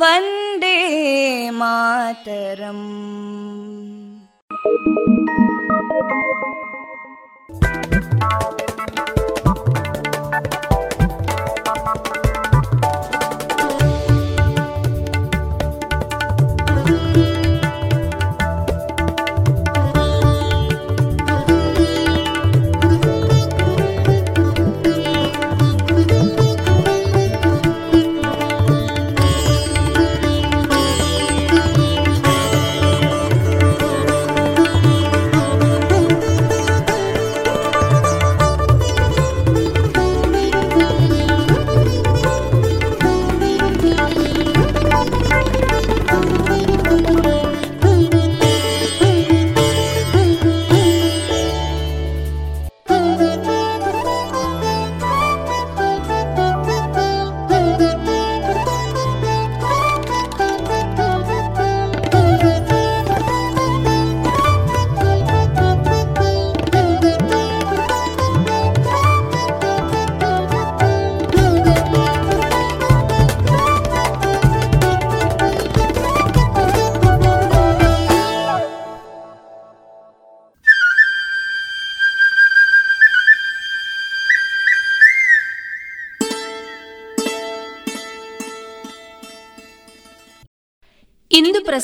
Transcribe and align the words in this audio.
वन्दे 0.00 0.76
मातरम् 1.60 2.86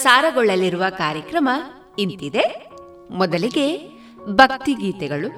ಪ್ರಸಾರಗೊಳ್ಳಲಿರುವ 0.04 0.84
ಕಾರ್ಯಕ್ರಮ 0.90 1.50
ಇಂತಿದೆ. 2.00 2.70
ಮೊದಲಿಗೆ 3.12 3.90
ಭಕ್ತಿಗೀತೆಗಳು. 4.26 5.30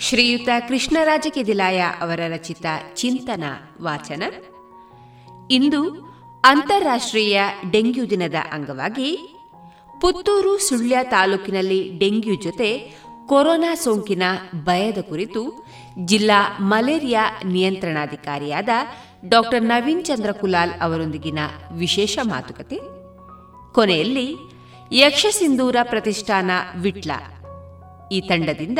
ಶ್ರೀಯುತ 0.00 0.48
ಕೃಷ್ಣರಾಜ 0.68 1.26
ಕೆದಿಲಾಯ 1.30 1.80
ಅವರ 1.80 2.20
ರಚಿತ 2.28 2.66
ಚಿಂತನ 2.94 3.44
ವಾಚನ. 3.82 4.22
ಇಂದು 5.50 5.82
ಅಂತಾರಾಷ್ಟ್ರೀಯ 6.44 7.40
ಡೆಂಗ್ಯೂ 7.70 8.06
ದಿನದ 8.06 8.34
ಅಂಗವಾಗಿ 8.52 9.36
ಪುತ್ತೂರು 10.00 10.58
ಸುಳ್ಯ 10.58 10.96
ತಾಲೂಕಿನಲ್ಲಿ 11.02 11.98
ಡೆಂಗ್ಯೂ 11.98 12.34
ಜೊತೆ 12.34 12.96
ಕೊರೋನಾ 13.26 13.74
ಸೋಂಕಿನ 13.74 14.22
ಭಯದ 14.64 14.98
ಕುರಿತು 14.98 15.66
ಜಿಲ್ಲಾ 16.04 16.56
ಮಲೇರಿಯಾ 16.60 17.40
ನಿಯಂತ್ರಣಾಧಿಕಾರಿಯಾದ 17.44 18.68
ಡಾಕ್ಟರ್ 19.28 19.62
ನವೀನ್ 19.62 20.04
ಚಂದ್ರ 20.04 20.32
ಕುಲಾಲ್ 20.32 20.72
ಅವರೊಂದಿಗಿನ 20.80 21.38
ವಿಶೇಷ 21.72 22.18
ಮಾತುಕತೆ. 22.22 23.01
ಕೊನೆಯಲ್ಲಿ 23.72 24.36
ಯಕ್ಷಸಿಂಧೂರ 24.92 25.76
ಪ್ರತಿಷ್ಠಾನ 25.82 26.50
ವಿಟ್ಲ. 26.76 27.10
ಈ 28.12 28.20
ತಂಡದಿಂದ 28.20 28.78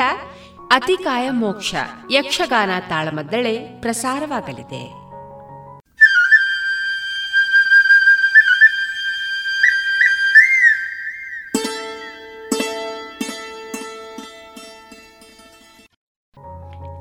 ಅತಿಕಾಯ 0.71 1.31
ಮೋಕ್ಷ, 1.31 1.75
ಯಕ್ಷಗಾನ 2.11 2.71
ತಾಳಮದ್ದಳೆ 2.89 3.59
ಪ್ರಸಾರವಾಗಲಿದೆ. 3.81 5.03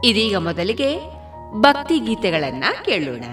ಇದೀಗ 0.05 0.35
ಮೊದಲಿಗೆ 0.35 0.99
ಭಕ್ತಿ 1.61 1.99
ಗೀತೆಗಳನ್ನ 1.99 2.63
ಕೇಳೋಣ. 2.85 3.23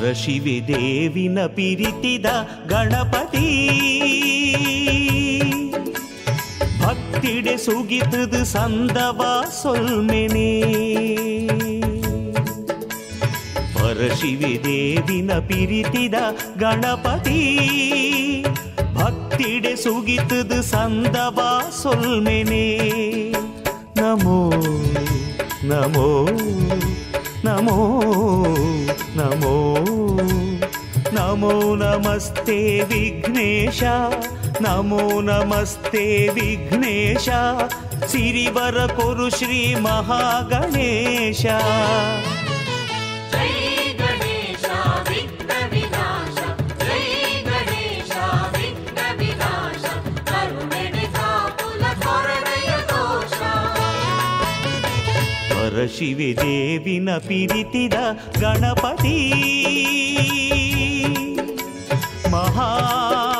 ಶಿವೆ 0.00 0.66
ದೇವಿನ 0.66 1.46
ಪಿರಿತಿದ 1.46 2.26
ಗಣಪತಿ. 2.68 3.70
ಭಕ್ತಿಡೆ 6.82 7.56
ಸುಗಿತದ 7.56 8.42
ಸಂದವ 8.42 9.44
ಸೊಲ್ಮೆನೆ. 9.62 10.60
ಪರಶಿವಿ 13.74 14.60
ದೇವಿನ 14.64 15.32
ಪಿರಿತಿದ 15.32 16.14
ಗಣಪತಿ. 16.58 17.58
ಭಕ್ತಿಡೆ 18.94 19.76
ಸುಗಿತದ 19.76 20.60
ಸಂದವ 20.60 21.60
ಸೊಲ್ಮೆನೆ. 21.82 22.78
ನಮೋ 23.96 24.52
ನಮೋ. 25.64 26.28
ನಮೋ 27.44 27.76
ನಮೋ 29.16 29.54
ನಮೋ 31.12 31.74
ನಮಸ್ತೆ 31.74 32.84
ವಿಘ್ನೇಶ 32.84 33.82
ನಮೋ 34.60 35.20
ನಮಸ್ತೆ 35.20 36.28
ವಿಘ್ನೇಶ 36.28 37.28
ಸಿರಿವರ 38.06 38.86
ಕೊರು 38.86 39.30
ಶ್ರೀ 39.30 39.74
ಮಹಾಗಣೇಶ. 39.74 41.46
ಶಿವೆ 55.86 56.36
ದೇವಿನ 56.36 57.16
ಪಿರಿತಿದ 57.16 57.94
ಗಣಪತಿ. 58.40 59.32
ಮಹಾಗಣಪತಿ. 62.30 63.36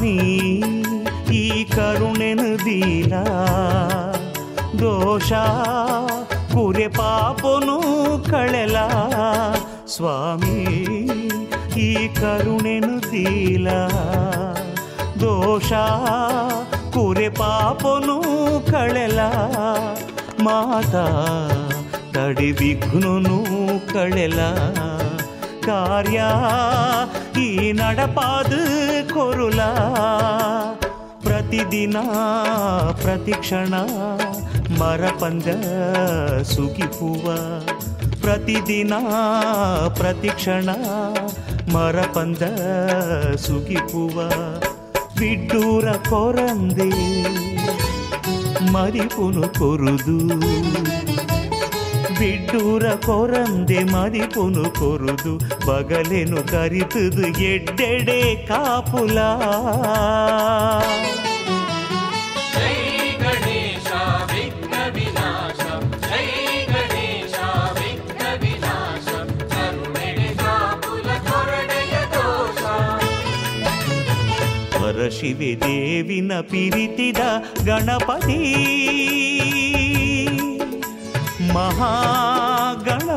ಸ್ವಾಮಿ 0.00 0.72
ಈ 1.32 1.64
ಕರುಣೆನು 1.64 2.64
ದೀಲ 2.64 3.14
ದೋಷ. 4.78 5.32
ಕುರೆ 6.52 6.88
ಪಾಪನು 6.88 7.80
ಕಳೆಲ. 8.30 8.78
ಸ್ವಾಮಿ, 9.86 10.62
ಈ 11.76 12.08
ಕರುಣೆನು 12.08 13.12
ದೀಲ 13.12 13.70
ದೋಷ. 15.20 15.72
ಕುರೆ 16.92 17.28
ಪಾಪನು 17.28 18.22
ಕಳೆಲ. 18.70 19.20
ಮಾತಾ 20.44 21.06
ತಡಿ 22.14 22.52
ವಿಘ್ನನು 22.52 23.44
ಕಳೆಲ. 23.92 24.40
ಕಾರ್ಯ 25.66 26.22
ಈ 27.50 27.72
கொருளா 29.14 29.74
ಪ್ರತಿದಿನ 31.20 31.96
ಪ್ರತಿಕ್ಷಣ 33.02 33.74
ಮರಪಂದ 34.78 35.46
ಸುಗಿಪುವ. 36.42 37.34
ಪ್ರತಿದಿನ 38.20 38.94
ಪ್ರತಿಕ್ಷಣ 39.94 40.68
ಮರಪಂದ 41.72 42.42
ಸುಗಿಪುವ. 43.36 44.28
ಬಿಡ್ಡೂರ 45.18 45.92
ಕೊರಂದೆ 45.92 47.22
ಮರಿಪುನು 48.72 49.42
ಕೊರುದು. 49.42 50.18
ಬಿಡ್ಡೂರ 52.20 52.94
ಕೊರಂದೆ 52.94 53.84
ಮರಿಪುನು 53.84 54.64
ಕೊರುದು 54.70 55.34
ಬಗಲೆನು 55.66 56.42
ಕರಿತುದು 56.42 57.26
ಎಡ್ಡೆಡೆ 57.42 58.20
ಕಾಪುಲ. 58.46 59.18
ಜೈ 62.54 62.76
ಕಾಪುಲ 63.22 63.80
ಪರಶಿವೆ 74.82 75.52
ದೇವಿನ 75.60 76.32
ಪಿರಿತಿದ 76.40 77.20
ಗಣಪತಿ. 77.64 78.38
महागणपती 81.54 83.10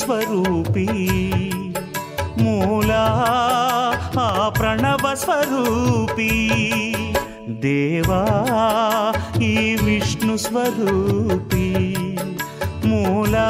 స్వరూపి 0.00 0.86
మూలా 2.40 3.04
ఆ 4.20 4.28
ప్రణవ 4.58 5.04
స్వరూపి 5.14 6.30
దేవా 7.60 8.20
ఈ 9.42 9.54
విష్ణు 9.84 10.36
స్వరూపి 10.36 11.66
మూలా 12.84 13.48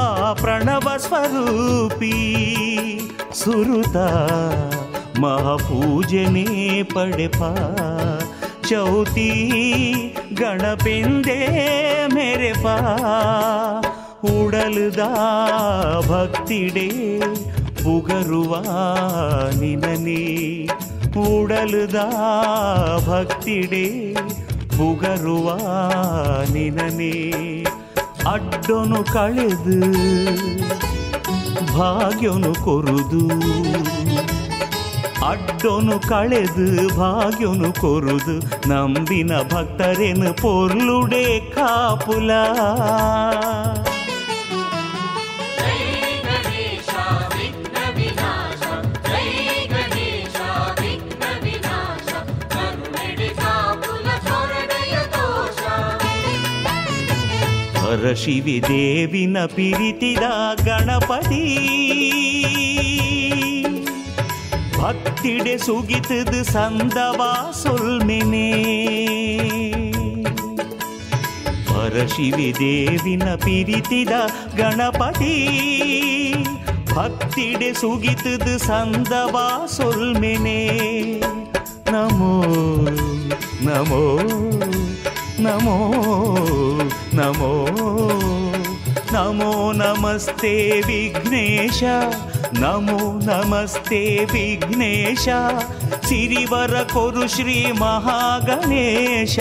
ఆ 0.00 0.10
ప్రణవ 0.42 0.88
స్వరూపి 0.98 2.14
సురుత 3.34 3.96
మహాపూజనే 5.18 6.46
పడపా. 6.96 7.50
చౌతి 8.68 9.30
గణపిందే 10.40 11.38
మేరే 12.14 12.52
పా 12.64 12.74
ಉಡಲುದ 14.31 15.03
ಭಕ್ತಿಡೆ 16.09 16.87
ಪುಗರುವ 17.83 18.53
ನಿನನೆ 19.59 20.21
ಉಡಲುದ 21.23 21.99
ಭಕ್ತಿಡೆ 23.07 23.87
ಪುಗರುವ 24.77 25.47
ನಿನನೆ 26.53 27.13
ಅಡ್ಡೊನು 28.33 28.99
ಕಳೆದು 29.13 29.77
ಭಾಗ್ಯನು 31.73 32.53
ಕೊರುದು 32.65 33.23
ಅಡ್ಡೊನು 35.29 35.95
ಕಳೆದು 36.09 36.65
ಭಾಗ್ಯನು 36.97 37.69
ಕೊರುದು 37.73 38.35
ನಂಬಿನ 38.69 39.33
ಭಕ್ತರೇನು 39.53 40.31
ಪೊರ್ಲುಡೆ 40.41 41.25
ಕಾಪುಲ 41.49 42.31
ಹರಶಿವಿ 57.88 58.54
ದೇವಿನ 58.64 59.38
ಪಿರಿತಿದ 59.52 60.24
ಗಣಪತಿ 60.66 61.44
ಭಕ್ತಿಡೆ 64.78 65.54
ಸುಗಿತದು 65.58 66.40
ಸಂದವಾ 66.52 67.30
ಸೊಲ್ಮೆನೆ 67.60 68.48
ಪರಶಿವಿ 71.68 72.48
ದೇವಿನ 72.60 73.28
ಪಿರಿತಿದ 73.44 74.14
ಗಣಪತಿ 74.56 75.34
ಭಕ್ತಿಡೆ 76.92 77.70
ಸುಗಿತದು 77.80 78.56
ಸಂದವಾ 78.66 79.46
ಸೊಲ್ಮೆನೆ 79.76 80.60
ನಮೋ 81.92 82.34
ನಮೋ 83.62 84.04
ನಮೋ 85.40 85.92
ನಮೋ 87.14 87.68
ನಮೋ 89.12 89.72
ನಮಸ್ತೆ 89.72 90.80
ವಿಘ್ನೇಶ. 90.86 91.82
ನಮೋ 92.58 93.18
ನಮಸ್ತೆ 93.18 94.24
ವಿಘ್ನೇಶ. 94.32 95.28
ಸಿರಿವರ 96.08 96.82
ಕೊರು 96.82 97.28
ಶ್ರೀ 97.28 97.72
ಮಹಾಗಣೇಶ. 97.72 99.38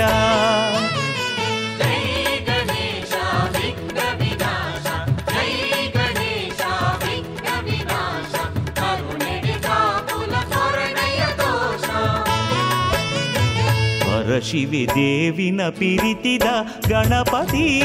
ಪರಶಿವಿ 14.38 14.88
ದೇವಿನ 14.96 15.62
ಪಿರಿತಿದ 15.70 16.44
ಗಣಪತಿ. 16.90 17.80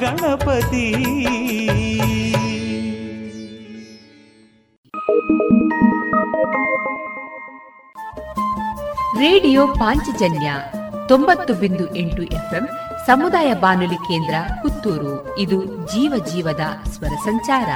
ಗಣಪತಿ. 0.00 0.92
ರೇಡಿಯೋ 9.18 9.66
ಪಾಂಚಜನ್ಯ 9.66 10.52
ತೊಂಬತ್ತು 11.08 11.54
ಬಿಂದು 11.54 11.96
ಎಂಟು 11.96 12.22
ಎಫ್ಎಂ 12.22 12.68
ಸಮುದಾಯ 13.06 13.54
ಬಾನುಲಿ 13.54 13.94
ಕೇಂದ್ರ 13.94 14.34
ಪುತ್ತೂರು. 14.62 15.38
ಇದು 15.38 15.64
ಜೀವ 15.64 16.24
ಜೀವದ 16.32 16.60
ಸ್ವರ 16.88 17.14
ಸಂಚಾರ. 17.24 17.68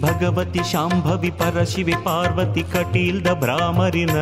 ಭಗವತಿ 0.02 0.62
ಶಾಂಭವಿ 0.70 1.30
ಪರಶಿವಿ 1.38 1.96
ಪಾರ್ವತಿ 2.04 2.62
ಕಟೀಲ್ದ 2.72 3.28
ಭ್ರಾಮರಿನ 3.40 4.14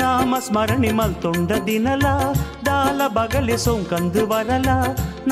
ನಾಮ 0.00 0.34
ಸ್ಮರಣೆ 0.46 0.90
ಮಲ್ತೊಂಡ 0.98 1.50
ದಿನಲ 1.68 2.06
ದಾಲ 2.66 3.00
ಬಗಲೆ 3.16 3.56
ಸೋಂಕಂದು 3.64 4.24
ವರಲ 4.32 4.68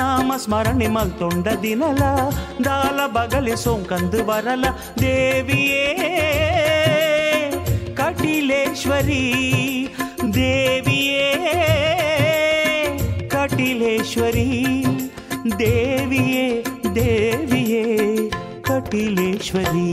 ನಾಮ 0.00 0.33
ಸ್ಮರಣೆ 0.45 0.88
ಮಲ್ತೊಂಡ 0.88 1.47
ದಿನಲ 1.65 2.03
ದಾಲ 2.65 3.00
ಬಗಲೆ 3.17 3.57
ಸೋಂಕಂದು 3.65 4.23
ಬರಲ 4.31 4.65
ದೇವಿಯೇ 5.00 5.85
ಕಟಿಲೇಶ್ವರಿ 8.00 9.25
ದೇವಿಯೇ 10.38 11.29
ಕಟಿಲೇಶ್ವರಿ 13.35 14.49
ದೇವಿಯೇ 15.59 16.47
ದೇವಿಯೇ 16.96 17.86
ಕಟಿಲೇಶ್ವರಿ 18.62 19.92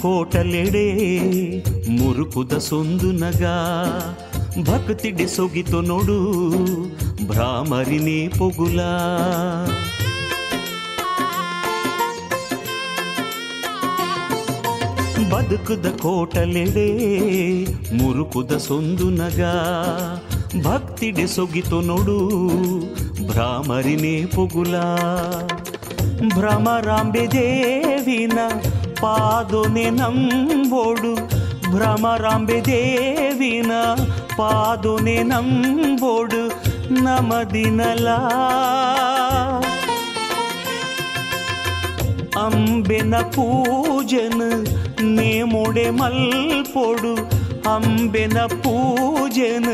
ಕೋಟಲೆಡೆ 0.00 0.86
ಮುರುಕುದ 1.98 2.54
ಸೊಂದು 2.66 3.10
ನಗ 3.20 3.44
ಭಕ್ತಿಡೆ 4.66 5.26
ಸೊಗಿತು 5.28 5.80
ನೋಡು 5.82 6.18
ಭ್ರಾಮರಿನೇ 7.28 8.18
ಪೊಗುಲ 8.38 8.80
ಬದುಕುದ 15.32 15.86
ಕೋಟಲೆಡೆ 16.02 16.88
ಮುರುಕುದ 17.98 18.52
ಸೊಂದು 18.66 19.08
ನಗ 19.12 19.42
ಭಕ್ತಿಡೆ 20.64 21.26
ಸೊಗಿತು 21.26 21.78
ನೋಡು 21.80 22.16
ಭ್ರಾಮರಿನೇ 23.28 24.14
ಪೊಗುಲ 24.34 24.74
ಭ್ರಮರಾಂಬೆ 26.28 27.24
ದೇವಿನ 27.34 28.38
ಪಾದೊನೆ 29.01 29.87
ನಂಬೋಡು 29.99 31.13
ಭ್ರಮರಾಂಬೆ 31.71 32.59
ದೇವಿನ 32.67 33.71
ಪಾದೊನೆ 34.37 35.17
ನಂಬೋಡು 35.31 36.43
ನಮದಿನಲಾ 37.03 38.19
ಅಂಬೆನ 42.43 43.15
ಪೂಜನ 43.35 44.41
ನೇಮೊಡೆ 45.15 45.87
ಮಲ್ಪೊಡು 45.99 47.13
ಅಂಬೆನ 47.73 48.37
ಪೂಜನ 48.63 49.67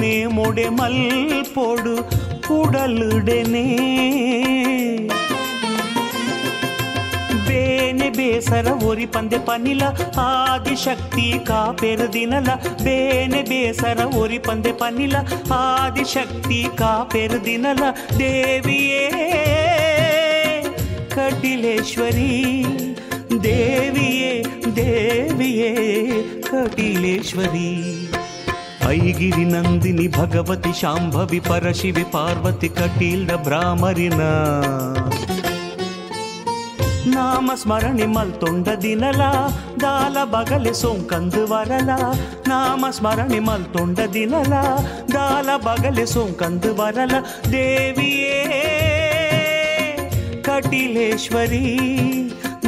ನೇಮೊಡೆ 0.00 0.66
ಮಲ್ಪೊಡು 0.78 1.94
ಉಡಲುಡೆನೆ 2.56 3.66
ಬೇನೆ 7.54 8.08
ಬೇಸರ 8.10 8.68
ಒರಿ 8.82 9.06
ಪಂದೆ 9.06 9.38
ಪನಿಲ 9.38 9.82
ಆದಿಶಕ್ತಿ 10.24 11.26
ಕಾಪೆರು 11.46 12.06
ದಿನಲ 12.12 12.48
ಬೇನೆ 12.82 13.42
ಬೇಸರ 13.42 14.00
ಒರಿ 14.16 14.38
ಪಂದೆ 14.38 14.72
ಪನಿಲ 14.72 15.16
ಆದಿಶಕ್ತಿ 15.58 16.62
ಕಾಪೆರು 16.78 17.40
ದಿನಲ 17.44 17.82
ದೇವಿಯೇ 18.18 19.04
ಕಟಿಲೇಶ್ವರಿ 21.14 22.30
ದೇವಿಯೇ 23.42 24.32
ದೇವಿಯೇ 24.76 25.70
ಕಟಿಲೇಶ್ವರಿ 26.50 27.68
ಐಗಿರಿ 28.88 29.44
ನಂದಿನಿ 29.44 30.06
ಭಗವತಿ 30.08 30.72
ಶಾಂಭವಿ 30.72 31.40
ಪರಶಿವಿ 31.40 32.04
ಪಾರ್ವತಿ 32.12 32.68
ಕಟೀಲ್ಡ 32.68 33.30
ಭ್ರಾಮರಿನ 33.44 34.22
ನಾಮ 37.06 37.50
ಸ್ಮರಣೆ 37.54 38.06
ಮಲ್ತೊಂಡ 38.06 38.68
ದಿನಲ 38.82 39.22
ದಾಲ 39.82 40.16
ಬಗಲೆ 40.24 40.72
ಸೋಂಕಂದು 40.72 41.42
ವರಲ 41.46 41.90
ನಾಮ 42.48 42.84
ಸ್ಮರಣೆ 42.90 43.40
ಮಲ್ತೊಂಡ 43.40 44.00
ದಿನಲ 44.12 44.54
ದಾಲ 45.12 45.50
ಬಗಲೆ 45.64 46.06
ಸೋಂಕಂದು 46.06 46.72
ವರಲ 46.74 47.14
ದೇವಿಯೇ 47.52 48.38
ಕಟಿಲೇಶ್ವರಿ 50.42 51.64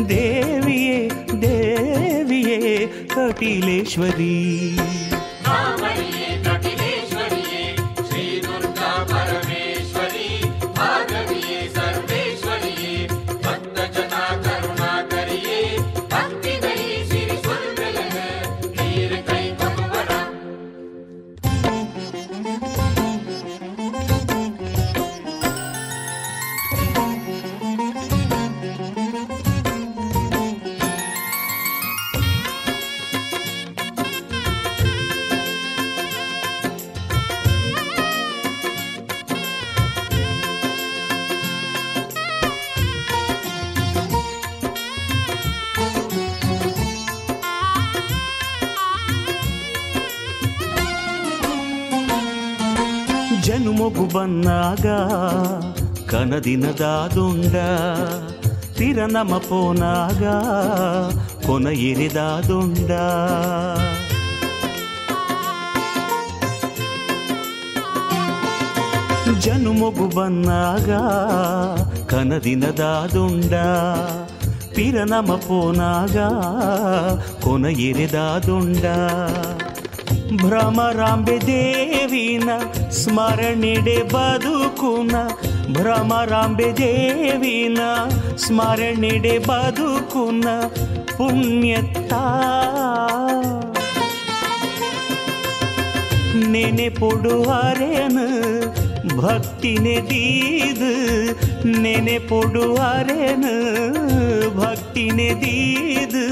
ದೇವಿಯೇ 0.09 0.99
ದೇವಿಯೇ 1.41 2.59
ಕಟಿಲೇಶ್ವರಿ 3.15 4.35
ಜನುಮೊಗು 53.57 54.05
ಬನ್ನಾಗ 54.15 54.87
ಕನದಿನದಾದೊಂಡ 56.11 57.57
ತಿರನಮ 58.79 59.33
ಪೋನಾಗ 59.49 60.25
ಕೊನ 61.47 61.67
ಎರೆದಾದೊಂಡ 61.89 62.91
ಜನುಮೊಗು 69.45 70.07
ಬನ್ನಾಗ 70.17 70.91
ಕನದಿನದಾದೊಂಡ 72.07 73.55
ಪಿರನಮ 74.75 75.31
ಪೋನಾಗ 75.47 76.19
ಕೊನ 77.45 77.65
ಎರೆದಾದೊಂಡ 77.89 78.85
ಭ್ರಮರಾಂಬೆ 80.43 81.37
ದೇವಿನ 81.47 82.51
ಸ್ಮರಣೆಡೆ 82.92 84.04
ಬದುಕುನ 84.04 85.16
ಭ್ರಮರಾಂಬೆ 85.74 86.78
ದೇವಿನ 86.78 87.80
ಸ್ಮರಣೆಡೆ 88.36 89.38
ಬದುಕುನ 89.38 90.46
ಪುಣ್ಯತ್ತ. 91.18 92.14
ನೆನೆ 96.48 96.90
ಪೊಡುವರೇನು 96.90 98.28
ಭಕ್ತಿನೆ 99.18 100.02
ದೀದು. 100.02 101.26
ನೆನೆ 101.82 102.20
ಪೊಡುವರೇನು 102.20 103.54
ಭಕ್ತಿನೆ 104.58 105.30
ದೀದು. 105.30 106.28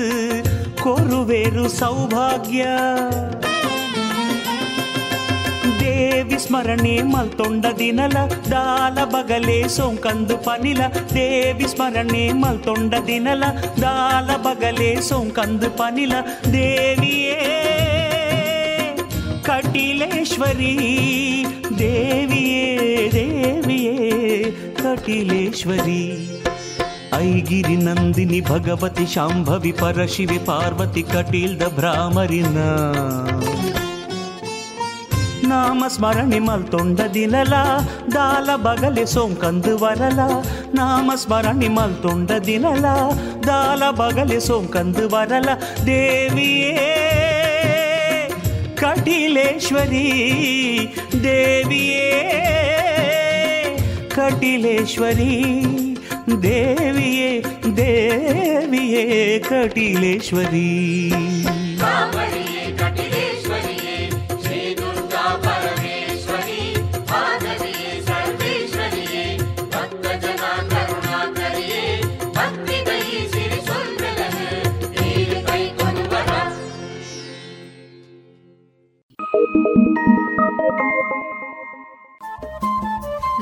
ಕೊರುವೆರು 0.84 1.70
ಸೌಭಾಗ್ಯ. 1.70 2.66
ದೇವಿ 5.85 6.39
ಸ್ಮರಣೆ 6.39 6.95
ಮಲ್ತೊಂಡ 7.13 7.67
ದಿನಲ 7.79 8.17
ದಾಲ 8.51 8.99
ಬಗಲೆ 9.05 9.59
ಸೋಂಕಂದು 9.69 10.37
ಪನಿಲ 10.39 10.81
ದೇವಿ 11.15 11.69
ಸ್ಮರಣೆ 11.69 12.25
ಮಲ್ತೊಂಡ 12.35 12.95
ದಿನಲ 13.07 13.43
ದಾಲ 13.83 14.31
ಬಗಲೆ 14.43 14.91
ಸೋಂಕಂದು 15.01 15.71
ಪನಿಲ 15.71 16.15
ದೇವಿಯೇ 16.53 17.39
ಕಟೀಲೇಶ್ವರಿ 19.45 20.73
ದೇವಿಯೇ 21.79 22.65
ದೇವಿಯೇ 23.15 23.97
ಕಟೀಲೇಶ್ವರಿ 24.83 26.03
ಐಗಿರಿ 27.21 27.77
ನಂದಿನಿ 27.77 28.41
ಭಗವತಿ 28.41 29.07
ಶಾಂಭವಿ 29.07 29.73
ಪರಶಿವೆ 29.73 30.39
ಪಾರ್ವತಿ 30.45 31.03
ಕಟೀಲ್ದ 31.13 31.65
ಭ್ರಾಮರಿನ 31.77 32.59
ನಾಮ 35.49 35.85
ಸ್ಮರಣೆ 35.89 36.39
ಮಲ್ತೊಂಡ 36.39 37.01
ದಿನಲ 37.15 37.55
ದಾಲ 38.15 38.51
ಬಗಲೆ 38.57 39.05
ಸೋಂಕಂದು 39.07 39.73
ವರಲ 39.79 40.21
ನಾಮ 40.75 41.11
ಸ್ಮರಣೆ 41.15 41.69
ಮಲ್ತೊಂಡ 41.69 42.31
ದಿನಲ 42.47 42.87
ದಾಲ 43.47 43.83
ಬಗಲೆ 43.91 44.41
ಸೋಂಕಂದು 44.41 45.05
ವರಲ 45.09 45.49
ದೇವಿಯೇ 45.87 46.75
ಕಟೀಲೇಶ್ವರಿ 48.75 50.07
ದೇವಿಯೇ 51.23 52.07
ಕಟೀಲೇಶ್ವರಿ 54.15 55.33
ದೇವಿಯೇ 56.43 57.31
ದೇವಿಯೇ 57.77 59.05
ಕಟೀಲೇಶ್ವರಿ 59.49 60.69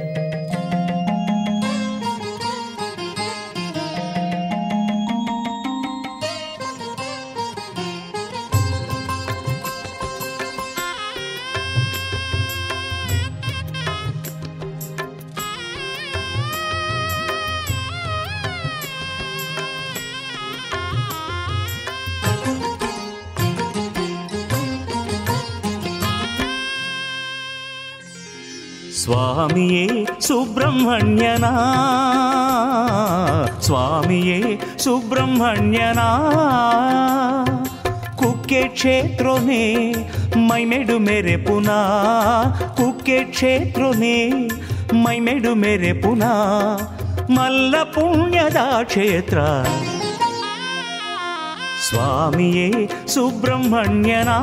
స్వామియే 29.01 30.05
సుబ్రహ్మణ్యనా. 30.21 31.51
స్వామియే 33.61 34.59
సుబ్రహ్మణ్యనా. 34.79 36.07
కుక్కే 38.19 38.67
క్షేత్రనే 38.67 39.95
మైమెడు 40.37 40.93
మెరెపునా. 40.93 41.77
కుక్కే 42.77 43.23
క్షేత్రనే 43.23 44.47
మైమెడు 44.95 45.49
మెరెపునా. 45.49 46.31
మల్ల 47.29 47.83
పుణ్యదా 47.83 48.81
క్షేత్ర. 48.81 49.65
స్వామియే 51.91 52.89
సుబ్రహ్మణ్యనా. 53.07 54.37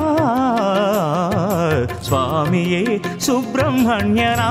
స్వామియే 2.02 3.00
సుబ్రహ్మణ్యనా. 3.20 4.48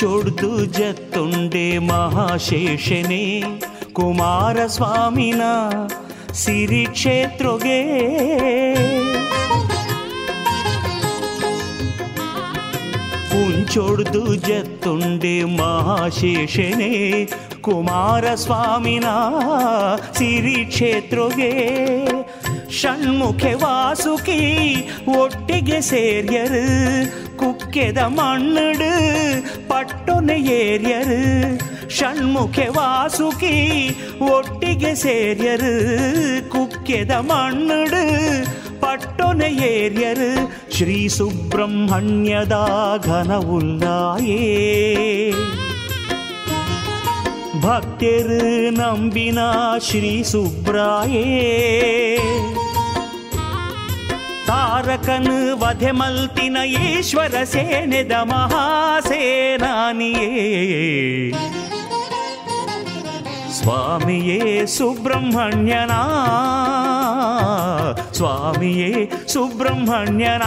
ಪುಂಚೊಡ್ದು 0.00 0.64
ಜತ್ತುಂಡೆ 0.64 1.78
ಮಹಾಶೇಷನೇ. 1.78 3.42
ಕುಮಾರಸ್ವಾಮಿನ 3.92 5.42
ಸಿರಿ 6.32 6.86
ಕ್ಷೇತ್ರಗೆ. 6.86 7.80
ಕುಂಚೊಡ್ದು 13.30 14.34
ಜತ್ತುಂಡೆ 14.34 15.44
ಮಹಾಶೇಷನೇ. 15.44 17.24
ಕುಮಾರಸ್ವಾಮಿನ 17.60 19.04
ಸಿರಿ 20.18 20.64
ಕ್ಷೇತ್ರಗೆ. 20.64 21.52
ಷಣ್ಮುಖೆ 22.70 23.54
ವಾಸುಕಿ 23.54 24.74
ಒಟ್ಟಿಗೆ 25.18 25.80
ಸೇರ್ಯರು. 25.80 27.30
ಕುಕ್ಕೆದ 27.69 28.01
ಮಣ್ಣಡು 28.15 28.91
ಪಟ್ಟೊನೆ 29.69 30.37
ಏರ್ಯರು 30.55 31.19
ಷಣ್ಮುಖೆ 31.97 32.67
ವಾಸುಕಿ 32.77 33.55
ಒಟ್ಟಿಗೆ 34.27 34.91
ಸೇರ್ಯರು 35.01 35.73
ಕುಕ್ಕೆದ 36.49 37.11
ಮಣ್ಣಡು 37.29 38.01
ಪಟ್ಟೊನೆ 38.79 39.49
ಏರ್ಯರು 39.69 40.31
ಶ್ರೀ 40.75 40.97
ಸುಬ್ರಹ್ಮಣ್ಯದ 41.09 42.55
ಘನವುಲ್ಲಾಯೇ 43.09 44.41
ಭಕ್ತರು 47.65 48.41
ನಂಬಿನ 48.79 49.39
ಶ್ರೀ 49.81 50.15
ಸುಬ್ರಾಯೇ 50.23 51.23
ತಾರಕನು 54.49 55.57
ವಧೆ 55.61 55.91
ಮಲ್ತಿನ 55.91 56.57
ಈಶ್ವರ 56.81 57.45
ಸೇನೆದ 57.45 58.11
ಮಹಾಸೇನಾನಿಯೇ 58.23 60.29
ಸ್ವಾಮಿಯೇ 63.57 64.65
ಸುಬ್ರಹ್ಮಣ್ಯನ 64.65 65.93
ಸ್ವಾಮಿಯೇ 68.11 69.09
ಸುಬ್ರಹ್ಮಣ್ಯನ 69.27 70.43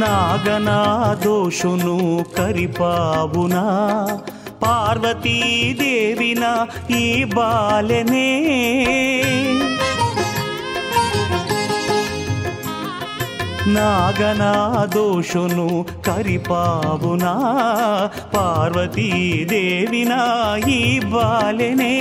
నాగనా 0.00 1.16
దోషును 1.24 2.24
కరిపావునా? 2.38 3.64
పార్వతీదేవిన 4.62 6.66
ఈ 6.96 7.24
బాలనే. 7.24 8.30
నాగనా 13.66 14.84
దోషును 14.84 15.84
కరిపావునా? 16.06 17.34
పార్వతీదేవిన 18.34 20.12
ఈ 20.68 21.00
బాలనే. 21.00 21.96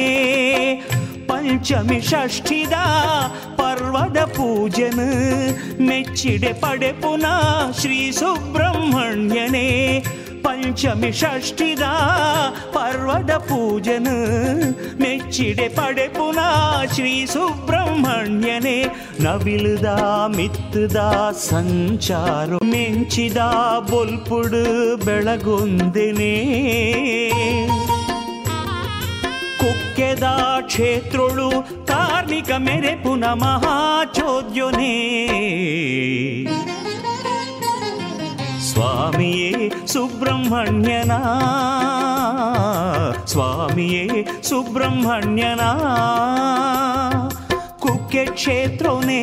పంచమి 1.32 2.02
షష్ఠిదా 2.02 2.86
ಪರ್ವದ 3.89 4.21
ಪೂಜನ 4.37 5.01
ಮೆಚ್ಚಿಡೆ 5.89 6.53
ಪಡೆ 6.63 6.91
ಪುನಃ 7.03 7.39
ಶ್ರೀ 7.81 8.01
ಸುಬ್ರಹ್ಮಣ್ಯನೇ 8.19 9.69
ಪಂಚಮಿ 10.45 11.11
ಷಷ್ಠಿದ 11.21 11.85
ಪರ್ವದ 12.75 13.33
ಪೂಜನ 13.49 14.09
ಮೆಚ್ಚಿಡೆ 15.03 15.69
ಪಡೆ 15.79 16.07
ಪುನಃ 16.17 16.53
ಶ್ರೀ 16.95 17.15
ಸುಬ್ರಹ್ಮಣ್ಯನೇ 17.27 18.77
ನವಿಲುದ 19.21 19.89
ಮಿತ್ತದ 20.37 20.99
ಸಂಚಾರ 21.45 22.61
ಮೆಂಚಿದ 22.73 23.41
ಬೊಲ್ಪುಡು 23.91 24.65
ಬೆಳಗೊಂದೆನೇ 25.05 26.35
ಕುಕ್ಕೆದ 29.61 30.27
ಕ್ಷೇತ್ರಳು 30.67 31.49
ಕಾರ್ಮಿಕ 31.85 32.51
ಮೆರೆ 32.59 32.95
ಪುನಃ 33.03 33.35
ಮಹಾಚೋದ್ಯನೇ 33.43 34.95
ಸ್ವಾಮಿಯೇ 38.69 39.51
ಸುಬ್ರಹ್ಮಣ್ಯನ 39.87 41.13
ಸ್ವಾಮಿಯೇ 43.27 44.05
ಸುಬ್ರಹ್ಮಣ್ಯನ 44.43 45.63
कुक्के 48.10 48.26
क्षेत्रों 48.26 49.00
ने 49.02 49.22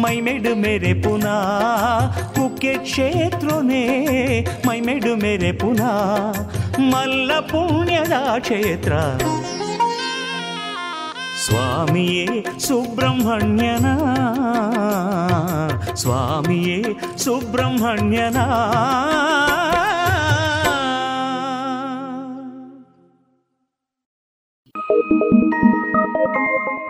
मैं 0.00 0.20
मेड 0.22 0.46
मेरे 0.56 0.92
पुना 1.04 1.34
कुक्के 2.36 2.72
क्षेत्रों 2.84 3.60
ने 3.62 3.82
मैं 4.66 4.80
मेड 4.86 5.06
मेरे 5.22 5.50
पुना 5.60 5.90
మల్ల 6.92 7.30
పుణ్యదా 7.50 8.20
క్షేತ್ರ 8.44 8.92
స్వామియే 11.44 12.24
సుబ్రహ్మణ్యనా 12.66 13.94
స్వామియే 16.02 16.80
సుబ్రహ్మణ్యనా 17.24 18.46
thank 26.12 26.70
you 26.74 26.89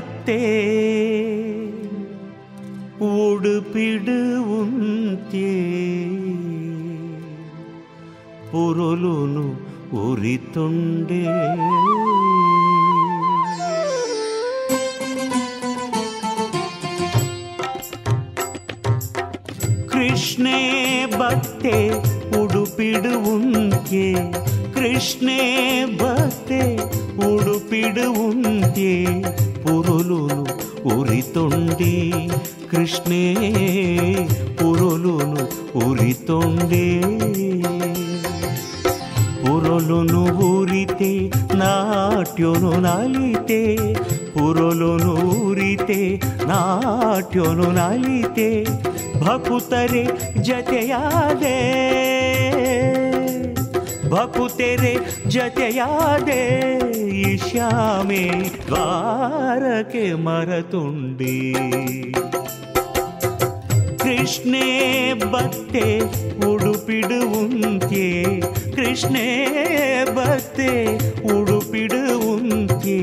ಬತ್ತೆ 0.00 0.42
ಉಡುಪಿಡು 3.06 4.16
ಉಂತ್ಯೆ 4.58 5.50
ಪುರುಲುನು 8.50 9.44
ಉರಿತುಂಡೆ 10.02 11.20
ಕೃಷ್ಣೇ 19.90 20.58
ಬತ್ತೆ 21.18 21.76
ಉಡುಪಿಡು 22.40 23.14
ಉಂತ್ಯೆ 23.32 24.06
ಕೃಷ್ಣೇ 24.79 25.41
ಬತ್ತೆ 25.93 26.61
ಉಡುಪಿಡು 27.27 28.07
ಉಂತ್ಯೆ 28.25 28.95
ಪುರುಲುನು 29.63 30.39
ಉರಿತೊಂಡೆ 30.93 31.93
ಕೃಷ್ಣೇ 32.71 33.23
ಪುರುಲುನು 34.59 35.45
ಉರಿತೊಂಡೆ 35.85 36.85
పురలును 39.67 40.21
ఊరితే 40.45 41.09
నాట్యోను 41.53 42.71
నాలితే 42.79 43.59
పురలును 44.33 45.13
ఊరితే 45.37 45.99
నాట్యోను 46.47 47.67
ನಾಲಿತೆ 47.71 48.47
ಭಕುತರೆ 49.19 50.03
ಜತೆಯಾದೆ 54.10 54.16
ಭಕುತೆರೆ 54.16 54.92
ಜತೆಯಾದೆ 55.26 56.42
ಈ 57.14 57.36
ಶ್ಯಾಮೆ 57.36 58.24
ದ್ವಾರಕ್ಕೆ 58.66 60.04
ಮರತುಂಡಿ 60.24 61.36
ಕೃಷ್ಣೇ 64.02 64.66
ಬತ್ತೆ 65.32 65.86
ಉಡುಪಿಡು 66.50 67.20
ಉಂತ್ಯೆ 67.40 68.08
ಕೃಷ್ಣೇ 68.76 69.26
ಬತ್ತೆ 70.16 70.70
ಉಡುಪಿಡು 71.34 72.02
ಉಂತ್ಯೆ 72.32 72.98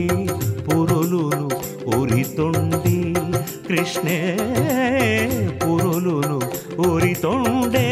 ಪುರುಲುನು 0.65 1.47
ಉರಿತೊಂಡಿ 1.97 2.97
ಕೃಷ್ಣೇ 3.67 4.19
ಪುರುಲುನು 5.59 6.39
ಉರಿತೊಂಡೇ 6.87 7.87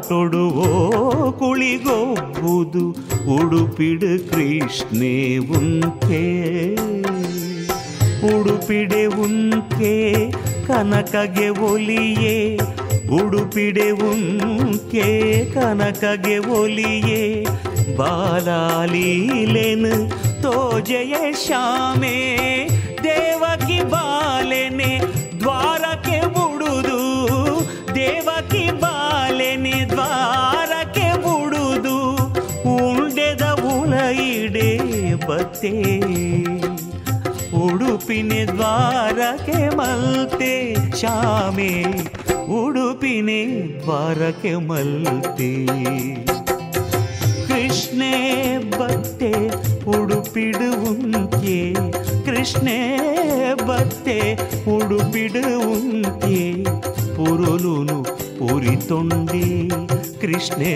ರಂಗಿತದಾಟೊಡುವೋ 0.00 1.36
ಕುಳಿಗೊಬ್ಬುದು 1.38 2.96
ಉಡುಪಿಡು 3.36 4.30
ಕೃಷ್ಣೆ 4.30 5.36
ಉಂಕೆ. 5.36 6.76
ಉಡುಪಿಡೆ 8.36 9.06
ಉಂಕೆ, 9.06 10.14
ಕನಕಗೆ 10.66 11.48
ಒಲಿಯೇ. 11.48 12.58
ಉಡುಪಿಡೆ 13.10 13.90
ಉಂಕೆ, 13.90 15.44
ಕನಕಗೆ 15.44 16.38
ಒಲಿಯೇ. 16.38 17.46
ಬಾಲಾಲೀಲೆನು 17.96 20.10
ತೋಜಯ 20.42 21.14
ಶ್ಯಾಮೆ. 21.46 22.40
ಉಂಡೆದ 35.59 35.65
ಉಳ 35.65 35.65
ಇಡೆ 35.65 35.65
ಬತ್ತೆ 35.65 35.73
ಉಡುಪಿ 37.55 38.19
ಉಡುಪಿನೆ 38.19 38.45
ದ್ವಾರಕೆ 38.45 39.59
ಮಲ್ತೆ 39.75 40.53
ಶ್ಯಾಮೆ 40.99 41.71
ಉಡುಪಿನೆ 42.49 43.41
ದ್ವಾರಕೆ 43.83 44.53
ಮಲ್ತೆ 44.55 45.51
ಕೃಷ್ಣೇ 47.47 48.13
ಬತ್ತೆ 48.79 49.31
ಉಡುಪಿಡುವುಂತೆ 49.87 51.73
ಕೃಷ್ಣೇ 52.25 52.79
ಬತ್ತೆ 53.61 54.19
ಉಡುಪಿಡುವುಂತೆ 54.67 56.39
ಪುರುಲುನು 57.15 57.97
ಉರಿತೊಂಡೆ 58.45 59.45
ಕೃಷ್ಣೇ 60.21 60.75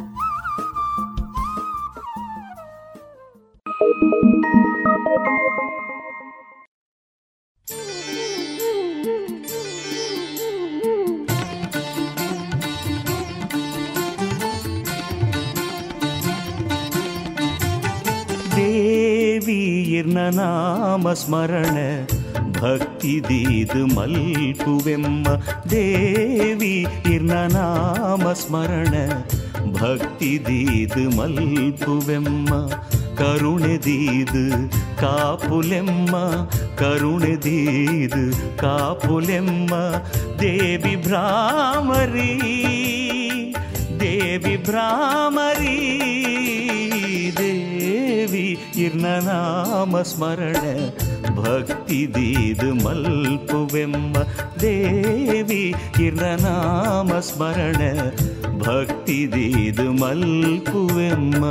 ನಾಮ 21.00 21.12
ಸ್ಮರಣ 21.12 21.76
ಭಕ್ತಿದೀದು 22.60 23.80
ಮಲ್ಪುವೆಮ್ಮ 23.86 25.26
ದೇವಿ 25.70 26.74
ಇರ್ನ 27.12 27.34
ನಾಮ 27.46 28.24
ಸ್ಮರಣ 28.32 28.94
ಭಕ್ತಿದೀದು 29.72 31.04
ಮಲ್ಪುವೆಮ್ಮ 31.16 32.50
ಕರುಣೆದೀದು 33.16 34.44
ಕಾಪುಲೆಮ್ಮ 35.00 36.14
ಕರುಣೆದೀದು 36.76 38.24
ಕಾಪುಲೆಮ್ಮ 38.56 39.74
ದೇವಿ 40.40 40.94
ಭ್ರಾಮರಿ 41.06 42.32
ದೇವಿ 44.00 44.56
ಭ್ರಾಮರಿ 44.62 45.76
ದೇವಿ 48.50 48.50
ಇರ್ನ 48.76 49.06
ನಾಮ 49.18 49.96
ಸ್ಮರಣ 50.02 50.62
ಭಕ್ತಿದೀದು 51.36 52.68
ಮಲ್ಪುವೆಮ್ಮ 52.84 54.14
ದೇವಿ 54.60 55.60
ಇರ್ನ 56.06 56.26
ನಾಮ 56.42 57.18
ಸ್ಮರಣ 57.20 57.80
ಭಕ್ತಿದೀದು 58.58 59.86
ಮಲ್ಪುವೆಮ್ಮ 59.92 61.44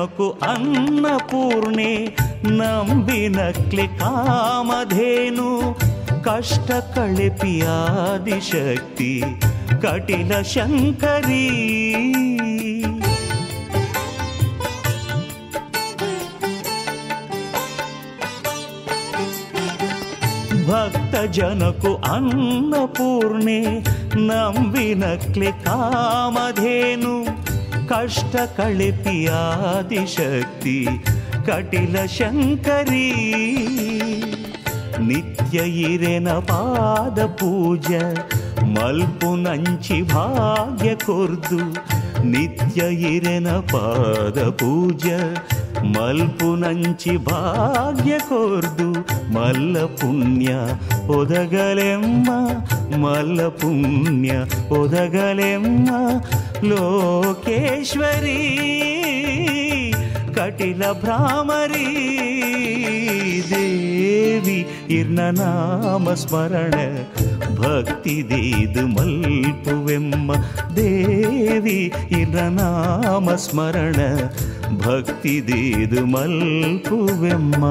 ಜನಕು 0.00 0.30
ಅನ್ನಪೂರ್ಣೆ 0.30 2.16
ನಂಬಿನಕ್ಲೆ 2.44 3.86
ಕಾಮಧೇನು 3.86 5.78
ಕಷ್ಟ 6.24 6.70
ಕಳೆಪಿಯಾದಿಶಕ್ತಿ 6.70 9.22
ಕಟಿಲ 9.82 10.40
ಶಂಕರಿ. 10.40 11.48
ಭಕ್ತ 20.68 21.30
ಜನಕು 21.30 21.96
ಅನ್ನಪೂರ್ಣೆ 21.96 23.84
ನಂಬಿನಕ್ಲೆ 24.16 25.64
ಕಾಮಧೇನು 25.64 27.29
ಕಷ್ಟ 27.90 28.34
ಕಳೆಪಿಯಾದಿಶಕ್ತಿ 28.56 29.28
ಕಟಿಲ 31.46 31.96
ಶಂಕರಿ. 32.16 33.08
ನಿತ್ಯ 35.08 35.56
ಇರೆನ 35.86 36.28
ಪಾದ 36.50 37.18
ಪೂಜ 37.40 37.88
ಮಲ್ಪು 38.74 39.30
ನಂಚಿ 39.44 39.98
ಭಾಗ್ಯ 40.12 40.90
ಕೊರ್ದು, 41.06 41.60
ನಿತ್ಯ 42.32 42.80
ಇರೆನ 43.12 43.48
ಪಾದ 43.72 44.38
ಪೂಜ 44.60 45.04
మల్పు 45.84 46.44
నంచి 46.44 47.16
భాగ్య 47.16 48.18
కోర్దు 48.28 48.88
మల్ల 49.30 49.84
పుణ్య 49.84 50.76
ఒదగలెమ్మ 51.08 52.28
మల్ల 52.96 53.48
పుణ్య 53.48 54.46
ఒదగలెమ్మ 54.70 56.20
లోకేశ్వరీ. 56.64 58.40
ಕಟಿಲ 60.40 60.82
ಭ್ರಾಮರಿ 60.92 61.86
ದೇವಿ 63.50 64.58
ಇರ್ನ 64.90 65.20
ನಾಮ 65.30 66.12
ಸ್ಮರಣ 66.14 66.74
ಭಕ್ತಿ 67.54 68.14
ದೇದು 68.30 68.82
ಮಲ್ಪುವೆಮ್ಮ 68.86 70.30
ದೇವಿ 70.76 71.78
ಇರ್ನ 72.20 72.40
ನಾಮ 72.58 73.34
ಸ್ಮರಣ 73.36 74.00
ಭಕ್ತಿ 74.78 75.34
ದೇದು 75.48 76.02
ಮಲ್ಪುವೆಮ್ಮ 76.06 77.64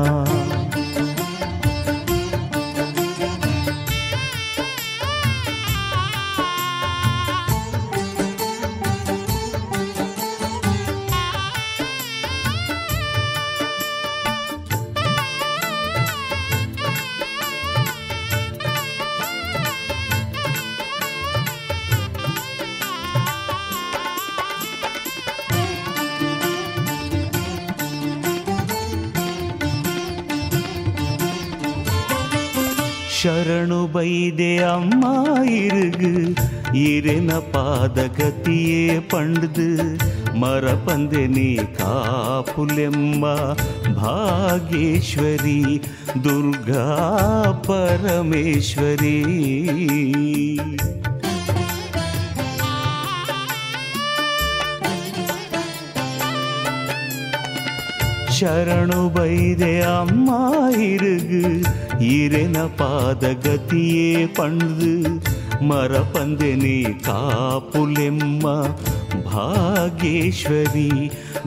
ಅಮ್ಮ 34.79 35.03
ಇರುಗು 35.59 36.13
ಇರೆನ 36.85 37.31
ಪಾದಗತಿಯೇ 37.53 38.83
ಪಂಡ್ದು 39.11 39.67
ಮರಪಂದೆ 40.41 41.23
ನೀ 41.27 41.49
ಕಾಪುಲೆಮ್ಮ 41.77 43.23
ಭಾಗೇಶ್ವರಿ 43.95 45.59
ದುರ್ಗಾ 46.23 46.85
ಪರಮೇಶ್ವರಿ 47.67 49.17
ಶರಣು 58.39 59.01
ಬೈದೆ 59.09 59.71
ಅಮ್ಮ 59.93 60.29
ಇರುಗು 60.89 61.41
ಇರೆನ 62.11 62.57
ಪಾದಗತಿಯೇ 62.79 64.09
ಪಂಡ್ದು 64.37 64.91
ಮರಪಂದೆ 65.67 66.51
ನೀ 66.55 66.75
ಕಾಪುಲೆಮ್ಮ 67.05 68.45
ಭಾಗೇಶ್ವರಿ 69.25 70.89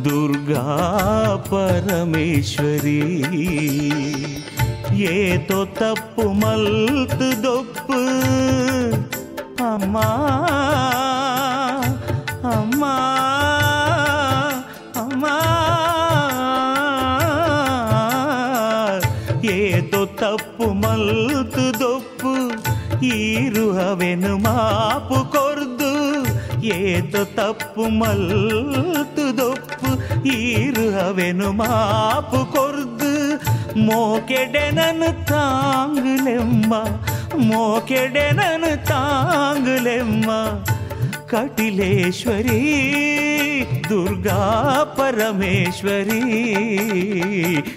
ದುರ್ಗಾ 0.04 0.64
ಪರಮೇಶ್ವರಿ 1.48 3.00
ಏತೋ 5.12 5.60
ತಪ್ಪು 5.78 6.26
ಮಲ್ತು 6.40 7.28
ದೊಪ್ಪು 7.44 8.00
ಅಮ್ಮ 9.66 9.96
ಅಮ್ಮ 12.52 12.84
ಅಮ್ಮ 12.84 12.84
ತಪ್ಪು 20.21 20.65
ಮಲ್ತು 20.73 21.65
ದೊಪ್ಪು 21.79 22.33
ಈರುಹವೆನು 23.11 24.37
ಮಾಪು 24.37 25.19
ಕೊರ್ದು 25.33 25.91
ಏತೋ 26.75 27.21
ತಪ್ಪು 27.35 27.83
ಮಲ್ತು 27.99 29.25
ದೊಪ್ಪು 29.37 29.89
ಈರುಹವೆನು 30.35 31.49
ಮಾಪು 31.53 32.41
ಕೊರ್ದು 32.55 33.11
ಮೋಕೆಡೆನನು 33.79 35.11
ತಾಂಗುಲೆಮ್ಮ 35.25 36.73
ಮೋಕೆಡೆನನು 37.47 38.71
ತಾಂಗುಲೆಮ್ಮ 38.85 40.29
कटिलेश्वरी 41.32 42.60
दुर्गा 43.88 44.42
परमेश्वरी 44.98 46.20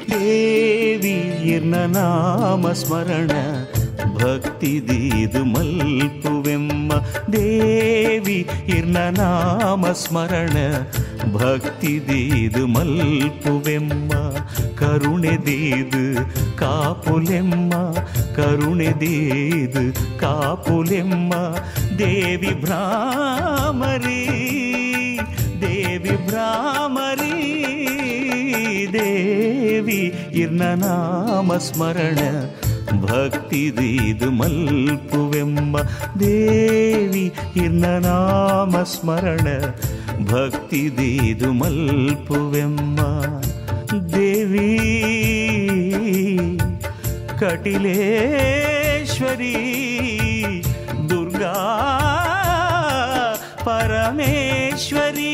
देवी 0.09 1.15
न 1.63 1.85
नामस्मरण 1.95 3.31
ಸ್ಮರಣ 4.15 4.33
ಭಕ್ತಿ 4.35 4.73
ದೀದು 4.87 5.41
ಮಲ್ಪುವೆಮ್ಮ 5.45 6.91
ದೇವಿ 7.31 8.37
ಇರ್ನ 8.67 8.97
ನಾಮ 9.09 9.85
ಸ್ಮರಣ 9.93 10.57
ಭಕ್ತಿ 11.33 11.93
ದೀದು 12.07 12.63
ಮಲ್ಪುವೆಮ್ಮ 12.67 14.11
ಕರುಣೆ 14.75 15.35
ದೀದು 15.45 16.03
ಕಾಪುಲೆಮ್ಮ 16.55 17.73
ಕರುಣೆ 18.35 18.91
ದೀದು 18.99 19.83
ಕಾಪುಲೆಮ್ಮ 20.19 21.33
ದೇವಿ 21.97 22.53
ಭ್ರಾಮರಿ 22.61 24.21
ದೇವಿ 25.61 26.15
ಭ್ರಾಮರಿ 26.27 27.35
ದೇವಿ 28.93 30.01
ಇರ್ನ 30.33 30.63
ನಾಮ 30.75 31.57
ಸ್ಮರಣ 31.57 32.19
ಭಕ್ತಿ 33.01 33.77
ದೀದು 33.77 34.31
ಮಲ್ಪುವೆಮ್ಮ 34.31 35.77
ದೇವಿ 36.19 37.31
ಇರ್ನ 37.55 37.99
ನಾಮ 37.99 38.83
ಸ್ಮರಣ 38.83 39.47
ಭಕ್ತಿ 40.25 40.97
ದೀದು 40.97 41.53
ಮಲ್ಪುವೆಮ್ಮ 41.53 42.99
ದೇವಿ 44.13 44.69
ಕಟಿಲೇಶ್ವರಿ 47.39 47.95
ದುರ್ಗಾ 51.09 51.55
ಪರಮೇಶ್ವರಿ 53.65 55.33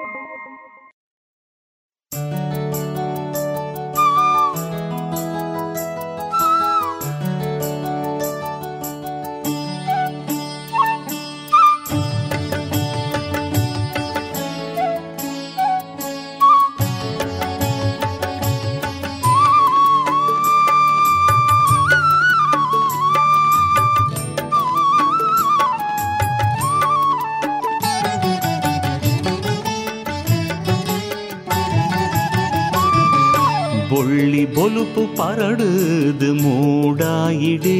கொலுப்பு 34.61 35.03
பரடுது 35.17 36.27
மூடாயிடே. 36.41 37.79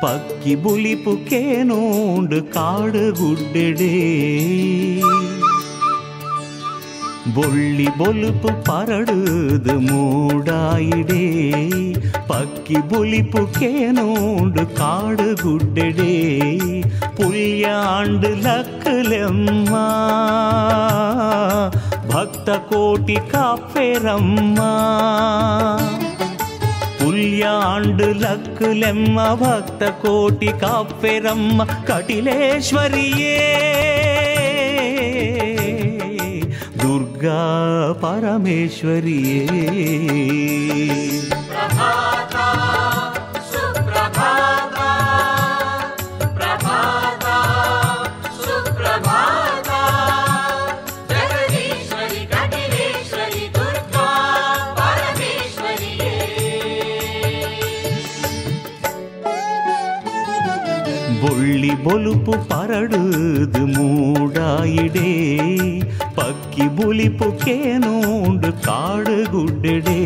பக்கி 0.00 0.56
புலிப்பு 0.56 1.12
கேனோண்டு 1.30 2.48
காடு 2.48 3.12
குட்டடே 3.20 3.94
பொள்ளி 7.34 7.88
பொலுப்பு 7.98 8.50
பரடுது 8.68 9.74
மூடாயிடே. 9.88 11.24
பக்கி 12.28 12.78
பொலிப்பு 12.90 13.46
கேனோண்டு 13.58 14.72
காடு 14.72 15.34
குட்டடே 15.42 16.14
புல்யாண்டு 17.16 18.30
லக்குலம்மா 18.46 19.86
భక్త 22.10 22.50
కోటి 22.68 23.16
కాపెరమ్మా 23.32 24.70
புல்யாண்டு 27.00 28.08
லக்குலெம்ம 28.22 29.26
பக்த 29.42 29.92
கோட்டி 30.02 30.50
காப்பெரம்ம 30.62 31.58
கடிலேஸ்வரியே 31.88 33.38
துர்கா 36.82 37.40
பரமேஸ்வரியே 38.02 39.40
பிரபாதா 41.50 42.48
சுப்ரபாதா 43.50 44.79
బొలుపు 61.84 62.34
పరడుదు 62.50 63.62
మూడాయిడే 63.74 65.10
పక్కి 66.18 66.66
బులిపు 66.76 67.28
కేనూండు 67.44 68.50
కాడు 68.66 69.16
గుడ్డెడే 69.34 70.00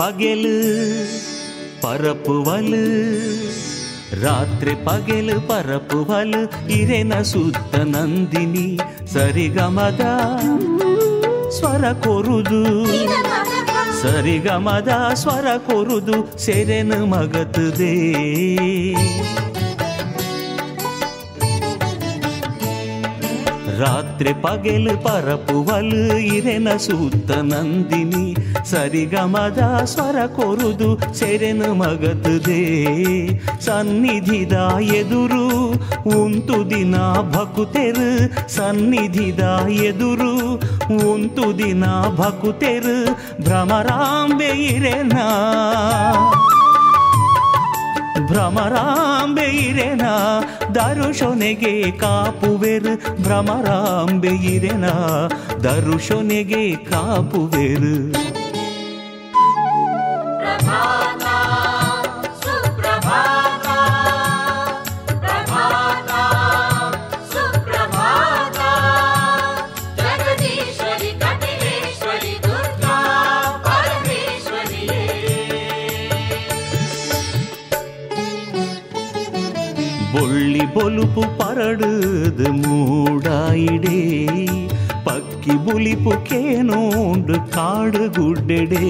ಪಗೆಲು, 0.00 0.58
ಪರಪುವಲು, 1.82 2.84
ರಾತ್ರಿ 4.22 4.74
ಪಗೆಲು, 4.74 5.40
ಪರಪುವಲು 5.40 6.70
ಇರೆನ 6.70 7.22
ಸುತ್ತ 7.22 7.76
ನಂದಿನಿ, 7.76 8.78
ಸರಿಗಮದ 9.12 10.04
ಸ್ವರ 11.50 11.92
ಕೊರುದು. 11.92 12.62
ಸರಿಗಮದ 14.02 15.14
ಸ್ವರ 15.14 15.46
ಕೊರುದು, 15.56 16.38
ಸೆರೆನು 16.38 17.06
ಮಗತುದೇ. 17.06 17.94
ರಾತ್ರಿ 23.80 24.32
ಪಗೆಲು 24.32 24.94
ಪರಪುವಲು 25.04 26.18
ಇರೆನ 26.18 26.68
ಸೂತ್ತ 26.76 27.30
ನಂದಿನಿ, 27.30 28.26
ಸರಿಗಮದ 28.70 29.84
ಸ್ವರ 29.84 30.26
ಕೊರುದು 30.26 31.14
ಸೆರೆನು 31.14 31.74
ಮಗತುದೇ. 31.74 32.62
ಸನ್ನಿಧಿದ 33.60 34.52
ಎದುರು 34.80 35.46
ಉಂಟು 36.22 36.70
ದಿನ 36.70 36.96
ಭಕುತೆರು, 37.30 38.08
ಸನ್ನಿಧಿದ 38.48 39.40
ಎದುರು 39.70 40.34
ಉಂಟು 41.10 41.58
ದಿನ 41.58 41.84
ಭಕುತೆರು, 42.16 42.98
ಭ್ರಮರಾಂಬೆ 43.42 44.50
ಇರೆನಾ. 44.66 45.26
ಭ್ರಮರಾಂಬೆ 48.30 49.46
ಇರೆನ 49.66 50.04
ದರುಶೊನೆಗೆ 50.74 51.72
ಕಾಪುವೆರು 52.00 52.92
ಭ್ರಮರಾಂಬೆ 53.22 54.34
ಇರೆನ 54.52 54.86
ದರುಶೊನೆಗೆ 55.64 56.62
ಕಾಪುವೆರು 56.90 57.94
ఒలుపు 80.90 81.22
పరడుదు 81.38 82.46
మూడాయిడే 82.56 83.98
పక్కి 85.06 85.54
బులిపు 85.64 86.12
కేనోండు 86.28 87.36
కాడు 87.54 88.02
గుడ్డెడే 88.16 88.88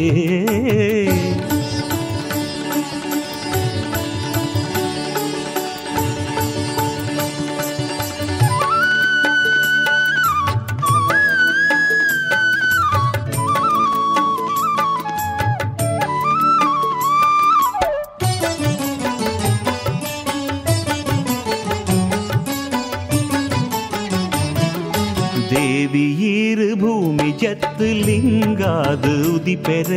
ಲಿಂಗಾದು 29.49 29.49
ಉದಿಪೆರ 29.49 29.91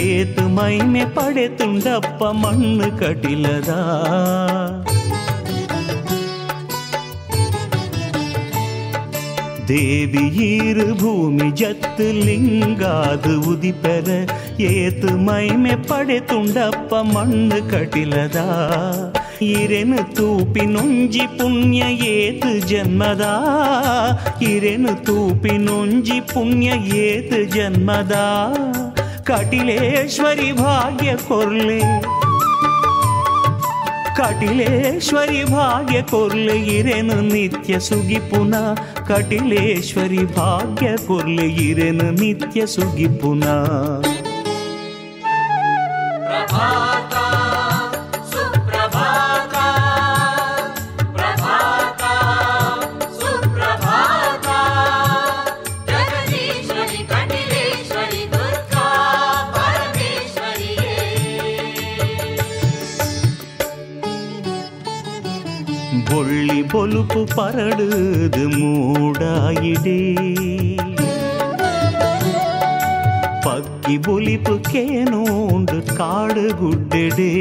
ಏತು 0.00 0.42
ಮೈಮೆ 0.48 1.04
ಪಡೆತುಂಡಪ್ಪ 1.14 2.22
ಮಣ್ಣು 2.40 2.88
ಕಟಿಲದ 3.00 3.70
ದೇವಿಯೀರು 9.68 10.86
ಭೂಮಿ 10.94 11.48
ಜತ್ತು 11.52 12.06
ಲಿಂಗಾದು 12.26 13.32
ಉದಿಪೆರ 13.50 14.08
ಏತು 14.68 15.10
ಮೈಮೆ 15.26 15.74
ಪಡೆತುಂಡಪ್ಪ 15.88 16.94
ಮಣ್ಣು 17.14 17.58
ಕಟಿಲದ 17.70 18.40
ಇರೆನು 19.52 20.02
ತೂಪಿನೊಂಜಿ 20.16 21.24
ಪುಣ್ಯ 21.38 21.80
ಏತು 22.12 22.52
ಜನ್ಮದ 22.68 23.24
ಇರೆನು 24.50 24.92
ತೂಪಿನೊಂಜಿ 25.06 26.18
ಪುಣ್ಯ 26.30 26.68
ಏತು 27.02 27.40
ಜನ್ಮದ 27.54 28.16
ಕಟಿಲೇಶ್ವರಿ 29.25 30.51
ಭಾಗ್ಯ 30.51 31.15
ಕೊರ್ಲೆ. 31.15 32.01
ಕಟಿಲೇಶ್ವರಿ 34.17 35.43
ಭಾಗ್ಯ 35.43 36.01
ಕೊರ್ಲೆ 36.01 36.59
ಇರೆನು 36.59 37.21
ನಿತ್ಯ 37.21 37.79
ಸುಗಿ 37.79 38.19
ಪುನಃ. 38.19 38.73
ಕಟಿಲೇಶ್ವರಿ 39.07 40.35
ಭಾಗ್ಯ 40.35 40.97
ಕೊರ್ಲೆ 41.07 41.47
ಇರೆನು 41.47 42.11
ನಿತ್ಯ 42.11 42.65
ಸುಗಿ 42.65 43.07
ಪುನಃ. 43.07 43.71
நெருப்பு 67.13 67.43
பரடுது 67.43 68.43
மூடாயிடே. 68.57 69.97
பக்கி 73.41 73.99
ஒலிப்பு 74.07 74.59
கேனோண்டு 74.71 75.95
காடு 75.95 76.55
குட்டடே. 76.55 77.31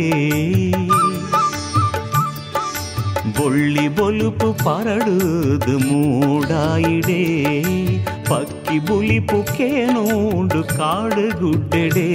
பொள்ளி 3.34 3.90
பொலுப்பு 3.90 4.54
பரடுது 4.64 5.76
மூடாயிடே. 5.90 7.20
பக்கி 8.28 8.84
புலிப்பு 8.84 9.44
கேனோண்டு 9.58 10.76
காடு 10.76 11.32
குட்டடே. 11.42 12.10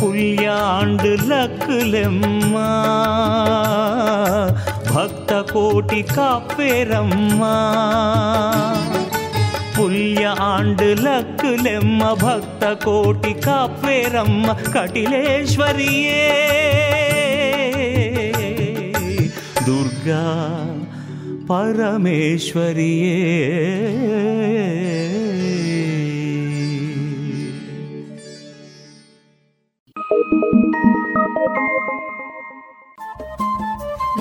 புல்யாண்டு 0.00 1.16
லக்குலெம்மா 1.28 2.70
కోటి 5.52 6.00
కాపేరమ్మ 6.14 7.42
పుల్య 9.76 10.24
ఆండు 10.46 10.88
లక్కులెమ్మ 11.04 12.02
భక్త 12.22 12.72
కోటి 12.84 13.32
కాపేరమ్మ 13.46 14.46
కటిలేశ్వరియే 14.74 16.20
దుర్గా 19.66 20.22
పరమేశ్వరియే 21.50 23.18
thank 31.24 31.56
you 31.56 31.81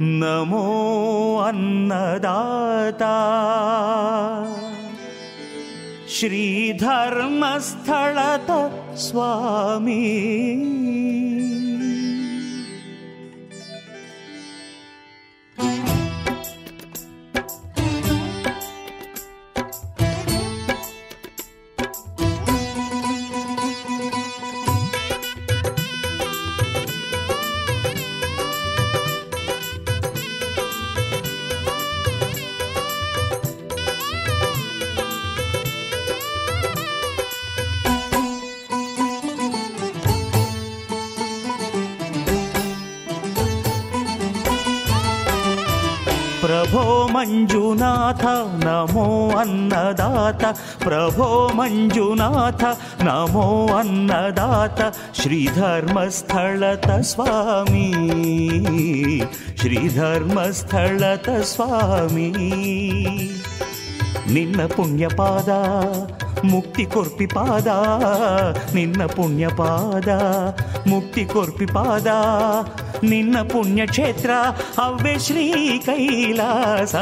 नमो 0.00 1.36
अन्नदाता। 1.36 3.14
श्रीधर्मस्थलत 6.08 6.86
स्वामी। 8.96 10.26
प्रभो 46.66 47.08
मञ्जुनाथ 47.08 48.22
नमो 48.64 49.34
अन्नदात। 49.36 50.44
प्रभो 50.84 51.50
मञ्जुनाथ 51.54 52.64
नमो 53.02 53.66
अन्नदात। 53.66 54.94
श्रीधर्मस्थलत 55.14 57.02
स्वामी 57.02 57.92
श्रीधर्मस्थलत 59.58 61.30
स्वामी। 61.30 62.32
निन्न 64.28 64.66
पुण्यपादा 64.66 65.60
ಮುಕ್ತಿ 66.50 66.84
ಕೊರ್ಪಿ 66.84 67.26
ಪಾದ 67.26 67.66
ನಿನ್ನ 68.74 69.06
ಪುಣ್ಯ 69.06 69.48
ಪಾದ 69.48 70.08
ಮುಕ್ತಿ 70.88 71.24
ಕೊರ್ಪಿ 71.24 71.66
ಪಾದ 71.66 72.06
ನಿನ್ನ 73.04 73.36
ಪುಣ್ಯಕ್ಷೇತ್ರ 73.42 74.30
ಅವ್ವೆ 74.78 75.18
ಶ್ರೀ 75.18 75.46
ಕೈಲಾಸ. 75.78 76.94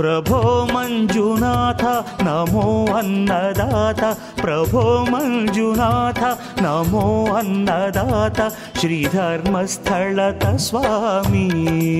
प्रभो 0.00 0.64
मञ्जुनाथ 0.64 1.82
नमो 2.22 2.92
अन्नदाता। 2.92 4.12
प्रभो 4.12 4.82
मञ्जुनाथ 5.10 6.20
नमो 6.62 7.32
अन्नदाता। 7.34 8.48
श्रीधर्मस्थलत 8.80 10.40
स्वामी 10.56 11.90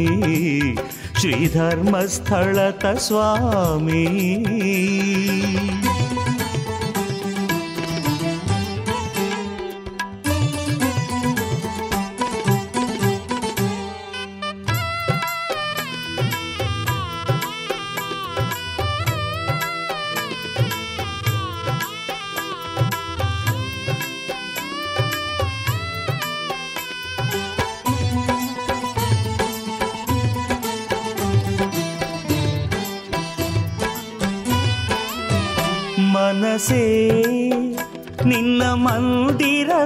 श्रीधर्मस्थलत 1.21 2.87
स्वामी 2.99 4.07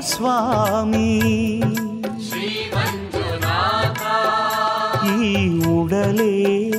ಸ್ವಾಮಿ. 0.00 1.18
ಈ 5.22 5.58
ಉಡಲೇ 5.58 6.70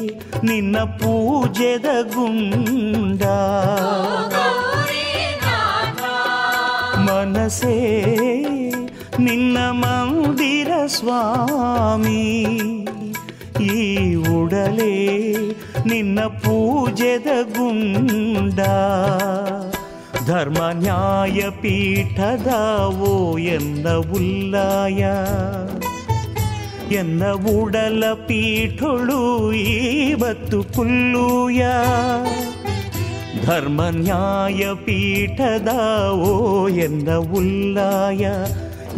ನಿನ್ನ 0.43 0.79
ಪೂಜೆದ 0.79 1.85
ಗುಂಡ. 2.13 3.23
ಮನಸೇ 7.09 8.05
ನಿನ್ನ 9.19 9.57
ಮಂದಿರ 9.57 10.71
ಸ್ವಾಮಿ. 10.85 12.45
ಈ 13.61 14.15
ಉಡಲೇ 14.15 15.27
ನಿನ್ನ 15.85 16.19
ಪೂಜೆದ 16.21 17.27
ಗುಂಡ. 17.57 18.59
ಧರ್ಮ 20.25 20.69
ನ್ಯಾಯ 20.73 21.49
ಪೀಠದ 21.61 22.47
ಓ 22.83 23.37
ಎನ್ನ 23.37 23.89
ಉಲ್ಲಾಯ. 23.89 25.05
ಎನ್ನ 26.95 27.25
ಉಡಲ 27.25 28.03
ಪೀಠೊಳು 28.13 29.53
ಇವತ್ತು 29.53 30.63
ಕುಲ್ಲೂಯ. 30.63 31.65
ಧರ್ಮ 33.45 33.81
ನ್ಯಾಯ 33.89 34.73
ಪೀಠದ 34.85 35.69
ಓ 36.09 36.67
ಎನ್ನ 36.67 37.11
ಉಲ್ಲಾಯ. 37.11 38.27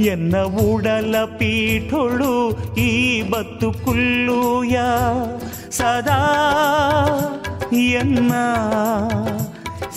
ಎನ್ನ 0.04 0.38
ಉಡಲ 0.38 1.16
ಪೀಠೊಳು 1.38 2.58
ಈ 2.76 3.22
ಬತ್ತು 3.22 3.72
ಕುಲ್ಲೂಯ. 3.72 4.78
ಸದಾ 5.72 6.24
ಎನ್ನ 7.74 8.34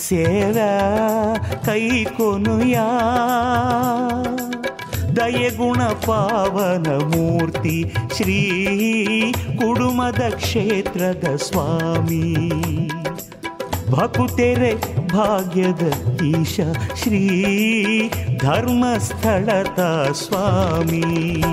ಸೇವ 0.07 0.57
ಕೈ 1.65 2.03
ಕೊನುಯ. 2.03 2.77
ದಯಗುಣ 5.15 5.83
ಪಾವನ 5.83 6.93
ಮೂರ್ತಿ 6.93 7.93
ಶ್ರೀ 8.17 9.31
ಕುಡುಮದ 9.31 10.21
ಕ್ಷೇತ್ರದ 10.29 11.35
ಸ್ವಾಮಿ. 11.35 12.51
ಭಕುತೆರೆ 13.91 14.75
ಭಾಗ್ಯದ 15.07 15.93
ಈಶ 16.23 16.59
ಶ್ರೀ 17.03 18.09
ಧರ್ಮಸ್ಥಳದ 18.37 20.11
ಸ್ವಾಮಿ. 20.11 21.43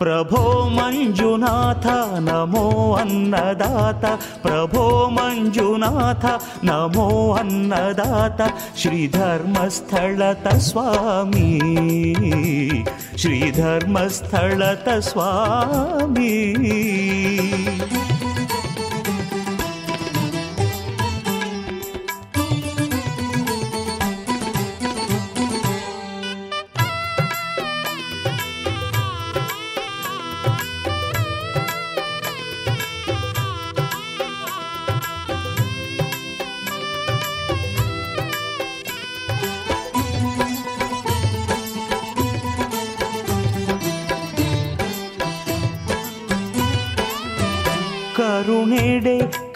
प्रभो 0.00 0.42
मञ्जुनाथ 0.70 1.86
नमो 2.20 2.92
अन्नदात। 2.92 4.04
प्रभो 4.42 4.84
मञ्जुनाथ 5.10 6.24
नमो 6.64 7.08
अन्नदात। 7.32 8.40
श्रीधर्मस्थळत 8.76 10.48
स्वामी 10.56 11.58
श्रीधर्मस्थळत 13.18 14.88
स्वामी 15.02 16.40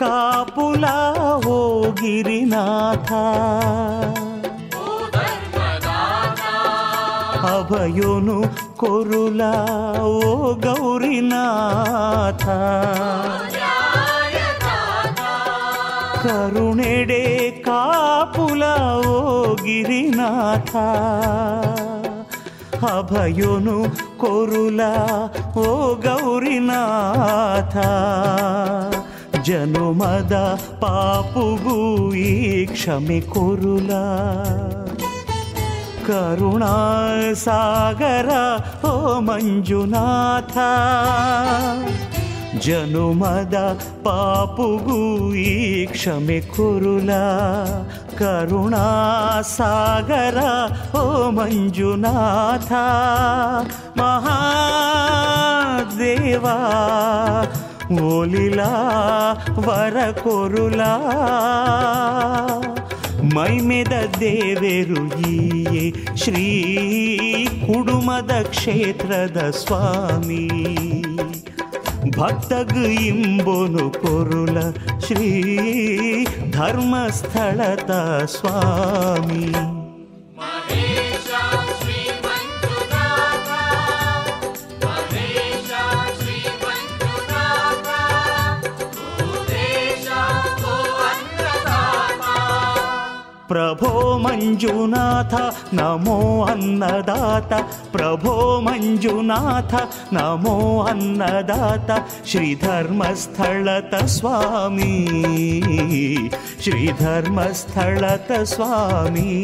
కాపుల 0.00 0.86
ఓ 1.48 1.58
గిరినాథ. 2.02 3.10
అభయోను 7.54 8.38
కొరుల 8.78 9.42
ఓ 10.00 10.54
గౌరినాథ. 10.66 12.46
కరుణెడే 16.24 17.24
కాపుల 17.66 18.64
ఓ 19.06 19.18
గిరినాథ. 19.62 20.76
అభయోను 22.84 23.76
కొరుల 24.20 24.82
ఓ 25.56 25.94
గౌరినాథ. 26.06 27.76
ಜನುಮದ 29.46 30.34
ಪಾಪುಗೂ 30.82 31.76
ಈ 32.20 32.30
ಕ್ಷಮೆ 32.66 33.18
ಕೊರುಲ 33.32 33.90
ಕರುಣಾ 36.06 36.74
ಸಾಗರ 37.44 38.30
ಓ 38.86 38.92
ಮಂಜುನಾಥ 39.20 40.56
ಜನುಮದ 42.64 43.56
ಪಾಪುಗೂ 44.04 45.00
ಈ 45.44 45.50
ಕ್ಷಮೆ 45.86 46.38
ಕುರುಲ 46.50 47.10
ಕರುಣಾ 48.18 48.84
ಸಾಗರ 49.50 50.38
ಓ 50.94 51.04
ಮಂಜುನಾಥ 51.30 52.72
ಮಹಾದೇವಾ 55.80 56.56
ಓಲಿಲಾ, 57.92 58.72
ವರ 59.50 60.10
ಕೊರುಲಾ. 60.10 60.96
ಮೈಮೆದ 63.34 63.92
ದೇವೆರು 64.20 65.30
ಈಯೆ 65.30 66.16
ಶ್ರೀ 66.16 67.44
ಕುಡುಮದ 67.66 68.42
ಕ್ಷೇತ್ರದ 68.42 69.50
ಸ್ವಾಮಿ. 69.50 70.48
ಭಕ್ತಗ್ 72.18 72.78
ಇಂಬೊನು 72.78 73.90
ಕೊರುಲ, 73.90 74.60
ಶ್ರೀ 75.06 76.26
ಧರ್ಮಸ್ಥಳದ 76.50 78.24
ಸ್ವಾಮಿ. 78.24 79.73
प्रभो 93.48 94.18
मञ्जुनाथ 94.18 95.54
नमो 95.74 96.46
अन्नदात। 96.50 97.52
प्रभो 97.92 98.60
मञ्जुनाथ 98.60 99.72
नमो 100.14 100.80
अन्नदात। 100.88 102.06
श्रीधर्मस्थलत 102.26 103.90
स्वामी 103.94 104.94
श्रीधर्मस्थलत 106.60 108.28
स्वामी। 108.32 109.34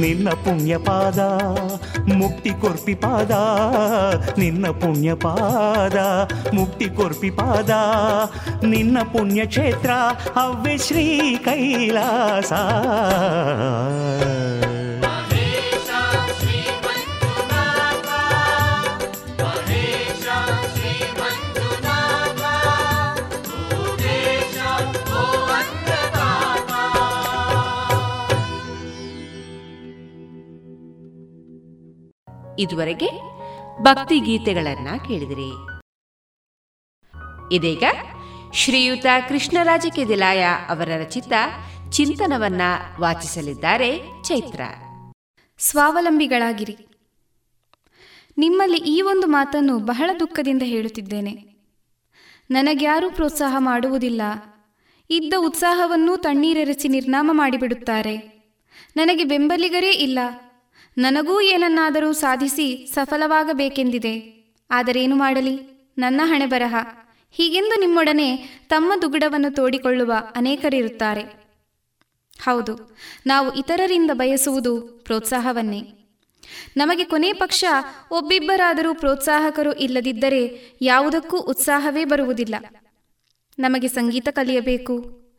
ನಿನ್ನ 0.00 0.28
ಪುಣ್ಯಪಾದ, 0.30 1.18
ಮುಕ್ತಿ 2.12 2.50
ಕೊರ್ಪಿ 2.50 2.94
ಪಾದ, 2.94 3.30
ನಿನ್ನ 4.38 4.66
ಪುಣ್ಯಪಾದ, 4.66 5.96
ಮುಕ್ತಿ 6.54 6.84
ಕೊರ್ಪಿ 6.84 7.30
ಪಾದ, 7.30 7.70
ನಿನ್ನ 8.64 8.98
ಪುಣ್ಯಕ್ಷೇತ್ರ 9.02 9.90
ಅವ್ವೆ 10.36 10.76
ಶ್ರೀ 10.76 11.36
ಕೈಲಾಸ. 11.36 12.52
ಇದುವರೆಗೆ 32.58 33.10
ಭಕ್ತಿ 33.82 34.20
ಗೀತೆಗಳನ್ನ 34.20 34.88
ಕೇಳಿದಿರಿ. 35.08 35.50
ಇದೀಗ 37.54 37.84
ಶ್ರೀಯುತ 38.52 39.06
ಕೃಷ್ಣರಾಜ 39.28 39.86
ಕೆದಿಲಾಯ 39.96 40.44
ಅವರ 40.68 40.88
ರಚಿತ 40.88 41.32
ಚಿಂತನವನ್ನ 41.90 42.62
ವಾಚಿಸಲಿದ್ದಾರೆ 43.00 43.98
ಚೈತ್ರ. 44.22 44.60
ಸ್ವಾವಲಂಬಿಗಳಾಗಿರಿ. 45.58 46.76
ನಿಮ್ಮಲ್ಲಿ 48.38 48.78
ಈ 48.78 49.00
ಒಂದು 49.00 49.26
ಮಾತನ್ನು 49.26 49.78
ಬಹಳ 49.78 50.10
ದುಃಖದಿಂದ 50.20 50.62
ಹೇಳುತ್ತಿದ್ದೇನೆ. 50.62 51.32
ನನಗ್ಯಾರೂ 52.50 53.10
ಪ್ರೋತ್ಸಾಹ 53.10 53.56
ಮಾಡುವುದಿಲ್ಲ. 53.58 54.22
ಇದ್ದ 55.10 55.34
ಉತ್ಸಾಹವನ್ನೂ 55.38 56.16
ತಣ್ಣೀರೆರಚಿ 56.16 56.88
ನಿರ್ನಾಮ 56.88 57.30
ಮಾಡಿಬಿಡುತ್ತಾರೆ. 57.32 58.16
ನನಗೆ 58.96 59.24
ಬೆಂಬಲಿಗರೇ 59.24 59.90
ಇಲ್ಲ. 59.90 60.18
ನನಗೂ 60.98 61.40
ಏನನ್ನಾದರೂ 61.40 62.12
ಸಾಧಿಸಿ 62.12 62.90
ಸಫಲವಾಗಬೇಕೆಂದಿದೆ. 62.94 64.14
ಆದರೇನು 64.70 65.16
ಮಾಡಲಿ? 65.16 65.54
ನನ್ನ 65.98 66.20
ಹಣೆ 66.24 66.46
ಬರಹ. 66.46 66.74
ಹೀಗೆಂದು 67.30 67.80
ನಿಮ್ಮೊಡನೆ 67.80 68.36
ತಮ್ಮ 68.68 68.92
ದುಗುಡವನ್ನು 69.02 69.54
ತೋಡಿಕೊಳ್ಳುವ 69.54 70.12
ಅನೇಕರಿರುತ್ತಾರೆ. 70.36 71.22
ಹೌದು, 72.42 72.96
ನಾವು 73.26 73.54
ಇತರರಿಂದ 73.54 74.10
ಬಯಸುವುದು 74.14 74.80
ಪ್ರೋತ್ಸಾಹವನ್ನೇ. 74.80 75.82
ನಮಗೆ 76.76 77.04
ಕೊನೆ 77.04 77.32
ಪಕ್ಷ 77.32 77.64
ಒಬ್ಬಿಬ್ಬರಾದರೂ 78.10 78.94
ಪ್ರೋತ್ಸಾಹಕರು 78.94 79.72
ಇಲ್ಲದಿದ್ದರೆ 79.72 80.42
ಯಾವುದಕ್ಕೂ 80.82 81.38
ಉತ್ಸಾಹವೇ 81.40 82.04
ಬರುವುದಿಲ್ಲ. 82.04 82.54
ನಮಗೆ 83.58 83.88
ಸಂಗೀತ 83.88 84.28
ಕಲಿಯಬೇಕು, 84.30 84.94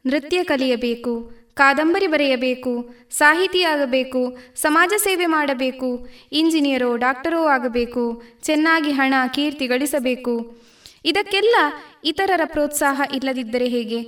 ನೃತ್ಯ 0.06 0.44
ಕಲಿಯಬೇಕು 0.44 1.43
ಕಾದಂಬರಿ 1.54 2.08
ಬರೆಯಬೇಕು, 2.08 2.96
ಸಾಹಿತಿಯಾಗಬೇಕು, 3.12 4.38
ಸಮಾಜ 4.56 4.94
ಸೇವೆ 4.98 5.26
ಮಾಡಬೇಕು, 5.26 6.08
ಇಂಜಿನಿಯರೋ, 6.32 6.96
ಡಾಕ್ಟರೋ 6.96 7.46
ಆಗಬೇಕು, 7.46 8.24
ಚೆನ್ನಾಗಿ 8.42 8.92
ಹಣ, 8.92 9.14
ಕೀರ್ತಿ 9.34 9.68
ಗಳಿಸಬೇಕು. 9.68 10.62
ಇದಕ್ಕೆಲ್ಲ 11.06 11.56
ಇತರರ 12.04 12.42
ಪ್ರೋತ್ಸಾಹ 12.46 13.02
ಇಲ್ಲದಿದ್ದರೆ 13.16 13.68
ಹೇಗೆ? 13.68 14.02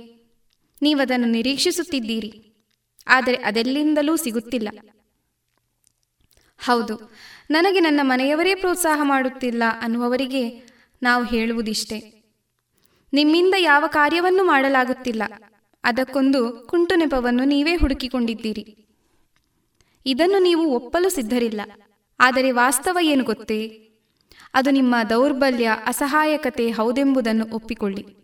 ನೀವದನ್ನು 0.82 1.26
ನಿರೀಕ್ಷಿಸುತ್ತಿದ್ದೀರಿ. 1.26 2.30
ಆದರೆ 3.08 3.36
ಅದೆಲ್ಲಿಂದಲೂ 3.36 4.16
ಸಿಗುತ್ತಿಲ್ಲ. 4.16 4.68
ಹೌದು, 6.60 6.94
ನನಗೆ 7.50 7.80
ನನ್ನ 7.80 8.00
ಮನೆಯವರೇ 8.02 8.54
ಪ್ರೋತ್ಸಾಹ 8.54 9.00
ಮಾಡುತ್ತಿಲ್ಲ 9.02 9.62
ಅನ್ನುವವರಿಗೆ 9.80 10.44
ನಾವು 11.02 11.24
ಹೇಳುವುದಿಷ್ಟೇ. 11.24 11.98
ನಿಮ್ಮಿಂದ 13.12 13.54
ಯಾವ 13.58 13.84
ಕಾರ್ಯವನ್ನು 13.86 14.44
ಮಾಡಲಾಗುತ್ತಿಲ್ಲ. 14.44 15.22
ಅದಕ್ಕೊಂದು 15.86 16.50
ಕುಂಟು 16.50 16.94
ನೆಪವನ್ನು 16.94 17.44
ನೀವೇ 17.44 17.76
ಹುಡುಕಿಕೊಂಡಿದ್ದೀರಿ. 17.76 18.86
ಇದನ್ನು 20.06 20.38
ನೀವು 20.38 20.70
ಒಪ್ಪಲು 20.70 21.08
ಸಿದ್ಧರಿಲ್ಲ. 21.08 21.60
ಆದರೆ 22.20 22.50
ವಾಸ್ತವ 22.50 22.98
ಏನು 23.02 23.24
ಗೊತ್ತೇ? 23.24 23.90
ಅದು 24.54 24.70
ನಿಮ್ಮ 24.70 24.94
ದೌರ್ಬಲ್ಯ, 25.10 25.70
ಅಸಹಾಯಕತೆ 25.86 26.70
ಹೌದೆಂಬುದನ್ನು 26.70 27.54
ಒಪ್ಪಿಕೊಳ್ಳಿ. 27.54 28.16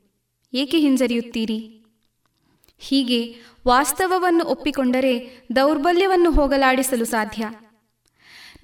ಏಕೆ 0.55 0.79
ಹಿಂಜರಿಯುತ್ತೀರಿ? 0.79 1.83
ಹೀಗೆ 2.79 3.35
ವಾಸ್ತವವನ್ನು 3.67 4.45
ಒಪ್ಪಿಕೊಂಡರೆ 4.45 5.43
ದೌರ್ಬಲ್ಯವನ್ನು 5.57 6.31
ಹೋಗಲಾಡಿಸಲು 6.31 7.05
ಸಾಧ್ಯ. 7.05 7.51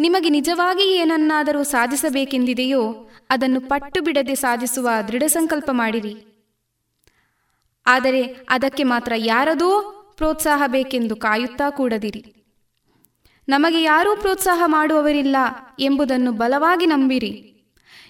ನಿಮಗೆ 0.01 0.29
ನಿಜವಾಗಿ 0.29 0.97
ಏನನ್ನಾದರೂ 0.97 1.63
ಸಾಧಿಸಬೇಕೆಂದಿದೆಯೋ 1.63 3.11
ಅದನ್ನು 3.31 3.61
ಪಟ್ಟು 3.61 4.03
ಬಿಡದೆ 4.03 4.35
ಸಾಧಿಸುವ 4.35 4.89
ದೃಢ 5.09 5.23
ಸಂಕಲ್ಪ 5.27 5.71
ಮಾಡಿರಿ. 5.73 6.28
ಆದರೆ 7.89 8.37
ಅದಕ್ಕೆ 8.51 8.83
ಮಾತ್ರ 8.83 9.13
ಯಾರದೋ 9.17 9.95
ಪ್ರೋತ್ಸಾಹ 10.17 10.63
ಬೇಕೆಂದು 10.67 11.17
ಕಾಯುತ್ತಾ 11.17 11.71
ಕೂಡದಿರಿ. 11.71 12.35
ನಮಗೆ 13.49 13.83
ಯಾರೂ 13.83 14.17
ಪ್ರೋತ್ಸಾಹ 14.17 14.63
ಮಾಡುವವರಿಲ್ಲ 14.67 15.37
ಎಂಬುದನ್ನು 15.81 16.33
ಬಲವಾಗಿ 16.33 16.87
ನಂಬಿರಿ. 16.87 17.45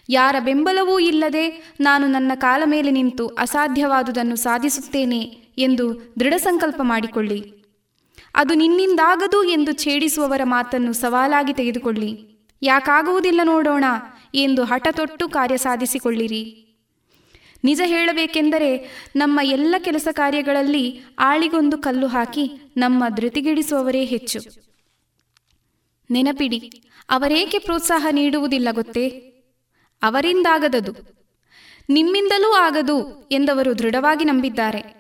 ಯಾರ 0.08 0.36
ಬೆಂಬಲವೂ 0.40 0.98
ಇಲ್ಲದೆ 0.98 1.74
ನಾನು 1.80 2.06
ನನ್ನ 2.06 2.32
ಕಾಲ 2.34 2.62
ಮೇಲೆ 2.66 2.90
ನಿಂತು 2.90 3.26
ಅಸಾಧ್ಯವಾದುದನ್ನು 3.26 4.36
ಸಾಧಿಸುತ್ತೇನೆ 4.36 5.20
ಎಂದು 5.58 6.14
ದೃಢ 6.20 6.34
ಸಂಕಲ್ಪ 6.34 6.80
ಮಾಡಿಕೊಳ್ಳಿ. 6.82 7.58
ಅದು 8.34 8.54
ನಿನ್ನಿಂದಾಗದು 8.54 9.44
ಎಂದು 9.44 9.72
ಛೇಡಿಸುವವರ 9.72 10.40
ಮಾತನ್ನು 10.44 10.92
ಸವಾಲಾಗಿ 10.92 11.52
ತೆಗೆದುಕೊಳ್ಳಿ. 11.52 12.38
ಯಾಕಾಗುವುದಿಲ್ಲ 12.62 13.40
ನೋಡೋಣ 13.44 13.84
ಎಂದು 14.34 14.64
ಹಠತೊಟ್ಟು 14.64 15.28
ಕಾರ್ಯ 15.28 15.56
ಸಾಧಿಸಿಕೊಳ್ಳಿರಿ. 15.56 16.67
ನಿಜ 17.64 17.80
ಹೇಳಬೇಕೆಂದರೆ 17.84 18.90
ನಮ್ಮ 19.16 19.40
ಎಲ್ಲ 19.42 19.74
ಕೆಲಸ 19.78 20.08
ಕಾರ್ಯಗಳಲ್ಲಿ 20.12 21.00
ಆಳಿಗೊಂದು 21.18 21.78
ಕಲ್ಲು 21.78 22.06
ಹಾಕಿ 22.06 22.52
ನಮ್ಮ 22.76 23.04
ಧೃತಿಗಿಡಿಸುವವರೇ 23.08 24.04
ಹೆಚ್ಚು. 24.04 24.40
ನೆನಪಿಡಿ, 26.10 26.82
ಅವರೇಕೆ 27.10 27.58
ಪ್ರೋತ್ಸಾಹ 27.58 28.06
ನೀಡುವುದಿಲ್ಲ 28.10 28.68
ಗೊತ್ತೇ? 28.70 29.08
ಅವರಿಂದಾಗದದು. 30.02 31.18
ನಿಮ್ಮಿಂದಲೂ 31.90 32.52
ಆಗದು 32.52 33.28
ಎಂದವರು 33.32 33.78
ದೃಢವಾಗಿ 33.78 34.24
ನಂಬಿದ್ದಾರೆ. 34.24 34.98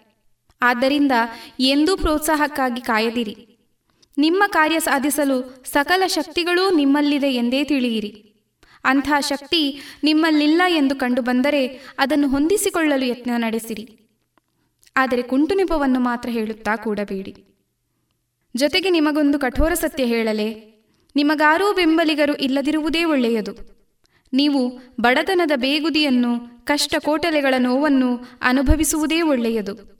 ಆದ್ದರಿಂದ 0.62 1.12
ಎಂದೂ 1.60 1.96
ಪ್ರೋತ್ಸಾಹಕ್ಕಾಗಿ 1.96 2.80
ಕಾಯದಿರಿ. 2.80 3.58
ನಿಮ್ಮ 4.18 4.44
ಕಾರ್ಯ 4.46 4.80
ಸಾಧಿಸಲು 4.80 5.64
ಸಕಲ 5.64 6.06
ಶಕ್ತಿಗಳೂ 6.06 6.70
ನಿಮ್ಮಲ್ಲಿದೆ 6.70 7.26
ಎಂದೇ 7.26 7.64
ತಿಳಿಯಿರಿ. 7.64 8.27
ಅಂಥ 8.84 9.12
ಶಕ್ತಿ 9.20 9.80
ನಿಮ್ಮಲ್ಲಿಲ್ಲ 10.04 10.62
ಎಂದು 10.68 10.96
ಕಂಡುಬಂದರೆ 10.96 11.66
ಅದನ್ನು 11.98 12.28
ಹೊಂದಿಸಿಕೊಳ್ಳಲು 12.28 13.04
ಯತ್ನ 13.04 13.30
ನಡೆಸಿರಿ. 13.36 14.00
ಆದರೆ 14.96 15.22
ಕುಂಟುನೆಪವನ್ನು 15.22 16.00
ಮಾತ್ರ 16.00 16.28
ಹೇಳುತ್ತಾ 16.28 16.76
ಕೂಡಬೇಡಿ. 16.76 17.44
ಜೊತೆಗೆ 18.56 18.90
ನಿಮಗೊಂದು 18.90 19.38
ಕಠೋರ 19.38 19.74
ಸತ್ಯ 19.74 20.04
ಹೇಳಲೇ. 20.04 20.64
ನಿಮಗಾರೂ 21.16 21.74
ಬೆಂಬಲಿಗರು 21.74 22.34
ಇಲ್ಲದಿರುವುದೇ 22.34 23.04
ಒಳ್ಳೆಯದು. 23.04 23.78
ನೀವು 24.32 24.80
ಬಡತನದ 25.00 25.50
ಬೇಗುದಿಯನ್ನು 25.56 26.64
ಕಷ್ಟ 26.64 26.94
ಕೋಟಲೆಗಳ 26.98 27.54
ನೋವನ್ನು 27.58 28.20
ಅನುಭವಿಸುವುದೇ 28.42 29.22
ಒಳ್ಳೆಯದು. 29.22 29.98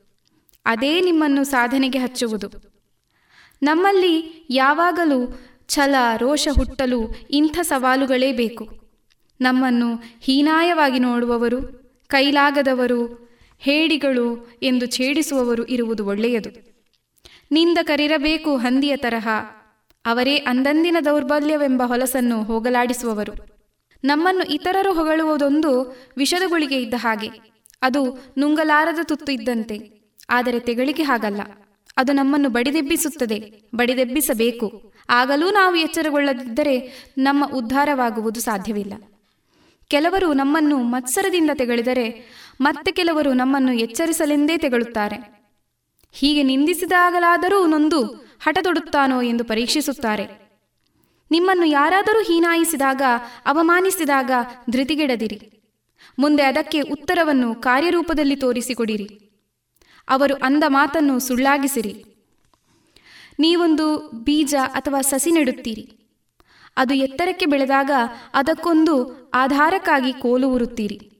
ಅದೇ 0.66 1.00
ನಿಮ್ಮನ್ನು 1.00 1.44
ಸಾಧನೆಗೆ 1.44 1.98
ಹಚ್ಚುವುದು. 1.98 2.48
ನಮ್ಮಲ್ಲಿ 3.62 4.46
ಯಾವಾಗಲೂ 4.50 5.40
ಛಲ, 5.68 5.94
ರೋಷ 6.16 6.48
ಹುಟ್ಟಲು 6.56 7.00
ಇಂಥ 7.30 7.58
ಸವಾಲುಗಳೇ 7.62 8.32
ಬೇಕು. 8.32 8.64
ನಮ್ಮನ್ನು 9.40 9.88
ಹೀನಾಯವಾಗಿ 10.20 10.98
ನೋಡುವವರು, 10.98 11.58
ಕೈಲಾಗದವರು, 12.06 13.00
ಹೇಡಿಗಳು 13.58 14.58
ಎಂದು 14.62 14.86
ಛೇಡಿಸುವವರು 14.86 15.64
ಇರುವುದು 15.64 16.06
ಒಳ್ಳೆಯದು. 16.06 16.50
ನಿಂದಕರಿರಬೇಕು 17.52 18.56
ಹಂದಿಯ 18.56 18.96
ತರಹ, 18.96 19.28
ಅವರೇ 20.04 20.36
ಅಂದಂದಿನ 20.36 20.96
ದೌರ್ಬಲ್ಯವೆಂಬ 21.04 21.82
ಹೊಲಸನ್ನು 21.82 22.42
ಹೋಗಲಾಡಿಸುವವರು. 22.42 23.34
ನಮ್ಮನ್ನು 24.04 24.44
ಇತರರು 24.44 24.92
ಹೊಗಳುವುದೊಂದು 24.92 25.72
ವಿಷದ 26.16 26.42
ಗುಳಿಗೆ 26.46 26.82
ಇದ್ದ 26.82 26.94
ಹಾಗೆ, 26.96 27.30
ಅದು 27.82 28.02
ನುಂಗಲಾರದ 28.38 28.98
ತುತ್ತು 29.02 29.32
ಇದ್ದಂತೆ, 29.32 29.78
ಆದರೆ 30.30 30.60
ತೆಗಳಿಗೆ 30.60 31.02
ಹಾಗಲ್ಲ. 31.02 31.40
ಅದು 31.98 32.12
ನಮ್ಮನ್ನು 32.12 32.48
ಬಡಿದೆಬ್ಬಿಸುತ್ತದೆ. 32.48 33.62
ಬಡಿದೆಬ್ಬಿಸಬೇಕು. 33.74 34.92
ಆಗಲೂ 35.10 35.50
ನಾವು 35.50 35.74
ಎಚ್ಚರಗೊಳ್ಳದಿದ್ದರೆ 35.74 37.04
ನಮ್ಮ 37.18 37.44
ಉದ್ಧಾರವಾಗುವುದು 37.54 38.40
ಸಾಧ್ಯವಿಲ್ಲ. 38.40 38.92
ಕೆಲವರು 39.88 40.32
ನಮ್ಮನ್ನು 40.32 40.78
ಮತ್ಸರದಿಂದ 40.78 41.50
ತೆಗಳಿದರೆ 41.54 42.28
ಮತ್ತೆ 42.60 42.92
ಕೆಲವರು 42.92 43.32
ನಮ್ಮನ್ನು 43.32 43.72
ಎಚ್ಚರಿಸಲೆಂದೇ 43.72 44.58
ತೆಗಳುತ್ತಾರೆ. 44.58 45.48
ಹೀಗೆ 46.12 46.42
ನಿಂದಿಸಿದಾಗಲಾದರೂ 46.42 47.66
ನೊಂದು 47.66 48.04
ಹಠ 48.40 48.58
ತೊಡುತ್ತಾನೋ 48.62 49.22
ಎಂದು 49.22 49.44
ಪರೀಕ್ಷಿಸುತ್ತಾರೆ. 49.44 50.48
ನಿಮ್ಮನ್ನು 51.30 51.66
ಯಾರಾದರೂ 51.66 52.22
ಹೀನಾಯಿಸಿದಾಗ, 52.22 53.02
ಅವಮಾನಿಸಿದಾಗ 53.46 54.30
ಧೃತಿಗೆಡದಿರಿ. 54.70 55.62
ಮುಂದೆ 56.18 56.42
ಅದಕ್ಕೆ 56.42 56.80
ಉತ್ತರವನ್ನು 56.80 57.54
ಕಾರ್ಯರೂಪದಲ್ಲಿ 57.54 58.36
ತೋರಿಸಿಕೊಡಿರಿ. 58.36 59.27
ಅವರು 60.08 60.34
ಅಂದ 60.34 60.64
ಮಾತನ್ನು 60.66 61.18
ಸುಳ್ಳಾಗಿಸಿರಿ. 61.18 62.04
ನೀವೊಂದು 63.38 64.08
ಬೀಜ 64.08 64.54
ಅಥವಾ 64.66 65.00
ಸಸಿ 65.00 65.30
ನೆಡುತ್ತೀರಿ. 65.30 65.94
ಅದು 66.76 66.94
ಎತ್ತರಕ್ಕೆ 66.94 67.46
ಬೆಳೆದಾಗ 67.46 67.90
ಅದಕ್ಕೊಂದು 68.34 69.30
ಆಧಾರಕ್ಕಾಗಿ 69.34 70.12
ಕೋಲು 70.12 70.50
ಉರುತ್ತೀರಿ. 70.50 71.10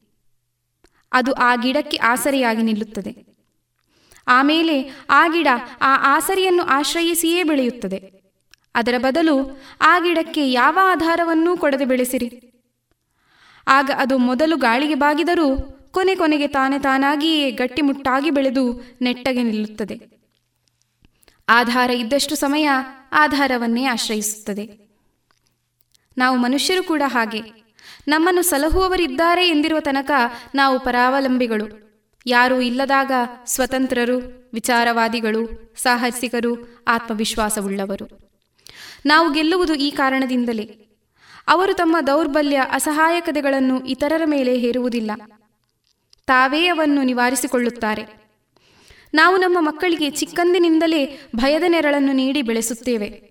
ಅದು 1.12 1.32
ಆ 1.32 1.56
ಗಿಡಕ್ಕೆ 1.56 1.96
ಆಸರೆಯಾಗಿ 1.96 2.62
ನಿಲ್ಲುತ್ತದೆ. 2.62 3.28
ಆಮೇಲೆ 4.28 4.90
ಆ 5.10 5.26
ಗಿಡ 5.26 5.46
ಆ 5.80 6.16
ಆಸರಿಯನ್ನು 6.16 6.62
ಆಶ್ರಯಿಸಿಯೇ 6.62 7.42
ಬೆಳೆಯುತ್ತದೆ. 7.42 8.18
ಅದರ 8.74 8.94
ಬದಲು 8.98 9.60
ಆ 9.80 9.98
ಗಿಡಕ್ಕೆ 9.98 10.52
ಯಾವ 10.52 10.78
ಆಧಾರವನ್ನೂ 10.82 11.56
ಕೊಡದೆ 11.56 11.84
ಬೆಳೆಸಿರಿ. 11.84 12.52
ಆಗ 13.68 13.90
ಅದು 13.96 14.18
ಮೊದಲು 14.18 14.56
ಗಾಳಿಗೆ 14.56 14.94
ಬಾಗಿದರೂ 14.94 15.77
ಕೊನೆ 15.90 16.14
ಕೊನೆಗೆ 16.14 16.48
ತಾನೇ 16.48 16.78
ತಾನಾಗಿಯೇ 16.78 17.50
ಗಟ್ಟಿಮುಟ್ಟಾಗಿ 17.50 18.30
ಬೆಳೆದು 18.30 18.80
ನೆಟ್ಟಗೆ 19.02 19.42
ನಿಲ್ಲುತ್ತದೆ. 19.42 20.18
ಆಧಾರ 21.48 21.90
ಇದ್ದಷ್ಟು 21.90 22.34
ಸಮಯ 22.34 22.68
ಆಧಾರವನ್ನೇ 23.12 23.84
ಆಶ್ರಯಿಸುತ್ತದೆ. 23.84 24.88
ನಾವು 26.18 26.36
ಮನುಷ್ಯರು 26.36 26.82
ಕೂಡ 26.82 27.02
ಹಾಗೆ. 27.06 27.40
ನಮ್ಮನ್ನು 28.08 28.42
ಸಲಹುವವರಿದ್ದಾರೆ 28.42 29.48
ಎಂದಿರುವ 29.48 29.80
ತನಕ 29.80 30.10
ನಾವು 30.54 30.80
ಪರಾವಲಂಬಿಗಳು. 30.80 31.88
ಯಾರೂ 32.26 32.60
ಇಲ್ಲದಾಗ 32.60 33.12
ಸ್ವತಂತ್ರರು, 33.46 34.50
ವಿಚಾರವಾದಿಗಳು, 34.54 35.74
ಸಾಹಸಿಕರು, 35.76 36.84
ಆತ್ಮವಿಶ್ವಾಸವುಳ್ಳವರು. 36.88 38.30
ನಾವು 39.06 39.32
ಗೆಲ್ಲುವುದು 39.32 39.74
ಈ 39.74 39.90
ಕಾರಣದಿಂದಲೇ. 39.90 40.84
ಅವರು 41.48 41.74
ತಮ್ಮ 41.74 41.96
ದೌರ್ಬಲ್ಯ, 42.06 42.56
ಅಸಹಾಯಕತೆಗಳನ್ನು 42.72 43.86
ಇತರರ 43.86 44.22
ಮೇಲೆ 44.24 44.58
ಹೇರುವುದಿಲ್ಲ. 44.58 45.10
ತಾವೇ 46.28 46.66
ಅವನ್ನು 46.66 47.02
ನಿವಾರಿಸಿಕೊಳ್ಳುತ್ತಾರೆ. 47.02 48.18
ನಾವು 49.14 49.36
ನಮ್ಮ 49.36 49.56
ಮಕ್ಕಳಿಗೆ 49.60 50.10
ಚಿಕ್ಕಂದಿನಿಂದಲೇ 50.10 51.20
ಭಯದ 51.36 51.62
ನೆರಳನ್ನು 51.68 52.12
ನೀಡಿ 52.12 52.42
ಬೆಳೆಸುತ್ತೇವೆ. 52.42 53.28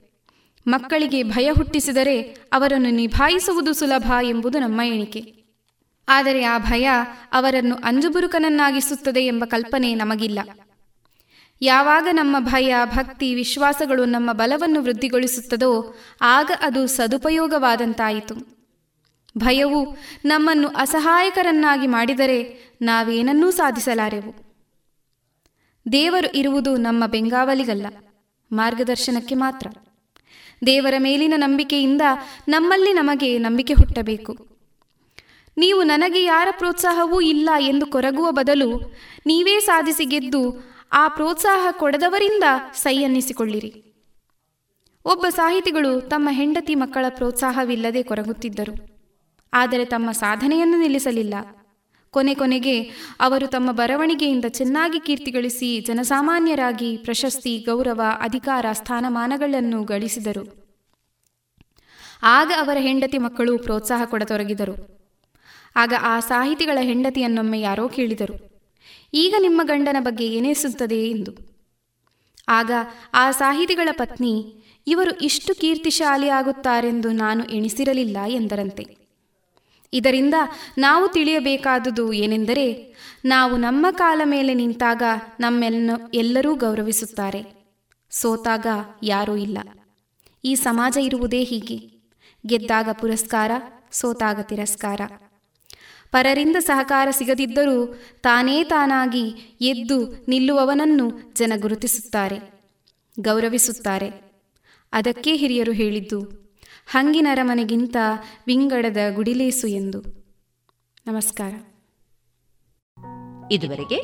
ಮಕ್ಕಳಿಗೆ 0.67 1.23
ಭಯ 1.23 1.51
ಹುಟ್ಟಿಸಿದರೆ 1.51 2.21
ಅವರನ್ನು 2.53 2.89
ನಿಭಾಯಿಸುವುದು 2.89 3.73
ಸುಲಭ 3.73 4.11
ಎಂಬುದು 4.21 4.59
ನಮ್ಮ 4.59 4.81
ಎಣಿಕೆ. 4.81 5.37
ಆದರೆ 6.09 6.43
ಆ 6.43 6.57
ಭಯ 6.57 6.89
ಅವರನ್ನು 7.31 7.75
ಅಂಜುಬುರುಕನನ್ನಾಗಿಸುತ್ತದೆ 7.75 9.25
ಎಂಬ 9.25 9.45
ಕಲ್ಪನೆ 9.45 9.95
ನಮಗಿಲ್ಲ. 9.95 10.39
ಯಾವಾಗ 11.61 12.07
ನಮ್ಮ 12.11 12.39
ಭಯ, 12.39 12.75
ಭಕ್ತಿ, 12.85 13.35
ವಿಶ್ವಾಸಗಳು 13.35 14.05
ನಮ್ಮ 14.05 14.33
ಬಲವನ್ನು 14.33 14.81
ವೃದ್ಧಿಗೊಳಿಸುತ್ತದೋ 14.81 15.95
ಆಗ 16.21 16.51
ಅದು 16.61 16.87
ಸದುಪಯೋಗವಾದಂತಾಯಿತು. 16.87 18.56
ಭಯವು 19.37 19.97
ನಮ್ಮನ್ನು 20.25 20.67
ಅಸಹಾಯಕರನ್ನಾಗಿ 20.67 21.87
ಮಾಡಿದರೆ 21.87 22.39
ನಾವೇನನ್ನೂ 22.81 23.51
ಸಾಧಿಸಲಾರೆವು. 23.51 24.31
ದೇವರು 25.91 26.37
ಇರುವುದು 26.37 26.77
ನಮ್ಮ 26.77 27.05
ಬೆಂಗಾವಲಿಗಲ್ಲ, 27.05 27.87
ಮಾರ್ಗದರ್ಶನಕ್ಕೆ 28.51 29.35
ಮಾತ್ರ. 29.35 29.67
ದೇವರ 30.65 30.93
ಮೇಲಿನ 30.97 31.33
ನಂಬಿಕೆಯಿಂದ 31.35 32.01
ನಮ್ಮಲ್ಲಿ 32.47 32.93
ನಮಗೆ 32.93 33.37
ನಂಬಿಕೆ 33.37 33.73
ಹುಟ್ಟಬೇಕು. 33.73 34.33
ನೀವು 35.57 35.83
ನನಗೆ 35.83 36.23
ಯಾರ 36.23 36.47
ಪ್ರೋತ್ಸಾಹವೂ 36.51 37.21
ಇಲ್ಲ 37.21 37.49
ಎಂದು 37.59 37.85
ಕೊರಗುವ 37.85 38.31
ಬದಲು 38.31 38.69
ನೀವೇ 39.25 39.59
ಸಾಧಿಸಿ 39.59 40.05
ಗೆದ್ದು 40.05 40.41
ಆ 40.91 41.07
ಪ್ರೋತ್ಸಾಹ 41.07 41.67
ಕೊಡದವರಿಂದ 41.71 42.43
ಸೈ 42.73 43.03
ಅನ್ನಿಸಿಕೊಳ್ಳಿರಿ 43.03 43.71
ಒಬ್ಬ 45.05 45.25
ಸಾಹಿತಿಗಳು 45.29 46.01
ತಮ್ಮ 46.01 46.29
ಹೆಂಡತಿ 46.31 46.75
ಮಕ್ಕಳ 46.75 47.05
ಪ್ರೋತ್ಸಾಹವಿಲ್ಲದೆ 47.09 48.03
ಕೊರಗುತ್ತಿದ್ದರು. 48.03 48.96
ಆದರೆ 49.53 49.85
ತಮ್ಮ 49.85 50.11
ಸಾಧನೆಯನ್ನು 50.11 50.79
ನಿಲ್ಲಿಸಲಿಲ್ಲ. 50.79 51.33
ಕೊನೆ 52.09 52.35
ಕೊನೆಗೆ 52.35 52.81
ಅವರು 53.19 53.47
ತಮ್ಮ 53.47 53.71
ಬರವಣಿಗೆಯಿಂದ 53.71 54.45
ಚೆನ್ನಾಗಿ 54.47 54.99
ಕೀರ್ತಿಗಳಿಸಿ 54.99 55.79
ಜನಸಾಮಾನ್ಯರಾಗಿ 55.79 56.97
ಪ್ರಶಸ್ತಿ, 56.97 57.57
ಗೌರವ, 57.57 58.01
ಅಧಿಕಾರ, 58.19 58.65
ಸ್ಥಾನಮಾನಗಳನ್ನು 58.71 59.83
ಗಳಿಸಿದರು. 59.83 60.67
ಆಗ 62.23 62.51
ಅವರ 62.59 62.77
ಹೆಂಡತಿ 62.79 63.17
ಮಕ್ಕಳು 63.17 63.57
ಪ್ರೋತ್ಸಾಹ 63.57 64.05
ಕೊಡತೊಡಗಿದರು. 64.05 64.97
ಆಗ 65.75 65.93
ಆ 66.01 66.19
ಸಾಹಿತಿಗಳ 66.19 66.77
ಹೆಂಡತಿಯನ್ನೊಮ್ಮೆ 66.81 67.61
ಯಾರೋ 67.61 67.87
ಕೇಳಿದರು. 67.87 68.63
ಈಗ 69.13 69.35
ನಿಮ್ಮ 69.39 69.61
ಗಂಡನ 69.63 69.97
ಬಗ್ಗೆ 69.99 70.27
ಏನೇಸುತ್ತದೆ 70.27 71.09
ಎಂದು. 71.09 71.57
ಆಗ 72.49 72.71
ಆ 73.13 73.31
ಸಾಹಿತಿಗಳ 73.31 73.89
ಪತ್ನಿ, 73.91 74.63
ಇವರು 74.87 75.11
ಇಷ್ಟು 75.11 75.55
ಕೀರ್ತಿಶಾಲಿಯಾಗುತ್ತಾರೆಂದು 75.55 77.11
ನಾನು 77.11 77.43
ಎಣಿಸಿರಲಿಲ್ಲ 77.45 78.17
ಎಂದರಂತೆ. 78.27 78.96
ಇದರಿಂದ 79.93 80.33
ನಾವು 80.77 81.07
ತಿಳಿಯಬೇಕಾದುದು 81.07 82.13
ಏನೆಂದರೆ, 82.13 82.95
ನಾವು 83.25 83.57
ನಮ್ಮ 83.57 83.85
ಕಾಲ 83.91 84.21
ಮೇಲೆ 84.25 84.53
ನಿಂತಾಗ 84.53 85.03
ನಮ್ಮೆಲ್ಲ 85.39 85.91
ಎಲ್ಲರೂ 86.13 86.55
ಗೌರವಿಸುತ್ತಾರೆ. 86.55 87.73
ಸೋತಾಗ 88.09 88.67
ಯಾರೂ 89.03 89.35
ಇಲ್ಲ. 89.35 89.57
ಈ 90.45 90.55
ಸಮಾಜ 90.55 90.97
ಇರುವುದೇ 91.01 91.43
ಹೀಗೆ. 91.43 91.77
ಗೆದ್ದಾಗ 92.45 92.89
ಪುರಸ್ಕಾರ, 92.89 93.51
ಸೋತಾಗ 93.91 94.39
ತಿರಸ್ಕಾರ. 94.39 95.01
ಪರರಿಂದ 96.11 96.55
ಸಹಕಾರ 96.55 97.07
ಸಿಗದಿದ್ದರೂ 97.11 98.01
ತಾನೇ 98.21 98.63
ತಾನಾಗಿ 98.63 99.57
ಎದ್ದು 99.61 100.25
ನಿಲ್ಲುವವನನ್ನು 100.27 101.33
ಜನ 101.33 101.53
ಗುರುತಿಸುತ್ತಾರೆ, 101.55 102.63
ಗೌರವಿಸುತ್ತಾರೆ. 103.19 104.27
ಅದಕ್ಕೆ 104.93 105.35
ಹಿರಿಯರು 105.35 105.71
ಹೇಳಿದ್ದು 105.71 106.46
ಹಂಗಿನರ 106.89 107.39
ಮನೆಗಿಂತ 107.43 107.97
ವಿಂಗಡದ 108.47 108.97
ಗುಡಿಲೇಸು 109.13 109.67
ಎಂದು. 109.67 110.01
ನಮಸ್ಕಾರ. 111.07 111.53
ಇದುವರೆಗೆ 113.51 114.03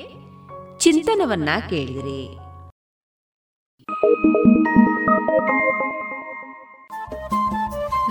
ಚಿಂತನವನ್ನ 0.79 1.49
ಕೇಳಿದಿರಿ. 1.69 2.37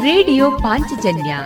ರೇಡಿಯೋ 0.03 0.51
ಪಾಂಚಜನ್ಯ 0.51 1.37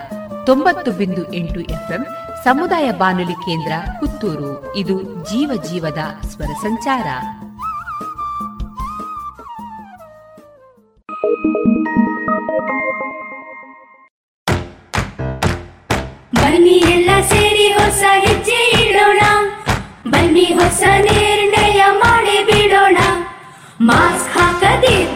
ತೊಂಬತ್ತು 0.47 0.91
ಬಿಂದು 0.91 1.33
ಎಂಟು 1.33 1.61
ಎಫ್ಎಂ 1.61 2.07
ಸಮುದಾಯ 2.45 2.93
ಬಾನುಲಿ 2.93 3.35
ಕೇಂದ್ರ 3.35 3.73
ಪುತ್ತೂರು. 4.01 4.77
ಇದು 4.77 5.03
ಜೀವ 5.03 5.63
ಜೀವದ 5.71 6.27
ಸ್ವರ 6.27 6.47
ಸಂಚಾರ. 6.47 7.07
ಹೊಸ 17.87 18.05
ಹೆಜ್ಜೆ 18.25 18.61
ಇಡೋಣ. 18.85 19.21
ಬನ್ನಿ 20.11 20.45
ಹೊಸ 20.45 20.83
ನಿರ್ಣಯ 21.05 21.81
ಮಾಡಿ 22.03 22.37
ಬಿಡೋಣ. 22.45 22.99
ಮಾಸ್ಕ್ 23.81 24.31
ಹಾಕದಿದ್ರೆ 24.39 25.16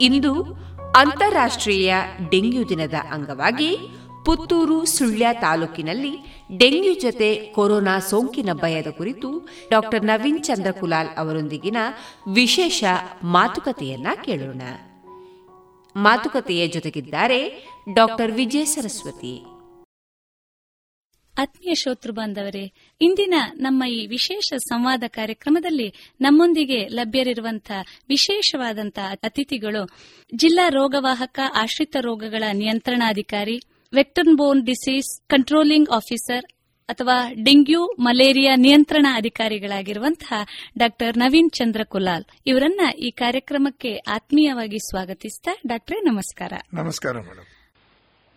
ಇಂದು 0.00 0.34
ಅಂತಾರಾಷ್ಟ್ರೀಯ 0.96 1.94
ಡೆಂಗ್ಯೂ 2.30 2.68
ದಿನದ 2.68 2.94
ಅಂಗವಾಗಿ 3.12 3.76
ಪುತ್ತೂರು 4.26 4.84
ಸುಳ್ಯ 4.84 5.26
ತಾಲೂಕಿನಲ್ಲಿ 5.32 6.16
ಡೆಂಗ್ಯೂ 6.58 6.94
ಜೊತೆ 6.94 7.46
ಕೊರೋನಾ 7.54 7.98
ಸೋಂಕಿನ 7.98 8.52
ಭಯದ 8.52 8.86
ಕುರಿತು 8.90 9.48
ಡಾಕ್ಟರ್ 9.70 10.04
ನವೀನ್ 10.04 10.44
ಚಂದ್ರಕುಲಾಲ್ 10.44 11.08
ಅವರೊಂದಿಗಿನ 11.18 11.76
ವಿಶೇಷ 12.34 12.84
ಮಾತುಕತೆಯನ್ನ 13.24 14.06
ಕೇಳೋಣ. 14.24 14.62
ಮಾತುಕತೆಯ 15.96 16.66
ಜೊತೆಗಿದ್ದಾರೆ 16.68 17.66
ಡಾಕ್ಟರ್ 17.94 18.32
ವಿಜಯ 18.32 18.64
ಸರಸ್ವತಿ. 18.64 19.44
ಆತ್ಮೀಯ 21.40 21.74
ಶ್ರೋತೃ 21.74 22.12
ಬಾಂಧವರೇ, 22.12 22.72
ಇಂದಿನ 23.00 23.34
ನಮ್ಮ 23.54 23.84
ಈ 23.84 24.06
ವಿಶೇಷ 24.06 24.54
ಸಂವಾದ 24.54 25.02
ಕಾರ್ಯಕ್ರಮದಲ್ಲಿ 25.08 25.94
ನಮ್ಮೊಂದಿಗೆ 26.20 26.88
ಲಭ್ಯರಿರುವಂತಹ 26.88 27.80
ವಿಶೇಷವಾದಂತಹ 28.08 29.12
ಅತಿಥಿಗಳು 29.22 29.82
ಜಿಲ್ಲಾ 30.36 30.68
ರೋಗವಾಹಕ 30.68 31.40
ಆಶ್ರಿತ 31.54 31.96
ರೋಗಗಳ 32.00 32.42
ನಿಯಂತ್ರಣಾಧಿಕಾರಿ 32.52 33.62
vector 33.94 34.36
borne 34.36 34.66
disease 34.66 35.28
controlling 35.28 35.90
officer 35.90 36.44
ಅಥವಾ 36.88 37.30
ಡೆಂಗ್ಯೂ 37.44 37.86
ಮಲೇರಿಯಾ 37.98 38.56
ನಿಯಂತ್ರಣ 38.56 39.06
ಅಧಿಕಾರಿಗಳಾಗಿರುವಂತಹ 39.14 40.46
ಡಾಕ್ಟರ್ 40.78 41.18
ನವೀನ್ 41.18 41.50
ಚಂದ್ರ 41.50 41.84
ಕುಲಾಲ್ 41.84 42.24
ಇವರನ್ನ 42.46 42.80
ಈ 42.98 43.10
ಕಾರ್ಯಕ್ರಮಕ್ಕೆ 43.10 43.96
ಆತ್ಮೀಯವಾಗಿ 43.96 44.78
ಸ್ವಾಗತಿಸ್ತಾ 44.78 45.56
ಡಾಕ್ಟರ್ 45.66 46.04
ನಮಸ್ಕಾರ. 46.04 46.52
ನಮಸ್ಕಾರ 46.74 47.12
ಮೇಡಮ್ 47.20 47.59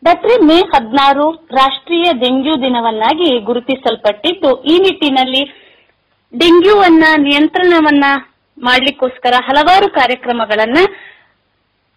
ಡಾಕ್ಟ್ರೆ 0.04 0.36
ಮೇ 0.46 0.58
ಹದಿನಾರು 0.74 1.26
ರಾಷ್ಟ್ರೀಯ 1.32 2.08
ಡೆಂಗ್ಯೂ 2.14 2.54
ದಿನವನ್ನಾಗಿ 2.62 3.40
ಗುರುತಿಸಲ್ಪಟ್ಟಿದ್ದು 3.40 4.64
ಈ 4.64 4.78
ನಿಟ್ಟಿನಲ್ಲಿ 4.78 5.44
ಡೆಂಗ್ಯೂವನ್ನ 6.34 7.04
ನಿಯಂತ್ರಣವನ್ನ 7.18 8.06
ಮಾಡ್ಲಿಕ್ಕೋಸ್ಕರ 8.58 9.34
ಹಲವಾರು 9.40 9.90
ಕಾರ್ಯಕ್ರಮಗಳನ್ನ 9.90 10.80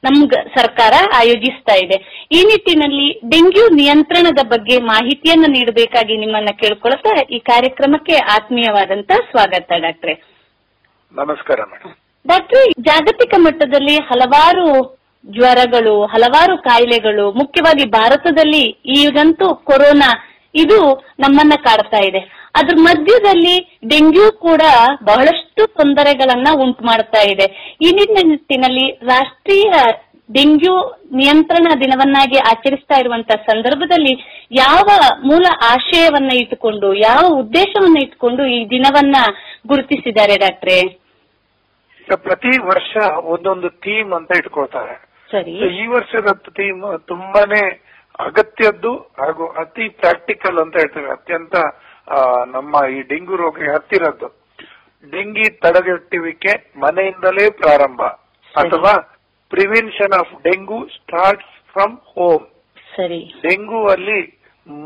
ನಮ್ 0.05 0.19
ಸರ್ಕಾರ 0.57 0.95
ಆಯೋಜಿಸ್ತಾ 1.15 1.75
ಇದೆ. 1.75 1.97
ಈ 2.33 2.41
ನಿಟ್ಟಿನಲ್ಲಿ 2.43 3.07
ಡೆಂಗ್ಯೂ 3.29 3.75
ನಿಯಂತ್ರಣದ 3.75 4.41
ಬಗ್ಗೆ 4.49 4.79
ಮಾಹಿತಿಯನ್ನ 4.79 5.47
ನೀಡಬೇಕಾಗಿ 5.49 6.17
ನಿಮ್ಮನ್ನ 6.17 6.51
ಕೇಳ್ಕೊಳ್ತಾ 6.63 7.13
ಈ 7.31 7.39
ಕಾರ್ಯಕ್ರಮಕ್ಕೆ 7.39 8.17
ಆತ್ಮೀಯವಾದಂತ 8.37 9.13
ಸ್ವಾಗತ 9.31 9.79
ಡಾಕ್ಟ್ರೆ. 9.79 10.15
ನಮಸ್ಕಾರ 11.15 11.59
ಮೇಡಮ್ 11.73 11.95
ಡಾಕ್ಟ್ರಿ 12.27 12.63
ಜಾಗತಿಕ 12.83 13.35
ಮಟ್ಟದಲ್ಲಿ 13.39 13.97
ಹಲವಾರು 14.03 14.67
ಜ್ವರಗಳು, 15.27 16.07
ಹಲವಾರು 16.07 16.59
ಕಾಯಿಲೆಗಳು, 16.59 17.33
ಮುಖ್ಯವಾಗಿ 17.33 17.85
ಭಾರತದಲ್ಲಿ 17.91 18.65
ಈಗಂತೂ 19.01 19.55
ಕೊರೋನಾ 19.55 20.11
ಇದು 20.55 20.79
ನಮ್ಮನ್ನ 21.19 21.53
ಕಾಡ್ತಾ 21.65 22.01
ಇದೆ. 22.09 22.19
ಅದ್ರ 22.57 22.75
ಮಧ್ಯದಲ್ಲಿ 22.81 23.79
ಡೆಂಗ್ಯೂ 23.89 24.33
ಕೂಡ 24.33 24.63
ಬಹಳಷ್ಟು 25.05 25.67
ತೊಂದರೆಗಳನ್ನ 25.67 26.49
ಉಂಟು 26.63 26.85
ಮಾಡ್ತಾ 26.85 27.23
ಇದೆ. 27.33 27.77
ಈ 27.83 27.91
ನಿಟ್ಟಿನಲ್ಲಿ 27.91 28.91
ರಾಷ್ಟ್ರೀಯ 28.91 29.73
ಡೆಂಗ್ಯೂ 30.35 30.77
ನಿಯಂತ್ರಣ 31.13 31.67
ದಿನವನ್ನಾಗಿ 31.81 32.39
ಆಚರಿಸ್ತಾ 32.39 33.01
ಇರುವಂತಹ 33.01 33.35
ಸಂದರ್ಭದಲ್ಲಿ 33.35 34.15
ಯಾವ 34.53 34.87
ಮೂಲ 35.25 35.47
ಆಶಯವನ್ನ 35.63 36.33
ಇಟ್ಟುಕೊಂಡು, 36.33 36.95
ಯಾವ 36.95 37.35
ಉದ್ದೇಶವನ್ನ 37.35 37.99
ಇಟ್ಟುಕೊಂಡು 38.03 38.45
ಈ 38.47 38.67
ದಿನವನ್ನ 38.71 39.17
ಗುರುತಿಸಿದ್ದಾರೆ 39.67 40.37
ಡಾಕ್ಟ್ರೆ? 40.37 40.79
ಪ್ರತಿ 42.17 42.59
ವರ್ಷ 42.67 42.97
ಒಂದೊಂದು 43.25 43.69
ಥೀಮ್ 43.69 44.13
ಅಂತ 44.13 44.31
ಇಟ್ಕೊಳ್ತಾರೆ. 44.39 45.16
ಸರಿ. 45.31 45.55
ಈ 45.81 45.85
ವರ್ಷದ 45.87 46.33
ಥೀಮ್ 46.57 46.83
ತುಂಬಾನೇ 47.11 47.63
ಅಗತ್ಯದ್ದು 48.27 48.93
ಹಾಗೂ 49.21 49.47
ಅತಿ 49.63 49.87
ಪ್ರಾಕ್ಟಿಕಲ್ 50.03 50.59
ಅಂತ 50.63 50.75
ಹೇಳ್ತೇವೆ. 50.83 51.09
ಅತ್ಯಂತ 51.11 51.57
ನಮ್ಮ 52.55 52.75
ಈ 52.97 52.99
ಡೆಂಗು 53.11 53.37
ರೋಗ 53.37 53.69
ಹತ್ತಿರದ್ದು. 53.75 54.29
ಡೆಂಗಿ 55.13 55.47
ತಡೆಗಟ್ಟುವಿಕೆ 55.63 56.53
ಮನೆಯಿಂದಲೇ 56.85 57.47
ಪ್ರಾರಂಭ. 57.63 58.03
ಅಥವಾ 58.55 58.95
prevention 59.53 60.15
of 60.21 60.33
dengue 60.47 60.79
starts 60.97 61.53
from 61.73 61.97
home 62.13 62.47
ಸರಿ. 62.97 63.21
ಡೆಂಗು 63.43 63.81
ಅಲ್ಲಿ 63.95 64.21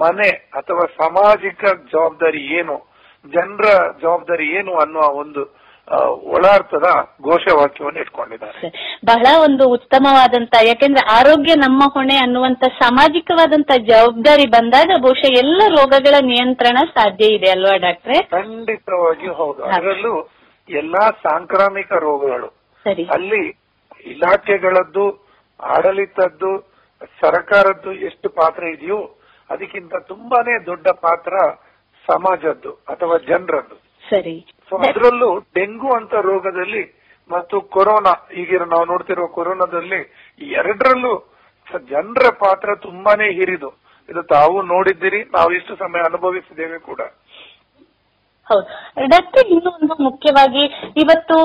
ಮನೆ 0.02 0.30
ಅಥವಾ 0.60 0.84
ಸಾಮಾಜಿಕ 1.00 1.62
ಜವಾಬ್ದಾರಿ 1.92 2.42
ಏನು 2.60 2.76
ಜನರ 3.24 3.66
ಜವಾಬ್ದಾರಿ 4.02 4.46
ಏನು 4.58 4.72
ಅನ್ನುವ 4.74 5.04
ಒಂದು 5.22 5.42
ಒಳಾರ್ಥದ 5.98 6.82
ಘೋಷವಾಕ್ಯವನ್ನು 7.22 8.00
ಇಟ್ಕೊಂಡಿದ್ದಾರೆ. 8.00 8.68
ಬಹಳ 9.04 9.26
ಒಂದು 9.44 9.68
ಉತ್ತಮವಾದಂತ 9.68 10.54
ಯಾಕೆಂದ್ರೆ 10.66 11.16
ಆರೋಗ್ಯ 11.16 11.54
ನಮ್ಮ 11.54 11.82
ಹೊಣೆ 11.94 12.16
ಅನ್ನುವಂತ 12.16 12.64
ಸಾಮಾಜಿಕವಾದಂತ 12.64 13.70
ಜವಾಬ್ದಾರಿ 13.78 14.46
ಬಂದಾಗ 14.46 14.90
ಬಹುಶಃ 15.02 15.32
ಎಲ್ಲ 15.38 15.62
ರೋಗಗಳ 15.68 16.14
ನಿಯಂತ್ರಣ 16.24 16.78
ಸಾಧ್ಯ 16.94 17.24
ಇದೆ 17.26 17.50
ಅಲ್ವಾ 17.50 17.76
ಡಾಕ್ಟ್ರೆ? 17.76 18.22
ಖಂಡಿತವಾಗಿ 18.22 19.26
ಹೌದು. 19.26 19.62
ಅದರಲ್ಲೂ 19.62 20.30
ಎಲ್ಲಾ 20.68 21.10
ಸಾಂಕ್ರಾಮಿಕ 21.10 21.92
ರೋಗಗಳು 21.92 22.48
ಸರಿ. 22.84 23.04
ಅಲ್ಲಿ 23.04 23.42
ಇಲಾಖೆಗಳದ್ದು 24.06 25.30
ಆಡಳಿತದ್ದು 25.60 26.70
ಸರ್ಕಾರದ್ದು 27.20 27.92
ಎಷ್ಟು 27.92 28.28
ಪಾತ್ರ 28.28 28.64
ಇದೆಯೋ 28.64 29.16
ಅದಕ್ಕಿಂತ 29.50 29.94
ತುಂಬಾನೇ 29.96 30.66
ದೊಡ್ಡ 30.66 30.88
ಪಾತ್ರ 30.88 31.34
ಸಮಾಜದ್ದು 32.08 32.72
ಅಥವಾ 32.88 33.16
ಜನರದ್ದು. 33.18 33.76
ಸರಿ. 34.10 34.46
ಸೊ 34.70 34.76
ಅದರಲ್ಲೂ 34.78 35.38
ಡೆಂಗು 35.54 35.90
ಅಂತ 35.94 36.14
ರೋಗದಲ್ಲಿ 36.22 36.82
ಮತ್ತು 37.30 37.60
ಕೊರೋನಾ 37.60 38.12
ಈಗಿರೋ 38.32 38.64
ನಾವು 38.64 38.84
ನೋಡ್ತಿರುವ 38.84 39.26
ಕೊರೋನಾದಲ್ಲಿ 39.26 40.00
ಎರಡರಲ್ಲೂ 40.40 41.12
ಜನರ 41.88 42.28
ಪಾತ್ರ 42.38 42.74
ತುಂಬಾನೇ 42.76 43.26
ಹಿರಿದು 43.30 43.70
ಇದು 44.08 44.22
ತಾವು 44.22 44.62
ನೋಡಿದ್ದೀರಿ 44.62 45.20
ನಾವು 45.34 45.50
ಇಷ್ಟು 45.52 45.76
ಸಮಯ 45.76 46.00
ಅನುಭವಿಸಿದ್ದೇವೆ 46.00 46.78
ಕೂಡ. 46.78 47.00
ಹೌದು. 48.50 48.66
ಡಾಕ್ಟರ್ 49.12 49.48
ಇನ್ನು 49.56 49.70
ಒಂದು 49.78 49.94
ಮುಖ್ಯವಾಗಿ 50.06 50.64
ಇವತ್ತು 51.02 51.36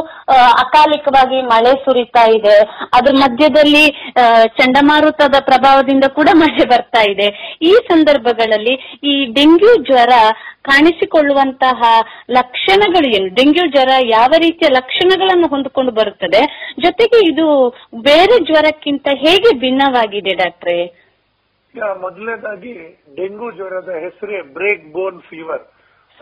ಅಕಾಲಿಕವಾಗಿ 0.63 1.39
ಮಳೆ 1.53 1.73
ಸುರಿತಾ 1.85 2.23
ಇದೆ. 2.37 2.55
ಅದ್ರ 2.97 3.13
ಮಧ್ಯದಲ್ಲಿ 3.23 3.85
ಚಂಡಮಾರುತದ 4.59 5.39
ಪ್ರಭಾವದಿಂದ 5.49 6.05
ಕೂಡ 6.17 6.29
ಮಳೆ 6.43 6.65
ಬರ್ತಾ 6.73 7.03
ಇದೆ. 7.13 7.29
ಈ 7.69 7.73
ಸಂದರ್ಭಗಳಲ್ಲಿ 7.91 8.75
ಈ 9.11 9.15
ಡೆಂಗ್ಯೂ 9.39 9.73
ಜ್ವರ 9.89 10.13
ಕಾಣಿಸಿಕೊಳ್ಳುವಂತಹ 10.69 11.79
ಲಕ್ಷಣಗಳು 12.37 13.07
ಏನು? 13.17 13.27
ಡೆಂಗ್ಯೂ 13.39 13.65
ಜ್ವರ 13.73 13.91
ಯಾವ 14.17 14.31
ರೀತಿಯ 14.45 14.69
ಲಕ್ಷಣಗಳನ್ನು 14.77 15.47
ಹೊಂದಿಕೊಂಡು 15.53 15.91
ಬರುತ್ತದೆ? 15.99 16.41
ಜೊತೆಗೆ 16.85 17.19
ಇದು 17.31 17.45
ಬೇರೆ 18.09 18.37
ಜ್ವರಕ್ಕಿಂತ 18.49 19.07
ಹೇಗೆ 19.25 19.51
ಭಿನ್ನವಾಗಿದೆ 19.65 20.33
ಡಾಕ್ಟ್ರೇ? 20.43 20.79
ಮೊದಲನೇದಾಗಿ 22.03 22.73
ಡೆಂಗ್ಯೂ 23.15 23.47
ಜ್ವರದ 23.57 23.91
ಹೆಸರೇ 24.03 24.37
ಬ್ರೇಕ್ 24.57 24.85
ಬೋನ್ 24.93 25.21
ಫೀವರ್. 25.29 25.63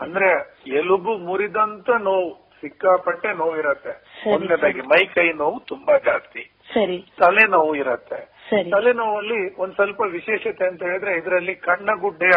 ಅಂದ್ರೆ 0.00 0.58
ಎಲುಬು 0.66 1.18
ಮುರಿದಂತ 1.18 1.90
ನೋವು 1.98 2.44
ಸಿಕ್ಕಾಪಟ್ಟೆ 2.60 3.32
ನೋವಿರತ್ತೆ. 3.32 3.88
ಇರತ್ತೆ 3.88 4.34
ಒಂದನೇದಾಗಿ 4.34 4.80
ಮೈ 4.80 5.04
ಕೈ 5.04 5.32
ನೋವು 5.32 5.60
ತುಂಬಾ 5.60 5.98
ಜಾಸ್ತಿ. 5.98 6.50
ಸರಿ. 6.74 7.04
ತಲೆನೋವು 7.18 7.74
ಇರತ್ತೆ. 7.74 8.34
ತಲೆನೋವಲ್ಲಿ 8.70 9.54
ಒಂದ್ 9.54 9.74
ಸ್ವಲ್ಪ 9.74 10.00
ವಿಶೇಷತೆ 10.00 10.66
ಅಂತ 10.68 10.82
ಹೇಳಿದ್ರೆ 10.82 11.18
ಇದರಲ್ಲಿ 11.18 11.54
ಕಣ್ಣಗುಡ್ಡೆಯ 11.54 12.30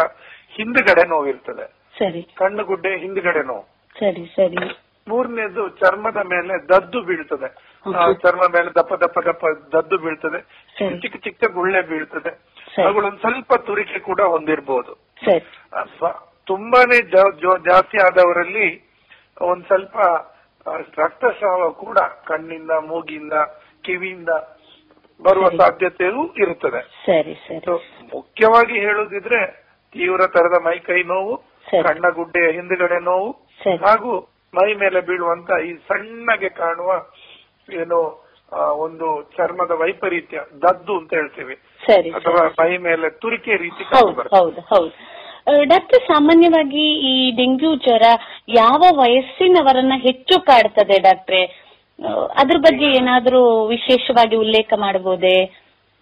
ಹಿಂದ್ಗಡೆ 0.49 1.08
ನೋವಿರ್ತದೆ. 1.08 1.66
ಸರಿ. 1.99 2.24
ಕಣ್ಣುಗುಡ್ಡೆ 2.36 2.97
ಹಿಂದ್ಗಡೆ 2.97 3.43
ನೋವು. 3.43 3.64
ಸರಿ 3.99 4.26
ಸರಿ. 4.36 4.55
ಮೂರನೇದು 5.08 5.70
ಚರ್ಮದ 5.70 6.18
ಮೇಲೆ 6.18 6.70
ದದ್ದು 6.70 7.01
ಬೀಳ್ತದೆ. 7.01 7.78
ಆ, 7.97 8.12
ಚರ್ಮ 8.12 8.39
ಮೇಲೆ 8.39 8.70
ದಪ್ಪ 8.70 8.93
ದಪ್ಪ 8.93 9.20
ದಪ್ಪ 9.20 9.45
ದದ್ದು 9.76 9.97
ಬೀಳ್ತದೆ. 9.97 10.41
ಚಿಕ್ಕ 11.01 11.24
ಚಿಕ್ಕ 11.24 11.43
ಗುಳ್ಳೆ 11.53 11.82
ಬೀಳ್ತದೆ. 11.82 12.58
ಅವುಗಳೊಂದ್ 12.84 13.20
ಸ್ವಲ್ಪ 13.20 13.53
ತುರಿಕೆ 13.53 13.99
ಕೂಡ 13.99 14.22
ಹೊಂದಿರಬಹುದು? 14.22 14.93
ತುಂಬಾನೇ 16.48 16.98
ಜಾಸ್ತಿ 17.68 17.98
ಆದವರಲ್ಲಿ 18.06 18.68
ಒಂದ್ 19.41 19.66
ಸ್ವಲ್ಪ 19.66 19.98
ರಕ್ತಸ್ರಾವ 21.00 21.70
ಕೂಡ 21.82 22.00
ಕಣ್ಣಿಂದ 22.28 22.72
ಮೂಗಿಂದ 22.88 23.34
ಕಿವಿಯಿಂದ 23.86 24.32
ಬರುವ. 25.20 25.45
ಸಾಧ್ಯತೆಯೂ 25.60 26.24
ಇರುತ್ತದೆ. 26.38 26.82
ಸರಿ 27.06 27.34
ಸರಿ. 27.48 27.76
ಮುಖ್ಯವಾಗಿ 28.14 28.76
ಹೇಳುದಿದ್ರೆ 28.80 29.39
ತೀವ್ರ 29.95 30.22
ತರದ 30.28 30.58
ಮೈ 30.66 30.78
ಕೈ 30.80 31.00
ನೋವು 31.04 31.36
ಕಣ್ಣ 31.88 32.10
ಗುಡ್ಡೆಯ 32.10 32.52
ಹಿಂದುಗಡೆ 32.52 33.00
ನೋವು 33.04 33.30
ಹಾಗೂ 33.86 34.12
ಮೈ 34.54 34.68
ಮೇಲೆ 34.74 35.00
ಬೀಳುವಂತ 35.02 35.50
ಈ 35.66 35.72
ಸಣ್ಣಗೆ 35.88 36.50
ಕಾಣುವ 36.60 36.91
ಏನು 37.74 38.00
ಒಂದು 38.78 39.08
ಚರ್ಮದ 39.38 39.72
ವೈಪರೀತ್ಯ 39.72 40.38
ದದ್ದು 40.62 40.93
ಅಂತ 40.98 41.12
ಹೇಳ್ತೀವಿ. 41.14 41.56
ಅಥವಾ 42.18 42.43
ಮೈ 42.60 42.78
ಮೇಲೆ 42.78 43.10
ತುರಿಕೆ 43.22 43.56
ರೀತಿ 43.56 43.84
ಡಾಕ್ಟರ್ 45.64 46.02
ಸಾಮಾನ್ಯವಾಗಿ 46.02 47.00
ಈ 47.00 47.36
ಡೆಂಗ್ಯೂ 47.36 47.76
ಜ್ವರ 47.76 48.02
ಯಾವ 48.48 48.84
ವಯಸ್ಸಿನವರನ್ನ 48.91 49.93
ಹೆಚ್ಚು 49.95 50.41
ಕಾಡ್ತದೆ 50.41 51.00
ಡಾಕ್ಟ್ರೆ? 51.00 51.45
ಅದ್ರ 52.36 52.58
ಬಗ್ಗೆ 52.58 52.86
ಏನಾದ್ರೂ 52.86 53.68
ವಿಶೇಷವಾಗಿ 53.68 54.36
ಉಲ್ಲೇಖ 54.36 54.74
ಮಾಡಬಹುದೇ 54.78 55.45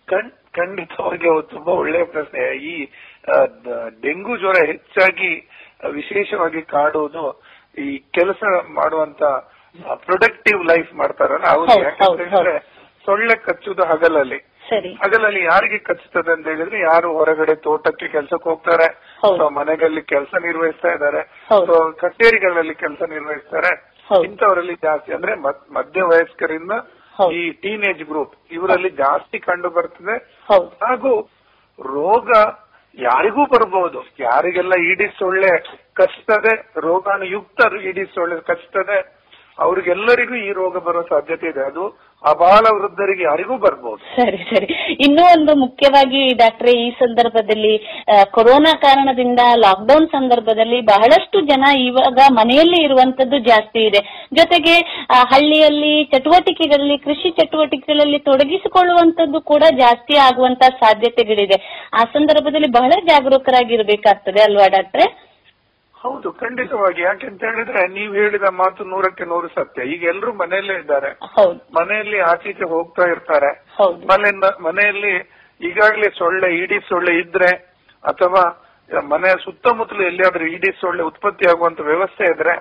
ಖಂಡ್- 0.06 0.54
ಖಂಡಿತವಾಗಿ 0.54 1.50
ತುಂಬಾ 1.50 1.74
ಒಳ್ಳೆಯ 1.74 2.04
ಪ್ರಶ್ನೆ. 2.04 2.58
ಈ 2.58 2.86
ಡೆಂಗು 4.02 4.38
ಜ್ವರ 4.38 4.66
ಹೆಚ್ಚಾಗಿ 4.66 5.50
ವಿಶೇಷವಾಗಿ 5.91 6.62
ಕಾಡುವುದು 6.62 7.43
ಈ 7.78 7.98
ಕೆಲಸ 7.98 8.43
ಮಾಡುವಂತ 8.74 9.24
ಪ್ರೊಡಕ್ಟಿವ್ 9.96 10.66
ಲೈಫ್ 10.66 10.93
ಮಾಡ್ತಾರಲ್ಲ 10.93 11.46
ಅವ್ರು 11.46 11.84
ಯಾಕಂತ 11.84 12.20
ಹೇಳಿದ್ರೆ 12.20 12.60
ಸೊಳ್ಳೆ 13.06 13.34
ಹಗಲಲ್ಲಿ. 13.88 14.55
ಸರಿ 14.70 14.93
ಹಗಲಲ್ಲಿ 14.93 15.43
ಯಾರಿಗೆ 15.43 15.78
ಕಚ್ಚುತ್ತದೆ 15.78 16.32
ಅಂತ 16.32 16.47
ಹೇಳಿದ್ರೆ 16.47 16.80
ಯಾರು 16.80 17.13
ಹೊರಗಡೆ 17.18 17.55
ತೋಟಕ್ಕೆ 17.55 18.07
ಕೆಲಸಕ್ಕೆ 18.07 18.49
ಹೋಗ್ತಾರೆ. 18.49 18.88
ಅಥವಾ 19.28 19.49
ಮನೆಗಳಲ್ಲಿ 19.49 20.01
ಕೆಲಸ 20.01 20.34
ನಿರ್ವಹಿಸ್ತಾ 20.41 20.88
ಇದ್ದಾರೆ. 20.88 21.22
ಅಥವಾ 21.57 21.91
ಕಚೇರಿಗಳಲ್ಲಿ 21.91 22.76
ಕೆಲಸ 22.76 23.01
ನಿರ್ವಹಿಸ್ತಾರೆ. 23.09 23.72
ಇಂಥವರಲ್ಲಿ 24.26 24.74
ಜಾಸ್ತಿ 24.74 25.13
ಅಂದ್ರೆ 25.13 25.36
ಮಧ್ಯ 25.74 26.01
ವಯಸ್ಕರಿಂದ. 26.01 26.72
ಈ 27.34 27.51
ಟೀನೇಜ್ 27.51 28.03
ಗ್ರೂಪ್ 28.03 28.34
ಇವರಲ್ಲಿ 28.51 28.89
ಜಾಸ್ತಿ 28.89 29.39
ಕಂಡು 29.39 29.70
ಬರ್ತದೆ 29.70 30.16
ಹಾಗೂ 30.84 31.20
ರೋಗ 31.80 32.30
ಯಾರಿಗೂ 32.97 33.45
ಬರಬಹುದು 33.45 34.05
ಯಾರಿಗೆಲ್ಲ 34.20 34.74
ಈಡಿಸ್ 34.91 35.18
ಸೊಳ್ಳೆ 35.20 35.49
ಕಚ್ತದೆ 35.93 36.53
ರೋಗಾನುಯುಕ್ತ 36.80 37.74
ಈಡಿಸ್ 37.84 38.13
ಸೊಳ್ಳೆ 38.13 38.36
ಕಚ್ತದೆ 38.41 38.97
ಅವ್ರಿಗೆಲ್ಲರಿಗೂ 39.64 40.36
ಈ 40.45 40.49
ರೋಗ 40.58 40.78
ಬರೋ 40.86 41.01
ಸಾಧ್ಯತೆ 41.12 41.45
ಇದೆ. 41.51 41.62
ಅದು 41.70 41.84
ಅಬಾಲ 42.24 42.66
ವೃದ್ಧರಿಗೆ 42.78 43.24
ಯಾರಿಗೂ 43.24 43.56
ಬರ್ಬೋದು. 43.66 43.99
ಸರಿ 44.16 44.39
ಸರಿ. 44.49 44.68
ಇನ್ನೂ 45.06 45.24
ಒಂದು 45.36 45.51
ಮುಖ್ಯವಾಗಿ 45.62 46.22
ಡಾಕ್ಟ್ರೆ, 46.41 46.72
ಈ 46.86 46.88
ಸಂದರ್ಭದಲ್ಲಿ 47.01 47.74
ಕೊರೋನಾ 48.36 48.74
ಕಾರಣದಿಂದ 48.86 49.41
ಲಾಕ್ಡೌನ್ 49.66 50.08
ಸಂದರ್ಭದಲ್ಲಿ 50.16 50.80
ಬಹಳಷ್ಟು 50.91 51.39
ಜನ 51.51 51.64
ಇವಾಗ 51.88 52.20
ಮನೆಯಲ್ಲಿ 52.39 52.80
ಇರುವಂತದ್ದು 52.88 53.39
ಜಾಸ್ತಿ 53.49 53.84
ಇದೆ. 53.89 54.01
ಜೊತೆಗೆ 54.39 54.76
ಹಳ್ಳಿಯಲ್ಲಿ 55.34 55.93
ಚಟುವಟಿಕೆಗಳಲ್ಲಿ, 56.14 56.97
ಕೃಷಿ 57.08 57.32
ಚಟುವಟಿಕೆಗಳಲ್ಲಿ 57.39 58.20
ತೊಡಗಿಸಿಕೊಳ್ಳುವಂತದ್ದು 58.30 59.41
ಕೂಡ 59.51 59.64
ಜಾಸ್ತಿ 59.84 60.18
ಆಗುವಂತ 60.28 60.64
ಸಾಧ್ಯತೆಗಳಿದೆ. 60.84 61.60
ಆ 61.93 62.03
ಸಂದರ್ಭದಲ್ಲಿ 62.18 62.72
ಬಹಳ 62.80 62.91
ಜಾಗರೂಕರಾಗಿರ್ಬೇಕಾಗ್ತದೆ 63.12 64.41
ಅಲ್ವಾ 64.47 64.68
ಡಾಕ್ಟ್ರೆ? 64.78 65.08
ಹೌದು 66.06 66.30
ಖಂಡಿತವಾಗಿ. 66.41 67.01
ಯಾಕೆಂತ 67.01 67.41
ಹೇಳಿದ್ರೆ 67.49 67.82
ನೀವು 67.95 68.12
ಹೇಳಿದ 68.22 68.47
ಮಾತು 68.60 68.82
ನೂರಕ್ಕೆ 68.91 69.26
ನೂರು 69.32 69.47
ಸತ್ಯ. 69.58 69.88
ಈಗ 69.93 70.03
ಎಲ್ರು 70.14 70.32
ಮನೆಯಲ್ಲೇ 70.41 70.76
ಇದ್ದಾರೆ. 70.82 71.10
ಮನೆಯಲ್ಲಿ 71.78 72.20
ಆಚೀಚೆ 72.32 72.66
ಹೋಗ್ತಾ 72.74 73.06
ಇರ್ತಾರೆ. 73.14 73.51
ಮನೆಯಿಂದ 74.12 74.47
ಮನೆಯಲ್ಲಿ 74.68 75.14
ಈಗಾಗಲೇ 75.62 76.10
ಸೊಳ್ಳೆ 76.20 76.49
ಇಡೀ 76.62 76.78
ಸೊಳ್ಳೆ 76.89 77.14
ಇದ್ರೆ 77.24 77.51
ಅಥವಾ 78.03 78.43
ಮನೆಯ 79.12 79.36
ಸುತ್ತಮುತ್ತಲು 79.43 80.03
ಎಲ್ಲಿಯಾದ್ರೂ 80.10 80.47
ಇಡಿ 80.56 80.70
ಸೊಳ್ಳೆ 80.82 81.03
ಉತ್ಪತ್ತಿ 81.03 81.45
ಆಗುವಂತ 81.51 81.80
ವ್ಯವಸ್ಥೆ 81.88 82.26
ಇದ್ರೆ 82.34 82.53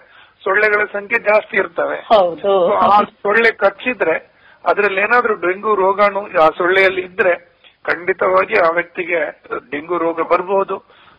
ಸೊಳ್ಳೆಗಳ 0.45 0.83
ಸಂಖ್ಯೆ 0.93 1.19
ಜಾಸ್ತಿ 1.29 1.57
ಇರ್ತವೆ. 1.63 1.99
ಆ 2.85 2.89
ಸೊಳ್ಳೆ 3.25 3.51
ಕಚ್ಚಿದ್ರೆ 3.63 4.17
ಅದ್ರಲ್ಲಿ 4.65 5.01
ಏನಾದ್ರೂ 5.01 5.35
ಡೆಂಗು 5.43 5.73
ರೋಗಾಣು 5.83 6.21
ಆ 6.45 6.49
ಸೊಳ್ಳೆಯಲ್ಲಿ 6.59 7.03
ಇದ್ರೆ 7.03 7.35
ಖಂಡಿತವಾಗಿ 7.85 8.57
ಆ 8.67 8.69
ವ್ಯಕ್ತಿಗೆ 8.71 9.21
ಡೆಂಗು 9.73 9.97
ರೋಗ 9.99 10.21
ಬರಬಹುದು 10.33 10.77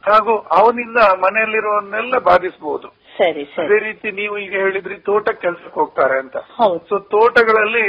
ಹಾಗೂ 0.07 0.33
ಅವನಿಂದ 0.59 0.99
ಮನೆಯಲ್ಲಿರುವನ್ನೆಲ್ಲ 1.23 2.17
ಬಾಧಿಸಬಹುದು 2.29 2.87
ಸರಿ 3.17 3.43
ಅದೇ 3.65 3.77
ರೀತಿ 3.87 4.07
ನೀವು 4.11 4.35
ಈಗ 4.37 4.53
ಹೇಳಿದ್ರಿ 4.63 4.95
ತೋಟಕ್ಕೆ 5.09 5.41
ಕೆಲ್ಸಕ್ಕೆ 5.41 5.77
ಹೋಗ್ತಾರೆ 5.79 6.15
ಅಂತ. 6.19 6.37
ಸೊ 6.89 6.95
ತೋಟಗಳಲ್ಲಿ 7.13 7.85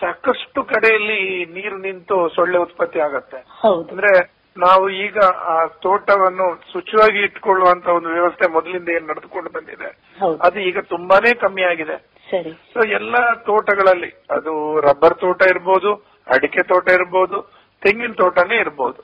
ಸಾಕಷ್ಟು 0.00 0.60
ಕಡೆಯಲ್ಲಿ 0.72 1.18
ನೀರು 1.56 1.76
ನಿಂತು 1.76 2.16
ಸೊಳ್ಳೆ 2.36 2.58
ಉತ್ಪತ್ತಿ 2.58 3.00
ಆಗತ್ತೆ. 3.00 3.38
ಅಂದ್ರೆ 3.92 4.12
ನಾವು 4.56 4.84
ಈಗ 5.04 5.18
ಆ 5.52 5.54
ತೋಟವನ್ನು 5.84 6.46
ಶುಚಿಯಾಗಿ 6.72 7.18
ಇಟ್ಕೊಳ್ಳುವಂತ 7.18 7.86
ಒಂದು 7.96 8.08
ವ್ಯವಸ್ಥೆ 8.08 8.46
ಮೊದಲಿಂದ 8.52 8.88
ಏನ್ 8.96 9.06
ನಡೆದುಕೊಂಡು 9.10 9.50
ಬಂದಿದೆ 9.50 9.88
ಅದು 10.46 10.58
ಈಗ 10.68 10.78
ತುಂಬಾನೇ 10.94 11.32
ಕಮ್ಮಿ 11.44 11.64
ಆಗಿದೆ. 11.70 11.96
ಸೊ 12.72 12.80
ಎಲ್ಲ 12.98 13.14
ತೋಟಗಳಲ್ಲಿ 13.48 14.10
ಅದು 14.30 14.52
ರಬ್ಬರ್ 14.80 15.16
ತೋಟ 15.24 15.42
ಇರ್ಬೋದು 15.54 15.90
ಅಡಿಕೆ 16.36 16.62
ತೋಟ 16.72 16.86
ಇರ್ಬೋದು 16.98 17.38
ತೆಂಗಿನ 17.82 18.12
ತೋಟನೇ 18.22 18.56
ಇರ್ಬೋದು. 18.56 19.00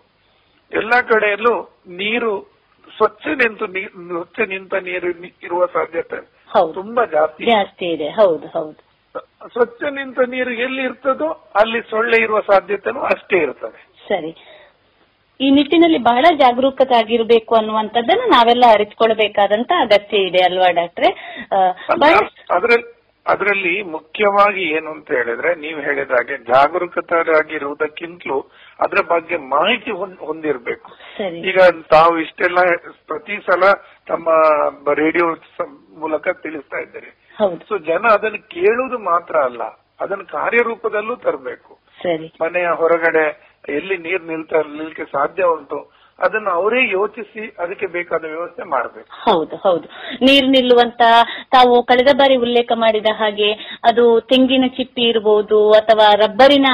ಎಲ್ಲಾ 0.72 0.98
ಕಡೆಯಲ್ಲೂ 1.12 1.54
ನೀರು 2.02 2.32
ಸ್ವಚ್ಛ 2.96 3.26
ನಿಂತು 3.26 3.66
ಸ್ವಚ್ಛ 3.88 4.40
ನಿಂತ 4.48 4.74
ನೀರು 4.74 5.10
ಇರುವ 5.42 5.66
ಸಾಧ್ಯತೆ 5.66 6.40
ತುಂಬಾ 6.72 7.04
ಜಾಸ್ತಿ. 7.04 7.44
ಜಾಸ್ತಿ 7.44 7.86
ಇದೆ. 7.86 8.08
ಹೌದು 8.10 8.46
ಹೌದು. 8.46 8.90
ಸ್ವಚ್ಛ 9.48 9.82
ನಿಂತ 9.82 10.18
ನೀರು 10.28 10.52
ಎಲ್ಲಿ 10.52 10.82
ಇರ್ತದೋ 10.82 11.28
ಅಲ್ಲಿ 11.60 11.82
ಸೊಳ್ಳೆ 11.90 12.22
ಇರುವ 12.22 12.40
ಸಾಧ್ಯತೆನೂ 12.40 13.00
ಅಷ್ಟೇ 13.00 13.38
ಇರ್ತದೆ. 13.38 13.92
ಸರಿ. 14.08 14.30
ಈ 15.40 15.50
ನಿಟ್ಟಿನಲ್ಲಿ 15.50 15.98
ಬಹಳ 15.98 16.26
ಜಾಗರೂಕತಾಗಿರಬೇಕು 16.36 17.54
ಅನ್ನುವಂಥದ್ದನ್ನು 17.54 18.28
ನಾವೆಲ್ಲ 18.28 18.64
ಅರಿತುಕೊಳ್ಬೇಕಾದಂತ 18.72 19.72
ಅಗತ್ಯ 19.78 20.16
ಇದೆ 20.16 20.38
ಅಲ್ವಾ 20.38 20.70
ಡಾಕ್ಟ್ರೆ? 20.70 21.10
ಅದ್ರಲ್ಲಿ 22.50 22.99
ಅದರಲ್ಲಿ 23.30 23.72
ಮುಖ್ಯವಾಗಿ 23.94 24.62
ಏನು 24.76 24.88
ಅಂತ 24.96 25.08
ಹೇಳಿದ್ರೆ 25.18 25.50
ನೀವು 25.64 25.78
ಹೇಳಿದ 25.86 26.12
ಹಾಗೆ 26.18 26.36
ಜಾಗರೂಕತರಾಗಿರುವುದಕ್ಕಿಂತಲೂ 26.50 28.38
ಅದರ 28.84 29.00
ಬಗ್ಗೆ 29.12 29.36
ಮಾಹಿತಿ 29.54 29.90
ಹೊಂದಿರಬೇಕು. 30.28 30.90
ಈಗ 31.50 31.58
ತಾವು 31.94 32.14
ಇಷ್ಟೆಲ್ಲ 32.24 32.58
ಪ್ರತಿ 33.10 33.36
ಸಲ 33.48 33.72
ತಮ್ಮ 34.10 34.28
ರೇಡಿಯೋ 35.02 35.26
ಮೂಲಕ 36.02 36.28
ತಿಳಿಸ್ತಾ 36.46 36.80
ಇದ್ದೀರಿ. 36.84 37.10
ಸೊ 37.68 37.74
ಜನ 37.90 38.04
ಅದನ್ನು 38.18 38.40
ಕೇಳುವುದು 38.56 38.98
ಮಾತ್ರ 39.12 39.36
ಅಲ್ಲ 39.50 39.62
ಅದನ್ನು 40.04 40.26
ಕಾರ್ಯರೂಪದಲ್ಲೂ 40.36 41.16
ತರಬೇಕು. 41.26 41.72
ಮನೆಯ 42.42 42.68
ಹೊರಗಡೆ 42.82 43.24
ಎಲ್ಲಿ 43.78 43.96
ನೀರು 44.04 44.24
ನಿಲ್ತಾ 44.32 44.58
ನಿಲ್ಕೆ 44.76 45.04
ಸಾಧ್ಯ 45.16 45.42
ಉಂಟು 45.56 45.78
ಅದನ್ನ 46.20 46.48
ಅವರೇ 46.56 46.80
ಯೋಚಿಸಿ 46.92 47.42
ಅದಕ್ಕೆ 47.62 47.86
ಬೇಕಾದ 47.94 48.22
ವ್ಯವಸ್ಥೆ 48.30 48.64
ಮಾಡಬೇಕು. 48.72 49.06
ಹೌದು 49.24 49.54
ಹೌದು. 49.62 49.86
ನೀರು 50.20 50.48
ನಿಲ್ಲುವಂತ 50.50 51.02
ತಾವು 51.54 51.74
ಕಳೆದ 51.88 52.10
ಬಾರಿ 52.16 52.36
ಉಲ್ಲೇಖ 52.42 52.72
ಮಾಡಿದ 52.78 53.10
ಹಾಗೆ 53.16 53.48
ಅದು 53.88 54.04
ತೆಂಗಿನ 54.30 54.66
ಚಿಪ್ಪಿ 54.76 55.04
ಇರಬಹುದು 55.10 55.60
ಅಥವಾ 55.78 56.06
ರಬ್ಬರಿನ 56.22 56.68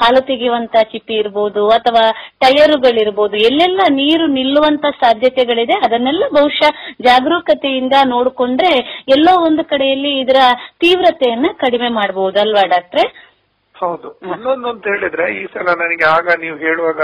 ಹಾಲು 0.00 0.20
ತೆಗೆಯುವಂತ 0.28 0.76
ಚಿಪ್ಪಿ 0.92 1.16
ಇರಬಹುದು 1.16 1.64
ಅಥವಾ 1.70 2.04
ಟಯರುಗಳಿರ್ಬೋದು 2.44 3.36
ಎಲ್ಲೆಲ್ಲ 3.48 3.80
ನೀರು 3.96 4.26
ನಿಲ್ಲುವಂತ 4.36 4.86
ಸಾಧ್ಯತೆಗಳಿದೆ 5.02 5.76
ಅದನ್ನೆಲ್ಲ 5.84 6.24
ಬಹುಶಃ 6.32 6.70
ಜಾಗರೂಕತೆಯಿಂದ 7.06 7.96
ನೋಡಿಕೊಂಡ್ರೆ 8.12 8.72
ಎಲ್ಲೋ 9.14 9.34
ಒಂದು 9.46 9.64
ಕಡೆಯಲ್ಲಿ 9.66 10.12
ಇದರ 10.22 10.40
ತೀವ್ರತೆಯನ್ನ 10.80 11.50
ಕಡಿಮೆ 11.62 11.90
ಮಾಡಬಹುದು 11.96 12.38
ಅಲ್ವಾ 12.42 12.64
ಡಾಕ್ಟ್ರೆ? 12.72 13.04
ಹೌದು. 13.74 14.08
ಇನ್ನೊಂದು 14.28 14.68
ಅಂತ 14.70 14.84
ಹೇಳಿದ್ರೆ 14.92 15.24
ಈ 15.34 15.44
ಸಲ 15.52 15.68
ನನಗೆ 15.80 16.04
ಆಗ 16.12 16.26
ನೀವು 16.40 16.56
ಹೇಳುವಾಗ 16.58 17.00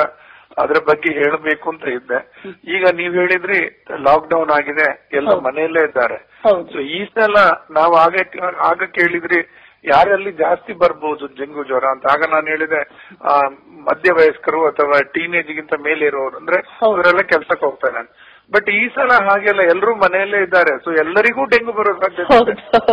ಅದ್ರ 0.57 0.79
ಬಗ್ಗೆ 0.87 1.11
ಹೇಳಬೇಕು 1.19 1.66
ಅಂತ 1.70 1.85
ಇದ್ದೆ. 1.95 2.19
ಈಗ 2.75 2.85
ನೀವ್ 2.97 3.15
ಹೇಳಿದ್ರಿ 3.15 3.59
ಲಾಕ್ 4.07 4.27
ಡೌನ್ 4.31 4.51
ಆಗಿದೆ 4.51 4.87
ಎಲ್ಲ 5.19 5.33
ಮನೆಯಲ್ಲೇ 5.47 5.83
ಇದ್ದಾರೆ. 5.85 6.19
ಸೊ 6.70 6.79
ಈ 6.93 7.01
ಸಲ 7.15 7.37
ನಾವು 7.73 7.95
ಆಗ 7.97 8.15
ಆಗ 8.69 8.91
ಕೇಳಿದ್ರಿ 8.97 9.41
ಯಾರಲ್ಲಿ 9.85 10.31
ಜಾಸ್ತಿ 10.39 10.73
ಬರ್ಬೋದು 10.81 11.25
ಡೆಂಗು 11.37 11.62
ಜ್ವರ 11.65 11.85
ಅಂತ. 11.91 12.05
ಆಗ 12.07 12.23
ನಾನು 12.33 12.47
ಹೇಳಿದೆ 12.47 12.81
ಆ, 13.25 13.35
ಮಧ್ಯವಯಸ್ಕರು 13.89 14.61
ಅಥವಾ 14.66 14.97
ಟೀನೇಜ್ 15.12 15.53
ಗಿಂತ 15.57 15.75
ಮೇಲೆ 15.85 16.05
ಇರೋರು 16.07 16.37
ಅಂದ್ರೆ 16.37 16.59
ಅವರೆಲ್ಲ 16.87 17.23
ಕೆಲ್ಸಕ್ಕೆ 17.31 17.66
ಹೋಗ್ತಾರೆ 17.66 18.03
ಬಟ್ 18.53 18.69
ಈ 18.75 18.83
ಸಲ 18.89 19.12
ಹಾಗೆಲ್ಲ 19.27 19.62
ಎಲ್ಲರೂ 19.73 19.93
ಮನೆಯಲ್ಲೇ 20.03 20.41
ಇದ್ದಾರೆ. 20.43 20.73
ಸೊ 20.85 20.91
ಎಲ್ಲರಿಗೂ 21.03 21.43
ಡೆಂಗು 21.53 21.73
ಬರೋ 21.73 21.93
ಸಾಧ್ಯತೆ 21.99 22.37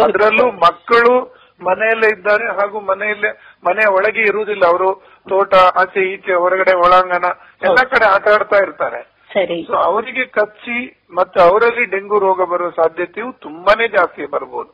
ಅದರಲ್ಲೂ 0.04 0.46
ಮಕ್ಕಳು 0.64 1.14
ಮನೆಯಲ್ಲೇ 1.62 2.08
ಇದ್ದಾರೆ 2.10 2.46
ಹಾಗೂ 2.58 2.78
ಮನೆಯಲ್ಲೇ 2.88 3.30
ಮನೆಯ 3.64 3.88
ಒಳಗೆ 3.98 4.22
ಇರುವುದಿಲ್ಲ 4.30 4.64
ಅವರು. 4.66 4.90
ತೋಟ 5.28 5.54
ಆಚೆ 5.76 6.02
ಈಚೆ 6.12 6.34
ಹೊರಗಡೆ 6.36 6.74
ಒಳಾಂಗಣ 6.80 7.26
ಎಲ್ಲ 7.64 7.80
ಕಡೆ 7.92 8.06
ಆಟ 8.08 8.28
ಆಡ್ತಾ 8.34 8.58
ಇರ್ತಾರೆ 8.58 9.02
ಸೊ 9.64 9.76
ಅವರಿಗೆ 9.86 10.26
ಕಚ್ಚಿ 10.32 10.78
ಮತ್ತೆ 11.14 11.40
ಅವರಲ್ಲಿ 11.42 11.86
ಡೆಂಗು 11.86 12.20
ರೋಗ 12.20 12.42
ಬರುವ 12.52 12.70
ಸಾಧ್ಯತೆಯು 12.76 13.28
ತುಂಬಾನೇ 13.40 13.88
ಜಾಸ್ತಿ 13.90 14.26
ಬರ್ಬೋದು. 14.26 14.70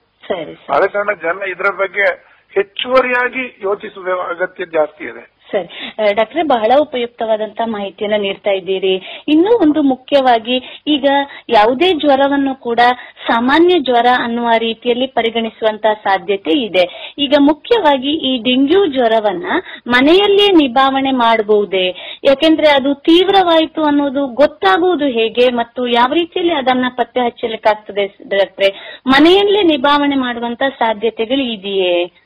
ಆದ 0.73 0.83
ಕಾರಣ 0.87 1.13
ಜನ 1.21 1.47
ಇದ್ರ 1.51 1.69
ಬಗ್ಗೆ 1.77 2.07
ಹೆಚ್ಚುವರಿಯಾಗಿ 2.53 3.59
ಯೋಚಿಸುವ 3.63 4.21
ಅಗತ್ಯ 4.29 4.65
ಜಾಸ್ತಿ 4.65 5.03
ಇದೆ. 5.03 5.41
ಸರಿ. 5.51 5.69
ಡಾಕ್ಟ್ರೆ, 6.13 6.43
ಬಹಳ 6.43 6.71
ಉಪಯುಕ್ತವಾದಂತ 6.81 7.61
ಮಾಹಿತಿಯನ್ನ 7.65 8.21
ನೀಡ್ತಾ 8.21 8.51
ಇದ್ದೀರಿ. 8.51 9.23
ಇನ್ನೂ 9.27 9.57
ಒಂದು 9.57 9.81
ಮುಖ್ಯವಾಗಿ 9.81 10.83
ಈಗ 10.87 11.05
ಯಾವುದೇ 11.49 11.91
ಜ್ವರವನ್ನು 11.93 12.55
ಕೂಡ 12.55 12.79
ಸಾಮಾನ್ಯ 13.27 13.79
ಜ್ವರ 13.79 14.05
ಅನ್ನುವ 14.23 14.49
ರೀತಿಯಲ್ಲಿ 14.57 15.07
ಪರಿಗಣಿಸುವಂತ 15.07 15.85
ಸಾಧ್ಯತೆ 16.03 16.59
ಇದೆ. 16.59 17.15
ಈಗ 17.19 17.33
ಮುಖ್ಯವಾಗಿ 17.39 18.09
ಈ 18.09 18.43
ಡೆಂಗ್ಯೂ 18.43 18.85
ಜ್ವರವನ್ನ 18.85 19.45
ಮನೆಯಲ್ಲೇ 19.87 20.47
ನಿಭಾವಣೆ 20.47 21.11
ಮಾಡಬಹುದೇ? 21.11 21.87
ಯಾಕೆಂದ್ರೆ 22.23 22.69
ಅದು 22.69 22.93
ತೀವ್ರವಾಯಿತು 22.93 23.83
ಅನ್ನೋದು 23.83 24.27
ಗೊತ್ತಾಗುವುದು 24.27 25.05
ಹೇಗೆ 25.05 25.47
ಮತ್ತು 25.53 25.87
ಯಾವ 25.87 26.13
ರೀತಿಯಲ್ಲಿ 26.13 26.53
ಅದನ್ನ 26.53 26.85
ಪತ್ತೆ 26.89 27.21
ಹಚ್ಚಲಿಕ್ಕಾಗ್ತದೆ 27.21 28.07
ಡಾಕ್ಟ್ರೆ? 28.07 28.99
ಮನೆಯಲ್ಲೇ 29.07 29.63
ನಿಭಾವಣೆ 29.63 30.15
ಮಾಡುವಂತ 30.15 30.63
ಸಾಧ್ಯತೆಗಳು 30.79 31.53
ಇದೆಯೇ? 31.53 32.20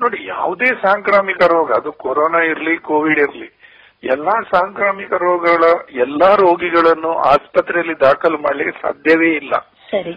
ನೋಡಿ 0.00 0.26
ಯಾವುದೇ 0.26 0.66
ಸಾಂಕ್ರಾಮಿಕ 0.82 1.42
ರೋಗ 1.44 1.72
ಅದು 1.72 1.92
ಕೊರೋನಾ 1.92 2.38
ಇರ್ಲಿ 2.38 2.78
ಕೋವಿಡ್ 2.78 3.18
ಇರ್ಲಿ 3.18 3.48
ಎಲ್ಲಾ 4.04 4.34
ಸಾಂಕ್ರಾಮಿಕ 4.54 5.12
ರೋಗಗಳ 5.12 5.64
ಎಲ್ಲಾ 5.90 6.34
ರೋಗಿಗಳನ್ನು 6.34 7.12
ಆಸ್ಪತ್ರೆಯಲ್ಲಿ 7.18 8.00
ದಾಖಲು 8.00 8.38
ಮಾಡ್ಲಿಕ್ಕೆ 8.38 8.80
ಸಾಧ್ಯವೇ 8.80 9.30
ಇಲ್ಲ. 9.36 9.54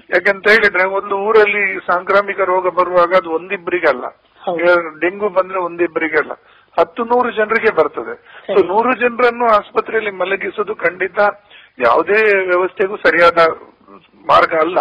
ಯಾಕಂತ 0.09 0.45
ಹೇಳಿದ್ರೆ 0.49 0.83
ಒಂದು 0.87 1.15
ಊರಲ್ಲಿ 1.17 1.79
ಸಾಂಕ್ರಾಮಿಕ 1.79 2.39
ರೋಗ 2.39 2.67
ಬರುವಾಗ 2.69 3.13
ಅದು 3.13 3.31
ಒಂದಿಬ್ಬರಿಗಲ್ಲ. 3.31 4.05
ಡೆಂಗು 5.01 5.29
ಬಂದ್ರೆ 5.29 5.59
ಒಂದಿಬ್ಬರಿಗಲ್ಲ. 5.59 6.31
ಹತ್ತು 6.77 7.05
ನೂರು 7.05 7.31
ಜನರಿಗೆ 7.31 7.71
ಬರ್ತದೆ. 7.75 8.15
ಸೊ 8.45 8.59
ನೂರು 8.65 8.93
ಜನರನ್ನು 8.99 9.45
ಆಸ್ಪತ್ರೆಯಲ್ಲಿ 9.45 10.11
ಮಲಗಿಸೋದು 10.11 10.75
ಖಂಡಿತ 10.75 11.19
ಯಾವುದೇ 11.79 12.19
ವ್ಯವಸ್ಥೆಗೂ 12.47 12.95
ಸರಿಯಾದ 12.97 13.39
ಮಾರ್ಗ 14.25 14.53
ಅಲ್ಲ. 14.55 14.79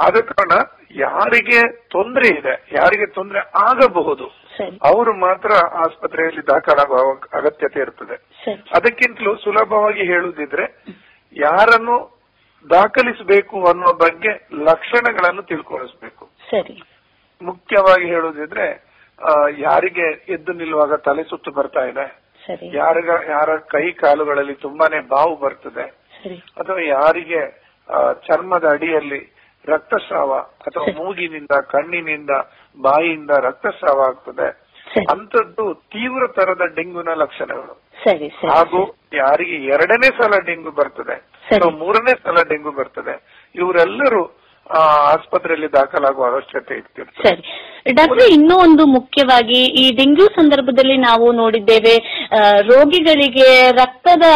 ಆದ 0.00 0.18
ಕಾರಣ 0.28 0.54
ಯಾರಿಗೆ 1.00 1.60
ತೊಂದರೆ 1.88 2.28
ಇದೆ 2.38 2.54
ಯಾರಿಗೆ 2.72 3.06
ತೊಂದರೆ 3.12 3.40
ಆಗಬಹುದು 3.64 4.26
ಅವರು 4.82 5.12
ಮಾತ್ರ 5.18 5.50
ಆಸ್ಪತ್ರೆಯಲ್ಲಿ 5.84 6.42
ದಾಖಲಾಗುವ 6.46 7.02
ಅಗತ್ಯತೆ 7.32 7.78
ಇರ್ತದೆ. 7.80 8.16
ಅದಕ್ಕಿಂತಲೂ 8.74 9.32
ಸುಲಭವಾಗಿ 9.36 10.02
ಹೇಳುದಿದ್ರೆ 10.06 10.64
ಯಾರನ್ನು 11.36 11.96
ದಾಖಲಿಸಬೇಕು 12.70 13.56
ಅನ್ನೋ 13.66 13.90
ಬಗ್ಗೆ 13.96 14.32
ಲಕ್ಷಣಗಳನ್ನು 14.64 15.42
ತಿಳ್ಕೊಳಿಸ್ಬೇಕು 15.42 16.24
ಸರಿ. 16.50 16.76
ಮುಖ್ಯವಾಗಿ 17.40 18.06
ಹೇಳುದಿದ್ರೆ 18.06 18.66
ಯಾರಿಗೆ 19.58 20.06
ಎದ್ದು 20.28 20.52
ನಿಲ್ಲುವಾಗ 20.52 20.94
ತಲೆ 21.00 21.22
ಸುತ್ತು 21.24 21.50
ಬರ್ತಾ 21.50 21.84
ಇದೆ 21.84 22.04
ಯಾರಿಗ 22.76 23.10
ಯಾರ 23.28 23.50
ಕೈ 23.72 23.86
ಕಾಲುಗಳಲ್ಲಿ 23.98 24.54
ತುಂಬಾನೇ 24.60 25.00
ಬಾವು 25.08 25.34
ಬರ್ತದೆ 25.36 25.84
ಅಥವಾ 26.56 26.80
ಯಾರಿಗೆ 26.90 27.40
ಚರ್ಮದ 28.26 28.66
ಅಡಿಯಲ್ಲಿ 28.70 29.20
ರಕ್ತಸ್ರಾವ 29.66 30.32
ಅಥವಾ 30.38 31.04
ಮೂಗಿನಿಂದ 31.04 31.60
ಕಣ್ಣಿನಿಂದ 31.60 32.30
ಬಾಯಿಯಿಂದ 32.80 33.30
ರಕ್ತಸ್ರಾವ 33.30 34.00
ಆಗ್ತದೆ. 34.00 34.70
ಅಂತದ್ದು 35.10 35.74
ತೀವ್ರ 35.74 36.26
ತರದ 36.26 36.62
ಡೆಂಗುನ 36.74 37.08
ಲಕ್ಷಣಗಳು. 37.14 37.82
ಹಾಗೂ 38.52 38.94
ಯಾರಿಗೆ 39.14 39.56
ಎರಡನೇ 39.56 40.06
ಸಲ 40.06 40.38
ಡೆಂಗು 40.46 40.70
ಬರ್ತದೆ 40.70 41.12
ಅಥವಾ 41.42 41.70
ಮೂರನೇ 41.70 42.12
ಸಲ 42.22 42.42
ಡೆಂಗು 42.48 42.70
ಬರ್ತದೆ 42.70 43.46
ಇವರೆಲ್ಲರೂ 43.54 44.39
ಆಸ್ಪತ್ರೆಯಲ್ಲಿ 44.66 45.72
ದಾಖಲಾಗುವ 45.72 46.24
ಅವಶ್ಯಕತೆ 46.26 46.74
ಇರ್ತಿರ್ತದೆ 46.74 47.22
ಸರಿ. 47.28 47.42
ಡಾಕ್ಟರ್ 47.94 48.28
ಇನ್ನೂ 48.30 48.56
ಒಂದು 48.56 48.86
ಮುಖ್ಯವಾಗಿ 48.86 49.60
ಈ 49.82 49.96
ಡೆಂಗ್ಯೂ 49.96 50.26
ಸಂದರ್ಭದಲ್ಲಿ 50.26 50.96
ನಾವು 50.96 51.32
ನೋಡಿದ್ದೇವೆ 51.32 51.94
ರೋಗಿಗಳಿಗೆ 52.60 53.70
ರಕ್ತದ 53.70 54.26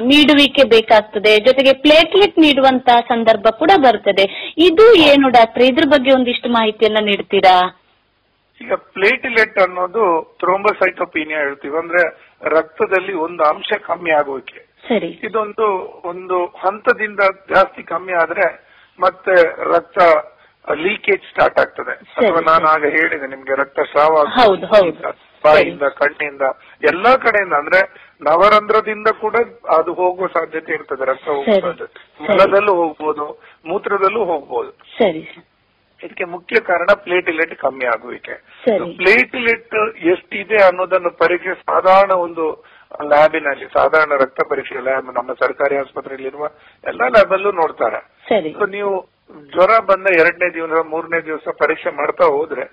ನೀಡುವಿಕೆ 0.00 0.64
ಬೇಕಾಗ್ತದೆ 0.64 1.38
ಜೊತೆಗೆ 1.38 1.72
ಪ್ಲೇಟ್ಲೆಟ್ 1.72 2.38
ನೀಡುವಂತ 2.38 2.88
ಸಂದರ್ಭ 3.08 3.46
ಕೂಡ 3.50 3.70
ಬರ್ತದೆ. 3.76 4.54
ಇದು 4.56 4.94
ಏನು 4.94 5.28
ಡಾಕ್ಟರ್? 5.28 5.62
ಇದ್ರ 5.62 5.88
ಬಗ್ಗೆ 5.88 6.12
ಒಂದಿಷ್ಟು 6.12 6.50
ಮಾಹಿತಿಯನ್ನ 6.50 7.02
ನೀಡ್ತೀರಾ? 7.04 7.56
ಈಗ 8.60 8.72
ಪ್ಲೇಟ್ಲೆಟ್ 8.74 9.58
ಅನ್ನೋದು 9.58 10.04
ಥ್ರೋಂಬೋಸೈಟೋಪೀನಿಯಾ 10.38 11.38
ಹೇಳ್ತೀವಿ. 11.38 11.76
ಅಂದ್ರೆ 11.78 12.02
ರಕ್ತದಲ್ಲಿ 12.56 13.12
ಒಂದು 13.12 13.42
ಅಂಶ 13.44 13.72
ಕಮ್ಮಿ 13.86 14.10
ಆಗೋಕೆ. 14.10 14.60
ಸರಿ. 14.88 15.20
ಇದೊಂದು 15.22 15.66
ಒಂದು 16.08 16.36
ಹಂತದಿಂದ 16.44 17.20
ಜಾಸ್ತಿ 17.54 17.82
ಕಮ್ಮಿ 17.82 18.12
ಆದ್ರೆ 18.12 18.69
ಮತ್ತೆ 19.00 19.34
ರಕ್ತ 19.64 19.98
ಲೀಕೇಜ್ 20.72 21.22
ಸ್ಟಾರ್ಟ್ 21.22 21.60
ಆಗ್ತದೆ. 21.60 21.92
ಅಥವಾ 21.92 22.40
ನಾನು 22.40 22.66
ಆಗ 22.68 22.82
ಹೇಳಿದೆ 22.82 23.26
ನಿಮ್ಗೆ 23.26 23.54
ರಕ್ತ 23.60 23.80
ಸ್ರಾವ. 23.80 24.14
ಬಾಯಿಯಿಂದ 25.44 25.82
ಕಣ್ಣಿಂದ 25.82 26.42
ಎಲ್ಲಾ 26.84 27.16
ಕಡೆಯಿಂದ 27.16 27.52
ಅಂದ್ರೆ 27.52 27.80
ನವರಂಧ್ರದಿಂದ 28.22 29.08
ಕೂಡ 29.20 29.36
ಅದು 29.76 29.92
ಹೋಗುವ 29.92 30.26
ಸಾಧ್ಯತೆ 30.26 30.72
ಇರ್ತದೆ 30.72 31.04
ರಕ್ತ 31.04 31.28
ಹೋಗುವ 31.28 31.70
ಮಲದಲ್ಲೂ 32.20 32.74
ಹೋಗ್ಬೋದು 32.74 33.26
ಮೂತ್ರದಲ್ಲೂ 33.66 34.24
ಹೋಗ್ಬೋದು. 34.24 34.70
ಇದಕ್ಕೆ 36.00 36.24
ಮುಖ್ಯ 36.24 36.60
ಕಾರಣ 36.60 36.86
ಪ್ಲೇಟ್ಲೆಟ್ 36.94 37.54
ಕಮ್ಮಿ 37.56 37.86
ಆಗುವಿಕೆ. 37.86 38.34
ಪ್ಲೇಟ್ಲೆಟ್ 38.96 39.74
ಎಷ್ಟಿದೆ 39.96 40.56
ಅನ್ನೋದನ್ನು 40.66 41.10
ಪರೀಕ್ಷೆ 41.10 41.54
ಸಾಧಾರಣ 41.54 42.10
ಒಂದು 42.10 42.64
ಲ್ಯಾಬಿನಲ್ಲಿ 43.08 43.66
ಸಾಧಾರಣ 43.68 44.12
ರಕ್ತ 44.14 44.40
ಪರೀಕ್ಷೆ 44.48 44.80
ಲ್ಯಾಬ್ 44.80 45.08
ನಮ್ಮ 45.16 45.32
ಸರ್ಕಾರಿ 45.34 45.76
ಆಸ್ಪತ್ರೆಯಲ್ಲಿರುವ 45.76 46.44
ಎಲ್ಲಾ 46.84 47.06
ಲ್ಯಾಬ್ 47.08 47.32
ಅಲ್ಲೂ 47.32 47.52
ನೋಡ್ತಾರೆ 47.52 48.00
ನೀವು 48.72 48.92
ಜ್ವರ 49.52 49.72
ಬಂದ 49.88 50.06
ಎರಡನೇ 50.18 50.54
ದಿವಸ 50.54 50.82
ಮೂರನೇ 50.86 51.20
ದಿವಸ 51.20 51.48
ಪರೀಕ್ಷೆ 51.58 51.90
ಮಾಡ್ತಾ 51.90 52.24
ಹೋದ್ರೆ 52.28 52.64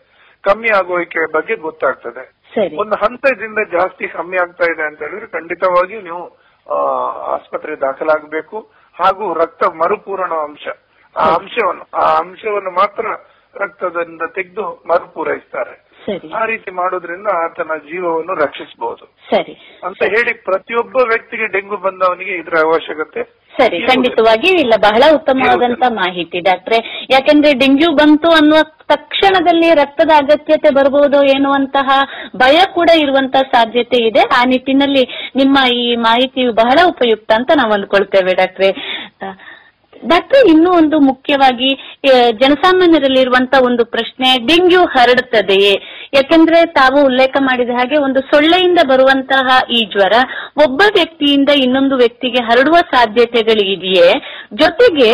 ಕಮ್ಮಿ 0.43 0.69
ಆಗೋಕೆ 0.77 1.21
ಬಗ್ಗೆ 1.31 1.55
ಗೊತ್ತಾಗ್ತದೆ. 1.61 2.23
ಒಂದು 2.77 2.95
ಹಂತದಿಂದ 2.95 3.59
ಜಾಸ್ತಿ 3.71 4.07
ಕಮ್ಮಿ 4.07 4.37
ಆಗ್ತಾ 4.37 4.65
ಇದೆ 4.71 4.83
ಅಂತ 4.83 4.99
ಹೇಳಿದ್ರೆ 5.01 5.27
ಖಂಡಿತವಾಗಿಯೂ 5.29 6.01
ನೀವು 6.01 6.23
ಆ, 6.67 6.77
ಆಸ್ಪತ್ರೆ 7.33 7.73
ದಾಖಲಾಗಬೇಕು. 7.81 8.57
ಹಾಗೂ 8.97 9.33
ರಕ್ತ 9.33 9.63
ಮರುಪೂರಣ 9.75 10.33
ಅಂಶ 10.45 10.65
ಆ 11.15 11.25
ಅಂಶವನ್ನು 11.35 11.85
ಆ 11.95 12.05
ಅಂಶವನ್ನು 12.19 12.71
ಮಾತ್ರ 12.71 13.05
ರಕ್ತದಿಂದ 13.55 14.23
ತೆಗೆದು 14.33 14.65
ಮರುಪೂರೈಸ್ತಾರೆ. 14.85 15.75
ಆ 16.11 16.45
ರೀತಿ 16.45 16.71
ಮಾಡೋದ್ರಿಂದ 16.71 17.27
ಆತನ 17.43 17.71
ಜೀವವನ್ನು 17.77 18.33
ರಕ್ಷಿಸಬಹುದು. 18.33 19.05
ಸರಿ. 19.05 19.79
ಅಂತ 19.83 20.03
ಹೇಳಿ 20.03 20.33
ಪ್ರತಿಯೊಬ್ಬ 20.33 20.95
ವ್ಯಕ್ತಿಗೆ 20.95 21.47
ಡೆಂಗು 21.47 21.77
ಬಂದವನಿಗೆ 21.77 22.31
ಇದರ 22.31 22.53
ಅವಶ್ಯಕತೆ 22.63 23.23
ಸರಿ 23.57 23.79
ಖಂಡಿತವಾಗಿ 23.81 24.51
ಇಲ್ಲ. 24.51 24.73
ಬಹಳ 24.79 25.03
ಉತ್ತಮವಾದಂತ 25.15 25.83
ಮಾಹಿತಿ 25.89 26.39
ಡಾಕ್ಟ್ರೆ. 26.39 27.07
ಯಾಕೆಂದ್ರೆ 27.09 27.53
ಡೆಂಗ್ಯೂ 27.53 27.95
ಬಂತು 27.95 28.29
ಅನ್ನುವ 28.29 28.57
ತಕ್ಷಣದಲ್ಲಿ 28.87 29.73
ರಕ್ತದ 29.73 30.11
ಅಗತ್ಯತೆ 30.17 30.73
ಬರಬಹುದು 30.73 31.23
ಎನ್ನುವಂತಹ 31.23 32.03
ಭಯ 32.35 32.59
ಕೂಡ 32.73 32.89
ಇರುವಂತ 33.03 33.35
ಸಾಧ್ಯತೆ 33.35 34.07
ಇದೆ. 34.07 34.19
ಆ 34.19 34.43
ನಿಟ್ಟಿನಲ್ಲಿ 34.45 35.31
ನಿಮ್ಮ 35.35 35.57
ಈ 35.73 35.95
ಮಾಹಿತಿಯು 35.95 36.53
ಬಹಳ 36.53 36.79
ಉಪಯುಕ್ತ 36.87 37.31
ಅಂತ 37.35 37.51
ನಾವು 37.55 37.73
ಅಂದ್ಕೊಳ್ತೇವೆ 37.73 38.35
ಡಾಕ್ಟ್ರೆ. 38.35 38.71
ಡಾಕ್ಟ್ರೆ 40.11 40.41
ಇನ್ನೂ 40.53 40.69
ಒಂದು 40.81 40.97
ಮುಖ್ಯವಾಗಿ 41.09 41.69
ಜನಸಾಮಾನ್ಯರಲ್ಲಿರುವಂತಹ 42.41 42.55
ಜನಸಾಮಾನ್ಯರಲ್ಲಿರುವಂತ 42.67 43.55
ಒಂದು 43.67 43.83
ಪ್ರಶ್ನೆ, 43.93 44.29
ಡೆಂಗ್ಯೂ 44.47 44.81
ಹರಡುತ್ತದೆಯೇ 44.93 45.73
ಯಾಕೆಂದ್ರೆ 46.13 46.59
ತಾವು 46.77 46.97
ಉಲ್ಲೇಖ 47.09 47.35
ಮಾಡಿದ 47.41 47.71
ಹಾಗೆ 47.77 47.97
ಒಂದು 47.97 48.19
ಸೊಳ್ಳೆಯಿಂದ 48.31 48.79
ಬರುವಂತಹ 48.91 49.47
ಈ 49.77 49.79
ಜ್ವರ 49.93 50.15
ಒಬ್ಬ 50.65 50.81
ವ್ಯಕ್ತಿಯಿಂದ 50.97 51.51
ಇನ್ನೊಂದು 51.63 51.95
ವ್ಯಕ್ತಿಗೆ 51.97 52.41
ಹರಡುವ 52.49 52.77
ಸಾಧ್ಯತೆಗಳಿದೆಯೇ? 52.93 54.09
ಜೊತೆಗೆ 54.61 55.09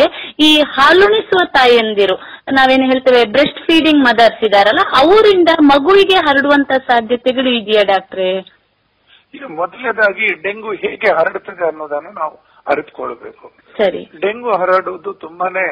ಈ 0.48 0.50
ಹಾಲುಣಿಸುವ 0.76 1.42
ತಾಯಿಯಂದಿರು 1.58 2.16
ನಾವೇನು 2.52 2.86
ಹೇಳ್ತೇವೆ 2.90 3.22
ಬ್ರೆಸ್ಟ್ 3.36 3.60
ಫೀಡಿಂಗ್ 3.66 4.02
ಮದರ್ಸ್ 4.08 4.42
ಇದಾರಲ್ಲ, 4.48 4.84
ಅವರಿಂದ 5.02 5.50
ಮಗುವಿಗೆ 5.72 6.18
ಹರಡುವಂತ 6.26 6.72
ಸಾಧ್ಯತೆಗಳು 6.90 7.52
ಇದೆಯಾ 7.60 7.84
ಡಾಕ್ಟ್ರೆ? 7.92 8.30
ಮೊದಲನೇದಾಗಿ 9.60 10.26
ಡೆಂಗು 10.42 10.72
ಹೇಗೆ 10.82 11.08
ಹರಡುತ್ತದೆ 11.18 11.64
ಅನ್ನೋದನ್ನು 11.70 12.12
ನಾವು 12.20 12.34
ಅರಿತುಕೊಳ್ಬೇಕು 12.66 13.46
ಸರಿ. 13.74 14.02
ಡೆಂಗು 14.20 14.52
ಹರಡುವುದು 14.60 15.10
ತುಂಬಾನೇ 15.22 15.66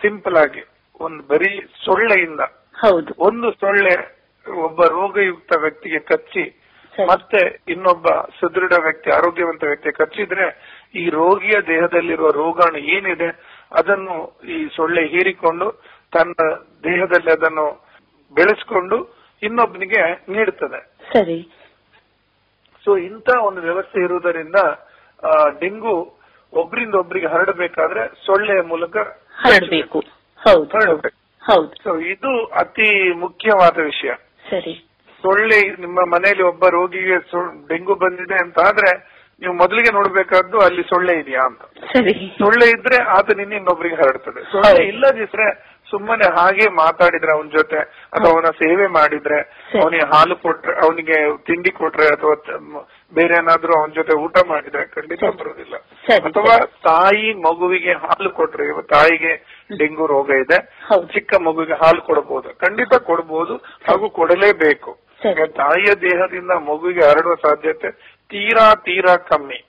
ಸಿಂಪಲ್ 0.00 0.36
ಆಗಿ 0.36 0.62
ಒಂದು 1.00 1.22
ಬರೀ 1.24 1.50
ಸೊಳ್ಳೆಯಿಂದ 1.84 2.42
ಹೌದು. 2.76 3.10
ಒಂದು 3.20 3.48
ಸೊಳ್ಳೆ 3.60 3.94
ಒಬ್ಬ 4.64 4.82
ರೋಗಯುಕ್ತ 4.92 5.52
ವ್ಯಕ್ತಿಗೆ 5.60 6.00
ಕಚ್ಚಿ 6.08 6.44
ಮತ್ತೆ 6.92 7.40
ಇನ್ನೊಬ್ಬ 7.68 8.06
ಸುದೃಢ 8.38 8.72
ವ್ಯಕ್ತಿ 8.82 9.10
ಆರೋಗ್ಯವಂತ 9.10 9.62
ವ್ಯಕ್ತಿ 9.64 9.90
ಕಚ್ಚಿದ್ರೆ 9.92 10.46
ಈ 10.94 11.04
ರೋಗಿಯ 11.10 11.56
ದೇಹದಲ್ಲಿರುವ 11.68 12.30
ರೋಗಾಣು 12.36 12.80
ಏನಿದೆ 12.94 13.28
ಅದನ್ನು 13.72 14.16
ಈ 14.48 14.68
ಸೊಳ್ಳೆ 14.76 15.02
ಹೀರಿಕೊಂಡು 15.06 15.66
ತನ್ನ 16.12 16.34
ದೇಹದಲ್ಲಿ 16.84 17.30
ಅದನ್ನು 17.30 17.66
ಬೆಳೆಸ್ಕೊಂಡು 18.34 18.96
ಇನ್ನೊಬ್ಬನಿಗೆ 19.42 20.02
ನೀಡುತ್ತದೆ 20.28 20.80
ಸರಿ. 21.12 21.38
ಸೊ 22.84 22.96
ಇಂಥ 23.06 23.28
ಒಂದು 23.42 23.60
ವ್ಯವಸ್ಥೆ 23.60 23.98
ಇರುವುದರಿಂದ 24.00 24.58
ಡೆಂಗು 25.60 25.94
ಒಬ್ರಿಂದ 26.52 26.94
ಒಬ್ಬರಿಗೆ 26.94 27.26
ಹರಡಬೇಕಾದ್ರೆ 27.26 28.06
ಸೊಳ್ಳೆಯ 28.26 28.62
ಮೂಲಕ 28.62 28.96
ಹರಡಬೇಕು. 29.34 30.00
ಹೌದು. 31.42 31.74
ಸೊ 31.84 31.96
ಇದು 31.96 32.46
ಅತಿ 32.46 33.12
ಮುಖ್ಯವಾದ 33.12 33.76
ವಿಷಯ. 33.82 34.12
ಸರಿ. 34.50 34.74
ಸೊಳ್ಳೆ 35.22 35.58
ನಿಮ್ಮ 35.80 36.00
ಮನೆಯಲ್ಲಿ 36.00 36.42
ಒಬ್ಬ 36.42 36.68
ರೋಗಿಗೆ 36.68 37.16
ಡೆಂಗು 37.68 37.94
ಬಂದಿದೆ 37.94 38.34
ಅಂತ 38.34 38.58
ಆದ್ರೆ 38.58 38.92
ನೀವು 39.42 39.54
ಮೊದಲಿಗೆ 39.54 39.92
ನೋಡ್ಬೇಕಾದ್ದು 39.92 40.58
ಅಲ್ಲಿ 40.58 40.82
ಸೊಳ್ಳೆ 40.82 41.20
ಇದೆಯಾ 41.20 41.40
ಅಂತ. 41.40 41.62
ಸರಿ. 41.92 42.14
ಸೊಳ್ಳೆ 42.38 42.66
ಇದ್ರೆ 42.70 42.98
ಆತನಿಂದ 43.02 43.52
ಇನ್ನೊಬ್ಬರಿಗೆ 43.52 43.94
ಹರಡ್ತದೆ. 43.94 44.40
ಸೊಳ್ಳೆ 44.52 44.82
ಇಲ್ಲದಿದ್ರೆ 44.84 45.46
ಸುಮ್ಮನೆ 45.86 46.26
ಹಾಗೆ 46.36 46.68
ಮಾತಾಡಿದ್ರೆ 46.68 47.32
ಅವನ 47.32 47.48
ಜೊತೆ 47.56 47.76
ಅಥವಾ 48.12 48.32
ಅವನ 48.32 48.50
ಸೇವೆ 48.50 48.86
ಮಾಡಿದ್ರೆ 48.86 49.38
ಅವನಿಗೆ 49.80 50.16
ಹಾಲು 50.16 50.36
ಕೊಟ್ರೆ 50.36 50.74
ಅವನಿಗೆ 50.86 51.16
ತಿಂಡಿ 51.36 51.70
ಕೊಟ್ರೆ 51.70 52.06
ಅಥವಾ 52.06 52.34
ಬೇರೆ 53.12 53.34
ಏನಾದ್ರೂ 53.36 53.72
ಅವನ 53.78 53.90
ಜೊತೆ 53.90 54.14
ಊಟ 54.24 54.36
ಮಾಡಿದ್ರೆ 54.48 54.82
ಖಂಡಿತ 54.94 55.24
ಬರೋದಿಲ್ಲ 55.40 55.76
ಅಥವಾ 56.28 56.54
ತಾಯಿ 56.88 57.28
ಮಗುವಿಗೆ 57.46 57.92
ಹಾಲು 58.04 58.30
ಕೊಟ್ರೆ 58.30 58.66
ತಾಯಿಗೆ 58.94 59.32
ಡೆಂಗು 59.78 60.06
ರೋಗ 60.06 60.30
ಇದೆ 60.44 60.58
ಚಿಕ್ಕ 61.14 61.40
ಮಗುವಿಗೆ 61.40 61.76
ಹಾಲು 61.82 62.00
ಕೊಡಬಹುದು 62.02 62.48
ಖಂಡಿತ 62.64 62.94
ಕೊಡಬಹುದು 63.08 63.56
ಹಾಗೂ 63.88 64.08
ಕೊಡಲೇಬೇಕು. 64.10 64.90
ತಾಯಿಯ 65.58 65.90
ದೇಹದಿಂದ 66.04 66.52
ಮಗುವಿಗೆ 66.70 67.02
ಹರಡುವ 67.08 67.34
ಸಾಧ್ಯತೆ 67.44 67.90
ತೀರಾ 68.30 68.66
ತೀರಾ 68.86 69.14
ಕಮ್ಮಿ. 69.30 69.60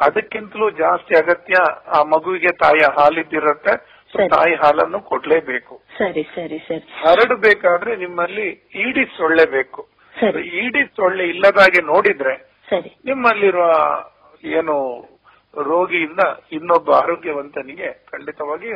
ಅದಕ್ಕಿಂತಲೂ 0.00 0.66
ಜಾಸ್ತಿ 0.82 1.14
ಅಗತ್ಯ 1.16 1.56
ಆ 1.96 2.00
ಮಗುವಿಗೆ 2.14 2.50
ತಾಯಿಯ 2.62 2.86
ಹಾಲಿದ್ದಿರತ್ತೆ 2.98 3.74
ತಾಯಿ 4.34 4.54
ಹಾಲನ್ನು 4.54 5.00
ಕೊಡಲೇಬೇಕು. 5.10 5.74
ಸರಿ 5.98 6.22
ಸರಿ 6.34 6.58
ಸರಿ. 6.68 6.84
ಹರಡಬೇಕಾದ್ರೆ 7.04 7.92
ನಿಮ್ಮಲ್ಲಿ 7.96 8.48
ಈಡಿ 8.84 9.04
ಸೊಳ್ಳೆ 9.16 9.46
ಬೇಕು. 9.56 9.80
ಈಡಿ 10.62 10.82
ಸೊಳ್ಳೆ 10.98 11.24
ಇಲ್ಲದಾಗೆ 11.28 11.80
ನೋಡಿದ್ರೆ 11.92 12.34
ಸರಿ. 12.68 12.90
ನಿಮ್ಮಲ್ಲಿರುವ 13.04 13.66
ಏನು 14.54 14.76
ರೋಗಿಯಿಂದ 15.54 16.22
ಇನ್ನೊಬ್ಬ 16.52 16.88
ಆರೋಗ್ಯವಂತನಿಗೆ 16.94 17.88
ಖಂಡಿತವಾಗಿ 18.12 18.68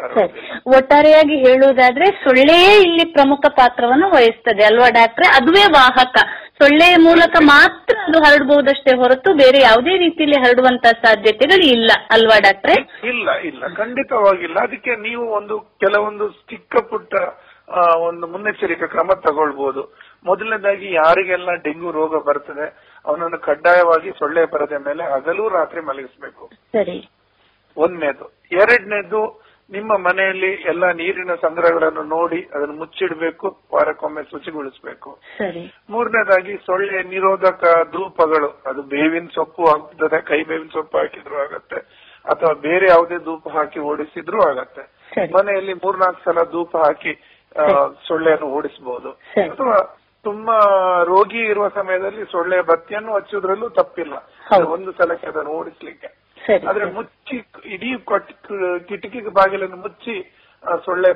ಒಟ್ಟಾರೆಯಾಗಿ 0.77 1.37
ಹೇಳುವುದಾದ್ರೆ 1.45 2.07
ಸೊಳ್ಳೆಯೇ 2.23 2.75
ಇಲ್ಲಿ 2.85 3.05
ಪ್ರಮುಖ 3.17 3.45
ಪಾತ್ರವನ್ನು 3.57 4.09
ವಹಿಸ್ತದೆ 4.13 4.65
ಅಲ್ವಾ 4.65 4.89
ಡಾಕ್ಟ್ರೆ? 4.91 5.27
ಅದುವೇ 5.39 5.65
ವಾಹಕ. 5.75 6.15
ಸೊಳ್ಳೆಯ 6.61 6.95
ಮೂಲಕ 7.07 7.35
ಮಾತ್ರ 7.51 7.97
ಅದು 8.05 8.19
ಹರಡಬಹುದಷ್ಟೇ 8.25 8.93
ಹೊರತು 8.97 9.31
ಬೇರೆ 9.41 9.59
ಯಾವುದೇ 9.61 9.95
ರೀತಿಯಲ್ಲಿ 9.99 10.39
ಹರಡುವಂತ 10.45 10.87
ಸಾಧ್ಯತೆಗಳು 11.05 11.67
ಇಲ್ಲ 11.77 11.91
ಅಲ್ವಾ 12.11 12.37
ಡಾಕ್ಟ್ರೆ? 12.47 12.77
ಇಲ್ಲ 13.13 13.29
ಇಲ್ಲ. 13.51 13.63
ಖಂಡಿತವಾಗಿಲ್ಲ. 13.77 14.57
ಅದಕ್ಕೆ 14.67 14.95
ನೀವು 15.03 15.25
ಒಂದು 15.33 15.57
ಕೆಲವೊಂದು 15.85 16.27
ಚಿಕ್ಕ 16.51 16.77
ಪುಟ್ಟ 16.91 17.13
ಒಂದು 18.05 18.27
ಮುನ್ನೆಚ್ಚರಿಕೆ 18.27 18.87
ಕ್ರಮ 18.89 19.11
ತಗೊಳ್ಬಹುದು 19.25 19.83
ಮೊದಲನೇದಾಗಿ 20.25 20.87
ಯಾರಿಗೆಲ್ಲ 20.95 21.51
ಡೆಂಗು 21.65 21.91
ರೋಗ 21.93 22.21
ಬರ್ತದೆ 22.29 22.67
ಅವನನ್ನು 23.09 23.39
ಕಡ್ಡಾಯವಾಗಿ 23.39 24.11
ಸೊಳ್ಳೆ 24.19 24.47
ಪರದೆ 24.47 24.79
ಮೇಲೆ 24.87 25.05
ಹಗಲು 25.13 25.49
ರಾತ್ರಿ 25.49 25.81
ಮಲಗಿಸಬೇಕು. 25.81 26.45
ಸರಿ. 26.73 26.97
ಒಂದನೇದು. 27.77 28.25
ಎರಡನೇದು 28.53 29.21
ನಿಮ್ಮ 29.71 29.93
ಮನೆಯಲ್ಲಿ 29.99 30.51
ಎಲ್ಲಾ 30.73 30.89
ನೀರಿನ 30.93 31.33
ಸಂಗ್ರಹಗಳನ್ನು 31.35 32.03
ನೋಡಿ 32.03 32.41
ಅದನ್ನು 32.55 32.75
ಮುಚ್ಚಿಡಬೇಕು 32.75 33.47
ವಾರಕ್ಕೊಮ್ಮೆ 33.75 34.23
ಶುಚಿಗೊಳಿಸಬೇಕು. 34.23 35.11
ಸರಿ. 35.39 35.65
ಮೂರನೇದಾಗಿ 35.91 36.55
ಸೊಳ್ಳೆ 36.67 37.03
ನಿರೋಧಕ 37.03 37.65
ಧೂಪಗಳು 37.93 38.49
ಅದು 38.67 38.83
ಬೇವಿನ 38.83 39.27
ಸೊಪ್ಪು 39.35 39.65
ಆಗ್ತದೆ 39.75 40.21
ಕೈ 40.21 40.41
ಬೇವಿನ 40.43 40.71
ಸೊಪ್ಪು 40.73 40.99
ಹಾಕಿದ್ರು 40.99 41.37
ಆಗತ್ತೆ 41.43 41.81
ಅಥವಾ 42.25 42.53
ಬೇರೆ 42.53 42.87
ಯಾವುದೇ 42.89 43.19
ಧೂಪ 43.25 43.49
ಹಾಕಿ 43.49 43.81
ಓಡಿಸಿದ್ರು 43.91 44.41
ಆಗತ್ತೆ. 44.49 44.85
ಮನೆಯಲ್ಲಿ 45.33 45.75
ಮೂರ್ನಾಲ್ಕು 45.75 46.23
ಸಲ 46.25 46.43
ಧೂಪ 46.51 46.77
ಹಾಕಿ 46.77 47.13
ಸೊಳ್ಳೆಯನ್ನು 48.09 48.49
ಓಡಿಸಬಹುದು 48.57 49.11
ಅಥವಾ 49.49 49.77
ತುಂಬಾ 50.25 50.57
ರೋಗಿ 51.03 51.41
ಇರುವ 51.51 51.67
ಸಮಯದಲ್ಲಿ 51.69 52.23
ಸೊಳ್ಳೆ 52.33 52.59
ಬತ್ತಿಯನ್ನು 52.63 53.13
ಹಚ್ಚುದ್ರಲ್ಲೂ 53.15 53.69
ತಪ್ಪಿಲ್ಲ. 53.69 54.15
ಒಂದು 54.75 54.93
ಸಲಕ್ಕೆ 54.93 55.27
ಅದನ್ನು 55.27 55.51
ಓಡಿಸ್ಲಿಕ್ಕೆ. 55.51 56.09
ಆದ್ರೆ 56.69 56.85
ಮುಚ್ಚಿ 56.97 57.37
ಇಡೀ 57.75 57.91
ಕೊಟ್ಟ 58.05 58.31
ಕಿಟಕಿ 58.89 59.21
ಬಾಗಿಲನ್ನು 59.39 59.77
ಮುಚ್ಚಿ 59.77 60.17
ಸೊಳ್ಳೆ 60.85 61.11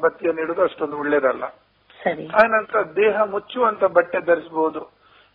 ಬತ್ತಿಯನ್ನು 0.00 0.42
ಇಡುದು 0.42 0.62
ಅಷ್ಟೊಂದು 0.62 0.96
ಒಳ್ಳೇದಲ್ಲ. 0.98 1.44
ಆನಂತರ 2.42 2.80
ದೇಹ 2.96 3.16
ಮುಚ್ಚುವಂತ 3.24 3.84
ಬಟ್ಟೆ 3.96 4.20
ಧರಿಸಬಹುದು 4.20 4.80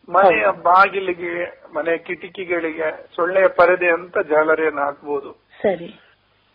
ಮನೆಯ 0.09 0.47
ಬಾಗಿಲಿಗೆ 0.61 1.31
ಮನೆ 1.75 1.93
ಕಿಟಕಿಗಳಿಗೆ 1.97 2.89
ಸೊಳ್ಳೆಯ 3.15 3.47
ಪರದೆ 3.59 3.89
ಅಂತ 3.89 4.17
ಜಾಲರಿಯನ್ನು 4.29 4.81
ಹಾಕಬಹುದು 4.81 5.29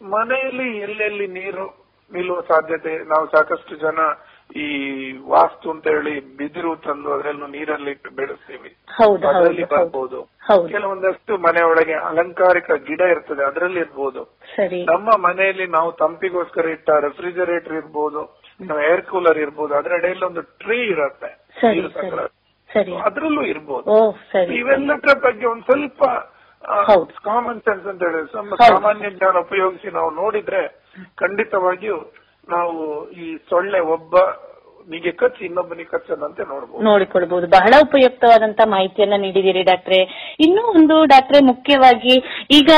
ಮನೆಯಲ್ಲಿ 0.01 0.69
ಎಲ್ಲೆಲ್ಲಿ 0.79 1.27
ನೀರು 1.27 1.65
ನಿಲ್ಲುವ 2.11 2.41
ಸಾಧ್ಯತೆ 2.41 2.93
ನಾವು 3.05 3.27
ಸಾಕಷ್ಟು 3.27 3.75
ಜನ 3.77 4.01
ಈ 4.55 4.67
ವಾಸ್ತು 5.35 5.67
ಅಂತ 5.73 5.87
ಹೇಳಿ 5.95 6.13
ಬಿದಿರು 6.39 6.71
ತಂದು 6.87 7.09
ಅದ್ರಲ್ಲೂ 7.15 7.47
ನೀರಲ್ಲಿ 7.55 7.91
ಇಟ್ಟು 7.91 8.11
ಬೆಳೆಸ್ತೀವಿ 8.19 8.71
ಅದರಲ್ಲಿ 9.31 9.65
ಬರ್ಬೋದು. 9.75 10.19
ಕೆಲವೊಂದಷ್ಟು 10.73 11.33
ಮನೆಯೊಳಗೆ 11.47 11.95
ಅಲಂಕಾರಿಕ 12.09 12.71
ಗಿಡ 12.89 13.01
ಇರ್ತದೆ 13.15 13.43
ಅದರಲ್ಲಿ 13.51 13.81
ಇರ್ಬೋದು. 13.81 14.23
ನಮ್ಮ 14.93 15.09
ಮನೆಯಲ್ಲಿ 15.27 15.67
ನಾವು 15.77 15.91
ತಂಪಿಗೋಸ್ಕರ 16.03 16.67
ಇಟ್ಟ 16.77 16.91
ರೆಫ್ರಿಜರೇಟರ್ 17.07 17.77
ಇರ್ಬೋದು 17.81 18.23
ಏರ್ 18.91 19.05
ಕೂಲರ್ 19.13 19.41
ಇರ್ಬೋದು 19.45 19.73
ಅದರಡೆಯಲ್ಲಿ 19.81 20.27
ಒಂದು 20.31 20.43
ಟ್ರೀ 20.63 20.79
ಇರುತ್ತೆ 20.95 21.31
ಅದ್ರಲ್ಲೂ 23.09 23.43
ಇರ್ಬೋದು. 23.53 23.87
ಇವೆಲ್ಲದರ 24.61 25.15
ಬಗ್ಗೆ 25.27 25.47
ಒಂದ್ 25.55 25.65
ಸ್ವಲ್ಪ. 25.71 26.03
ಕಾಮನ್ 27.29 27.61
ಸೆನ್ಸ್ 27.67 27.87
ಅಂತ 27.93 28.03
ಹೇಳಿ 28.07 28.21
ಸಾಮಾನ್ಯ 28.65 29.09
ಜ್ಞಾನ 29.17 29.37
ಉಪಯೋಗಿಸಿ 29.47 29.89
ನಾವು 29.97 30.11
ನೋಡಿದ್ರೆ 30.23 30.61
ಖಂಡಿತವಾಗಿಯೂ 31.23 31.97
ನಾವು 32.49 33.11
ಈ 33.13 33.39
ಸೊಳ್ಳೆ 33.51 33.81
ಒಬ್ಬ 33.89 34.15
ನಿಗೆ 34.89 35.13
ಖರ್ಚು, 35.13 35.45
ಇನ್ನೊಬ್ಬನಿಗೆ 35.45 35.89
ಕಚ್ಚದಂತೆ 35.89 36.43
ನೋಡಬಹುದು 36.49 36.85
ನೋಡಿಕೊಳ್ಬಹುದು 36.85 37.47
ಬಹಳ 37.47 37.75
ಉಪಯುಕ್ತವಾದಂತ 37.83 38.61
ಮಾಹಿತಿಯನ್ನ 38.65 39.15
ನೀಡಿದಿರಿ 39.17 39.63
ಡಾಕ್ಟ್ರೆ. 39.63 40.01
ಇನ್ನೂ 40.41 40.63
ಒಂದು 40.63 41.05
ಡಾಕ್ಟ್ರೆ, 41.05 41.41
ಮುಖ್ಯವಾಗಿ 41.45 42.15
ಈಗ 42.51 42.71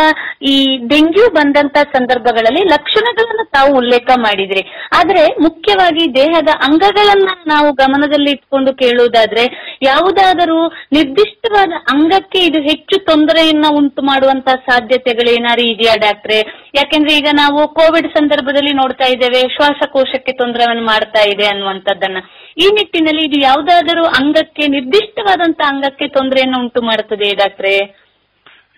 ಈ 0.43 0.77
ಡೆಂಗ್ಯೂ 0.77 1.31
ಬಂದಂತ 1.31 1.77
ಸಂದರ್ಭಗಳಲ್ಲಿ 1.77 2.65
ಲಕ್ಷಣಗಳನ್ನ 2.65 3.41
ತಾವು 3.45 3.77
ಉಲ್ಲೇಖ 3.77 4.11
ಮಾಡಿದ್ರಿ. 4.17 4.63
ಆದ್ರೆ 5.01 5.27
ಮುಖ್ಯವಾಗಿ 5.27 6.15
ದೇಹದ 6.15 6.49
ಅಂಗಗಳನ್ನ 6.63 7.29
ನಾವು 7.47 7.73
ಗಮನದಲ್ಲಿ 7.73 8.31
ಇಟ್ಕೊಂಡು 8.31 8.75
ಕೇಳುವುದಾದ್ರೆ, 8.75 9.77
ಯಾವುದಾದರೂ 9.83 10.69
ನಿರ್ದಿಷ್ಟವಾದ 10.93 11.73
ಅಂಗಕ್ಕೆ 11.93 12.39
ಇದು 12.39 12.61
ಹೆಚ್ಚು 12.61 13.05
ತೊಂದರೆಯನ್ನ 13.05 13.65
ಉಂಟು 13.71 14.03
ಮಾಡುವಂತ 14.03 14.49
ಸಾಧ್ಯತೆಗಳೇನಾರು 14.49 15.63
ಇದೆಯಾ 15.63 15.97
ಡಾಕ್ಟ್ರೆ? 15.97 16.41
ಯಾಕೆಂದ್ರೆ 16.75 17.15
ಈಗ 17.15 17.29
ನಾವು 17.33 17.69
ಕೋವಿಡ್ 17.69 18.09
ಸಂದರ್ಭದಲ್ಲಿ 18.09 18.75
ನೋಡ್ತಾ 18.75 19.05
ಇದ್ದೇವೆ, 19.05 19.41
ಶ್ವಾಸಕೋಶಕ್ಕೆ 19.49 20.33
ತೊಂದರೆಯನ್ನು 20.33 20.85
ಮಾಡ್ತಾ 20.85 21.29
ಇದೆ 21.29 21.47
ಅನ್ನುವಂಥದ್ದನ್ನ. 21.95 22.19
ಈ 22.57 22.67
ನಿಟ್ಟಿನಲ್ಲಿ 22.73 23.25
ಇದು 23.25 23.39
ಯಾವುದಾದರೂ 23.41 24.05
ಅಂಗಕ್ಕೆ 24.05 24.67
ನಿರ್ದಿಷ್ಟವಾದಂತ 24.67 25.61
ಅಂಗಕ್ಕೆ 25.67 26.09
ತೊಂದರೆಯನ್ನು 26.09 26.59
ಉಂಟು 26.61 26.83
ಮಾಡುತ್ತದೆ 26.83 27.35
ಡಾಕ್ಟ್ರೆ? 27.35 27.77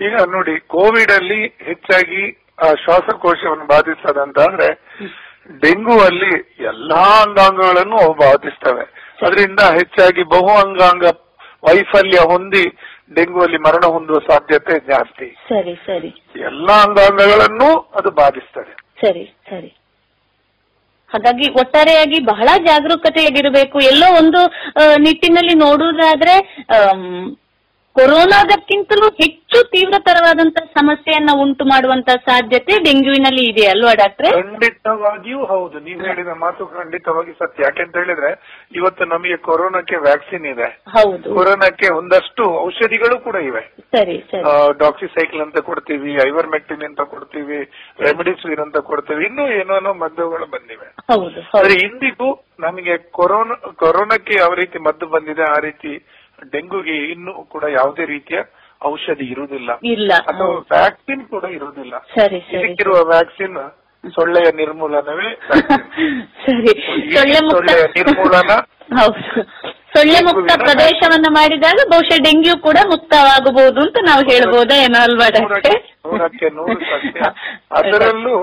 ಈಗ 0.00 0.14
ನೋಡಿ 0.14 0.60
ಕೋವಿಡ್ 0.60 1.10
ಅಲ್ಲಿ 1.10 1.46
ಹೆಚ್ಚಾಗಿ 1.64 2.22
ಶ್ವಾಸಕೋಶವನ್ನು 2.84 3.66
ಬಾಧಿಸ್ತದಂತ 3.66 4.38
ಅಂದ್ರೆ 4.38 4.68
ಡೆಂಗು 5.62 6.00
ಅಲ್ಲಿ 6.00 6.32
ಎಲ್ಲಾ 6.60 7.22
ಅಂಗಾಂಗಗಳನ್ನು 7.22 7.96
ಅವು 7.96 8.14
ಬಾಧಿಸ್ತವೆ. 8.14 8.84
ಅದರಿಂದ 9.26 9.60
ಹೆಚ್ಚಾಗಿ 9.60 10.22
ಬಹು 10.22 10.50
ಅಂಗಾಂಗ 10.50 11.04
ವೈಫಲ್ಯ 11.64 12.18
ಹೊಂದಿ 12.32 12.64
ಡೆಂಗು 13.14 13.42
ಅಲ್ಲಿ 13.42 13.56
ಮರಣ 13.56 13.84
ಹೊಂದುವ 13.92 14.18
ಸಾಧ್ಯತೆ 14.18 14.86
ಜಾಸ್ತಿ. 14.86 15.36
ಸರಿ 15.48 15.74
ಸರಿ. 15.86 16.08
ಎಲ್ಲಾ 16.40 16.82
ಅಂಗಾಂಗಗಳನ್ನು 16.82 17.80
ಅದು 17.80 18.10
ಬಾಧಿಸ್ತದೆ. 18.10 18.72
ಸರಿ 19.06 19.24
ಸರಿ. 19.50 19.85
ಹಾಗಾಗಿ 21.12 21.48
ಒಟ್ಟಾರೆಯಾಗಿ 21.60 22.18
ಬಹಳ 22.24 22.48
ಜಾಗರೂಕತೆಯಾಗಿರಬೇಕು. 22.64 23.80
ಎಲ್ಲೋ 23.92 24.08
ಒಂದು 24.18 24.40
ನಿಟ್ಟಿನಲ್ಲಿ 24.98 25.54
ನೋಡುವುದಾದ್ರೆ 25.54 26.36
ಕೊರೋನಾದಕ್ಕಿಂತಲೂ 27.96 29.06
ಹೆಚ್ಚು 29.20 29.58
ತೀವ್ರತರವಾದಂತಹ 29.72 30.66
ಸಮಸ್ಯೆಯನ್ನ 30.78 31.30
ಉಂಟು 31.42 31.64
ಮಾಡುವಂತಹ 31.64 32.16
ಸಾಧ್ಯತೆ 32.28 32.74
ಡೆಂಗ್ಯೂವಿನಲ್ಲಿ 32.86 33.44
ಇದೆ 33.50 33.64
ಅಲ್ವಾ 33.66 33.92
ಡಾಕ್ಟ್ರೆ? 33.94 34.30
ಖಂಡಿತವಾಗಿಯೂ 34.36 35.40
ಹೌದು. 35.44 35.76
ನೀವು 35.80 36.00
ಹೇಳಿದ 36.08 36.32
ಮಾತು 36.42 36.66
ಖಂಡಿತವಾಗಿ 36.74 37.32
ಸತ್ಯ. 37.32 37.64
ಯಾಕೆಂತ 37.66 37.94
ಹೇಳಿದ್ರೆ 37.96 38.30
ಇವತ್ತು 38.74 39.04
ನಮಗೆ 39.04 39.36
ಕೊರೋನಾಕ್ಕೆ 39.48 39.96
ವ್ಯಾಕ್ಸಿನ್ 39.98 40.46
ಇದೆ. 40.52 40.68
ಹೌದು. 40.96 41.28
ಕೊರೋನಾಕ್ಕೆ 41.38 41.88
ಒಂದಷ್ಟು 42.00 42.44
ಔಷಧಿಗಳು 42.64 43.18
ಕೂಡ 43.18 43.36
ಇವೆ. 43.50 43.62
ಸರಿ 43.94 44.16
ಡಾಕ್ಸಿಸೈಕ್ಲ್ 44.82 45.44
ಅಂತ 45.46 45.58
ಕೊಡ್ತೀವಿ 45.68 46.12
ಐವರ್ಮೆಕ್ಟಿನ್ 46.26 46.84
ಅಂತ 46.88 47.02
ಕೊಡ್ತೀವಿ 47.14 47.60
ರೆಮಿಡಿಸಿವಿರ್ 48.00 48.60
ಅಂತ 48.60 48.78
ಕೊಡ್ತೀವಿ 48.90 49.24
ಇನ್ನೂ 49.30 49.46
ಏನೋ 49.60 49.94
ಮದ್ದುಗಳು 50.02 50.46
ಬಂದಿವೆ. 50.56 50.88
ಹೌದು 51.10 51.40
ಆದ್ರೆ 51.56 51.74
ಹೌದು 51.74 51.84
ಇಂದಿಗೂ 51.86 52.28
ನಮಗೆ 52.60 52.94
ಕೊರೋನಾ 53.18 53.54
ಕೊರೋನಾಕ್ಕೆ 53.80 54.34
ಯಾವ 54.38 54.52
ರೀತಿ 54.54 54.78
ಮದ್ದು 54.86 55.06
ಬಂದಿದೆ 55.06 55.44
ಆ 55.54 55.58
ರೀತಿ 55.60 55.90
ಡೆಂಗುಗೆ 56.52 56.96
ಇನ್ನು 57.12 57.32
ಕೂಡ 57.54 57.64
ಯಾವುದೇ 57.78 58.04
ರೀತಿಯ 58.04 58.38
ಔಷಧಿ 58.82 59.26
ಇರುವುದಿಲ್ಲ. 59.34 59.70
ಅಥವಾ 60.30 60.46
ವ್ಯಾಕ್ಸಿನ್ 60.74 61.24
ಕೂಡ 61.28 61.44
ಇರುವುದಿಲ್ಲ. 61.58 61.94
ಇದಕ್ಕಿರುವ 62.56 62.98
ವ್ಯಾಕ್ಸಿನ್ 63.12 63.58
ಸೊಳ್ಳೆಯ 64.04 64.48
ನಿರ್ಮೂಲನವೇ 64.56 65.28
ಸರಿ. 66.44 66.72
ಸೊಳ್ಳೆ 67.14 67.38
ಮುಕ್ತ 67.46 67.54
ಸೊಳ್ಳೆಯ 67.56 67.86
ನಿರ್ಮೂಲನ 67.96 68.52
ಸೊಳ್ಳೆ 69.94 70.18
ಮುಕ್ತ 70.26 70.52
ಪ್ರದೇಶವನ್ನ 70.64 71.28
ಮಾಡಿದಾಗ 71.30 71.78
ಬಹುಶಃ 71.92 72.18
ಡೆಂಗ್ಯೂ 72.26 72.54
ಕೂಡ 72.66 72.78
ಮುಕ್ತವಾಗಬಹುದು 72.92 73.80
ಅಂತ 73.86 73.98
ನಾವು 74.10 74.22
ಹೇಳ್ಬೋದಾ 74.30 74.76
ಏನೋ 74.86 74.98
ಅಲ್ವಾ 75.06 75.28
ಡಾಕ್ಟ್ರೆ? 75.36 75.76
ಅದರಲ್ಲೂ 77.80 78.36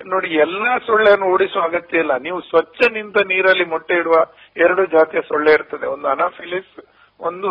ನೋಡಿ 0.00 0.28
ಎಲ್ಲಾ 0.44 0.72
ಸೊಳ್ಳೆಯನ್ನು 0.86 1.26
ಓಡಿಸುವ 1.32 1.62
ಅಗತ್ಯ 1.62 2.02
ಇಲ್ಲ. 2.04 2.14
ನೀವು 2.18 2.38
ಸ್ವಚ್ಛ 2.40 2.88
ನಿಂತ 2.92 3.16
ನೀರಲ್ಲಿ 3.32 3.64
ಮೊಟ್ಟೆ 3.64 3.94
ಇಡುವ 3.94 4.16
ಎರಡು 4.56 4.82
ಜಾತಿಯ 4.94 5.20
ಸೊಳ್ಳೆ 5.28 5.52
ಇರ್ತದೆ. 5.52 5.86
ಒಂದು 5.86 6.08
ಅನಾಫಿಲಿಸ್ 6.08 6.72
ಒಂದು 7.28 7.50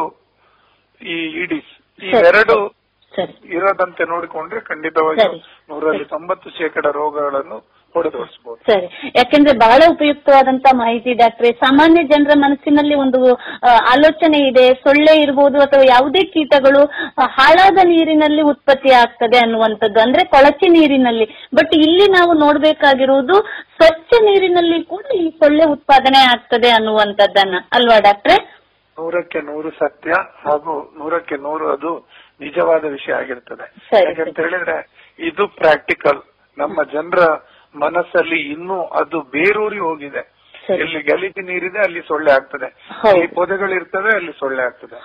ಈ 1.02 1.18
ಇಡಿಸ್ 1.44 1.72
ಈ 2.06 2.10
ಎರಡು 2.30 2.56
ಇರದಂತೆ 3.58 4.04
ನೋಡಿಕೊಂಡ್ರೆ 4.12 4.60
ಖಂಡಿತವಾಗಿ. 4.68 5.28
ನೂರಲ್ಲಿ 5.70 6.06
ತೊಂಬತ್ತು 6.16 6.50
ಶೇಕಡ 6.58 6.86
ರೋಗಗಳನ್ನು 7.00 7.58
ಸರಿ. 8.68 8.86
ಯಾಕೆಂದ್ರೆ 9.16 9.54
ಬಹಳ 9.64 9.80
ಉಪಯುಕ್ತವಾದಂತ 9.94 10.68
ಮಾಹಿತಿ 10.82 11.14
ಡಾಕ್ಟ್ರೆ. 11.22 11.50
ಸಾಮಾನ್ಯ 11.64 12.04
ಜನರ 12.12 12.34
ಮನಸ್ಸಿನಲ್ಲಿ 12.44 12.96
ಒಂದು 12.96 13.20
ಆಲೋಚನೆ 13.94 14.40
ಇದೆ. 14.50 14.64
ಸೊಳ್ಳೆ 14.84 15.14
ಇರಬಹುದು 15.24 15.58
ಅಥವಾ 15.66 15.84
ಯಾವುದೇ 15.90 16.22
ಕೀಟಗಳು 16.36 16.84
ಹಾಳಾದ 17.38 17.80
ನೀರಿನಲ್ಲಿ 17.84 18.46
ಉತ್ಪತ್ತಿ 18.52 18.94
ಆಗ್ತದೆ 19.02 19.40
ಅನ್ನುವಂಥದ್ದು. 19.46 20.00
ಅಂದ್ರೆ 20.06 20.24
ಕೊಳಚೆ 20.36 20.70
ನೀರಿನಲ್ಲಿ. 20.78 21.28
ಬಟ್ 21.60 21.76
ಇಲ್ಲಿ 21.88 22.08
ನಾವು 22.18 22.34
ನೋಡ್ಬೇಕಾಗಿರುವುದು 22.46 23.38
ಸ್ವಚ್ಛ 23.76 24.22
ನೀರಿನಲ್ಲಿ 24.30 24.80
ಕೂಡ 24.94 25.06
ಈ 25.24 25.30
ಸೊಳ್ಳೆ 25.44 25.68
ಉತ್ಪಾದನೆ 25.76 26.24
ಆಗ್ತದೆ 26.34 26.72
ಅನ್ನುವಂಥದ್ದನ್ನ. 26.78 27.56
ಅಲ್ವಾ 27.74 28.00
ಡಾಕ್ಟ್ರೆ? 28.10 28.38
ನೂರಕ್ಕೆ 29.02 29.40
ನೂರು 29.52 29.70
ಸತ್ಯ 29.82 30.12
ಹಾಗೂ 30.46 30.74
ನೂರಕ್ಕೆ 31.00 31.38
ನೂರು 31.46 31.66
ಅದು 31.76 31.92
ನಿಜವಾದ 32.46 32.84
ವಿಷಯ 32.98 33.14
ಆಗಿರ್ತದೆ. 33.22 33.66
ಯಾಕಂತ 34.08 34.38
ಹೇಳಿದ್ರೆ 34.46 34.78
ಇದು 35.20 35.44
ಪ್ರಾಕ್ಟಿಕಲ್ 35.62 36.22
ನಮ್ಮ 36.58 36.84
ಜನರ 36.94 37.24
ಮನಸ್ಸಲ್ಲಿ 37.76 38.40
ಇನ್ನೂ 38.54 38.78
ಅದು 39.02 39.18
ಬೇರೂರಿ 39.36 39.80
ಹೋಗಿದೆ. 39.88 40.24
ಎಲ್ಲಿ 40.84 41.00
ಗಲೀಜು 41.02 41.42
ನೀರಿದೆ 41.50 41.80
ಅಲ್ಲಿ 41.86 42.02
ಸೊಳ್ಳೆ 42.10 42.32
ಆಗ್ತದೆ. 42.38 42.68
ಈ 43.22 43.24
ಪೊದೆಗಳಿರ್ತವೆ 43.38 44.12
ಅಲ್ಲಿ 44.18 44.34
ಸೊಳ್ಳೆ 44.42 44.62
ಆಗ್ತದೆ. 44.66 44.98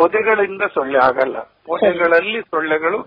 ಪೊದೆಗಳಿಂದ 0.00 0.64
ಸೊಳ್ಳೆ 0.76 0.98
ಆಗಲ್ಲ. 1.08 1.36
ಪೊದೆಗಳಲ್ಲಿ 1.70 2.40
ಸೊಳ್ಳೆಗಳು 2.52 2.98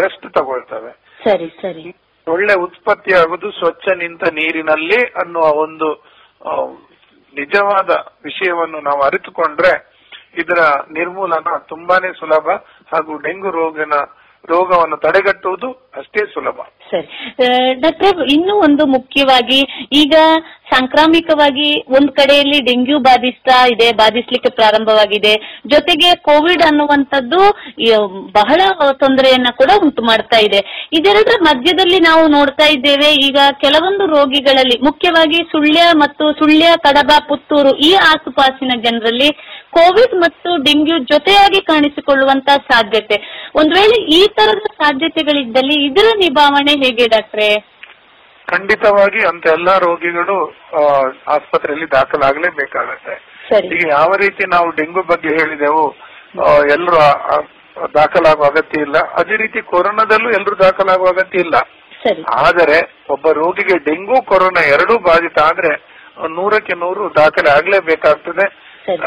ರೆಸ್ಟ್ 0.00 0.26
ತಗೊಳ್ತವೆ. 0.38 0.92
ಸರಿ 1.26 1.48
ಸರಿ. 1.62 1.84
ಸೊಳ್ಳೆ 2.26 2.54
ಉತ್ಪತ್ತಿ 2.66 3.12
ಆಗುದು 3.20 3.50
ಸ್ವಚ್ಛ 3.60 3.86
ನಿಂತ 4.02 4.24
ನೀರಿನಲ್ಲಿ 4.40 5.00
ಅನ್ನುವ 5.22 5.46
ಒಂದು 5.64 5.88
ನಿಜವಾದ 7.36 7.90
ವಿಷಯವನ್ನು 8.24 8.80
ನಾವು 8.80 9.00
ಅರಿತುಕೊಂಡ್ರೆ 9.02 9.72
ಇದರ 10.34 10.60
ನಿರ್ಮೂಲನ 10.90 11.50
ತುಂಬಾನೇ 11.68 12.10
ಸುಲಭ 12.12 12.46
ಹಾಗೂ 12.92 13.12
ಡೆಂಗು 13.18 13.50
ರೋಗನ 13.50 13.96
ರೋಗವನ್ನು 14.52 14.96
ತಡೆಗಟ್ಟುವುದು 15.04 15.68
ಅಷ್ಟೇ 16.00 16.22
ಸುಲಭ. 16.34 16.58
ಸರಿ. 16.90 17.06
ಡಾಕ್ಟರ್, 17.82 18.18
ಇನ್ನೂ 18.34 18.54
ಒಂದು 18.66 18.84
ಮುಖ್ಯವಾಗಿ 18.86 19.60
ಈಗ 20.00 20.14
ಸಾಂಕ್ರಾಮಿಕವಾಗಿ 20.70 21.68
ಒಂದ್ 21.96 22.10
ಕಡೆಯಲ್ಲಿ 22.18 22.58
ಡೆಂಗ್ಯೂ 22.68 22.98
ಬಾಧಿಸ್ತಾ 23.06 23.58
ಇದೆ, 23.72 23.88
ಬಾಧಿಸ್ಲಿಕ್ಕೆ 24.00 24.50
ಪ್ರಾರಂಭವಾಗಿದೆ. 24.58 25.32
ಜೊತೆಗೆ 25.72 26.08
ಕೋವಿಡ್ 26.28 26.64
ಅನ್ನುವಂಥದ್ದು 26.68 27.40
ಬಹಳ 28.38 28.60
ತೊಂದರೆಯನ್ನ 29.02 29.50
ಕೂಡ 29.60 29.70
ಉಂಟು 29.84 30.02
ಮಾಡ್ತಾ 30.02 30.38
ಇದೆ. 30.46 30.60
ಇದೆರಡರ 30.98 31.38
ಮಧ್ಯದಲ್ಲಿ 31.48 32.00
ನಾವು 32.08 32.24
ನೋಡ್ತಾ 32.36 32.66
ಇದ್ದೇವೆ, 32.76 33.10
ಈಗ 33.28 33.38
ಕೆಲವೊಂದು 33.64 34.06
ರೋಗಿಗಳಲ್ಲಿ, 34.16 34.78
ಮುಖ್ಯವಾಗಿ 34.88 35.40
ಸುಳ್ಯ 35.52 35.82
ಮತ್ತು 36.04 36.26
ಸುಳ್ಯ, 36.40 36.68
ಕಡಬ, 36.86 37.12
ಪುತ್ತೂರು 37.28 37.72
ಈ 37.88 37.92
ಆಸುಪಾಸಿನ 38.12 38.72
ಜನರಲ್ಲಿ 38.86 39.30
ಕೋವಿಡ್ 39.76 40.14
ಮತ್ತು 40.14 40.50
ಡೆಂಗ್ಯೂ 40.64 40.98
ಜೊತೆಯಾಗಿ 41.12 41.60
ಕಾಣಿಸಿಕೊಳ್ಳುವಂತಹ 41.70 42.58
ಸಾಧ್ಯತೆ. 42.72 43.16
ಒಂದ್ 43.60 43.72
ವೇಳೆ 43.78 43.96
ಈ 44.18 44.20
ತರದ 44.38 44.68
ಸಾಧ್ಯತೆಗಳಿದ್ದಲ್ಲಿ 44.80 45.76
ಇದರ 45.88 46.08
ನಿಭಾವಣೆ 46.22 46.74
ಹೇಗೆ 46.82 47.06
ಡಾಕ್ಟ್ರೆ? 47.14 47.48
ಖಂಡಿತವಾಗಿ 48.48 49.20
ಅಂತ 49.28 49.44
ಎಲ್ಲಾ 49.56 49.74
ರೋಗಿಗಳು 49.84 50.36
ಆಸ್ಪತ್ರೆಯಲ್ಲಿ 51.34 51.88
ದಾಖಲಾಗಲೇಬೇಕಾಗತ್ತೆ. 51.94 53.14
ಈಗ 53.74 53.84
ಯಾವ 53.98 54.10
ರೀತಿ 54.24 54.44
ನಾವು 54.54 54.68
ಡೆಂಗು 54.78 55.02
ಬಗ್ಗೆ 55.12 55.30
ಹೇಳಿದೆವು 55.38 55.84
ಎಲ್ಲರೂ 56.74 56.98
ದಾಖಲಾಗುವ 57.98 58.46
ಅಗತ್ಯ 58.52 58.84
ಇಲ್ಲ. 58.86 58.96
ಅದೇ 59.20 59.36
ರೀತಿ 59.42 59.60
ಕೊರೋನಾದಲ್ಲೂ 59.72 60.28
ಎಲ್ಲರೂ 60.38 60.56
ದಾಖಲಾಗುವ 60.66 61.08
ಅಗತ್ಯ 61.14 61.44
ಇಲ್ಲ. 61.46 61.56
ಆದರೆ 62.44 62.78
ಒಬ್ಬ 63.14 63.26
ರೋಗಿಗೆ 63.40 63.76
ಡೆಂಗು 63.88 64.16
ಕೊರೋನಾ 64.30 64.62
ಎರಡೂ 64.74 64.94
ಬಾಧಿತ 65.08 65.38
ಆದ್ರೆ 65.50 65.72
ನೂರಕ್ಕೆ 66.36 66.74
ನೂರು 66.82 67.04
ದಾಖಲೆ 67.20 67.50
ಆಗ್ಲೇಬೇಕಾಗ್ತದೆ. 67.56 68.46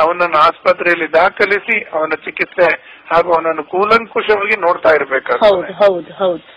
ಅವನನ್ನು 0.03 0.37
ಆಸ್ಪತ್ರೆಯಲ್ಲಿ 0.47 1.07
ದಾಖಲಿಸಿ 1.17 1.75
ಅವನ 1.95 2.13
ಚಿಕಿತ್ಸೆ 2.25 2.67
ಹಾಗೂ 3.11 3.29
ಅವನನ್ನು 3.35 3.63
ಕೂಲಂಕುಷವಾಗಿ 3.73 4.55
ನೋಡ್ತಾ 4.61 4.91
ಇರಬೇಕಾಗ್ತದೆ. 4.95 5.73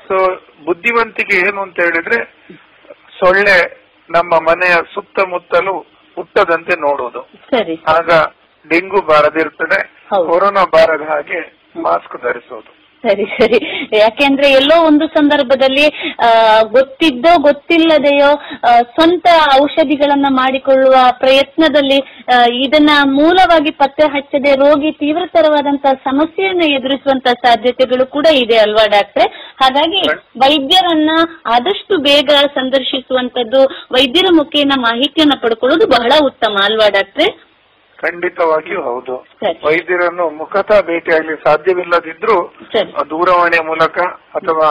ಸೊ 0.09 0.17
ಬುದ್ಧಿವಂತಿಕೆ 0.67 1.37
ಏನು 1.47 1.61
ಅಂತ 1.63 1.77
ಹೇಳಿದ್ರೆ 1.87 2.19
ಸೊಳ್ಳೆ 3.19 3.57
ನಮ್ಮ 4.11 4.33
ಮನೆಯ 4.49 4.75
ಸುತ್ತಮುತ್ತಲು 4.95 5.75
ಹುಟ್ಟದಂತೆ 6.17 6.75
ನೋಡುವುದು. 6.81 7.21
ಆಗ 7.97 8.11
ಡೆಂಗು 8.71 9.01
ಬಾರದಿರ್ತದೆ. 9.11 9.81
ಕೊರೋನಾ 10.29 10.65
ಬಾರದ 10.75 11.05
ಹಾಗೆ 11.13 11.41
ಮಾಸ್ಕ್ 11.83 12.17
ಧರಿಸುವುದು 12.23 12.73
ಸರಿ 13.05 13.25
ಸರಿ. 13.37 13.59
ಯಾಕೆಂದ್ರೆ 13.99 14.47
ಎಲ್ಲೋ 14.51 14.77
ಒಂದು 14.87 15.07
ಸಂದರ್ಭದಲ್ಲಿ 15.17 15.85
ಗೊತ್ತಿದ್ದೋ 16.77 17.33
ಗೊತ್ತಿಲ್ಲದೆಯೋ 17.47 18.31
ಸ್ವಂತ 18.95 19.27
ಔಷಧಿಗಳನ್ನ 19.63 20.29
ಮಾಡಿಕೊಳ್ಳುವ 20.31 20.97
ಪ್ರಯತ್ನದಲ್ಲಿ 21.23 21.99
ಇದನ್ನ 22.65 22.93
ಮೂಲವಾಗಿ 23.19 23.73
ಪತ್ತೆ 23.83 24.07
ಹಚ್ಚದೆ 24.15 24.53
ರೋಗಿ 24.63 24.93
ತೀವ್ರತರವಾದಂತಹ 25.03 25.95
ಸಮಸ್ಯೆಯನ್ನ 26.09 26.67
ಎದುರಿಸುವಂತ 26.79 27.29
ಸಾಧ್ಯತೆಗಳು 27.47 28.07
ಕೂಡ 28.17 28.27
ಇದೆ 28.45 28.59
ಅಲ್ವಾ 28.67 28.87
ಡಾಕ್ಟ್ರೆ? 28.97 29.27
ಹಾಗಾಗಿ 29.63 30.03
ವೈದ್ಯರನ್ನ 30.43 31.11
ಆದಷ್ಟು 31.55 31.97
ಬೇಗ 32.09 32.31
ಸಂದರ್ಶಿಸುವಂತದ್ದು, 32.59 33.63
ವೈದ್ಯರ 33.97 34.29
ಮುಖೇನ 34.41 34.73
ಮಾಹಿತಿಯನ್ನ 34.89 35.37
ಪಡ್ಕೊಳ್ಳೋದು 35.43 35.87
ಬಹಳ 35.97 36.13
ಉತ್ತಮ 36.31 36.57
ಅಲ್ವಾ 36.69 36.89
ಡಾಕ್ಟ್ರೆ? 36.99 37.29
ಖಂಡಿತವಾಗಿಯೂ 38.01 38.81
ಹೌದು. 38.83 39.15
ವೈದ್ಯರನ್ನು 39.65 40.31
ಮುಖತಃ 40.37 40.81
ಭೇಟಿಯಾಗಲಿ 40.87 41.35
ಸಾಧ್ಯವಿಲ್ಲದಿದ್ರೂ 41.47 42.37
ಆ, 42.93 43.03
ದೂರವಾಣಿಯ 43.11 43.63
ಮೂಲಕ 43.67 43.99
ಅಥವಾ 44.35 44.69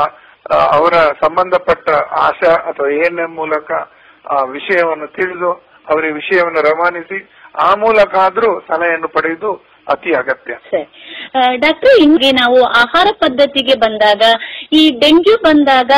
ಅವರ 0.71 0.93
ಸಂಬಂಧಪಟ್ಟ 1.21 1.87
ಆಶಾ 2.19 2.53
ಅಥವಾ 2.67 2.89
ಎನ್ 2.99 3.19
ಎಂ 3.19 3.33
ಮೂಲಕ 3.33 3.69
ಆ 4.27 4.37
ವಿಷಯವನ್ನು 4.51 5.07
ತಿಳಿದು 5.09 5.51
ಅವರಿಗೆ 5.87 6.13
ವಿಷಯವನ್ನು 6.13 6.61
ರವಾನಿಸಿ 6.61 7.19
ಆ 7.59 7.75
ಮೂಲಕ 7.75 8.15
ಆದ್ರೂ 8.19 8.49
ಸಲಹೆಯನ್ನು 8.67 9.09
ಪಡೆಯುವುದು 9.09 9.51
ಅತಿ 9.93 10.11
ಅಗತ್ಯ. 10.21 10.53
ಡಾಕ್ಟರ್ 11.63 11.93
ಹಿಂಗೆ 12.01 12.29
ನಾವು 12.39 12.59
ಆಹಾರ 12.81 13.07
ಪದ್ಧತಿಗೆ 13.23 13.75
ಬಂದಾಗ 13.83 14.23
ಈ 14.79 14.81
ಡೆಂಗ್ಯೂ 15.03 15.35
ಬಂದಾಗ 15.47 15.91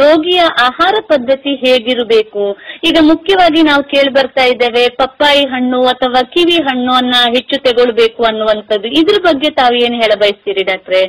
ರೋಗಿಯ 0.00 0.42
ಆಹಾರ 0.66 0.94
ಪದ್ಧತಿ 1.12 1.52
ಹೇಗಿರಬೇಕು? 1.64 2.44
ಈಗ 2.88 2.96
ಮುಖ್ಯವಾಗಿ 3.12 3.62
ನಾವು 3.70 3.82
ಕೇಳಿ 3.92 4.12
ಬರ್ತಾ 4.18 4.44
ಇದ್ದೇವೆ 4.52 4.84
ಪಪ್ಪಾಯಿ 5.02 5.42
ಹಣ್ಣು 5.54 5.80
ಅಥವಾ 5.94 6.22
ಕಿವಿ 6.34 6.58
ಹಣ್ಣು 6.68 6.92
ಅನ್ನ 7.00 7.14
ಹೆಚ್ಚು 7.36 7.58
ತಗೊಳ್ಬೇಕು 7.68 8.22
ಅನ್ನುವಂಥದ್ದು. 8.30 8.88
ಇದ್ರ 9.00 9.18
ಬಗ್ಗೆ 9.28 9.50
ತಾವು 9.60 9.76
ಏನ್ 9.86 9.98
ಹೇಳ 10.02 10.12
ಬಯಸ್ತೀರಿ 10.24 10.64
ಡಾಕ್ಟ್ರೆ? 10.72 11.02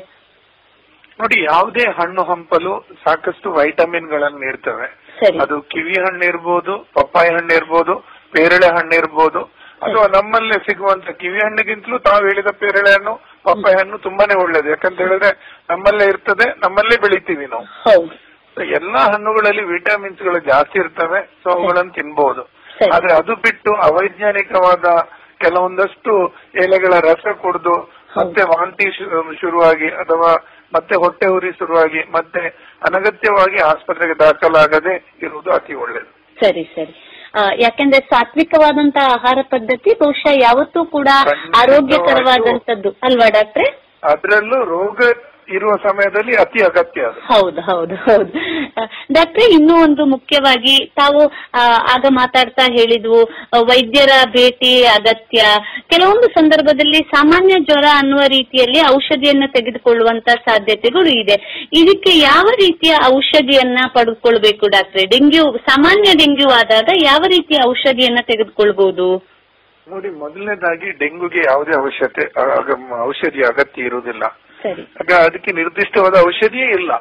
ನೋಡಿ 1.20 1.38
ಯಾವುದೇ 1.44 1.86
ಹಣ್ಣು 1.98 2.22
ಹಂಪಲು 2.32 2.74
ಸಾಕಷ್ಟು 3.06 3.48
ವೈಟಮಿನ್ಗಳನ್ನು 3.60 4.40
ನೀಡ್ತವೆ. 4.46 4.88
ಅದು 5.44 5.56
ಕಿವಿ 5.72 5.98
ಹಣ್ಣು 6.06 6.24
ಇರ್ಬೋದು 6.32 6.74
ಪಪ್ಪಾಯಿ 6.98 7.32
ಹಣ್ಣು 7.38 7.54
ಇರ್ಬೋದು 7.60 7.94
ಪೇರಳೆ 8.36 8.70
ಹಣ್ಣು 8.78 8.96
ಇರ್ಬೋದು 9.02 9.42
ಅಥವಾ 9.82 10.08
ನಮ್ಮಲ್ಲೇ 10.08 10.58
ಸಿಗುವಂತ 10.66 11.10
ಕಿವಿ 11.20 11.40
ಹಣ್ಣಿಗಿಂತಲೂ 11.40 11.98
ತಾವು 12.00 12.22
ಹೇಳಿದ 12.26 12.50
ಪೇರಳೆ 12.60 12.92
ಹಣ್ಣು 12.92 13.14
ಪಪ್ಪಾಯಿ 13.46 13.76
ಹಣ್ಣು 13.80 13.98
ತುಂಬಾನೇ 13.98 14.36
ಒಳ್ಳೇದು. 14.44 14.68
ಯಾಕಂತ 14.70 15.00
ಹೇಳಿದ್ರೆ 15.02 15.32
ನಮ್ಮಲ್ಲೇ 15.70 16.06
ಇರ್ತದೆ 16.06 16.48
ನಮ್ಮಲ್ಲೇ 16.64 16.98
ಬೆಳಿತೀವಿ 17.02 17.48
ನಾವು. 17.48 17.66
ಎಲ್ಲಾ 18.76 19.02
ಹಣ್ಣುಗಳಲ್ಲಿ 19.12 19.64
ವಿಟಮಿನ್ಸ್ಗಳು 19.68 20.40
ಜಾಸ್ತಿ 20.48 20.80
ಇರ್ತವೆ 20.80 21.20
ಸೊ 21.44 21.50
ಅವುಗಳನ್ನು 21.50 21.94
ತಿನ್ಬಹುದು 21.94 22.44
ಆದ್ರೆ 22.92 23.14
ಅದು 23.14 23.36
ಬಿಟ್ಟು 23.42 23.72
ಅವೈಜ್ಞಾನಿಕವಾದ 23.86 24.86
ಕೆಲವೊಂದಷ್ಟು 25.40 26.14
ಎಲೆಗಳ 26.56 26.94
ರಸ 27.06 27.28
ಕುಡಿದು 27.42 27.76
ಮತ್ತೆ 28.18 28.42
ವಾಂತಿ 28.44 28.88
ಶುರುವಾಗಿ 29.40 29.90
ಅಥವಾ 29.96 30.32
ಮತ್ತೆ 30.74 30.96
ಹೊಟ್ಟೆ 30.96 31.28
ಉರಿ 31.28 31.52
ಶುರುವಾಗಿ 31.52 32.02
ಮತ್ತೆ 32.12 32.42
ಅನಗತ್ಯವಾಗಿ 32.82 33.60
ಆಸ್ಪತ್ರೆಗೆ 33.64 34.16
ದಾಖಲಾಗದೆ 34.20 34.94
ಇರುವುದು 35.22 35.50
ಅತಿ 35.52 35.74
ಒಳ್ಳೇದು. 35.76 36.10
ಸರಿ 36.38 36.64
ಸರಿ. 36.76 36.94
ಯಾಕೆಂದ್ರೆ 37.60 38.00
ಸಾತ್ವಿಕವಾದಂತ 38.06 38.98
ಆಹಾರ 39.12 39.40
ಪದ್ಧತಿ 39.50 39.92
ಬಹುಶಃ 40.00 40.34
ಯಾವತ್ತೂ 40.42 40.86
ಕೂಡ 40.86 41.10
ಆರೋಗ್ಯಕರವಾದಂತದ್ದು 41.62 42.90
ಅಲ್ವಾ 43.04 43.30
ಡಾಕ್ಟ್ರೆ? 43.30 43.68
ಅದರಲ್ಲೂ 44.04 44.60
ರೋಗ 44.72 45.00
ಇರುವ 45.50 45.72
ಸಮಯದಲ್ಲಿ 45.84 46.36
ಅತಿ 46.36 46.60
ಅಗತ್ಯ 46.64 47.08
ಹೌದು 47.28 47.62
ಹೌದು 47.62 47.96
ಹೌದು. 48.06 48.32
ಡಾಕ್ಟ್ರೆ 49.12 49.46
ಇನ್ನೂ 49.54 49.76
ಒಂದು 49.84 50.06
ಮುಖ್ಯವಾಗಿ 50.06 50.86
ತಾವು 50.96 51.22
ಆಗ 51.94 52.06
ಮಾತಾಡ್ತಾ 52.10 52.74
ಹೇಳಿದ್ವು 52.74 53.20
ವೈದ್ಯರ 53.64 54.10
ಭೇಟಿ 54.30 54.84
ಅಗತ್ಯ. 54.86 55.42
ಕೆಲವೊಂದು 55.90 56.28
ಸಂದರ್ಭದಲ್ಲಿ 56.32 56.98
ಸಾಮಾನ್ಯ 57.16 57.56
ಜ್ವರ 57.60 57.86
ಅನ್ನುವ 57.96 58.20
ರೀತಿಯಲ್ಲಿ 58.28 58.96
ಔಷಧಿಯನ್ನ 58.96 59.44
ತೆಗೆದುಕೊಳ್ಳುವಂತ 59.54 60.30
ಸಾಧ್ಯತೆಗಳು 60.30 61.10
ಇದೆ. 61.20 61.68
ಇದಕ್ಕೆ 61.74 62.20
ಯಾವ 62.20 62.46
ರೀತಿಯ 62.56 62.94
ಔಷಧಿಯನ್ನ 63.16 63.78
ಪಡೆದುಕೊಳ್ಬೇಕು 63.94 64.68
ಡಾಕ್ಟ್ರೆ? 64.68 65.06
ಡೆಂಗ್ಯೂ 65.06 65.58
ಸಾಮಾನ್ಯ 65.58 66.14
ಡೆಂಗ್ಯೂ 66.18 66.50
ಆದಾಗ 66.50 66.90
ಯಾವ 67.06 67.22
ರೀತಿಯ 67.28 67.60
ಔಷಧಿಯನ್ನ 67.68 68.20
ತೆಗೆದುಕೊಳ್ಬಹುದು 68.26 69.08
ನೋಡಿ 69.88 70.10
ಮೊದಲನೇದಾಗಿ 70.10 70.90
ಡೆಂಗುಗೆ 70.92 71.42
ಯಾವುದೇ 71.46 71.74
ಔಷಧಿ 71.82 72.26
ಔಷಧಿ 73.02 73.42
ಅಗತ್ಯ 73.42 73.82
ಇರುವುದಿಲ್ಲ. 73.82 74.24
ಸರಿ. 74.64 74.84
ಅದಕ್ಕೆ 75.26 75.52
ನಿರ್ದಿಷ್ಟವಾದ 75.52 76.16
ಔಷಧಿಯೇ 76.28 76.70
ಇಲ್ಲ. 76.70 76.92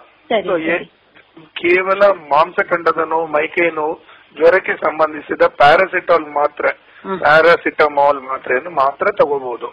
ಕೇವಲ 1.61 2.03
ಮಾಂಸಖಂಡದ 2.33 3.03
ನೋವು 3.13 3.27
ಮೈಕೈ 3.37 3.69
ನೋವು 3.79 3.95
ಜ್ವರಕ್ಕೆ 4.37 4.75
ಸಂಬಂಧಿಸಿದ 4.85 5.45
ಪ್ಯಾರಾಸಿಟಾಲ್ 5.61 6.27
ಮಾತ್ರೆ 6.39 6.71
ಪ್ಯಾರಾಸಿಟಮಾಲ್ 7.25 8.21
ಮಾತ್ರೆಯನ್ನು 8.31 8.73
ಮಾತ್ರ 8.81 9.07
ತಗೋಬಹುದು 9.21 9.69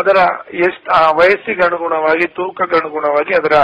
ಅದರ 0.00 0.18
ಎಷ್ಟು 0.66 0.88
ಆ 0.98 1.02
ವಯಸ್ಸಿಗೆ 1.20 1.62
ಅನುಗುಣವಾಗಿ 1.66 2.26
ತೂಕಕ್ಕೆ 2.38 2.76
ಅನುಗುಣವಾಗಿ 2.80 3.34
ಅದರ 3.40 3.56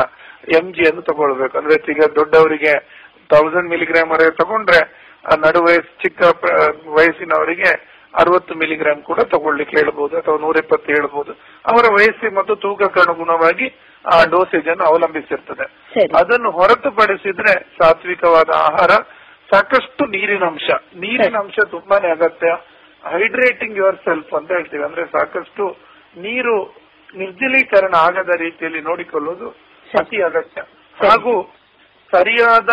ಎಂ 0.59 0.67
ಜಿ 0.75 0.83
ಅನ್ನು 0.91 1.03
ತಗೊಳ್ಬೇಕು. 1.03 1.55
ಅಂದ್ರೆ 1.59 1.75
ಈಗ 1.93 2.07
ದೊಡ್ಡವರಿಗೆ 2.19 2.73
ತೌಸಂಡ್ 3.33 3.71
ಮಿಲಿಗ್ರಾಮ್ 3.73 4.13
ವರೆಗೆ 4.15 4.35
ತಗೊಂಡ್ರೆ 4.43 4.81
ನಡು 5.45 5.61
ವಯಸ್ಸು 5.67 5.93
ಚಿಕ್ಕ 6.03 6.21
ವಯಸ್ಸಿನವರಿಗೆ 6.99 7.71
ಅರವತ್ತು 8.15 8.55
ಮಿಲಿಗ್ರಾಮ್ 8.63 9.03
ಕೂಡ 9.11 9.21
ತಗೊಳ್ಳಿಕ್ಕೆ 9.35 9.77
ಹೇಳ್ಬೋದು 9.81 10.15
ಅಥವಾ 10.21 10.39
ನೂರ 10.45 10.63
ಇಪ್ಪತ್ತು 10.65 10.89
ಹೇಳ್ಬೋದು. 10.95 11.33
ಅವರ 11.65 11.85
ವಯಸ್ಸಿಗೆ 11.99 12.35
ಮತ್ತು 12.39 12.55
ತೂಕಕ್ಕೆ 12.65 13.01
ಅನುಗುಣವಾಗಿ 13.05 13.67
ಡೋಸೇಜ್ 14.05 14.69
ಅನ್ನು 14.69 14.85
ಅವಲಂಬಿಸಿರ್ತದೆ. 14.85 15.66
ಅದನ್ನು 16.19 16.51
ಹೊರತುಪಡಿಸಿದ್ರೆ 16.51 17.53
ಸಾತ್ವಿಕವಾದ 17.83 18.51
ಆಹಾರ 18.55 18.91
ಸಾಕಷ್ಟು 19.53 20.07
ನೀರಿನ 20.07 20.45
ಅಂಶ. 20.45 20.70
ನೀರಿನ 20.97 21.37
ಅಂಶ 21.37 21.55
ತುಂಬಾನೇ 21.70 22.11
ಅಗತ್ಯ. 22.11 22.47
ಹೈಡ್ರೇಟಿಂಗ್ 23.11 23.77
ಯುವರ್ 23.77 23.97
ಸೆಲ್ಫ್ 23.97 24.35
ಅಂತ 24.35 24.51
ಹೇಳ್ತೀವಿ. 24.51 24.85
ಅಂದ್ರೆ 24.85 25.05
ಸಾಕಷ್ಟು 25.07 25.77
ನೀರು 26.16 26.74
ನಿರ್ಜಲೀಕರಣ 27.16 27.95
ಆಗದ 27.95 28.31
ರೀತಿಯಲ್ಲಿ 28.37 28.81
ನೋಡಿಕೊಳ್ಳುವುದು 28.81 29.49
ಅತಿ 29.99 30.23
ಅಗತ್ಯ. 30.23 30.61
ಹಾಗೂ 31.05 31.55
ಸರಿಯಾದ 32.11 32.70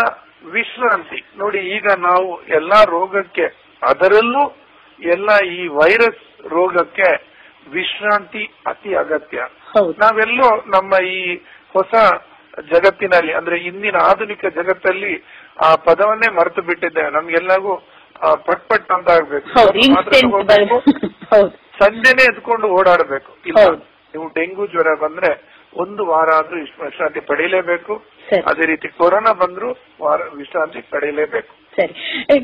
ವಿಶ್ರಾಂತಿ. 0.51 1.23
ನೋಡಿ 1.37 1.57
ಈಗ 1.57 1.85
ನಾವು 1.97 2.41
ಎಲ್ಲಾ 2.43 2.83
ರೋಗಕ್ಕೆ 2.83 3.45
ಅದರಲ್ಲೂ 3.83 4.57
ಎಲ್ಲ 4.99 5.45
ಈ 5.47 5.67
ವೈರಸ್ 5.67 6.47
ರೋಗಕ್ಕೆ 6.47 7.29
ವಿಶ್ರಾಂತಿ 7.71 8.51
ಅತಿ 8.65 8.95
ಅಗತ್ಯ. 8.95 9.45
ನಾವೆಲ್ಲೋ 9.75 10.49
ನಮ್ಮ 10.75 11.03
ಈ 11.05 11.35
ಹೊಸ 11.73 11.93
ಜಗತ್ತಿನಲ್ಲಿ 12.69 13.33
ಅಂದ್ರೆ 13.33 13.57
ಇಂದಿನ 13.57 13.97
ಆಧುನಿಕ 14.01 14.45
ಜಗತ್ತಲ್ಲಿ 14.45 15.13
ಆ 15.65 15.75
ಪದವನ್ನೇ 15.75 16.31
ಮರೆತು 16.31 16.61
ಬಿಟ್ಟಿದ್ದೇವೆ. 16.61 17.09
ನಮ್ಗೆಲ್ಲರಿಗೂ 17.09 17.75
ಪಟ್ 18.45 18.63
ಪಟ್ 18.69 18.91
ಅಂತ 18.91 19.09
ಆಗ್ಬೇಕು. 19.09 19.47
ಸಂಜೆನೆ 21.83 22.23
ಎದ್ಕೊಂಡು 22.23 22.67
ಓಡಾಡಬೇಕು. 22.67 23.31
ಇಲ್ಲ 23.45 23.59
ನೀವು 24.13 24.27
ಡೆಂಗು 24.27 24.67
ಜ್ವರ 24.67 24.93
ಬಂದ್ರೆ 25.01 25.31
ಒಂದು 25.73 26.05
ವಾರ 26.05 26.29
ಆದ್ರೂ 26.35 26.59
ವಿಶ್ರಾಂತಿ 26.59 27.19
ಪಡೀಲೇಬೇಕು 27.19 27.93
ಅದೇ 28.45 28.65
ರೀತಿ 28.65 28.87
ಕೊರೋನಾ 28.87 29.33
ಬಂದ್ರು 29.33 29.69
ವಾರ 30.01 30.21
ವಿಶ್ರಾಂತಿ 30.35 30.81
ಪಡೀಲೇಬೇಕು 30.81 31.53
ಸರಿ 31.79 31.93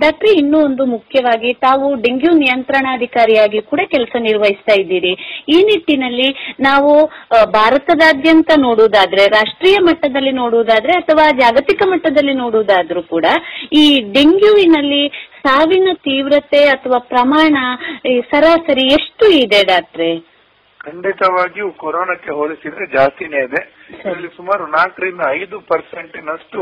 ಡಾಕ್ಟ್ರಿ 0.04 0.32
ಇನ್ನೂ 0.42 0.58
ಒಂದು 0.66 0.86
ಮುಖ್ಯವಾಗಿ 0.86 1.52
ತಾವು 1.66 1.88
ಡೆಂಗ್ಯೂ 2.02 2.32
ನಿಯಂತ್ರಣಾಧಿಕಾರಿಯಾಗಿ 2.44 3.62
ಕೂಡ 3.72 3.82
ಕೆಲಸ 3.94 4.16
ನಿರ್ವಹಿಸ್ತಾ 4.28 4.76
ಇದ್ದೀರಿ. 4.82 5.14
ಈ 5.50 5.58
ನಿಟ್ಟಿನಲ್ಲಿ 5.70 6.30
ನಾವು 6.60 6.92
ಭಾರತದಾದ್ಯಂತ 7.58 8.52
ನೋಡುವುದಾದ್ರೆ 8.58 9.24
ರಾಷ್ಟ್ರೀಯ 9.38 9.78
ಮಟ್ಟದಲ್ಲಿ 9.88 10.34
ನೋಡುವುದಾದ್ರೆ 10.42 10.94
ಅಥವಾ 11.02 11.26
ಜಾಗತಿಕ 11.42 11.82
ಮಟ್ಟದಲ್ಲಿ 11.92 12.36
ನೋಡುವುದಾದ್ರೂ 12.44 13.04
ಕೂಡ 13.14 13.26
ಈ 13.74 13.86
ಡೆಂಗ್ಯೂವಿನಲ್ಲಿ 14.18 15.04
ಸಾವಿನ 15.46 15.90
ತೀವ್ರತೆ 16.08 16.62
ಅಥವಾ 16.76 17.00
ಪ್ರಮಾಣ 17.12 17.56
ಈ 18.12 18.16
ಸರಾಸರಿ 18.32 18.86
ಎಷ್ಟು 18.98 19.26
ಇದೆ 19.44 19.60
ಡಾಕ್ಟ್ರೆ? 19.72 20.10
ಖಂಡಿತವಾಗಿಯೂ 20.80 21.68
ಕೊರೋನಾಕ್ಕೆ 21.84 22.32
ಹೋಲಿಸಿದ್ರೆ 22.40 22.86
ಜಾಸ್ತಿನೇ 22.96 23.40
ಇದೆ. 23.48 23.62
ಇದರಲ್ಲಿ 23.94 24.30
ಸುಮಾರು 24.38 24.64
ನಾಲ್ಕರಿಂದ 24.78 25.24
ಐದು 25.40 25.58
ಪರ್ಸೆಂಟಿನಷ್ಟು 25.72 26.62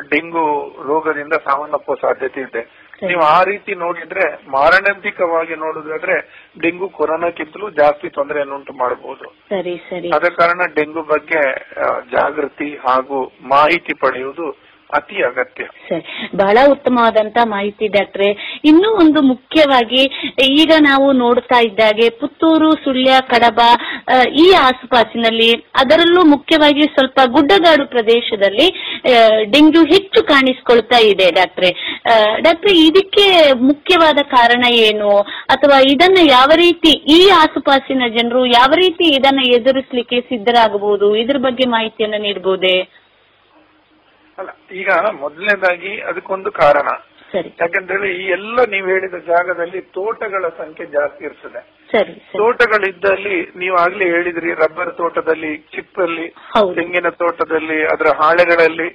ಡೆಂಗು 0.00 0.44
ರೋಗದಿಂದ 0.88 1.32
ಸಾವನ್ನಪ್ಪುವ 1.32 1.94
ಸಾಧ್ಯತೆ 1.94 2.40
ಇದೆ. 2.40 2.62
ನೀವು 3.06 3.20
ಆ 3.20 3.42
ರೀತಿ 3.42 3.74
ನೋಡಿದ್ರೆ 3.74 4.46
ಮಾರಣಾಂತಿಕವಾಗಿ 4.46 5.56
ನೋಡುದಾದ್ರೆ 5.56 6.16
ಡೆಂಗು 6.62 6.88
ಕೊರೋನಾಕ್ಕಿಂತಲೂ 6.88 7.70
ಜಾಸ್ತಿ 7.70 8.08
ತೊಂದರೆಯನ್ನುಂಟು 8.08 8.72
ಮಾಡಬಹುದು. 8.72 9.24
ಸರಿ 9.48 9.76
ಸರಿ. 9.90 10.10
ಆದ 10.10 10.24
ಕಾರಣ 10.24 10.60
ಡೆಂಗು 10.74 11.02
ಬಗ್ಗೆ 11.02 11.42
ಜಾಗೃತಿ 12.12 12.76
ಹಾಗೂ 12.76 13.32
ಮಾಹಿತಿ 13.42 13.94
ಪಡೆಯುವುದು 13.94 14.73
ಅತಿ 14.94 15.16
ಅಗತ್ಯ. 15.24 15.64
ಸರಿ. 15.88 16.02
ಬಹಳ 16.36 16.58
ಉತ್ತಮವಾದಂತ 16.70 17.38
ಮಾಹಿತಿ 17.44 17.86
ಡಾಕ್ಟ್ರೆ. 17.88 18.28
ಇನ್ನೂ 18.64 18.88
ಒಂದು 19.02 19.20
ಮುಖ್ಯವಾಗಿ 19.22 20.02
ಈಗ 20.54 20.72
ನಾವು 20.80 21.06
ನೋಡ್ತಾ 21.12 21.58
ಇದ್ದಾಗೆ 21.60 22.06
ಪುತ್ತೂರು, 22.20 22.70
ಸುಳ್ಯ, 22.84 23.12
ಕಡಬ 23.30 23.60
ಈ 24.44 24.46
ಆಸುಪಾಸಿನಲ್ಲಿ 24.60 25.50
ಅದರಲ್ಲೂ 25.82 26.22
ಮುಖ್ಯವಾಗಿ 26.34 26.84
ಸ್ವಲ್ಪ 26.94 27.20
ಗುಡ್ಡಗಾಡು 27.26 27.86
ಪ್ರದೇಶದಲ್ಲಿ 27.86 28.68
ಡೆಂಗ್ಯೂ 29.52 29.82
ಹೆಚ್ಚು 29.94 30.22
ಕಾಣಿಸಿಕೊಳ್ತಾ 30.26 31.00
ಇದೆ 31.12 31.28
ಡಾಕ್ಟ್ರೆ. 31.30 31.70
ಡಾಕ್ಟ್ರೆ, 32.40 32.74
ಇದಕ್ಕೆ 32.88 33.26
ಮುಖ್ಯವಾದ 33.62 34.20
ಕಾರಣ 34.36 34.64
ಏನು? 34.88 35.12
ಅಥವಾ 35.54 35.78
ಇದನ್ನ 35.94 36.18
ಯಾವ 36.30 36.50
ರೀತಿ 36.56 36.92
ಈ 37.16 37.20
ಆಸುಪಾಸಿನ 37.36 38.02
ಜನರು 38.18 38.42
ಯಾವ 38.46 38.72
ರೀತಿ 38.76 39.06
ಇದನ್ನ 39.18 39.40
ಎದುರಿಸಲಿಕ್ಕೆ 39.56 40.20
ಸಿದ್ಧರಾಗಬಹುದು? 40.30 41.08
ಇದ್ರ 41.16 41.38
ಬಗ್ಗೆ 41.46 41.66
ಮಾಹಿತಿಯನ್ನ 41.68 42.18
ನೀಡಬಹುದೇ 42.26 42.76
ಅಲ್ಲ 44.38 44.50
ಈಗ 44.74 44.88
ಮೊದಲನೇದಾಗಿ 45.18 45.92
ಅದಕ್ಕೊಂದು 46.02 46.50
ಕಾರಣ. 46.60 46.88
ಯಾಕಂದ್ರೆ 47.58 48.08
ಈ 48.14 48.24
ಎಲ್ಲ 48.34 48.58
ನೀವು 48.72 48.86
ಹೇಳಿದ 48.86 49.16
ಜಾಗದಲ್ಲಿ 49.28 49.80
ತೋಟಗಳ 49.96 50.44
ಸಂಖ್ಯೆ 50.58 50.84
ಜಾಸ್ತಿ 50.92 51.22
ಇರ್ತದೆ. 51.24 51.60
ತೋಟಗಳಿದ್ದಲ್ಲಿ 52.38 53.36
ನೀವು 53.56 53.76
ಆಗ್ಲೇ 53.76 54.06
ಹೇಳಿದ್ರಿ 54.10 54.50
ರಬ್ಬರ್ 54.60 54.92
ತೋಟದಲ್ಲಿ 54.94 55.50
ಚಿಪ್ಪಲ್ಲಿ 55.74 56.26
ತೆಂಗಿನ 56.78 57.08
ತೋಟದಲ್ಲಿ 57.20 57.78
ಅದರ 57.92 58.10
ಹಾಳೆಗಳಲ್ಲಿ 58.20 58.88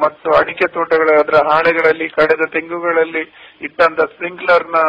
ಮತ್ತು 0.00 0.30
ಅಡಿಕೆ 0.40 0.68
ತೋಟಗಳ 0.76 1.08
ಅದರ 1.22 1.40
ಹಾಳೆಗಳಲ್ಲಿ 1.50 2.08
ಕಡೆದ 2.16 2.46
ತೆಂಗುಗಳಲ್ಲಿ 2.52 3.24
ಇಟ್ಟಂತ 3.60 4.00
ಸ್ಪ್ರಿಂಕ್ಲರ್ನ 4.12 4.80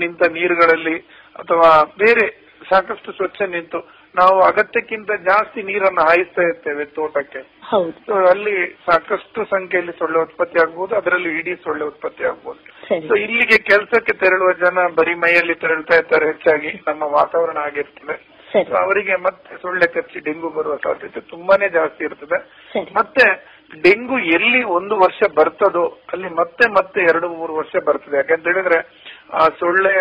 ನಿಂತ 0.00 0.22
ನೀರುಗಳಲ್ಲಿ 0.34 0.96
ಅಥವಾ 1.36 1.70
ಬೇರೆ 1.98 2.26
ಸಾಕಷ್ಟು 2.62 3.12
ಸ್ವಚ್ಛ 3.12 3.42
ನಿಂತು 3.50 3.80
ನಾವು 4.14 4.36
ಅಗತ್ಯಕ್ಕಿಂತ 4.42 5.12
ಜಾಸ್ತಿ 5.24 5.60
ನೀರನ್ನು 5.62 6.02
ಹಾಯಿಸ್ತಾ 6.02 6.42
ಇರ್ತೇವೆ 6.42 6.84
ತೋಟಕ್ಕೆ. 6.96 7.40
ಸೊ 8.06 8.14
ಅಲ್ಲಿ 8.32 8.54
ಸಾಕಷ್ಟು 8.86 9.40
ಸಂಖ್ಯೆಯಲ್ಲಿ 9.44 9.94
ಸೊಳ್ಳೆ 9.98 10.18
ಉತ್ಪತ್ತಿ 10.18 10.58
ಆಗಬಹುದು 10.62 10.94
ಅದರಲ್ಲಿ 10.96 11.30
ಇಡೀ 11.38 11.54
ಸೊಳ್ಳೆ 11.64 11.84
ಉತ್ಪತ್ತಿ 11.84 12.22
ಆಗಬಹುದು 12.24 12.60
ಸೊ 13.08 13.14
ಇಲ್ಲಿಗೆ 13.24 13.58
ಕೆಲಸಕ್ಕೆ 13.70 14.14
ತೆರಳುವ 14.22 14.52
ಜನ 14.62 14.86
ಬರೀ 14.98 15.14
ಮೈಯಲ್ಲಿ 15.24 15.54
ತೆರಳ್ತಾ 15.54 15.96
ಇರ್ತಾರೆ 15.96 16.26
ಹೆಚ್ಚಾಗಿ 16.26 16.72
ನಮ್ಮ 16.88 17.02
ವಾತಾವರಣ 17.18 17.58
ಆಗಿರ್ತದೆ 17.68 18.16
ಸೊ 18.68 18.74
ಅವರಿಗೆ 18.82 19.16
ಮತ್ತೆ 19.26 19.54
ಸೊಳ್ಳೆ 19.62 19.86
ಕಚ್ಚಿ 19.94 20.18
ಡೆಂಗು 20.20 20.48
ಬರುವ 20.50 20.74
ಸಾಧ್ಯತೆ 20.84 21.20
ತುಂಬಾನೇ 21.30 21.68
ಜಾಸ್ತಿ 21.78 22.02
ಇರ್ತದೆ. 22.04 22.38
ಮತ್ತೆ 22.98 23.24
ಡೆಂಗು 23.82 24.16
ಎಲ್ಲಿ 24.36 24.60
ಒಂದು 24.76 24.94
ವರ್ಷ 24.96 25.20
ಬರ್ತದೋ 25.38 25.84
ಅಲ್ಲಿ 26.12 26.28
ಮತ್ತೆ 26.40 26.64
ಮತ್ತೆ 26.70 27.00
ಎರಡು 27.10 27.28
ಮೂರು 27.38 27.52
ವರ್ಷ 27.54 27.74
ಬರ್ತದೆ. 27.88 28.16
ಯಾಕಂತ 28.16 28.46
ಹೇಳಿದ್ರೆ 28.46 28.78
ಆ 29.32 29.44
ಸೊಳ್ಳೆ 29.60 29.94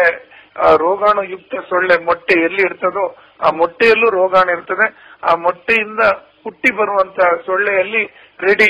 ಆ 0.56 0.70
ರೋಗಾಣುಯುಕ್ತ 0.76 1.56
ಸೊಳ್ಳೆ 1.70 1.96
ಮೊಟ್ಟೆ 2.04 2.36
ಎಲ್ಲಿ 2.42 2.62
ಇರ್ತದೋ 2.62 3.06
ಆ 3.40 3.50
ಮೊಟ್ಟೆಯಲ್ಲೂ 3.52 4.10
ರೋಗಾಣು 4.10 4.52
ಇರ್ತದೆ. 4.52 4.88
ಆ 5.24 5.36
ಮೊಟ್ಟೆಯಿಂದ 5.36 6.04
ಹುಟ್ಟಿ 6.44 6.70
ಬರುವಂತ 6.76 7.20
ಸೊಳ್ಳೆಯಲ್ಲಿ 7.46 8.04
ರೆಡಿ 8.40 8.70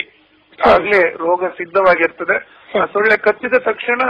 ಆಗ್ಲೇ 0.60 1.02
ರೋಗ 1.26 1.44
ಸಿದ್ಧವಾಗಿರ್ತದೆ. 1.58 2.38
ಆ 2.80 2.86
ಸೊಳ್ಳೆ 2.86 3.18
ಕಚ್ಚಿದ 3.18 3.58
ತಕ್ಷಣ 3.70 4.02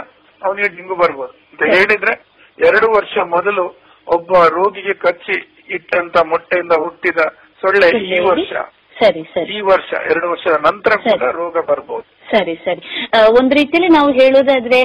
ಅವನಿಗೆ 0.41 0.69
ಡೆಂಗು 0.75 0.95
ಬರ್ಬೋದು 0.95 1.33
ಅಂತ 1.51 1.63
ಹೇಳಿದ್ರೆ 1.73 2.13
ಎರಡು 2.57 2.87
ವರ್ಷ 2.97 3.17
ಮೊದಲು 3.35 3.65
ಒಬ್ಬ 4.07 4.31
ರೋಗಿಗೆ 4.55 4.93
ಕಚ್ಚಿ 5.05 5.37
ಇಟ್ಟಂತ 5.69 6.17
ಮೊಟ್ಟೆಯಿಂದ 6.31 6.73
ಹುಟ್ಟಿದ 6.83 7.21
ಸೊಳ್ಳೆ 7.61 7.89
ಈ 8.15 8.19
ವರ್ಷ. 8.29 8.53
ಸರಿ 8.95 9.21
ಸರಿ. 9.33 9.51
ಈ 9.53 9.61
ವರ್ಷ 9.65 9.89
ಎರಡು 10.05 10.27
ವರ್ಷದ 10.29 10.57
ನಂತರ 10.65 10.93
ಕೂಡ 11.03 11.23
ರೋಗ 11.37 11.55
ಬರ್ಬೋದು. 11.69 12.05
ಸರಿ 12.27 12.53
ಸರಿ. 12.65 12.81
ಒಂದು 13.39 13.53
ರೀತಿಯಲ್ಲಿ 13.55 13.89
ನಾವು 13.89 14.09
ಹೇಳೋದಾದ್ರೆ 14.11 14.79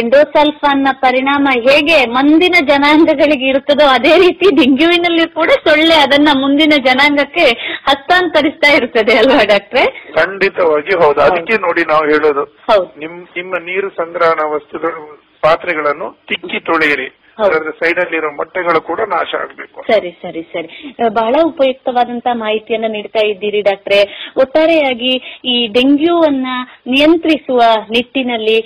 ಎಂಡೋಸಲ್ಫಾನ್ನ 0.00 0.88
ಪರಿಣಾಮ 1.00 1.46
ಹೇಗೆ 1.66 1.96
ಮುಂದಿನ 2.16 2.56
ಜನಾಂಗಗಳಿಗೆ 2.70 3.46
ಇರುತ್ತದೋ 3.48 3.86
ಅದೇ 3.88 4.14
ರೀತಿ 4.18 4.46
ಡೆಂಗ್ಯೂವಿನಲ್ಲಿ 4.56 5.26
ಕೂಡ 5.34 5.50
ಸೊಳ್ಳೆ 5.66 5.96
ಅದನ್ನ 6.04 6.28
ಮುಂದಿನ 6.40 6.76
ಜನಾಂಗಕ್ಕೆ 6.88 7.46
ಹಸ್ತಾಂತರಿಸ್ತಾ 7.88 8.70
ಇರ್ತದೆ 8.78 9.14
ಅಲ್ವಾ 9.18 9.42
ಡಾಕ್ಟ್ರೆ? 9.44 9.84
ಖಂಡಿತವಾಗಿ 10.14 10.94
ಹೌದು. 11.02 11.20
ಅದಕ್ಕೆ 11.20 11.56
ನೋಡಿ 11.58 11.84
ನಾವು 11.84 12.04
ಹೇಳೋದು 12.04 12.44
ಹೌದು. 12.70 12.88
ನಿಮ್ 12.98 13.16
ನಿಮ್ಮ 13.36 13.54
ನೀರು 13.64 13.90
ಸಂಗ್ರಹಣಾ 13.96 14.46
ವಸ್ತುಗಳು 14.54 15.02
ಪಾತ್ರೆಗಳನ್ನು 15.42 16.08
ತಿಕ್ಕಿ 16.28 16.58
ತೊಳೆಯಿರಿ. 16.66 17.08
ಅದರ 17.38 17.70
ಸೈಡ್ 17.70 18.00
ಅಲ್ಲಿರೋ 18.00 18.30
ಮೊಟ್ಟೆಗಳು 18.30 18.80
ಕೂಡ 18.80 19.00
ನಾಶ 19.00 19.34
ಆಗಬೇಕು. 19.40 19.82
ಸರಿ 19.82 20.10
ಸರಿ 20.22 20.42
ಸರಿ. 20.52 20.68
ಬಹಳ 21.14 21.34
ಉಪಯುಕ್ತವಾದಂತ 21.44 22.26
ಮಾಹಿತಿಯನ್ನ 22.32 22.84
ನೀಡ್ತಾ 22.92 23.26
ಇದ್ದೀರಿ 23.26 23.60
ಡಾಕ್ಟ್ರೆ. 23.60 24.00
ಒಟ್ಟಾರೆಯಾಗಿ 24.36 25.40
ಈ 25.44 25.66
ಡೆಂಗ್ಯೂವನ್ನ 25.66 26.46
ನಿಯಂತ್ರಿಸುವ 26.86 27.60
ನಿಟ್ಟಿನಲ್ಲಿ 27.90 28.58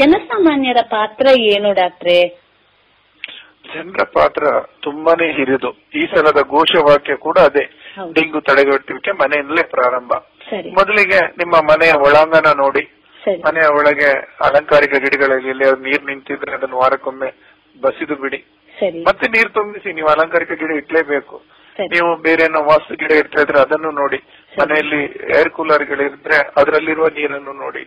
ಜನಸಾಮಾನ್ಯರ 0.00 0.82
ಪಾತ್ರ 0.90 1.26
ಏನು 1.38 1.72
ಡಾಕ್ಟ್ರೆ? 1.72 2.20
ಜನರ 3.74 4.02
ಪಾತ್ರ 4.14 4.44
ತುಂಬಾನೇ 4.82 5.32
ಹಿರಿದು. 5.32 5.70
ಈ 5.94 6.06
ಸಲದ 6.06 6.42
ಘೋಷವಾಕ್ಯ 6.48 7.16
ಕೂಡ 7.16 7.38
ಅದೇ. 7.38 7.64
ಡೆಂಗು 8.14 8.40
ತಡೆಗಟ್ಟುವಿಕೆ 8.40 9.12
ಮನೆಯಿಂದಲೇ 9.12 9.62
ಪ್ರಾರಂಭ. 9.62 10.12
ಮೊದಲಿಗೆ 10.78 11.18
ನಿಮ್ಮ 11.40 11.56
ಮನೆಯ 11.72 11.92
ಒಳಾಂಗಣ 11.92 12.46
ನೋಡಿ. 12.56 12.84
ಮನೆಯ 13.46 13.66
ಒಳಗೆ 13.78 14.08
ಅಲಂಕಾರಿಕ 14.46 14.90
ಗಿಡಗಳಲ್ಲಿ 14.90 15.52
ನೀರು 15.86 16.04
ನಿಂತಿದ್ರೆ 16.06 16.54
ಅದನ್ನು 16.54 16.76
ವಾರಕ್ಕೊಮ್ಮೆ 16.76 17.47
ಬಸಿದು 17.80 18.16
ಬಿಡಿ. 18.16 18.40
ಮತ್ತೆ 19.08 19.26
ನೀರು 19.34 19.50
ತುಂಬಿಸಿ 19.52 19.92
ನೀವು 19.92 20.08
ಅಲಂಕಾರಿಕ 20.08 20.52
ಗಿಡ 20.60 20.72
ಇಟ್ಲೇಬೇಕು 20.80 21.36
ನೀವು 21.92 22.10
ಬೇರೆ 22.16 22.42
ಏನೋ 22.44 22.60
ವಾಸ್ತು 22.64 22.92
ಗಿಡ 22.94 23.12
ಇಡ್ತಾ 23.20 23.40
ಇದ್ರೆ 23.42 23.58
ಅದನ್ನು 23.60 23.90
ನೋಡಿ. 23.90 24.18
ಮನೆಯಲ್ಲಿ 24.52 25.00
ಏರ್ 25.38 25.50
ಕೂಲರ್ 25.50 25.84
ಗಳಿದ್ರೆ 25.90 26.38
ಅದರಲ್ಲಿರುವ 26.60 27.06
ನೀರನ್ನು 27.18 27.52
ನೋಡಿ. 27.64 27.82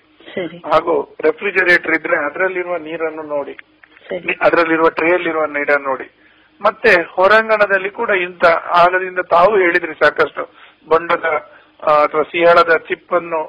ಹಾಗೂ 0.71 0.93
ರೆಫ್ರಿಜರೇಟರ್ 1.25 1.95
ಇದ್ರೆ 1.97 2.17
ಅದರಲ್ಲಿರುವ 2.27 2.77
ನೀರನ್ನು 2.87 3.23
ನೋಡಿ. 3.35 3.55
ಅದರಲ್ಲಿರುವ 4.45 4.89
ಟ್ರೇಯಲ್ಲಿರುವ 4.89 5.45
ನೀರನ್ನು 5.57 5.87
ನೋಡಿ. 5.89 6.07
ಮತ್ತೆ 6.61 6.91
ಹೊರಾಂಗಣದಲ್ಲಿ 7.15 7.89
ಕೂಡ 7.89 8.09
ಇಂತ 8.27 8.45
ಆಗದಿಂದ 8.81 9.21
ತಾವು 9.35 9.53
ಹೇಳಿದ್ರಿ 9.57 9.93
ಸಾಕಷ್ಟು 9.93 10.43
ಬೊಂಡದ 10.89 11.27
ಅಥವಾ 12.01 12.23
ಸಿಯಾಳದ 12.23 12.73
ಚಿಪ್ಪನ್ನು 12.89 13.41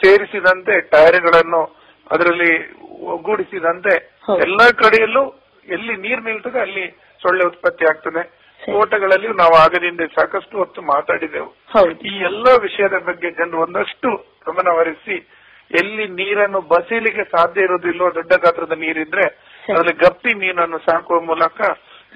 ಸೇರಿಸಿದಂತೆ 0.00 0.80
ಟೈರ್ಗಳನ್ನು 0.94 1.62
ಅದರಲ್ಲಿ 2.10 2.52
ಒಗ್ಗೂಡಿಸಿದಂತೆ 3.14 3.94
ಎಲ್ಲಾ 4.24 4.66
ಕಡೆಯಲ್ಲೂ 4.82 5.22
ಎಲ್ಲಿ 5.68 5.94
ನೀರು 5.96 6.22
ನಿಲ್ತದೆ 6.22 6.60
ಅಲ್ಲಿ 6.60 6.84
ಸೊಳ್ಳೆ 7.20 7.44
ಉತ್ಪತ್ತಿ 7.44 7.84
ಆಗ್ತದೆ. 7.84 8.22
ತೋಟಗಳಲ್ಲಿ 8.60 9.28
ನಾವು 9.28 9.54
ಆಗದಿಂದ 9.54 10.00
ಸಾಕಷ್ಟು 10.14 10.58
ಹೊತ್ತು 10.58 10.80
ಮಾತಾಡಿದೆವು. 10.82 11.50
ಈ 12.10 12.14
ಎಲ್ಲಾ 12.30 12.52
ವಿಷಯದ 12.62 12.96
ಬಗ್ಗೆ 13.06 13.30
ಜನರು 13.30 13.60
ಒಂದಷ್ಟು 13.62 14.10
ಗಮನ 14.46 14.68
ಹರಿಸಿ 14.78 15.16
ಎಲ್ಲಿ 15.70 16.04
ನೀರನ್ನು 16.10 16.60
ಬಸೀಲಿಕ್ಕೆ 16.72 17.24
ಸಾಧ್ಯ 17.24 17.60
ಇರೋದಿಲ್ಲೋ 17.60 18.06
ದೊಡ್ಡ 18.14 18.32
ಗಾತ್ರದ 18.44 18.76
ನೀರಿದ್ರೆ 18.78 19.26
ಅದರಲ್ಲಿ 19.64 19.94
ಗಪ್ಪಿ 20.04 20.32
ಮೀನನ್ನು 20.38 20.78
ಸಾಕುವ 20.78 21.20
ಮೂಲಕ 21.20 21.60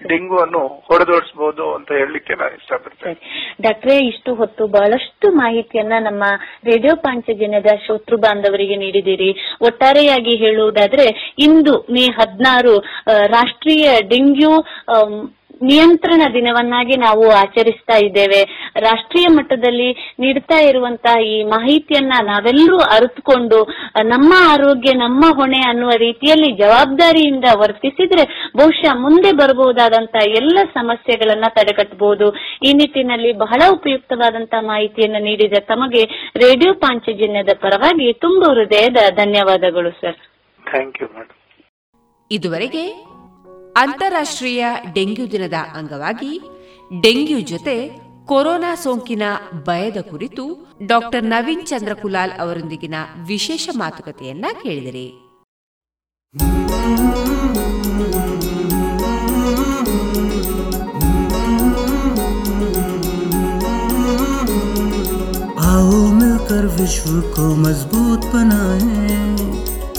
ಡೆಂಗು 0.09 0.39
ಅನ್ನು 0.39 0.67
ಹೊಡೆದೋಡಿಸಬಹುದು 0.85 1.75
ಅಂತ 1.75 1.93
ಹೇಳಲಿಕ್ಕೆ 1.93 2.35
ನಾನು 2.35 2.55
ಇಷ್ಟಪಡ್ತೇನೆ. 2.55 3.15
ಡಾಕ್ಟ್ರೆ, 3.63 4.07
ಇಷ್ಟು 4.07 4.35
ಹೊತ್ತು 4.35 4.67
ಬಹಳಷ್ಟು 4.67 5.31
ಮಾಹಿತಿಯನ್ನ 5.31 5.93
ನಮ್ಮ 6.01 6.25
ರೇಡಿಯೋ 6.65 6.97
ಪಾಂಚಜನ್ಯದ 6.97 7.67
ಶೋತೃ 7.87 8.17
ಬಾಂಧವರಿಗೆ 8.17 8.77
ನೀಡಿದಿರಿ 8.77 9.31
ಒಟ್ಟಾರೆಯಾಗಿ 9.61 10.37
ಹೇಳುವುದಾದ್ರೆ, 10.37 11.35
ಇಂದು 11.39 11.87
ಮೇ 11.91 12.05
ಹದಿನಾರು 12.07 12.79
ರಾಷ್ಟ್ರೀಯ 13.27 13.89
ಡೆಂಗ್ಯೂ 14.09 14.53
ನಿಯಂತ್ರಣ 15.63 16.23
ದಿನವನ್ನಾಗಿ 16.35 16.97
ನಾವು 17.01 17.31
ಆಚರಿಸ್ತಾ 17.31 18.07
ಇದ್ದೇವೆ. 18.07 18.41
ರಾಷ್ಟ್ರೀಯ 18.81 19.27
ಮಟ್ಟದಲ್ಲಿ 19.37 19.93
ನೀಡ್ತಾ 20.19 20.59
ಇರುವಂತಹ 20.61 21.23
ಈ 21.23 21.45
ಮಾಹಿತಿಯನ್ನ 21.45 22.13
ನಾವೆಲ್ಲರೂ 22.23 22.77
ಅರಿತುಕೊಂಡು 22.77 23.59
ನಮ್ಮ 24.03 24.33
ಆರೋಗ್ಯ 24.53 24.97
ನಮ್ಮ 24.97 25.25
ಹೊಣೆ 25.35 25.61
ಅನ್ನುವ 25.69 25.91
ರೀತಿಯಲ್ಲಿ 25.97 26.53
ಜವಾಬ್ದಾರಿಯಿಂದ 26.53 27.45
ವರ್ತಿಸಿದ್ರೆ 27.59 28.51
ಬಹುಶಃ 28.57 28.95
ಮುಂದೆ 28.95 29.33
ಬರಬಹುದಾದಂತಹ 29.33 30.27
ಎಲ್ಲ 30.31 30.59
ಸಮಸ್ಯೆಗಳನ್ನ 30.75 31.45
ತಡೆಗಟ್ಟಬಹುದು 31.49 32.33
ಈ 32.65 32.73
ನಿಟ್ಟಿನಲ್ಲಿ 32.73 33.33
ಬಹಳ 33.33 33.63
ಉಪಯುಕ್ತವಾದಂತಹ 33.73 34.61
ಮಾಹಿತಿಯನ್ನು 34.67 35.19
ನೀಡಿದ 35.19 35.53
ತಮಗೆ 35.53 36.05
ರೇಡಿಯೋ 36.37 36.75
ಪಾಂಚಜನ್ಯದ 36.75 37.49
ಪರವಾಗಿ 37.61 38.13
ತುಂಬ 38.13 38.45
ಹೃದಯದ 38.45 38.97
ಧನ್ಯವಾದಗಳು 39.15 39.91
ಸರ್. 39.91 40.17
ಥ್ಯಾಂಕ್ 40.71 41.03
ಯು 41.03 41.09
ಇದುವರೆಗೆ 42.31 43.14
ಅಂತಾರಾಷ್ಟ್ರೀಯ 43.76 44.64
ಡೆಂಗ್ಯೂ 44.94 45.26
ದಿನದ 45.32 45.58
ಅಂಗವಾಗಿ 45.74 46.34
ಡೆಂಗ್ಯೂ 47.02 47.40
ಜೊತೆ 47.52 47.76
ಕೊರೋನಾ 48.26 48.72
ಸೋಂಕಿನ 48.76 49.24
ಭಯದ 49.66 50.00
ಕುರಿತು 50.10 50.44
ಡಾಕ್ಟರ್ 50.86 51.26
ನವೀನ್ 51.26 51.66
ಚಂದ್ರಕುಲಾಲ್ 51.66 52.36
ಅವರೊಂದಿಗಿನ 52.40 52.96
ವಿಶೇಷ 53.26 53.70
ಮಾತುಕತೆಯನ್ನ 53.76 54.46
ಕೇಳಿದಿರಿ 54.64 55.08
आओ 65.66 65.98
मिलकर 66.14 66.66
विश्व 66.76 67.10
को 67.34 67.46
मजबूत 67.58 68.26
बनाए 68.34 69.08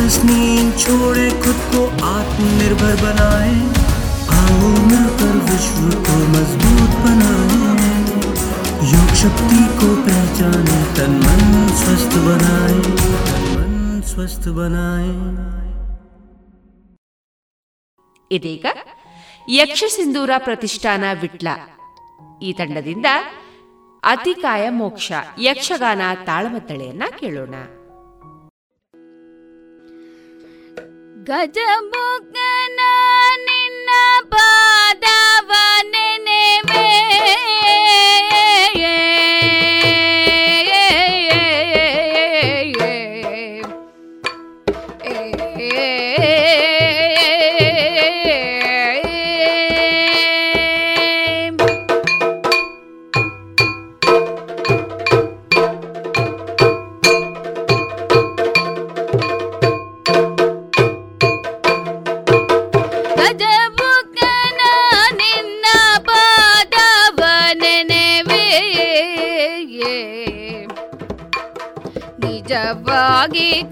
आलस 0.00 0.16
नींद 0.24 0.72
छोड़े 0.78 1.28
खुद 1.44 1.60
को 1.72 1.80
आत्मनिर्भर 2.10 2.94
बनाए 3.02 3.54
आओ 4.36 4.70
मिलकर 4.88 5.34
विश्व 5.48 5.84
को 6.06 6.16
मजबूत 6.34 6.92
बनाए 7.04 7.60
योग 8.92 9.14
शक्ति 9.22 9.62
को 9.80 9.88
पहचाने 10.06 10.80
तन 10.96 11.14
मन 11.24 11.42
स्वस्थ 11.82 12.18
बनाए 12.26 12.80
तन 13.22 13.48
मन 13.54 13.72
स्वस्थ 14.12 14.48
बनाए 14.60 15.10
ಇದೀಗ 18.30 18.66
ಯಕ್ಷ 19.48 19.84
ಸಿಂಧೂರ 19.94 20.32
ಪ್ರತಿಷ್ಠಾನ 20.46 21.04
ವಿಟ್ಲ 21.20 21.48
ಈ 22.42 22.52
ತಂಡದಿಂದ 22.58 23.08
ಅತಿಕಾಯ 24.02 24.64
ಮೋಕ್ಷ 24.78 25.08
ಯಕ್ಷಗಾನ 25.44 26.02
ತಾಳಮದ್ದಳೆಯನ್ನ 26.28 27.04
ಕೇಳೋಣ 27.20 27.54
ಗಜಮುಖನ 31.29 32.79
ನಿನ್ನ 33.47 33.89
ಪಾದವ 34.33 35.51
ನೆನೆವೆ. 35.91 36.85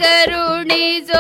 ಕರುಣಿಸೋ 0.02 1.19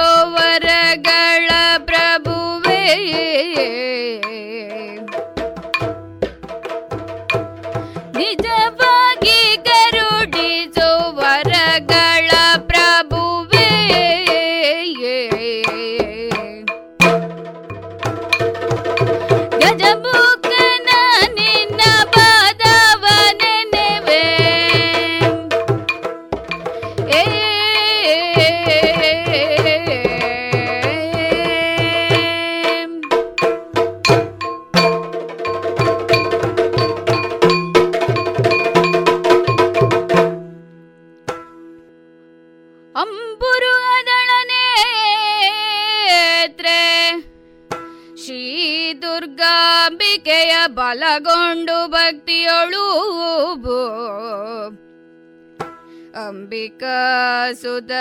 ಸುತ 57.61 57.91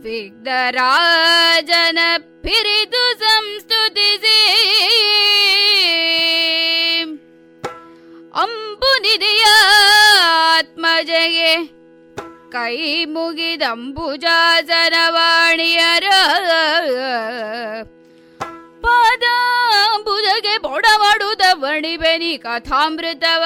ವಿಘ್ನರಾಜನ 0.00 1.98
ಪಿರಿದು 2.18 3.18
ಸಂಸ್ತುತಿಸಿ. 3.18 4.58
ನಿಧಿಯ 9.02 9.44
ಆತ್ಮಜಗೆ 10.20 11.78
ಕೈ 12.50 13.04
ಮುಗಿದಂಬುಜಾಸನವಾಣಿಯರ 13.04 16.04
ಪದಾಂಬುಜಗೆ 18.80 20.58
ಬೊಡವಡುದ 20.58 21.40
ವಣಿಬೆನಿ 21.52 22.38
ಕಥಾಮೃತವ. 22.38 23.44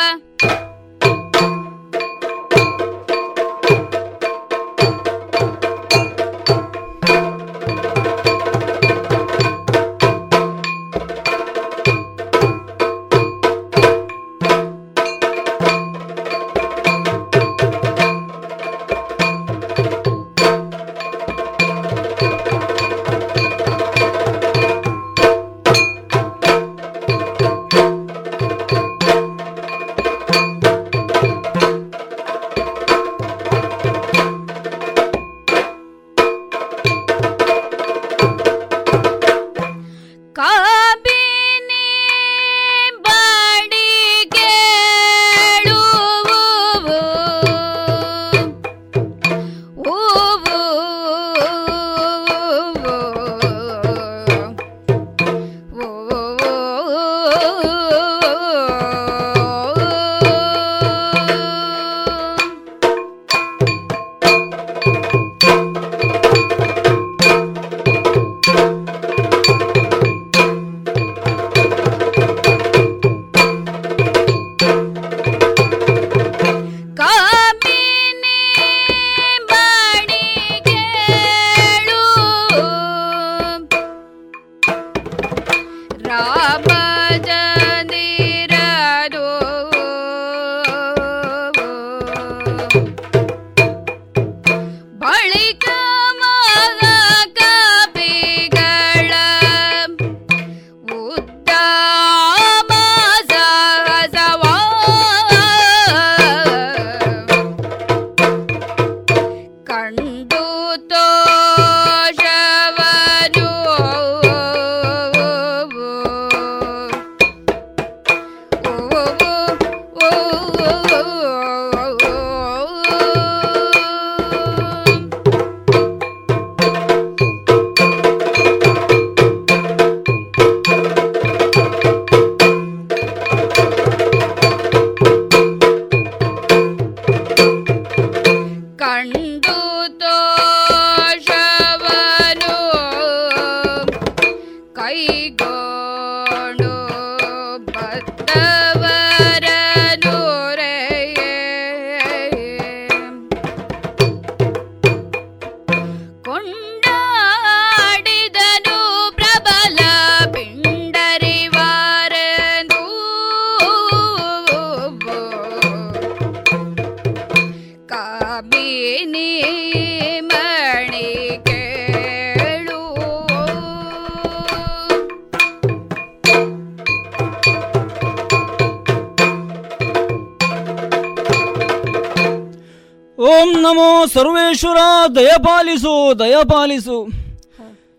ದಯಪಾಲಿಸು. 186.19 187.09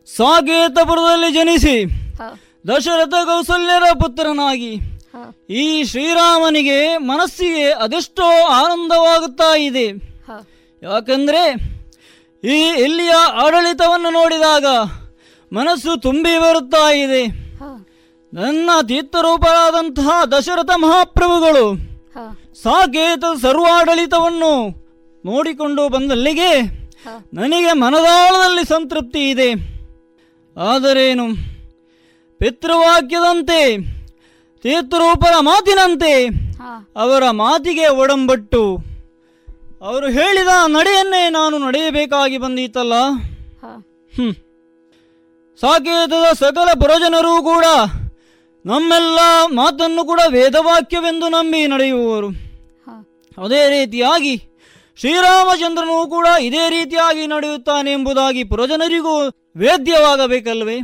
ಸಾಕೇತಪುರದಲ್ಲಿ 0.06 1.34
ಜನಿಸಿ 1.34 1.76
ದಶರಥ 2.68 3.14
ಕೌಸಲ್ಯರ 3.26 3.84
ಪುತ್ರನಾಗಿ. 3.94 4.74
ಈ 5.50 5.84
ಶ್ರೀರಾಮನಿಗೆ 5.84 6.98
ಮನಸ್ಸಿಗೆ 6.98 7.72
ಅದೆಷ್ಟೋ 7.72 8.46
ಆನಂದವಾಗುತ್ತಾ 8.46 9.58
ಇದೆ. 9.58 9.86
ಯಾಕಂದ್ರೆ 10.84 11.44
ಈ 12.44 12.58
ಇಲ್ಲಿಯ 12.84 13.12
ಆಡಳಿತವನ್ನು 13.12 14.10
ನೋಡಿದಾಗ 14.10 14.66
ಮನಸ್ಸು 15.56 16.02
ತುಂಬಿ 16.02 16.40
ಬರುತ್ತಾ 16.40 16.94
ಇದೆ. 16.94 17.24
ನನ್ನ 18.34 18.70
ತೀರ್ಥರೂಪರಾದಂತಹ 18.88 20.26
ದಶರಥ 20.26 20.70
ಮಹಾಪ್ರಭುಗಳು 20.76 21.66
ಸಾಕೇತ 22.64 23.24
ಸರ್ವಾಡಳಿತವನ್ನು 23.42 24.54
ನೋಡಿಕೊಂಡು 25.26 25.90
ಬಂದಲ್ಲಿಗೆ 25.90 26.83
ನನಗೆ 27.34 27.74
ಮನದಾಳದಲ್ಲಿ 27.74 28.66
ಸಂತೃಪ್ತಿ 28.66 29.30
ಇದೆ. 29.30 29.50
ಆದರೇನು? 30.58 31.26
ಪಿತೃವಾಕ್ಯದಂತೆ 32.38 33.78
ತೀರ್ಥರೂಪರ 34.62 35.34
ಮಾತಿನಂತೆ 35.40 36.26
ಅವರ 36.96 37.30
ಮಾತಿಗೆ 37.30 37.88
ಒಡಂಬಟ್ಟು 37.88 38.78
ಅವರು 39.82 40.10
ಹೇಳಿದ 40.10 40.48
ನಡೆಯನ್ನೇ 40.68 41.30
ನಾನು 41.30 41.58
ನಡೆಯಬೇಕಾಗಿ 41.58 42.38
ಬಂದೀತಲ್ಲ? 42.38 42.94
ಹ್ಮ್. 44.14 44.34
ಸಾಕೇತದ 45.62 46.34
ಸಕಲ 46.34 46.80
ಪುರಜನರೂ 46.80 47.44
ಕೂಡ 47.44 47.66
ನಮ್ಮೆಲ್ಲ 48.66 49.20
ಮಾತನ್ನು 49.46 50.06
ಕೂಡ 50.06 50.20
ವೇದವಾಕ್ಯವೆಂದು 50.28 51.30
ನಂಬಿ 51.30 51.68
ನಡೆಯುವವರು 51.68 52.30
ಅದೇ 53.44 53.70
ರೀತಿಯಾಗಿ 53.70 54.53
ಶ್ರೀರಾಮಚಂದ್ರನು 55.00 56.10
ಕೂಡ 56.10 56.28
ಇದೇ 56.28 56.70
ರೀತಿಯಾಗಿ 56.70 57.28
ನಡೆಯುತ್ತಾನೆ 57.28 57.92
ಎಂಬುದಾಗಿ 57.92 58.44
ಪುರಜನರಿಗೂ 58.44 59.22
ವೇದ್ಯವಾಗಬೇಕಲ್ವೇ? 59.58 60.80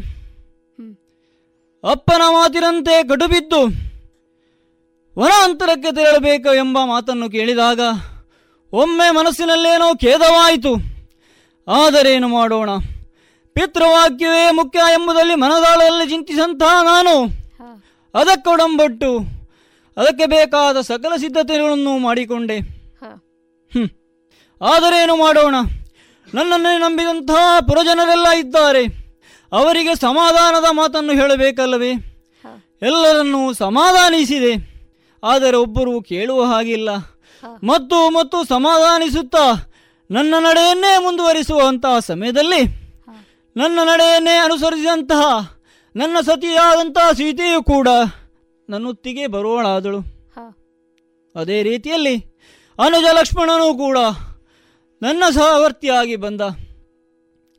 ಅಪ್ಪನ 1.84 2.22
ಮಾತಿನಂತೆ 2.30 3.08
ಕಡುಬಿದ್ದು 3.08 3.62
ವನಾಂತರಕ್ಕೆ 5.20 5.96
ತೆರಳಬೇಕು 5.96 6.54
ಎಂಬ 6.54 6.78
ಮಾತನ್ನು 6.86 7.30
ಕೇಳಿದಾಗ 7.30 7.80
ಒಮ್ಮೆ 8.74 9.12
ಮನಸ್ಸಿನಲ್ಲೇನೋ 9.12 9.96
ಖೇದವಾಯಿತು. 9.96 10.74
ಆದರೇನು 11.68 12.28
ಮಾಡೋಣ? 12.28 12.70
ಪಿತೃವಾಕ್ಯವೇ 13.54 14.52
ಮುಖ್ಯ 14.52 14.80
ಎಂಬುದಲ್ಲಿ 14.80 15.36
ಮನದಾಳದಲ್ಲಿ 15.36 16.10
ಚಿಂತಿಸಂತಹ 16.10 16.84
ನಾನು. 16.84 17.26
ಅದಕ್ಕೊಡಂಬಟ್ಟು 18.14 19.18
ಅದಕ್ಕೆ 19.98 20.26
ಬೇಕಾದ 20.26 20.82
ಸಕಲ 20.82 21.16
ಸಿದ್ಧತೆಗಳನ್ನು 21.18 21.98
ಮಾಡಿಕೊಂಡೆ. 21.98 22.58
ಹ್ಮ್. 23.72 23.90
ಆದರೇನು 24.62 25.16
ಮಾಡೋಣ? 25.16 25.56
ನನ್ನನ್ನೇ 26.34 26.78
ನಂಬಿದಂತಹ 26.78 27.60
ಪುರಜನರೆಲ್ಲ 27.60 28.28
ಇದ್ದಾರೆ. 28.30 28.86
ಅವರಿಗೆ 29.52 29.96
ಸಮಾಧಾನದ 29.96 30.66
ಮಾತನ್ನು 30.72 31.14
ಹೇಳಬೇಕಲ್ಲವೇ? 31.14 31.92
ಎಲ್ಲರನ್ನೂ 32.82 33.54
ಸಮಾಧಾನಿಸಿದೆ. 33.54 34.70
ಆದರೆ 35.24 35.58
ಒಬ್ಬರು 35.58 36.02
ಕೇಳುವ 36.02 36.44
ಹಾಗಿಲ್ಲ. 36.44 36.90
ಮತ್ತು 37.64 38.10
ಮತ್ತು 38.10 38.48
ಸಮಾಧಾನಿಸುತ್ತಾ 38.48 39.74
ನನ್ನ 40.12 40.34
ನಡೆಯನ್ನೇ 40.40 41.04
ಮುಂದುವರಿಸುವಂತಹ 41.04 42.00
ಸಮಯದಲ್ಲಿ 42.00 42.64
ನನ್ನ 43.58 43.80
ನಡೆಯನ್ನೇ 43.84 44.38
ಅನುಸರಿಸಿದಂತಹ 44.38 45.54
ನನ್ನ 45.96 46.18
ಸತಿಯಾದಂತಹ 46.22 47.12
ಸೀತೆಯು 47.12 47.64
ಕೂಡ 47.64 47.88
ನನ್ನೊತ್ತಿಗೆ 48.70 49.28
ಬರುವಳಾದಳು. 49.28 50.00
ಅದೇ 51.40 51.64
ರೀತಿಯಲ್ಲಿ 51.64 52.16
ಅನುಜ 52.80 53.04
ಲಕ್ಷ್ಮಣನೂ 53.12 53.78
ಕೂಡ 53.78 53.98
ನನ್ನ 55.02 55.24
ಸಹವರ್ತಿಯಾಗಿ 55.32 56.16
ಬಂದ. 56.16 56.42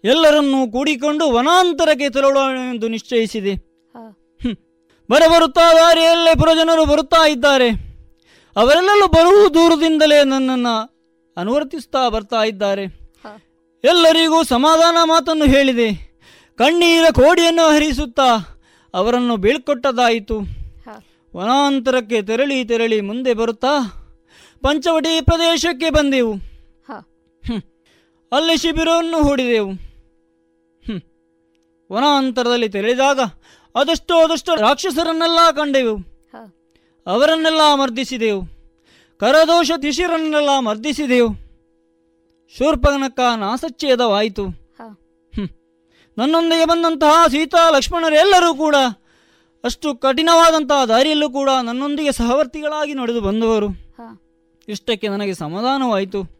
ಎಲ್ಲರನ್ನೂ 0.05 0.71
ಕೂಡಿಕೊಂಡು 0.71 1.31
ವನಾಂತರಕ್ಕೆ 1.31 2.09
ತೆರಳೋಣ 2.11 2.59
ಎಂದು 2.75 2.89
ನಿಶ್ಚಯಿಸಿದೆ. 2.89 3.55
ಬರಬರುತ್ತಾ 5.11 5.73
ದಾರಿಯಲ್ಲೇ 5.73 6.33
ಪುರಜನರು 6.35 6.85
ಬರುತ್ತಾ 6.85 7.29
ಇದ್ದಾರೆ. 7.29 7.69
ಅವರೆಲ್ಲರೂ 8.57 9.07
ಬರುವ 9.07 9.49
ದೂರದಿಂದಲೇ 9.49 10.25
ನನ್ನನ್ನು 10.25 10.75
ಅನುವರ್ತಿಸ್ತಾ 11.37 12.09
ಬರ್ತಾ 12.09 12.43
ಇದ್ದಾರೆ. 12.45 12.85
ಎಲ್ಲರಿಗೂ 13.85 14.43
ಸಮಾಧಾನ 14.43 14.97
ಮಾತನ್ನು 15.05 15.45
ಹೇಳಿದೆ. 15.45 15.89
ಕಣ್ಣೀರ 16.59 17.05
ಕೋಡಿಯನ್ನು 17.12 17.67
ಹರಿಸುತ್ತಾ 17.75 18.29
ಅವರನ್ನು 18.95 19.37
ಬೀಳ್ಕೊಟ್ಟದಾಯಿತು. 19.37 20.39
ವನಾಂತರಕ್ಕೆ 21.37 22.23
ತೆರಳಿ 22.23 22.65
ತೆರಳಿ 22.65 23.01
ಮುಂದೆ 23.01 23.35
ಬರುತ್ತಾ 23.35 23.75
ಪಂಚವಟಿ 24.62 25.21
ಪ್ರದೇಶಕ್ಕೆ 25.21 25.91
ಬಂದೆವು. 25.91 26.49
ಅಲ್ಲಿ 28.32 28.57
ಶಿಬಿರವನ್ನು 28.57 29.23
ಹೂಡಿದೆವು. 29.23 29.70
ವನಾಂತರದಲ್ಲಿ 31.93 32.69
ತೆರಳಿದಾಗ 32.69 33.20
ಅದೆಷ್ಟೋ 33.74 34.19
ಅದೆಷ್ಟೋ 34.19 34.55
ರಾಕ್ಷಸರನ್ನೆಲ್ಲ 34.55 35.39
ಕಂಡೆವು. 35.57 35.97
ಅವರನ್ನೆಲ್ಲ 37.07 37.74
ಮರ್ದಿಸಿದೆವು. 37.74 38.43
ಕರದೋಷ 39.19 39.70
ತಿಶಿರನ್ನೆಲ್ಲ 39.82 40.59
ಮರ್ದಿಸಿದೆವು. 40.59 41.35
ಶೂರ್ಪನಕ 42.59 43.20
ನಾಸಚ್ಛೇದವಾಯಿತು. 43.36 44.47
ನನ್ನೊಂದಿಗೆ 46.19 46.65
ಬಂದಂತಹ 46.65 47.27
ಸೀತಾ 47.28 47.70
ಲಕ್ಷ್ಮಣರೆಲ್ಲರೂ 47.70 48.55
ಕೂಡ 48.55 48.77
ಅಷ್ಟು 49.65 49.97
ಕಠಿಣವಾದಂತಹ 49.97 50.85
ದಾರಿಯಲ್ಲೂ 50.85 51.31
ಕೂಡ 51.31 51.51
ನನ್ನೊಂದಿಗೆ 51.62 52.12
ಸಹವರ್ತಿಗಳಾಗಿ 52.12 52.94
ನಡೆದು 52.94 53.20
ಬಂದವರು. 53.20 53.69
ಇಷ್ಟಕ್ಕೆ 54.69 55.09
ನನಗೆ 55.09 55.35
ಸಮಾಧಾನವಾಯಿತು. 55.35 56.40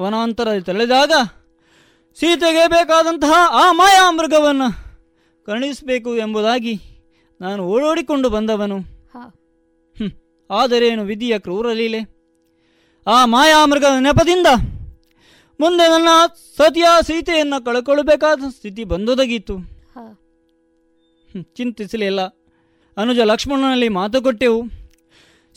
ವನಾಂತರದಲ್ಲಿ 0.00 0.62
ತೆರಳಿದಾಗ 0.62 1.12
ಸೀತೆಗೆ 2.20 2.66
ಬೇಕಾದಂತಹ 2.66 3.32
ಆ 3.50 3.72
ಮಾಯಾ 3.72 4.10
ಮೃಗವನ್ನು 4.10 4.68
ಕರುಣಿಸಬೇಕು 5.46 6.16
ಎಂಬುದಾಗಿ 6.16 6.80
ನಾನು 7.40 7.62
ಓಡೋಡಿಕೊಂಡು 7.64 8.30
ಬಂದವನು. 8.30 8.78
ಆದರೇನು 10.50 11.02
ವಿಧಿಯ 11.02 11.38
ಕ್ರೂರ 11.38 11.72
ಲೀಲೆ? 11.72 12.00
ಆ 13.06 13.24
ಮಾಯಾಮೃಗದ 13.24 13.96
ನೆಪದಿಂದ 14.00 14.46
ಮುಂದೆ 15.60 15.88
ನನ್ನ 15.88 16.08
ಸತಿಯ 16.56 16.84
ಸೀತೆಯನ್ನು 17.06 17.64
ಕಳ್ಕೊಳ್ಳಬೇಕಾದ 17.64 18.40
ಸ್ಥಿತಿ 18.56 18.84
ಬಂದೊದಗಿತ್ತು 18.84 19.54
ಚಿಂತಿಸಲಿಲ್ಲ. 21.42 22.20
ಅನುಜ 22.96 23.18
ಲಕ್ಷ್ಮಣನಲ್ಲಿ 23.18 23.88
ಮಾತು 23.88 24.22
ಕೊಟ್ಟೆವು. 24.22 24.62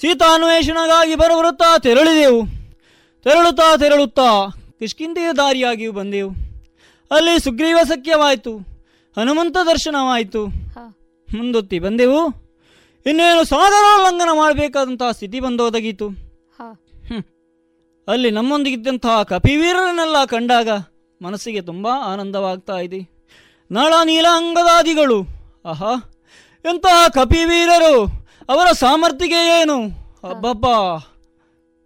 ಸೀತಾನ್ವೇಷಣೆಗಾಗಿ 0.02 1.16
ಬರಬರುತ್ತಾ 1.16 1.78
ತೆರಳಿದೆವು. 1.78 2.65
ತೆರಳುತ್ತಾ 3.26 3.68
ತೆರಳುತ್ತಾ 3.78 4.30
ಕಿಷ್ಕಿಂದೆಯ 4.80 5.30
ದಾರಿಯಾಗಿಯೂ 5.38 5.92
ಬಂದೆವು. 5.92 6.32
ಅಲ್ಲಿ 7.12 7.34
ಸುಗ್ರೀವ 7.44 7.78
ಸಖ್ಯವಾಯಿತು 7.84 8.54
ಹನುಮಂತ 9.18 9.58
ದರ್ಶನವಾಯಿತು. 9.66 10.42
ಮುಂದೊತ್ತಿ 11.30 11.78
ಬಂದೆವು. 11.80 12.22
ಇನ್ನೇನು 13.06 13.44
ಸಾಗರೋಲ್ಲಂಘನ 13.44 14.30
ಮಾಡಬೇಕಾದಂತಹ 14.34 15.12
ಸ್ಥಿತಿ 15.12 15.40
ಬಂದೊದಗಿತು. 15.40 16.08
ಅಲ್ಲಿ 18.08 18.32
ನಮ್ಮೊಂದಿಗಿದ್ದಂತಹ 18.32 19.24
ಕಪಿವೀರರನ್ನೆಲ್ಲ 19.24 20.18
ಕಂಡಾಗ 20.26 20.70
ಮನಸ್ಸಿಗೆ 21.22 21.62
ತುಂಬ 21.62 21.88
ಆನಂದವಾಗ್ತಾ 22.04 22.78
ಇದೆ. 22.80 23.02
ನಳ 23.72 23.94
ನೀಲಾಂಗದಾದಿಗಳು 24.04 25.20
ಆಹಾ 25.66 25.94
ಎಂತಹ 26.66 27.08
ಕಪಿವೀರರು 27.08 27.96
ಅವರ 28.50 28.68
ಸಾಮರ್ಥ್ಯಗೆ 28.72 29.42
ಏನು? 29.62 29.78
ಅಬ್ಬಬ್ಬ. 30.30 30.66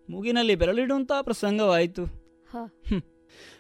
ಮೂಗಿನಲ್ಲಿ 0.10 0.56
ಬೆರಳಿಡುವಂತಹ 0.56 1.22
ಪ್ರಸಂಗವಾಯಿತು. 1.22 2.06
ಹ್ಮ್. 2.06 3.02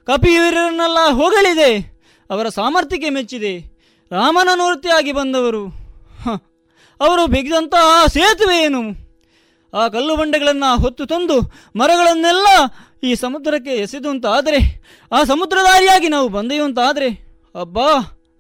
ಕಪಿವೀರರನ್ನೆಲ್ಲ 0.05 0.97
ಹೊಗಳಿದೆ. 1.11 2.01
ಅವರ 2.30 2.49
ಸಾಮರ್ಥ್ಯಕ್ಕೆ 2.49 3.09
ಮೆಚ್ಚಿದೆ. 3.09 3.80
ರಾಮನ 4.11 4.49
ಮೂರ್ತಿಯಾಗಿ 4.55 5.11
ಬಂದವರು. 5.11 5.67
ಅವರು 7.01 7.27
ಬಿಗಿದಂತಹ 7.27 8.05
ಸೇತುವೆ 8.07 8.63
ಏನು? 8.63 9.09
ಆ 9.73 9.88
ಕಲ್ಲು 9.88 10.15
ಬಂಡೆಗಳನ್ನು 10.15 10.81
ಹೊತ್ತು 10.81 11.05
ತಂದು 11.05 11.41
ಮರಗಳನ್ನೆಲ್ಲ 11.76 12.47
ಈ 13.03 13.15
ಸಮುದ್ರಕ್ಕೆ 13.15 13.69
ಎಸೆದು 13.69 14.09
ಅಂತ 14.09 14.26
ಆದರೆ 14.26 14.84
ಆ 15.11 15.23
ಸಮುದ್ರದಾರಿಯಾಗಿ 15.23 16.07
ನಾವು 16.07 16.30
ಬಂದೆವು 16.30 16.65
ಅಂತ 16.65 16.80
ಆದರೆ 16.80 17.09
ಅಬ್ಬಾ 17.61 17.93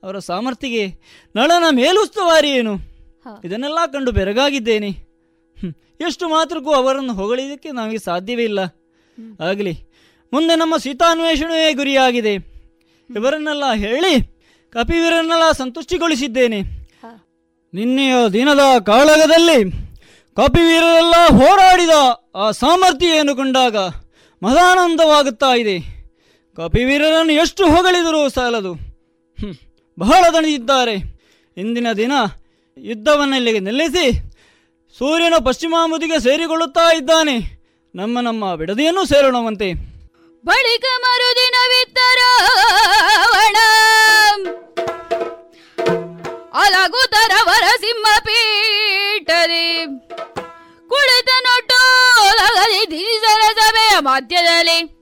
ಅವರ 0.03 0.19
ಸಾಮರ್ಥ್ಯಗೆ 0.19 0.87
ನಳನ 1.35 1.63
ಮೇಲುಸ್ತುವಾರಿ 1.71 2.49
ಏನು? 2.49 2.75
ಇದನ್ನೆಲ್ಲ 3.45 3.77
ಕಂಡು 3.93 4.11
ಬೆರಗಾಗಿದ್ದೇನೆ. 4.11 5.08
ಎಷ್ಟು 6.01 6.29
ಮಾತ್ರಕ್ಕೂ 6.29 6.71
ಅವರನ್ನು 6.71 7.13
ಹೊಗಳಿದಕ್ಕೆ 7.13 7.71
ನಮಗೆ 7.71 7.97
ಸಾಧ್ಯವೇ 7.97 8.43
ಇಲ್ಲ. 8.43 8.59
ಆಗಲಿ 9.43 9.73
ಮುಂದೆ 10.33 10.55
ನಮ್ಮ 10.55 10.77
ಸೀತಾನ್ವೇಷಣೆಯೇ 10.77 11.73
ಗುರಿಯಾಗಿದೆ. 11.73 12.33
ಇವರನ್ನೆಲ್ಲ 13.15 13.63
ಹೇಳಿ 13.75 14.13
ಕಪಿವೀರನ್ನೆಲ್ಲ 14.69 15.51
ಸಂತುಷ್ಟಿಗೊಳಿಸಿದ್ದೇನೆ. 15.51 16.59
ನಿನ್ನೆಯ 17.73 18.13
ದಿನದ 18.33 18.59
ಕಾಳಗದಲ್ಲಿ 18.85 19.71
ಕಪಿವೀರರೆಲ್ಲ 20.35 21.15
ಹೋರಾಡಿದ 21.27 21.95
ಆ 22.35 22.51
ಸಾಮರ್ಥ್ಯ 22.51 23.07
ಏನು 23.07 23.35
ಕಂಡಾಗ 23.35 23.77
ಮದಾನಂದವಾಗುತ್ತಾ 24.43 25.53
ಇದೆ. 25.55 25.77
ಕಪಿವೀರರನ್ನು 26.57 27.33
ಎಷ್ಟು 27.33 27.63
ಹೊಗಳಿದರೂ 27.67 28.29
ಸಾಲದು. 28.29 28.73
ಬಹಳ 29.99 30.23
ದಣಿದಿದ್ದಾರೆ. 30.33 30.95
ಇಂದಿನ 31.57 31.87
ದಿನ 31.97 32.11
ಯುದ್ಧವನ್ನೆಲ್ಲಿಗೆ 32.77 33.59
ನಿಲ್ಲಿಸಿ 33.59 34.28
ಸೂರ್ಯನ 34.99 35.33
ಪಶ್ಚಿಮಾಮುದಿಗೆ 35.45 36.19
ಸೇರಿಕೊಳ್ಳುತ್ತಾ 36.19 36.93
ಇದ್ದಾನೆ. 36.93 37.35
ನಮ್ಮ 37.95 38.19
ನಮ್ಮ 38.19 38.55
ಬಿಡದಿಯನ್ನು 38.55 39.05
ಸೇರೋಣವಂತೆ. 39.05 39.73
ಬಳಿಕ 40.45 40.85
ಮರುದಿನ 41.01 41.55
ಅಲಗುತರವರ 41.67 43.55
ಅಲಗುತರ 46.53 47.31
ವರಸಿಂಹ 47.43 48.19
ಪೀಠದಿ. 48.19 49.85
ಕುಳಿತ 50.89 51.29
ನೊಟ್ಟು 51.41 51.81
ಸಭೆಯ 53.55 53.99
ಮಧ್ಯದಲ್ಲಿ. 53.99 55.01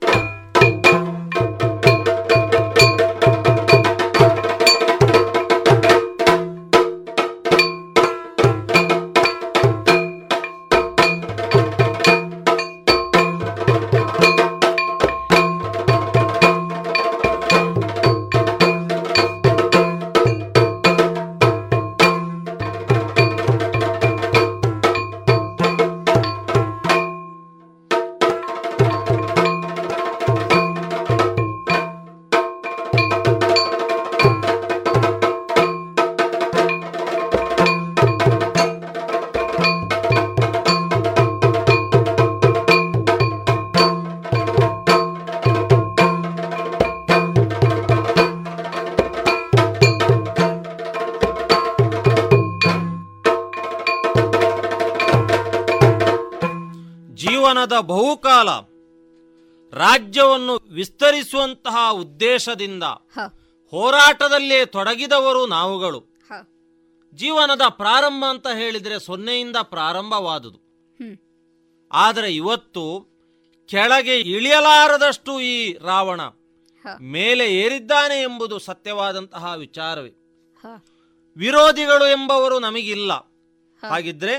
ರಾಜ್ಯವನ್ನು 59.98 60.56
ವಿಸ್ತರಿಸುವಂತಹ 60.56 61.92
ಉದ್ದೇಶದಿಂದ 61.92 62.82
ಹೋರಾಟದಲ್ಲೇ 63.70 64.66
ತೊಡಗಿದವರು 64.66 65.46
ನಾವುಗಳು. 65.46 66.04
ಜೀವನದ 67.14 67.62
ಪ್ರಾರಂಭ 67.68 68.24
ಅಂತ 68.28 68.46
ಹೇಳಿದರೆ 68.54 69.00
ಸೊನ್ನೆಯಿಂದ 69.00 69.56
ಪ್ರಾರಂಭವಾದುದು. 69.62 70.60
ಆದರೆ 71.92 72.34
ಇವತ್ತು 72.34 72.82
ಕೆಳಗೆ 73.66 74.20
ಇಳಿಯಲಾರದಷ್ಟು 74.20 75.40
ಈ 75.40 75.78
ರಾವಣ 75.78 76.20
ಮೇಲೆ 77.00 77.54
ಏರಿದ್ದಾನೆ 77.54 78.22
ಎಂಬುದು 78.22 78.58
ಸತ್ಯವಾದಂತಹ 78.58 79.54
ವಿಚಾರವೇ. 79.56 80.10
ವಿರೋಧಿಗಳು 81.36 82.06
ಎಂಬವರು 82.06 82.58
ನಮಗಿಲ್ಲ. 82.58 83.12
ಹಾಗಿದ್ರೆ 83.88 84.34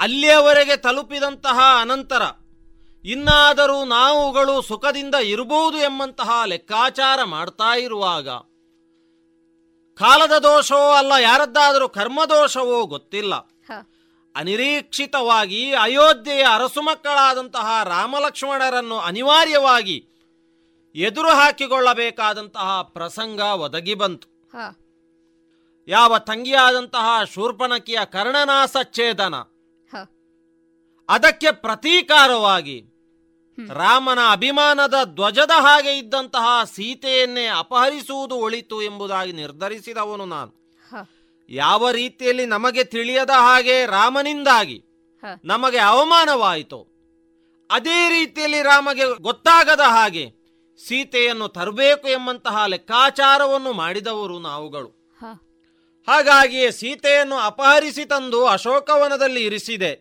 ಅಲ್ಲಿಯವರೆಗೆ 0.00 0.76
ತಲುಪಿದಂತಹ 0.76 1.58
ಅನಂತರ 1.80 2.22
ಇನ್ನಾದರೂ 3.04 3.84
ನಾವುಗಳು 3.84 4.62
ಸುಖದಿಂದ 4.62 5.14
ಇರಬಹುದು 5.14 5.78
ಎಂಬಂತಹ 5.78 6.42
ಲೆಕ್ಕಾಚಾರ 6.44 7.24
ಮಾಡ್ತಾ 7.24 7.76
ಇರುವಾಗ 7.76 8.28
ಕಾಲದ 9.94 10.38
ದೋಷವೋ 10.38 10.90
ಅಲ್ಲ 10.90 11.12
ಯಾರದ್ದಾದರೂ 11.20 11.88
ಕರ್ಮದೋಷವೋ 11.88 12.86
ಗೊತ್ತಿಲ್ಲ. 12.86 13.34
ಅನಿರೀಕ್ಷಿತವಾಗಿ 14.36 15.72
ಅಯೋಧ್ಯೆಯ 15.74 16.42
ಅರಸು 16.42 16.82
ಮಕ್ಕಳಾದಂತಹ 16.82 17.82
ರಾಮಲಕ್ಷ್ಮಣರನ್ನು 17.84 18.98
ಅನಿವಾರ್ಯವಾಗಿ 18.98 20.06
ಎದುರು 20.94 21.28
ಹಾಕಿಕೊಳ್ಳಬೇಕಾದಂತಹ 21.28 22.82
ಪ್ರಸಂಗ 22.82 23.40
ಒದಗಿ 23.40 23.94
ಬಂತು. 23.94 24.28
ಯಾವ 25.88 26.18
ತಂಗಿಯಾದಂತಹ 26.18 27.24
ಶೂರ್ಪಣಕಿಯ 27.24 27.98
ಕರ್ಣನಾಸಚ್ಛೇದನ 28.04 29.34
ಅದಕ್ಕೆ 31.08 31.50
ಪ್ರತೀಕಾರವಾಗಿ 31.52 32.89
ರಾಮನ 33.68 34.18
ಅಭಿಮಾನದ 34.30 34.94
ಧ್ವಜದ 35.04 35.50
ಹಾಗೆ 35.50 35.98
ಇದ್ದಂತಹ 35.98 36.64
ಸೀತೆಯನ್ನೇ 36.64 37.46
ಅಪಹರಿಸುವುದು 37.46 38.34
ಒಳಿತು 38.34 38.82
ಎಂಬುದಾಗಿ 38.82 39.32
ನಿರ್ಧರಿಸಿದವನು 39.32 40.26
ನಾನು. 40.26 40.52
ಯಾವ 41.48 41.90
ರೀತಿಯಲ್ಲಿ 41.90 42.46
ನಮಗೆ 42.46 42.84
ತಿಳಿಯದ 42.84 43.30
ಹಾಗೆ 43.30 43.86
ರಾಮನಿಂದಾಗಿ 43.86 44.84
ನಮಗೆ 45.44 45.78
ಅವಮಾನವಾಯಿತು. 45.78 46.90
ಅದೇ 47.70 48.08
ರೀತಿಯಲ್ಲಿ 48.08 48.62
ರಾಮಗೆ 48.62 49.04
ಗೊತ್ತಾಗದ 49.20 49.80
ಹಾಗೆ 49.80 50.32
ಸೀತೆಯನ್ನು 50.88 51.48
ತರಬೇಕು 51.48 52.08
ಎಂಬಂತಹ 52.08 52.64
ಲೆಕ್ಕಾಚಾರವನ್ನು 52.66 53.72
ಮಾಡಿದವರು 53.72 54.38
ನಾವುಗಳು. 54.38 54.88
ಹಾಗಾಗಿಯೇ 56.08 56.70
ಸೀತೆಯನ್ನು 56.70 57.36
ಅಪಹರಿಸಿ 57.36 58.04
ತಂದು 58.04 58.46
ಅಶೋಕವನದಲ್ಲಿ 58.46 59.44
ಇರಿಸಿದೆ. 59.44 59.92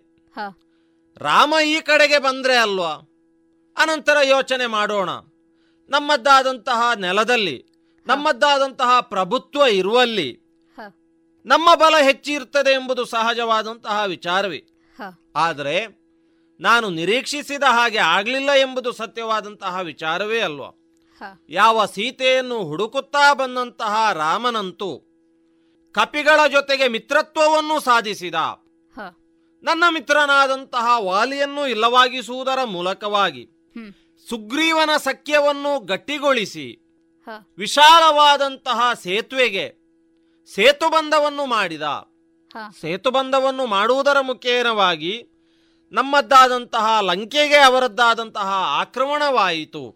ರಾಮ 1.18 1.54
ಈ 1.66 1.82
ಕಡೆಗೆ 1.82 2.18
ಬಂದ್ರೆ 2.18 2.56
ಅಲ್ವಾ? 2.56 3.09
ಅನಂತರ 3.78 4.18
ಯೋಚನೆ 4.24 4.66
ಮಾಡೋಣ. 4.66 5.10
ನಮ್ಮದ್ದಾದಂತಹ 5.90 6.92
ನೆಲದಲ್ಲಿ 6.96 7.66
ನಮ್ಮದ್ದಾದಂತಹ 8.08 9.00
ಪ್ರಭುತ್ವ 9.02 9.62
ಇರುವಲ್ಲಿ 9.62 10.30
ನಮ್ಮ 11.46 11.76
ಬಲ 11.76 11.96
ಹೆಚ್ಚಿರ್ತದೆ 12.02 12.72
ಎಂಬುದು 12.72 13.06
ಸಹಜವಾದಂತಹ 13.06 14.04
ವಿಚಾರವೇ. 14.08 14.64
ಆದರೆ 15.36 16.00
ನಾನು 16.60 16.90
ನಿರೀಕ್ಷಿಸಿದ 16.90 17.64
ಹಾಗೆ 17.64 17.98
ಆಗಲಿಲ್ಲ 17.98 18.52
ಎಂಬುದು 18.52 18.92
ಸತ್ಯವಾದಂತಹ 18.92 19.80
ವಿಚಾರವೇ 19.80 20.40
ಅಲ್ವಾ? 20.40 20.72
ಯಾವ 21.50 21.86
ಸೀತೆಯನ್ನು 21.86 22.64
ಹುಡುಕುತ್ತಾ 22.64 23.34
ಬಂದಂತಹ 23.34 24.14
ರಾಮನಂತೂ 24.14 24.90
ಕಪಿಗಳ 25.92 26.48
ಜೊತೆಗೆ 26.48 26.88
ಮಿತ್ರತ್ವವನ್ನು 26.88 27.80
ಸಾಧಿಸಿದ. 27.80 28.36
ನನ್ನ 29.64 29.84
ಮಿತ್ರನಾದಂತಹ 29.90 30.88
ವಾಲಿಯನ್ನು 30.98 31.68
ಇಲ್ಲವಾಗಿಸುವುದರ 31.68 32.64
ಮೂಲಕವಾಗಿ 32.64 33.50
ಸುಗ್ರೀವನ 34.30 34.90
ಸಖ್ಯವನ್ನು 34.98 35.80
ಗಟ್ಟಿಗೊಳಿಸಿ 35.80 36.80
ವಿಶಾಲವಾದಂತಹ 37.58 38.94
ಸೇತುವೆಗೆ 38.94 39.76
ಸೇತುಬಂಧವನ್ನು 40.54 41.46
ಮಾಡಿದ. 41.46 41.82
ಸೇತುಬಂಧವನ್ನು 42.82 43.66
ಮಾಡುವುದರ 43.66 44.20
ಮುಖೇನವಾಗಿ 44.20 45.28
ನಮ್ಮದ್ದಾದಂತಹ 45.92 47.00
ಲಂಕೆಗೆ 47.02 47.58
ಅವರದ್ದಾದಂತಹ 47.58 48.48
ಆಕ್ರಮಣವಾಯಿತು. 48.80 49.96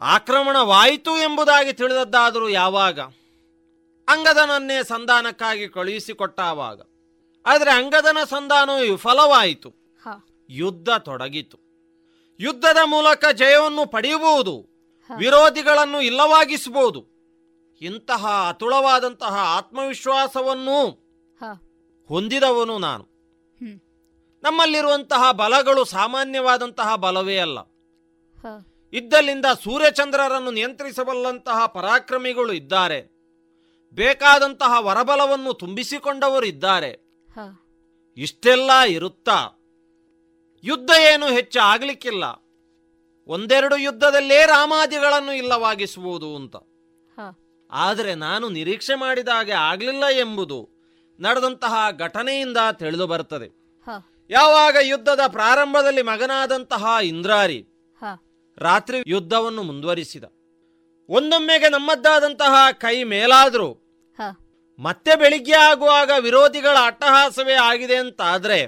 ಆಕ್ರಮಣವಾಯಿತು 0.00 1.16
ಎಂಬುದಾಗಿ 1.16 1.72
ತಿಳಿದದ್ದಾದರೂ 1.72 2.48
ಯಾವಾಗ? 2.48 3.00
ಅಂಗದನನ್ನೇ 4.08 4.82
ಸಂಧಾನಕ್ಕಾಗಿ 4.82 5.68
ಕಳುಹಿಸಿಕೊಟ್ಟಾವಾಗ. 5.68 6.80
ಆದರೆ 7.46 7.72
ಅಂಗದನ 7.72 8.16
ಸಂಧಾನವು 8.28 8.78
ವಿಫಲವಾಯಿತು. 8.78 9.74
ಯುದ್ಧ 10.50 10.88
ತೊಡಗಿತು. 10.90 11.63
ಯುದ್ಧದ 12.44 12.76
ಮೂಲಕ 12.84 13.24
ಜಯವನ್ನು 13.26 13.86
ಪಡೆಯಬಹುದು 13.86 14.74
ವಿರೋಧಿಗಳನ್ನು 15.16 16.00
ಇಲ್ಲವಾಗಿಸಬಹುದು 16.00 17.14
ಇಂತಹ 17.80 18.26
ಅತುಳವಾದಂತಹ 18.48 19.36
ಆತ್ಮವಿಶ್ವಾಸವನ್ನು 19.36 20.86
ಹೊಂದಿದವನು 22.08 22.78
ನಾನು. 22.78 23.04
ನಮ್ಮಲ್ಲಿರುವಂತಹ 24.42 25.32
ಬಲಗಳು 25.32 25.84
ಸಾಮಾನ್ಯವಾದಂತಹ 25.84 26.94
ಬಲವೇ 26.96 27.38
ಅಲ್ಲ. 27.38 27.58
ಇದ್ದಲ್ಲಿಂದ 28.92 29.46
ಸೂರ್ಯಚಂದ್ರರನ್ನು 29.62 30.50
ನಿಯಂತ್ರಿಸಬಲ್ಲಂತಹ 30.50 31.66
ಪರಾಕ್ರಮಿಗಳು 31.66 32.52
ಇದ್ದಾರೆ. 32.52 33.00
ಬೇಕಾದಂತಹ 33.92 34.72
ವರಬಲವನ್ನು 34.78 35.52
ತುಂಬಿಸಿಕೊಂಡವರು 35.52 36.46
ಇದ್ದಾರೆ. 36.46 36.92
ಇಷ್ಟೆಲ್ಲ 38.16 38.70
ಇರುತ್ತಾ? 38.88 39.53
ಯುದ್ಧ 40.64 40.90
ಏನು 41.12 41.26
ಹೆಚ್ಚು 41.26 41.58
ಆಗಲಿಕ್ಕಿಲ್ಲ. 41.60 42.24
ಒಂದೆರಡು 43.28 43.76
ಯುದ್ಧದಲ್ಲೇ 43.76 44.46
ರಾಮಾದಿಗಳನ್ನು 44.46 45.32
ಇಲ್ಲವಾಗಿಸುವುದು 45.32 46.30
ಅಂತ. 46.36 46.56
ಆದರೆ 47.70 48.14
ನಾನು 48.14 48.48
ನಿರೀಕ್ಷೆ 48.48 48.94
ಮಾಡಿದ 48.94 49.28
ಹಾಗೆ 49.28 49.54
ಆಗಲಿಲ್ಲ 49.68 50.04
ಎಂಬುದು 50.24 50.58
ನಡೆದಂತಹ 51.18 51.74
ಘಟನೆಯಿಂದ 51.98 52.58
ತಿಳಿದು 52.72 53.06
ಬರುತ್ತದೆ. 53.06 53.48
ಯಾವಾಗ 54.30 54.76
ಯುದ್ಧದ 54.82 55.22
ಪ್ರಾರಂಭದಲ್ಲಿ 55.26 56.02
ಮಗನಾದಂತಹ 56.02 56.84
ಇಂದ್ರಾರಿ 57.04 57.58
ರಾತ್ರಿ 58.58 58.98
ಯುದ್ಧವನ್ನು 59.06 59.62
ಮುಂದುವರಿಸಿದ. 59.62 60.24
ಒಂದೊಮ್ಮೆಗೆ 61.08 61.68
ನಮ್ಮದ್ದಾದಂತಹ 61.68 62.54
ಕೈ 62.70 62.96
ಮೇಲಾದರೂ 63.04 63.70
ಮತ್ತೆ 64.78 65.12
ಬೆಳಿಗ್ಗೆ 65.16 65.56
ಆಗುವಾಗ 65.62 66.10
ವಿರೋಧಿಗಳ 66.18 66.76
ಅಟ್ಟಹಾಸವೇ 66.84 67.56
ಆಗಿದೆ 67.62 67.96
ಅಂತಾದ್ರೆ 67.96 68.58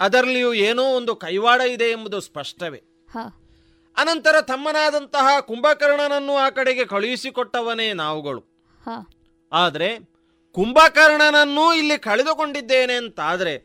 ಅದರಲ್ಲಿಯೂ 0.00 0.54
ಏನೋ 0.54 0.82
ಒಂದು 0.82 1.16
ಕೈವಾಡ 1.16 1.60
ಇದೆ 1.60 1.84
ಎಂಬುದು 1.84 2.20
ಸ್ಪಷ್ಟವೇ. 2.20 2.82
ಅನಂತರ 3.96 4.40
ತಮ್ಮನಾದಂತಹ 4.40 5.40
ಕುಂಭಕರ್ಣನನ್ನು 5.40 6.36
ಆ 6.36 6.50
ಕಡೆಗೆ 6.50 6.84
ಕಳುಹಿಸಿಕೊಟ್ಟವನೇ 6.84 7.92
ನಾವುಗಳು. 7.92 8.44
ಆದರೆ 9.52 9.98
ಕುಂಭಕರ್ಣನನ್ನು 10.52 11.74
ಇಲ್ಲಿ 11.74 11.98
ಕಳೆದುಕೊಂಡಿದ್ದೇನೆ 11.98 12.94
ಅಂತಾದರೆ 12.94 13.56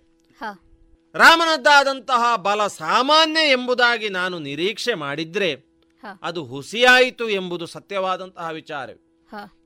ರಾಮನದ್ದಾದಂತಹ 1.15 2.35
ಬಲ 2.35 2.67
ಸಾಮಾನ್ಯ 2.67 3.51
ಎಂಬುದಾಗಿ 3.51 4.09
ನಾನು 4.09 4.39
ನಿರೀಕ್ಷೆ 4.39 4.93
ಮಾಡಿದ್ರೆ. 4.93 5.55
ಅದು 6.23 6.45
ಹುಸಿಯಾಯಿತು 6.45 7.29
ಎಂಬುದು 7.29 7.65
ಸತ್ಯವಾದಂತಹ 7.65 8.49
ವಿಚಾರ. 8.49 8.89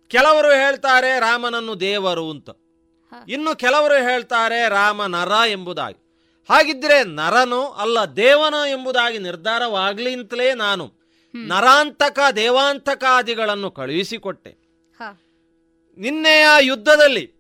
ಕೆಲವರು 0.08 0.50
ಹೇಳ್ತಾರೆ 0.52 1.20
ರಾಮನನ್ನು 1.20 1.80
ದೇವರು 1.80 2.32
ಅಂತ. 2.32 2.50
ಇನ್ನು 3.28 3.56
ಕೆಲವರು 3.56 4.10
ಹೇಳ್ತಾರೆ 4.10 4.70
ರಾಮ 4.70 5.06
ನರ 5.06 5.32
ಎಂಬುದಾಗಿ. 5.48 6.07
ಹಾಗಿದ್ರೆ 6.50 7.04
ನರನು 7.04 7.68
ಅಲ್ಲ 7.68 8.00
ದೇವನು 8.16 8.66
ಎಂಬುದಾಗಿ 8.66 9.18
ನಿರ್ಧಾರವಾಗ್ಲಿ 9.18 10.14
ಅಂತಲೇ 10.14 10.54
ನಾನು 10.54 10.94
ನರಾಂತಕ 11.36 12.20
ದೇವಾಂತಕಾದಿಗಳನ್ನು 12.36 13.72
ಕಳುಹಿಸಿಕೊಟ್ಟೆ. 13.72 14.50
ನಿನ್ನೆಯ 15.98 16.48
ಯುದ್ಧದಲ್ಲಿ. 16.60 17.34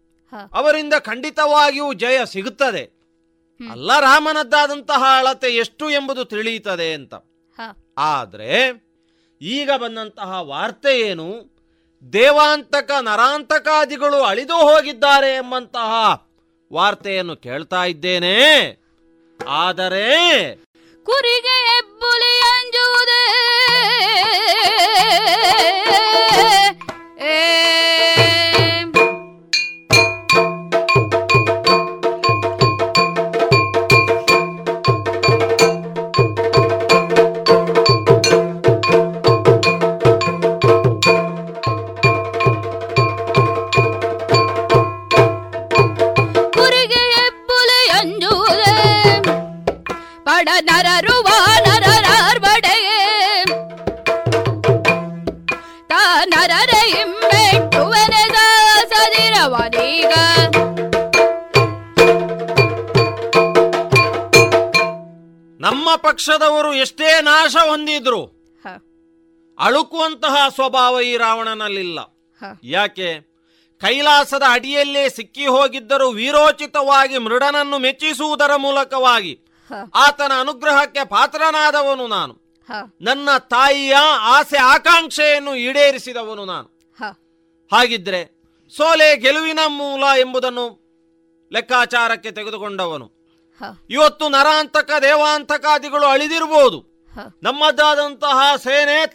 ಅವರಿಂದ 0.54 0.94
ಖಂಡಿತವಾಗಿಯೂ 1.00 1.94
ಜಯ 1.94 2.20
ಸಿಗುತ್ತದೆ. 2.26 2.98
ಅಲ್ಲ 3.72 4.00
ರಾಮನದ್ದಾದಂತಹ 4.00 5.04
ಅಳತೆ 5.18 5.56
ಎಷ್ಟು 5.56 5.90
ಎಂಬುದು 5.90 6.26
ತಿಳಿಯುತ್ತದೆ 6.26 6.94
ಅಂತ. 6.94 7.14
ಆದ್ರೆ 7.14 7.74
ಆದರೆ 7.98 8.88
ಈಗ 9.42 9.72
ಬಂದಂತಹ 9.72 10.42
ವಾರ್ತೆ 10.42 11.00
ಏನು? 11.00 11.58
ದೇವಾಂತಕ 12.14 12.92
ನರಾಂತಕಾದಿಗಳು 13.02 14.24
ಅಳಿದು 14.24 14.54
ಹೋಗಿದ್ದಾರೆ 14.54 15.36
ಎಂಬಂತಹ 15.36 16.26
ವಾರ್ತೆಯನ್ನು 16.74 17.36
ಕೇಳ್ತಾ 17.36 17.84
ಇದ್ದೇನೆ. 17.84 18.87
ಆದರೆ 19.48 20.08
ಕುರಿಗೆ 21.06 21.58
ಎಬ್ಬುಲಿ 21.78 22.34
ಅಂಜುವುದೇ. 22.54 23.24
ಪಕ್ಷದವರು 65.98 66.74
ಎಷ್ಟೇ 66.74 67.22
ನಾಶ 67.22 67.56
ಹೊಂದಿದ್ರು 67.70 68.22
ಅಳುಕುವಂತಹ 69.60 70.50
ಸ್ವಭಾವ 70.50 71.02
ಈ 71.02 71.18
ರಾವಣನಲ್ಲಿಲ್ಲ. 71.18 72.00
ಯಾಕೆ? 72.64 73.10
ಕೈಲಾಸದ 73.82 74.44
ಅಡಿಯಲ್ಲೇ 74.50 75.10
ಸಿಕ್ಕಿ 75.10 75.46
ಹೋಗಿದ್ದರೂ 75.46 76.12
ವೀರೋಚಿತವಾಗಿ 76.12 77.18
ಮೃಡನನ್ನು 77.18 77.80
ಮೆಚ್ಚಿಸುವುದರ 77.80 78.56
ಮೂಲಕವಾಗಿ 78.56 79.40
ಆತನ 79.96 80.32
ಅನುಗ್ರಹಕ್ಕೆ 80.40 81.06
ಪಾತ್ರನಾದವನು 81.06 82.08
ನಾನು. 82.08 82.34
ನನ್ನ 83.02 83.30
ತಾಯಿಯ 83.38 83.96
ಆಸೆ 84.36 84.58
ಆಕಾಂಕ್ಷೆಯನ್ನು 84.58 85.56
ಈಡೇರಿಸಿದವನು 85.56 86.46
ನಾನು. 86.46 86.68
ಹಾಗಿದ್ರೆ 87.72 88.22
ಸೋಲೆ 88.78 89.18
ಗೆಲುವಿನ 89.18 89.60
ಮೂಲ 89.68 90.04
ಎಂಬುದನ್ನು 90.20 90.66
ಲೆಕ್ಕಾಚಾರಕ್ಕೆ 91.52 92.32
ತೆಗೆದುಕೊಂಡವನು. 92.32 93.17
ಇವತ್ತು 93.90 94.30
ನರಾಂತಕ 94.30 94.92
ದೇವಾಂತಕಾದಿಗಳು 95.02 96.06
ಅಳಿದಿರಬಹುದು. 96.06 96.80
ನಮ್ಮದಾದಂತಹ 97.44 98.56
ಸೇನೆ 98.56 99.06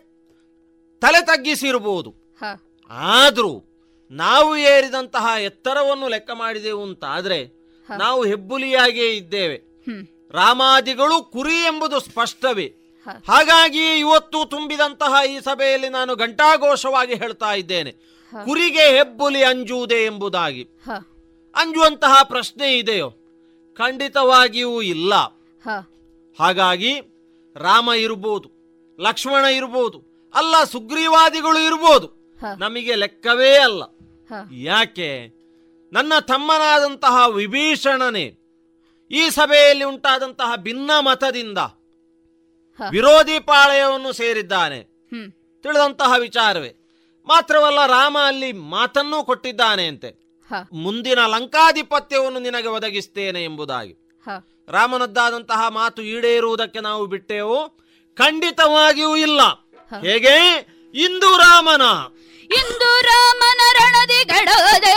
ತಲೆ 1.01 1.27
ತಗ್ಗಿಸಿರಬಹುದು. 1.27 2.14
ಆದರೂ 2.90 3.64
ನಾವು 4.10 4.56
ಏರಿದಂತಹ 4.56 5.27
ಎತ್ತರವನ್ನು 5.40 6.09
ಲೆಕ್ಕ 6.09 6.31
ಮಾಡಿದೆವು 6.35 6.82
ಅಂತಾದ್ರೆ. 6.82 7.62
ನಾವು 7.98 8.24
ಹೆಬ್ಬುಲಿಯಾಗೇ 8.24 9.10
ಇದ್ದೇವೆ. 9.10 9.56
ರಾಮಾದಿಗಳು 10.31 11.23
ಕುರಿ 11.24 11.55
ಎಂಬುದು 11.55 12.01
ಸ್ಪಷ್ಟವೇ 12.01 12.74
ಹಾಗಾಗಿ 13.28 13.98
ಇವತ್ತು 13.98 14.44
ತುಂಬಿದಂತಹ 14.44 15.14
ಈ 15.31 15.40
ಸಭೆಯಲ್ಲಿ 15.40 15.89
ನಾನು 15.89 16.16
ಘಂಟಾಘೋಷವಾಗಿ 16.16 17.14
ಹೇಳ್ತಾ 17.14 17.55
ಇದ್ದೇನೆ 17.55 17.93
ಕುರಿಗೆ 18.44 18.85
ಹೆಬ್ಬುಲಿ 18.97 19.44
ಅಂಜುವುದೇ 19.44 20.05
ಎಂಬುದಾಗಿ. 20.05 20.69
ಅಂಜುವಂತಹ 21.55 22.23
ಪ್ರಶ್ನೆ 22.23 22.78
ಇದೆಯೋ 22.78 23.12
ಖಂಡಿತವಾಗಿಯೂ 23.74 24.82
ಇಲ್ಲ. 24.82 25.15
ಹಾಗಾಗಿ 26.39 27.01
ರಾಮ 27.57 27.90
ಇರಬಹುದು 27.97 28.51
ಲಕ್ಷ್ಮಣ 29.01 29.44
ಇರಬಹುದು 29.44 30.31
ಅಲ್ಲ 30.35 30.65
ಸುಗ್ರೀವಾದಿಗಳು 30.65 31.59
ಇರಬಹುದು 31.59 32.39
ನಮಗೆ 32.59 32.94
ಲೆಕ್ಕವೇ 32.94 33.59
ಅಲ್ಲ. 33.59 33.82
ಯಾಕೆ? 34.53 35.43
ನನ್ನ 35.93 36.12
ತಮ್ಮನಾದಂತಹ 36.20 37.28
ವಿಭೀಷಣನೇ 37.28 38.39
ಈ 39.11 39.31
ಸಭೆಯಲ್ಲಿ 39.31 39.85
ಉಂಟಾದಂತಹ 39.85 40.57
ಭಿನ್ನ 40.57 40.90
ಮತದಿಂದ 41.01 41.59
ವಿರೋಧಿ 42.90 43.40
ಪಾಳಯವನ್ನು 43.40 44.12
ಸೇರಿದ್ದಾನೆ. 44.12 44.81
ತಿಳಿದಂತಹ 45.62 46.12
ವಿಚಾರವೇ. 46.19 46.74
ಮಾತ್ರವಲ್ಲ 47.27 47.86
ರಾಮ 47.86 48.16
ಅಲ್ಲಿ 48.27 48.53
ಮಾತನ್ನೂ 48.53 49.24
ಕೊಟ್ಟಿದ್ದಾನೆ 49.24 49.86
ಅಂತೆ. 49.86 50.22
ಮುಂದಿನ 50.73 51.19
ಲಂಕಾಧಿಪತ್ಯವನ್ನು 51.27 52.39
ನಿನಗೆ 52.39 52.69
ಒದಗಿಸ್ತೇನೆ 52.69 53.45
ಎಂಬುದಾಗಿ. 53.45 53.97
ರಾಮನದ್ದಾದಂತಹ 54.69 55.69
ಮಾತು 55.69 56.03
ಈಡೇರುವುದಕ್ಕೆ 56.03 56.81
ನಾವು 56.81 57.07
ಬಿಟ್ಟೆವು? 57.07 57.69
ಖಂಡಿತವಾಗಿಯೂ 58.15 59.16
ಇಲ್ಲ. 59.16 59.41
ಹೇಗೆ? 60.07 60.66
ಇಂದು 60.95 61.39
ರಾಮನ. 61.39 61.83
ಇಂದು 62.43 63.01
ರಾಮನ 63.01 63.61
ರಣದಿ 63.73 64.24
ಗಡದೆ 64.24 64.97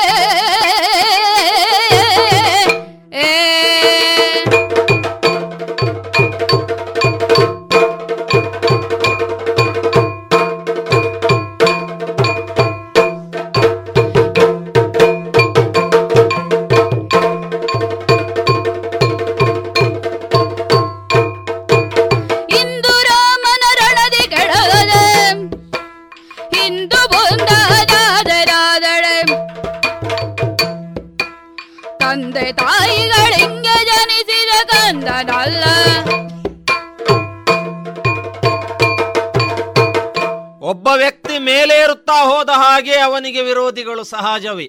ಒಬ್ಬ 40.59 40.87
ವ್ಯಕ್ತಿ 40.87 41.37
ಮೇಲೇರುತ್ತಾ 41.37 42.23
ಹೋದ 42.23 42.49
ಹಾಗೆ 42.49 42.95
ಅವನಿಗೆ 42.97 43.41
ವಿರೋಧಿಗಳು 43.41 44.03
ಸಹಜವೇ. 44.03 44.65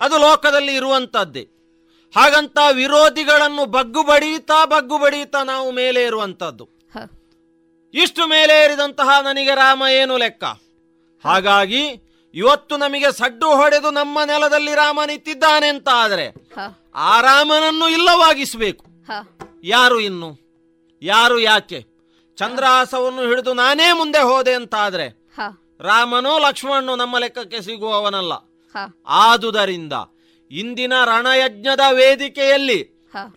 ಅದು 0.00 0.18
ಲೋಕದಲ್ಲಿ 0.18 0.74
ಇರುವಂತದ್ದೇ 0.74 1.44
ಹಾಗಂತ 2.16 2.58
ವಿರೋಧಿಗಳನ್ನು 2.72 3.64
ಬಗ್ಗು 3.66 4.02
ಬಡಿಯುತ್ತಾ 4.02 4.64
ಬಗ್ಗು 4.64 4.98
ಬಡೀತಾ 4.98 5.42
ನಾವು 5.42 5.70
ಮೇಲೇರುವಂತದ್ದು 5.70 6.64
ಇರುವಂತದ್ದು 6.64 6.64
ಇಷ್ಟು 7.94 8.26
ಮೇಲೇರಿದಂತಹ 8.26 9.20
ನನಗೆ 9.22 9.54
ರಾಮ 9.54 9.82
ಏನು 9.90 10.16
ಲೆಕ್ಕ? 10.16 10.44
ಹಾಗಾಗಿ 11.24 11.82
ಇವತ್ತು 12.34 12.76
ನಮಗೆ 12.76 13.12
ಸಡ್ಡು 13.12 13.56
ಹೊಡೆದು 13.56 13.90
ನಮ್ಮ 13.90 14.18
ನೆಲದಲ್ಲಿ 14.24 14.74
ರಾಮ 14.74 15.00
ನಿಂತಿದ್ದಾನೆ 15.06 15.68
ಅಂತ 15.68 15.88
ಆದರೆ 15.94 16.26
ಆ 16.94 17.20
ರಾಮನನ್ನು 17.20 17.88
ಇಲ್ಲವಾಗಿಸಬೇಕು. 17.88 18.84
ಯಾರು 19.64 20.00
ಇನ್ನು 20.00 20.30
ಯಾರು 21.02 21.38
ಯಾಕೆ 21.38 21.80
ಚಂದ್ರಾಸವನ್ನು 22.36 23.22
ಹಿಡಿದು 23.22 23.54
ನಾನೇ 23.54 23.92
ಮುಂದೆ 23.92 24.18
ಹೋದೆ 24.18 24.54
ಅಂತಾದ್ರೆ. 24.54 25.06
ರಾಮನೋ 25.80 26.38
ಲಕ್ಷ್ಮಣನು 26.38 26.96
ನಮ್ಮ 26.96 27.18
ಲೆಕ್ಕಕ್ಕೆ 27.18 27.60
ಸಿಗುವವನಲ್ಲ. 27.60 28.32
ಆದುದರಿಂದ 29.06 29.92
ಇಂದಿನ 30.50 30.92
ರಣಯಜ್ಞದ 31.04 31.80
ವೇದಿಕೆಯಲ್ಲಿ. 31.92 32.80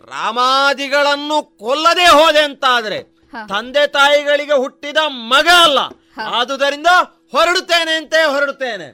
ರಾಮಾದಿಗಳನ್ನು 0.08 1.58
ಕೊಲ್ಲದೆ 1.58 2.06
ಹೋದೆ 2.06 2.44
ಅಂತಾದ್ರೆ. 2.44 3.00
ತಂದೆ 3.48 3.88
ತಾಯಿಗಳಿಗೆ 3.88 4.54
ಹುಟ್ಟಿದ 4.54 4.98
ಮಗ 5.08 5.48
ಅಲ್ಲ 5.64 5.80
ಆದುದರಿಂದ 6.22 6.88
ಹೊರಡುತ್ತೇನೆ 7.32 7.94
ಅಂತೇ 7.96 8.24
ಹೊರಡುತ್ತೇನೆ 8.24 8.88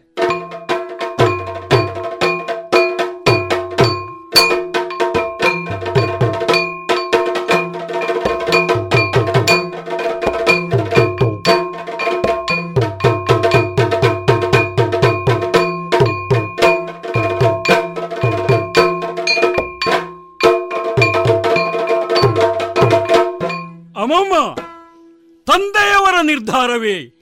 ನಿರ್ಧಾರವೇ? 26.32 27.14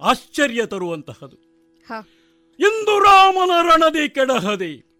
ಆಶ್ಚರ್ಯ 0.00 0.66
ತರುವಂತಹದು. 0.66 1.36
ಎಂದು 2.60 2.68
ಇಂದು 2.68 2.98
ರಾಮನ 2.98 3.50
ರಣದಿ 3.62 4.08
ಕೆಡಹದೆ. 4.08 4.90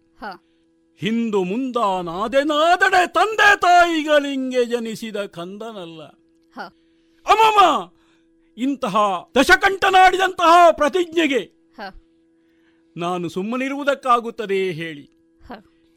ಹಿಂದು 0.97 1.43
ಮುಂದಾನಾದೆನಾದಡೆ 1.43 3.07
ತಂದೆ 3.07 3.59
ತಾಯಿಗಳಿಂಗೆ 3.59 4.65
ಜನಿಸಿದ 4.65 5.25
ಕಂದನಲ್ಲ. 5.25 6.03
ಅಮಮ! 7.25 7.91
ಇಂತಹ 8.57 8.97
ದಶಕಂಠನಾಡಿದಂತಹ 9.39 10.71
ಪ್ರತಿಜ್ಞೆಗೆ 10.71 11.51
ನಾನು 12.97 13.29
ಸುಮ್ಮನಿರುವುದಕ್ಕಾಗುತ್ತದೆ 13.29 14.71
ಹೇಳಿ. 14.71 15.09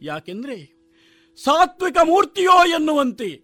ಯಾಕೆಂದ್ರೆ 0.03 0.75
ಸಾತ್ವಿಕ 1.45 1.97
ಮೂರ್ತಿಯೋ 2.05 2.67
ಎನ್ನುವಂತೆ 2.67 3.43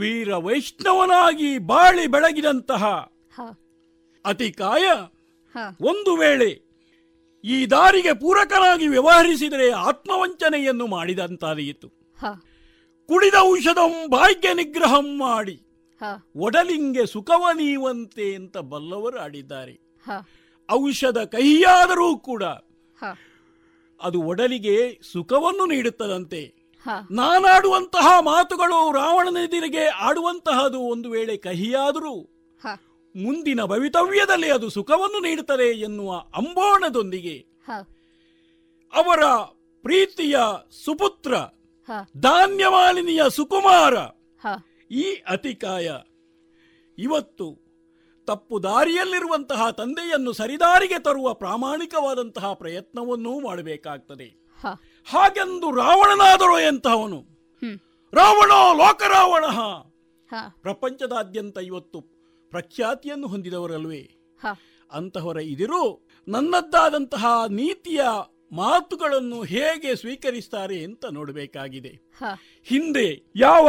ವೀರ 0.00 0.36
ವೈಷ್ಣವನಾಗಿ 0.36 1.58
ಬಾಳಿ 1.58 2.06
ಬೆಳಗಿದಂತಹ 2.06 2.84
ಅತಿ 3.38 3.48
ಅತಿಕಾಯ 4.24 4.86
ಒಂದು 5.80 6.12
ವೇಳೆ 6.16 6.50
ಈ 7.44 7.56
ದಾರಿಗೆ 7.66 8.12
ಪೂರಕನಾಗಿ 8.12 8.86
ವ್ಯವಹರಿಸಿದರೆ 8.88 9.66
ಆತ್ಮವಂಚನೆಯನ್ನು 9.70 10.86
ಮಾಡಿದಂತಾದೀತು 10.86 11.88
ಕುಡಿದ 13.08 13.34
ಔಷಧಂ 13.40 13.92
ಭಾಗ್ಯ 14.08 14.48
ನಿಗ್ರಹಂ 14.54 15.06
ಮಾಡಿ. 15.18 15.56
ಒಡಲಿಂಗೆ 16.36 17.04
ಸುಖವ 17.06 17.42
ನೀವಂತೆ 17.54 18.26
ಅಂತ 18.34 18.56
ಬಲ್ಲವರು 18.72 19.18
ಆಡಿದ್ದಾರೆ. 19.18 19.74
ಔಷಧ 20.68 21.18
ಕಹಿಯಾದರೂ 21.18 22.08
ಕೂಡ 22.28 22.44
ಅದು 24.00 24.18
ಒಡಲಿಗೆ 24.22 24.76
ಸುಖವನ್ನು 25.12 25.64
ನೀಡುತ್ತದಂತೆ. 25.66 26.42
ನಾನಾಡುವಂತಹ 27.10 28.20
ಮಾತುಗಳು 28.20 28.92
ರಾವಣನೆದಿರಿಗೆ 28.92 29.86
ಆಡುವಂತಹದು 29.86 30.80
ಒಂದು 30.80 31.10
ವೇಳೆ 31.10 31.36
ಕಹಿಯಾದರೂ 31.36 32.30
ಮುಂದಿನ 33.16 33.64
ಭವಿತವ್ಯದಲ್ಲಿ 33.64 34.50
ಅದು 34.50 34.70
ಸುಖವನ್ನು 34.70 35.18
ನೀಡುತ್ತದೆ 35.18 35.80
ಎನ್ನುವ 35.80 36.12
ಅಂಬೋಣದೊಂದಿಗೆ 36.12 37.38
ಅವರ 38.92 39.24
ಪ್ರೀತಿಯ 39.82 40.36
ಸುಪುತ್ರ 40.84 41.30
ಧಾನ್ಯ 41.32 42.20
ಧಾನ್ಯಮಾಲಿನಿಯ 42.20 43.22
ಸುಕುಮಾರ 43.30 43.94
ಈ 44.90 45.02
ಅತಿಕಾಯ 45.14 45.90
ಇವತ್ತು 46.98 47.70
ತಪ್ಪು 48.26 48.62
ದಾರಿಯಲ್ಲಿರುವಂತಹ 48.62 49.70
ತಂದೆಯನ್ನು 49.70 50.32
ಸರಿದಾರಿಗೆ 50.32 51.02
ತರುವ 51.02 51.34
ಪ್ರಾಮಾಣಿಕವಾದಂತಹ 51.34 52.52
ಪ್ರಯತ್ನವನ್ನೂ 52.52 53.40
ಮಾಡಬೇಕಾಗ್ತದೆ. 53.40 54.50
ಹಾಗೆಂದು 55.10 55.70
ರಾವಣನಾದರೂ 55.70 56.58
ಎಂತಹವನು? 56.58 57.20
ರಾವಣ 58.12 58.50
ರಾವಣೋ 58.52 58.74
ಲೋಕರಾವಣ! 58.74 59.44
ಪ್ರಪಂಚದಾದ್ಯಂತ 60.62 61.58
ಇವತ್ತು 61.62 62.00
ಪ್ರಖ್ಯಾತಿಯನ್ನು 62.50 63.26
ಹೊಂದಿದವರಲ್ವೇ? 63.26 64.02
ಅಂತಹವರ 64.92 65.36
ಇದಿರು 65.36 66.06
ನನ್ನದ್ದಾದಂತಹ 66.28 67.44
ನೀತಿಯ 67.48 68.02
ಮಾತುಗಳನ್ನು 68.52 69.42
ಹೇಗೆ 69.42 69.96
ಸ್ವೀಕರಿಸ್ತಾರೆ 69.96 70.84
ಅಂತ 70.84 71.04
ನೋಡಬೇಕಾಗಿದೆ. 71.10 71.92
ಹಿಂದೆ 72.64 73.22
ಯಾವ 73.36 73.66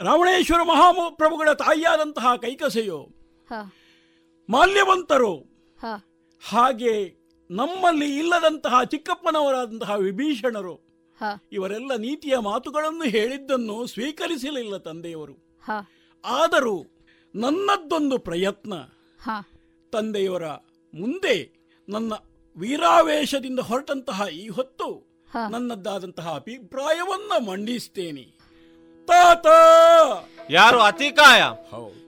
ರಾವಣೇಶ್ವರ 0.00 0.62
ಮಹಾಪ್ರಭುಗಳ 0.62 1.52
ತಾಯಿಯಾದಂತಹ 1.52 2.36
ಕೈಕಸೆಯೋ 2.36 3.08
ಮಾಲ್ಯವಂತರು 4.48 5.34
ಹಾಗೆ 6.42 7.23
ನಮ್ಮಲ್ಲಿ 7.50 8.18
ಇಲ್ಲದಂತಹ 8.18 8.82
ಚಿಕ್ಕಪ್ಪನವರಾದಂತಹ 8.82 9.94
ವಿಭೀಷಣರು 9.94 10.74
ಹ. 11.20 11.24
ಇವರೆಲ್ಲ 11.52 11.96
ನೀತಿಯ 11.96 12.38
ಮಾತುಗಳನ್ನು 12.38 13.04
ಹೇಳಿದ್ದನ್ನು 13.04 13.86
ಸ್ವೀಕರಿಸಲಿಲ್ಲ 13.86 14.76
ತಂದೆಯವರು. 14.76 15.32
ಹ. 15.66 15.70
ಆದರೂ 16.24 16.86
ನನ್ನದ್ದೊಂದು 17.34 18.18
ಪ್ರಯತ್ನ 18.18 18.74
ಹ. 19.24 19.28
ತಂದೆಯವರ 19.92 20.46
ಮುಂದೆ 20.94 21.64
ನನ್ನ 21.88 22.12
ವೀರಾವೇಶದಿಂದ 22.56 23.60
ಹೊರಟಂತಹ 23.60 24.22
ಈ 24.32 24.48
ಹೊತ್ತು 24.48 25.14
ನನ್ನದ್ದಾದಂತಹ 25.50 26.34
ಅಭಿಪ್ರಾಯವನ್ನ 26.34 27.46
ಮಂಡಿಸ್ತೇನೆ. 27.46 28.34
ತಾತ! 29.06 29.46
ಯಾರು 30.50 30.80
ಅತಿಕಾಯ? 30.80 31.42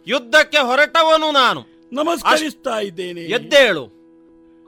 ಯುದ್ಧಕ್ಕೆ 0.06 0.58
ಹೊರಟವನು 0.58 1.32
ನಾನು. 1.32 1.60
ನಮಸ್ಕರಿಸ್ತಾ 1.92 2.78
ಇದ್ದೇನೆ. 2.78 3.20
ಎದ್ದೇಳು. 3.20 3.95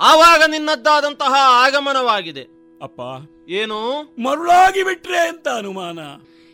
ಆವಾಗ 0.01 0.43
ನಿನ್ನದ್ದಾದಂತಹ 0.47 1.35
ಆಗಮನವಾಗಿದೆ. 1.65 2.43
ಅಪ್ಪ 2.83 3.01
ಏನು? 3.49 3.79
ಮರುಳಾಗಿ 4.23 4.83
ಬಿಟ್ರೆ 4.83 5.29
ಅಂತ 5.29 5.49
ಅನುಮಾನ? 5.49 5.99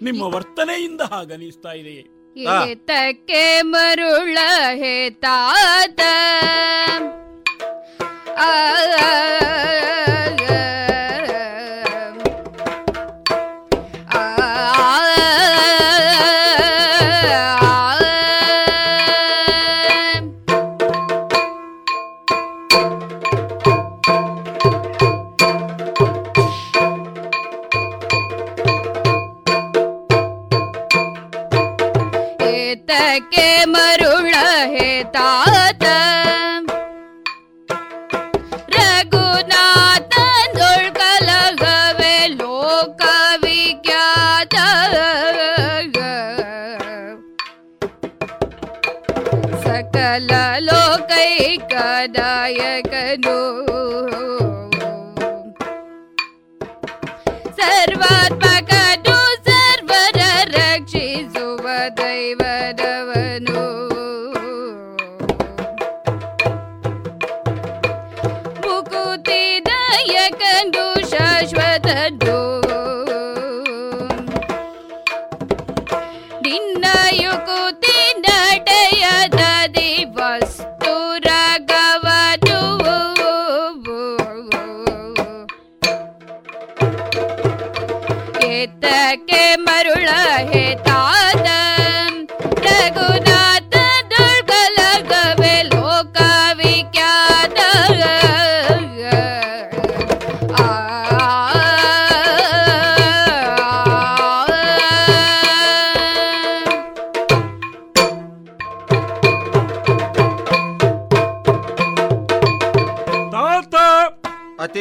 ನಿಮ್ಮ 0.03 0.35
ವರ್ತನೆಯಿಂದ 0.35 1.01
ಹಾಗನಿಸ್ತಾ 1.01 1.73
ಇದೆ 1.73 1.95
ಏತಕ್ಕೆ 2.37 3.63
ಮರುಳ 3.63 4.39
ಹೇ 4.75 5.11
ತಾತ 5.11 6.01
ಆ, 8.39 8.49
ಆ, 8.99 9.11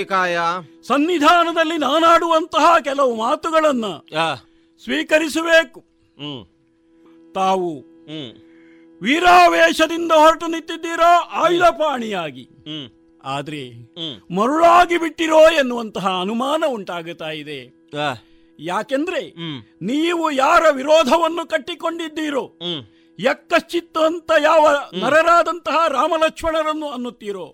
ಅತಿಕಾಯ 0.04 0.38
ಸನ್ನಿಧಾನದಲ್ಲಿ 0.88 1.76
ನಾನಾಡುವಂತಹ 1.78 2.66
ಕೆಲವು 2.84 3.12
ಮಾತುಗಳನ್ನ 3.16 3.86
ಸ್ವೀಕರಿಸಬೇಕು. 4.84 5.80
ತಾವು 7.34 7.70
ವೀರಾವೇಶದಿಂದ 9.02 10.12
ಹೊರಟು 10.12 10.48
ನಿಂತಿದ್ದೀರೋ? 10.48 11.12
ಆಯುಧ 11.42 11.70
ಪಾಣಿಯಾಗಿ. 11.80 12.46
ಆದ್ರೆ 13.26 13.62
ಮರುಳಾಗಿ 14.36 14.98
ಬಿಟ್ಟಿರೋ 14.98 15.42
ಎನ್ನುವಂತಹ 15.52 16.08
ಅನುಮಾನ 16.22 16.64
ಉಂಟಾಗುತ್ತಾ 16.68 17.32
ಇದೆ. 17.44 17.60
ಯಾಕೆಂದ್ರೆ 18.60 19.24
ನೀವು 19.82 20.26
ಯಾರ 20.32 20.64
ವಿರೋಧವನ್ನು 20.72 21.44
ಕಟ್ಟಿಕೊಂಡಿದ್ದೀರೋ? 21.50 22.46
ಯಕ್ಕಶ್ಚಿತ್ತು 23.20 24.02
ಅಂತ 24.04 24.32
ಯಾವ 24.44 24.68
ನರರಾದಂತಹ 25.00 25.80
ರಾಮಲಕ್ಷ್ಮಣರನ್ನು 25.88 26.90
ಅನ್ನುತ್ತೀರೋ? 26.90 27.48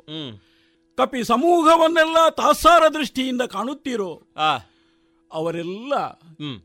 ಕಪಿ 1.00 1.24
ಸಮೂಹವನ್ನೆಲ್ಲ 1.24 2.30
ತಾಸಾರ 2.38 2.88
ದೃಷ್ಟಿಯಿಂದ 2.94 3.42
ಕಾಣುತ್ತೀರೋ 3.48 4.12
ಆ, 4.38 4.52
ಅವರೆಲ್ಲ 5.32 5.94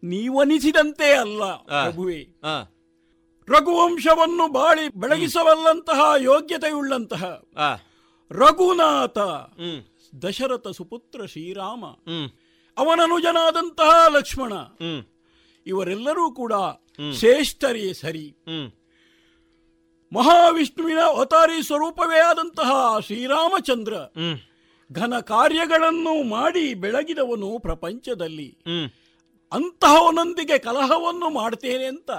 ನೀವನಿಸಿದಂತೆ 0.04 1.12
ಅಲ್ಲ. 1.14 1.42
ಪ್ರಭುವೆ. 1.82 2.20
ರಘುವಂಶವನ್ನು 3.48 4.52
ಬಾಳಿ 4.52 4.84
ಬೆಳಗಿಸಬಲ್ಲಂತಹ 4.96 6.00
ಯೋಗ್ಯತೆಯುಳ್ಳಂತಹ 6.22 7.24
ರಘುನಾಥ 8.30 9.18
ದಶರಥ 10.22 10.68
ಸುಪುತ್ರ 10.68 11.26
ಶ್ರೀರಾಮ 11.26 11.82
ಅವನನುಜನಾದಂತಹ 12.76 13.90
ಲಕ್ಷ್ಮಣ 14.08 14.52
ಇವರೆಲ್ಲರೂ 15.66 16.30
ಕೂಡ 16.32 16.54
ಶ್ರೇಷ್ಠರೇ 17.12 17.92
ಸರಿ. 17.94 18.26
ಮಹಾವಿಷ್ಣುವಿನ 20.14 20.98
ಅವತಾರಿ 20.98 21.62
ಸ್ವರೂಪವೇ 21.62 22.20
ಆದಂತಹ 22.20 22.98
ಶ್ರೀರಾಮಚಂದ್ರ 23.00 23.94
ಘನ 24.92 25.20
ಕಾರ್ಯಗಳನ್ನು 25.20 26.22
ಮಾಡಿ 26.28 26.74
ಬೆಳಗಿದವನು 26.74 27.58
ಪ್ರಪಂಚದಲ್ಲಿ. 27.58 28.58
ಅಂತಹವನೊಂದಿಗೆ 29.52 30.58
ಕಲಹವನ್ನು 30.58 31.30
ಮಾಡ್ತೇನೆ 31.30 31.84
ಅಂತ 31.84 32.10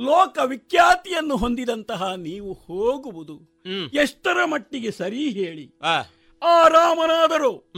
ಲೋಕ 0.00 0.38
ವಿಖ್ಯಾತಿಯನ್ನು 0.44 1.36
ಹೊಂದಿದಂತಹ 1.36 2.14
ನೀವು 2.16 2.52
ಹೋಗುವುದು. 2.52 3.60
ಎಷ್ಟರ 3.92 4.44
ಮಟ್ಟಿಗೆ 4.44 4.90
ಸರಿ 4.90 5.30
ಹೇಳಿ. 5.30 5.78
ಆ. 5.82 6.02
ರಾಮನಾದರೂ 6.68 7.70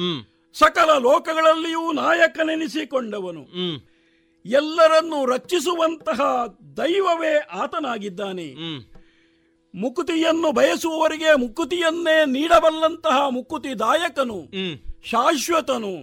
ಸಕಲ 0.54 0.98
ಲೋಕಗಳಲ್ಲಿಯೂ 0.98 1.92
ನಾಯಕನೆನಿಸಿಕೊಂಡವನು. 1.92 3.40
ಎಲ್ಲರನ್ನು 4.46 5.26
ರಕ್ಷಿಸುವಂತಹ 5.26 6.46
ದೈವವೇ 6.76 7.38
ಆತನಾಗಿದ್ದಾನೆ. 7.38 8.48
ಮುಕುತಿಯನ್ನು 9.74 10.48
ಬಯಸುವವರಿಗೆ 10.52 11.30
ಮುಕುತಿಯನ್ನೇ 11.34 12.16
ನೀಡಬಲ್ಲಂತಹ 12.26 13.16
ಮುಕುತಿದಾಯಕನು 13.28 14.38
ಶಾಶ್ವತನು. 15.04 15.94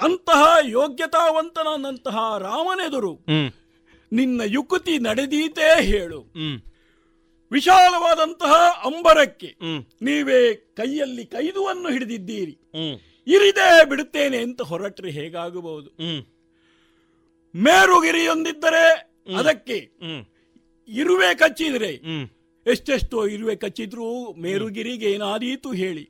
ಅಂತಹ 0.00 0.42
ಯೋಗ್ಯತಾವಂತನಂತಹ 0.68 2.16
ರಾಮನೆದುರು 2.38 3.12
ನಿನ್ನ 4.12 4.40
ಯುಕುತಿ 4.46 4.98
ನಡೆದೀತೇ 4.98 5.68
ಹೇಳು. 5.82 6.20
ವಿಶಾಲವಾದಂತಹ 7.52 8.54
ಅಂಬರಕ್ಕೆ 8.86 9.50
ನೀವೇ 10.02 10.54
ಕೈಯಲ್ಲಿ 10.54 11.24
ಕೈದುವನ್ನು 11.26 11.88
ಹಿಡಿದಿದ್ದೀರಿ. 11.88 12.54
ಇರಿದೇ 13.26 13.84
ಬಿಡುತ್ತೇನೆ 13.84 14.38
ಅಂತ 14.38 14.62
ಹೊರಟ್ರೆ 14.62 15.10
ಹೇಗಾಗಬಹುದು? 15.10 15.90
ಮೇರುಗಿರಿಯೊಂದಿದ್ದರೆ 17.54 18.84
ಅದಕ್ಕೆ 19.36 19.78
ಇರುವೆ 20.88 21.34
ಕಚ್ಚಿದ್ರೆ 21.34 21.90
ಎಷ್ಟೆಷ್ಟೋ 22.66 23.26
ಇರುವೆ 23.26 23.56
ಕಚ್ಚಿದ್ರು 23.56 24.32
ಮೇರುಗಿರಿಗೆ 24.32 25.12
ಏನಾದೀತು 25.12 25.72
ಹೇಳಿ. 25.72 26.04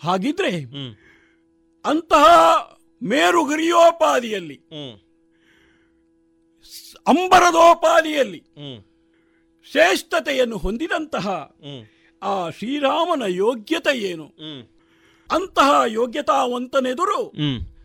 ಹಾಗಿದ್ರೆ 0.00 0.52
ಅಂತಹ 1.84 2.26
ಮೇರುಗಿರಿಯೋಪಾದಿಯಲ್ಲಿ 3.02 4.56
ಅಂಬರದೋಪಾದಿಯಲ್ಲಿ 7.06 8.40
ಶ್ರೇಷ್ಠತೆಯನ್ನು 9.66 10.56
ಹೊಂದಿದಂತಹ 10.56 11.26
ಆ 12.22 12.50
ಶ್ರೀರಾಮನ 12.50 13.22
ಯೋಗ್ಯತೆ 13.26 13.98
ಏನು? 13.98 14.26
ಅಂತಹ 15.30 15.70
ಯೋಗ್ಯತಾವಂತನೆದುರು 15.86 17.20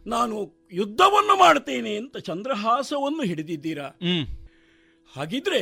ನಾನು 0.08 0.36
ಯುದ್ಧವನ್ನು 0.72 1.36
ಮಾಡ್ತೇನೆ 1.40 1.96
ಅಂತ 1.96 2.18
ಚಂದ್ರಹಾಸವನ್ನು 2.18 3.24
ಹಿಡಿದಿದ್ದೀರಾ? 3.24 3.88
ಹಾಗಿದ್ರೆ 5.16 5.62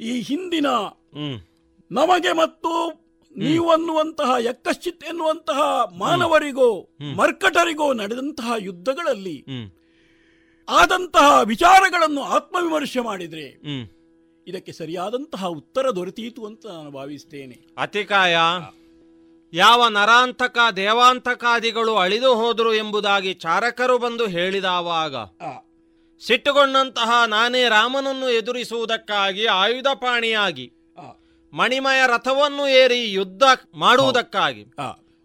ಈ 0.00 0.20
ಹಿಂದಿನ 0.20 0.66
ನಮಗೆ 1.90 2.32
ಮತ್ತು 2.32 2.72
ನೀವು 3.36 3.70
ಅನ್ನುವಂತಹ 3.70 4.34
ಯಕ್ಕಶ್ಚಿತ್ 4.38 5.04
ಎನ್ನುವಂತಹ 5.04 5.58
ಮಾನವರಿಗೋ 5.98 6.88
ಮರ್ಕಟರಿಗೋ 7.16 7.92
ನಡೆದಂತಹ 7.92 8.52
ಯುದ್ಧಗಳಲ್ಲಿ 8.58 9.44
ಆದಂತಹ 10.68 11.40
ವಿಚಾರಗಳನ್ನು 11.44 12.22
ಆತ್ಮವಿಮರ್ಶೆ 12.22 13.00
ಮಾಡಿದ್ರೆ 13.00 13.46
ಇದಕ್ಕೆ 14.46 14.72
ಸರಿಯಾದಂತಹ 14.72 15.46
ಉತ್ತರ 15.46 15.90
ದೊರೆತೀತು 15.90 16.46
ಅಂತ 16.46 16.66
ನಾನು 16.66 16.90
ಭಾವಿಸ್ತೇನೆ. 16.90 17.56
ಅತಿಕಾಯ 17.78 18.36
ಯಾವ 19.52 19.88
ನರಾಂತಕ 19.88 20.58
ದೇವಾಂತಕಾದಿಗಳು 20.76 21.96
ಅಳಿದು 21.96 22.34
ಹೋದರು 22.34 22.74
ಎಂಬುದಾಗಿ 22.74 23.34
ಚಾರಕರು 23.34 23.98
ಬಂದು 23.98 24.26
ಹೇಳಿದವಾಗ 24.26 25.16
ಸಿಟ್ಟುಗೊಂಡಂತಹ 26.20 27.24
ನಾನೇ 27.26 27.68
ರಾಮನನ್ನು 27.68 28.30
ಎದುರಿಸುವುದಕ್ಕಾಗಿ 28.30 29.46
ಆಯುಧಪಾಣಿಯಾಗಿ 29.46 30.72
ಮಣಿಮಯ 31.52 32.06
ರಥವನ್ನು 32.06 32.68
ಏರಿ 32.68 33.12
ಯುದ್ಧ 33.12 33.42
ಮಾಡುವುದಕ್ಕಾಗಿ 33.74 34.64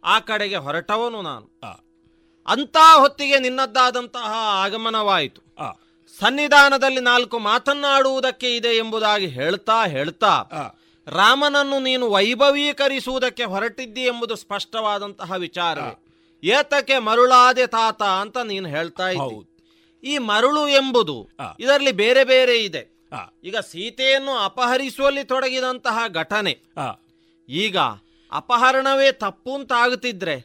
ಆ. 0.04 0.20
ಕಡೆಗೆ 0.20 0.56
ಹೊರಟವನು 0.56 1.22
ನಾನು. 1.22 1.60
ಅಂತ 2.48 2.78
ಹೊತ್ತಿಗೆ 2.98 3.40
ನಿನ್ನದ್ದಾದಂತಹ 3.40 4.32
ಆಗಮನವಾಯಿತು. 4.56 5.42
ಸನ್ನಿಧಾನದಲ್ಲಿ 6.20 7.00
ನಾಲ್ಕು 7.00 7.40
ಮಾತನ್ನಾಡುವುದಕ್ಕೆ 7.40 8.56
ಇದೆ 8.56 8.78
ಎಂಬುದಾಗಿ 8.78 9.28
ಹೇಳ್ತಾ 9.28 9.86
ಹೇಳ್ತಾ 9.86 10.34
ರಾಮನನ್ನು 11.08 11.80
ನೀನು 11.80 12.12
ವೈಭವೀಕರಿಸುವುದಕ್ಕೆ 12.12 13.44
ಹೊರಟಿದ್ದಿ 13.44 14.02
ಎಂಬುದು 14.02 14.36
ಸ್ಪಷ್ಟವಾದಂತಹ 14.36 15.34
ವಿಚಾರ 15.38 15.78
ಏತಕ್ಕೆ 16.44 17.00
ಮರುಳಾದೆ 17.00 17.68
ತಾತ 17.68 18.04
ಅಂತ 18.04 18.38
ನೀನು 18.38 18.70
ಹೇಳ್ತಾ 18.70 19.10
ಇದ್ದಿ. 19.10 19.51
ಈ 20.04 20.18
ಮರುಳು 20.18 20.68
ಎಂಬುದು 20.68 21.16
ಇದರಲ್ಲಿ 21.60 21.92
ಬೇರೆ 21.92 22.24
ಬೇರೆ 22.24 22.56
ಇದೆ. 22.64 22.84
ಈಗ 23.44 23.58
ಸೀತೆಯನ್ನು 23.58 24.34
ಅಪಹರಿಸುವಲ್ಲಿ 24.46 25.24
ತೊಡಗಿದಂತಹ 25.24 25.98
ಘಟನೆ. 26.08 26.54
ಈಗ 27.50 27.78
ಅಪಹರಣವೇ 28.32 29.12
ತಪ್ಪು 29.12 29.52
ಅಂತ 29.56 29.72
ಆಗುತ್ತಿದ್ರೆ 29.78 30.36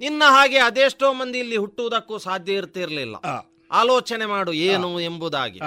ನಿನ್ನ 0.00 0.22
ಹಾಗೆ 0.26 0.58
ಅದೆಷ್ಟೋ 0.58 1.12
ಮಂದಿ 1.12 1.38
ಇಲ್ಲಿ 1.38 1.56
ಹುಟ್ಟುವುದಕ್ಕೂ 1.56 2.18
ಸಾಧ್ಯ 2.18 2.52
ಇರ್ತಿರ್ಲಿಲ್ಲ. 2.52 3.16
ಆಲೋಚನೆ 3.70 4.26
ಮಾಡು 4.26 4.52
ಏನು 4.52 4.90
ಎಂಬುದಾಗಿ. 5.00 5.60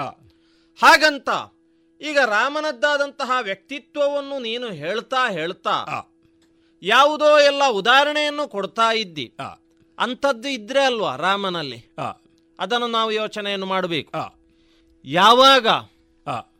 ಹಾಗಂತ 0.78 1.28
ಈಗ 2.00 2.18
ರಾಮನದ್ದಾದಂತಹ 2.26 3.30
ವ್ಯಕ್ತಿತ್ವವನ್ನು 3.42 4.38
ನೀನು 4.38 4.68
ಹೇಳ್ತಾ 4.72 5.20
ಹೇಳ್ತಾ 5.30 5.76
ಯಾವುದೋ 6.82 7.38
ಎಲ್ಲ 7.38 7.62
ಉದಾಹರಣೆಯನ್ನು 7.70 8.48
ಕೊಡ್ತಾ 8.48 8.92
ಇದ್ದಿ. 8.92 9.26
ಅಂಥದ್ದು 9.98 10.48
ಇದ್ರೆ 10.48 10.82
ಅಲ್ವಾ 10.84 11.16
ರಾಮನಲ್ಲಿ? 11.16 11.80
ಅದನ್ನು 12.58 12.86
ನಾವು 12.86 13.12
ಯೋಚನೆಯನ್ನು 13.12 13.66
ಮಾಡಬೇಕು. 13.66 14.12
ಯಾವಾಗ 15.04 15.66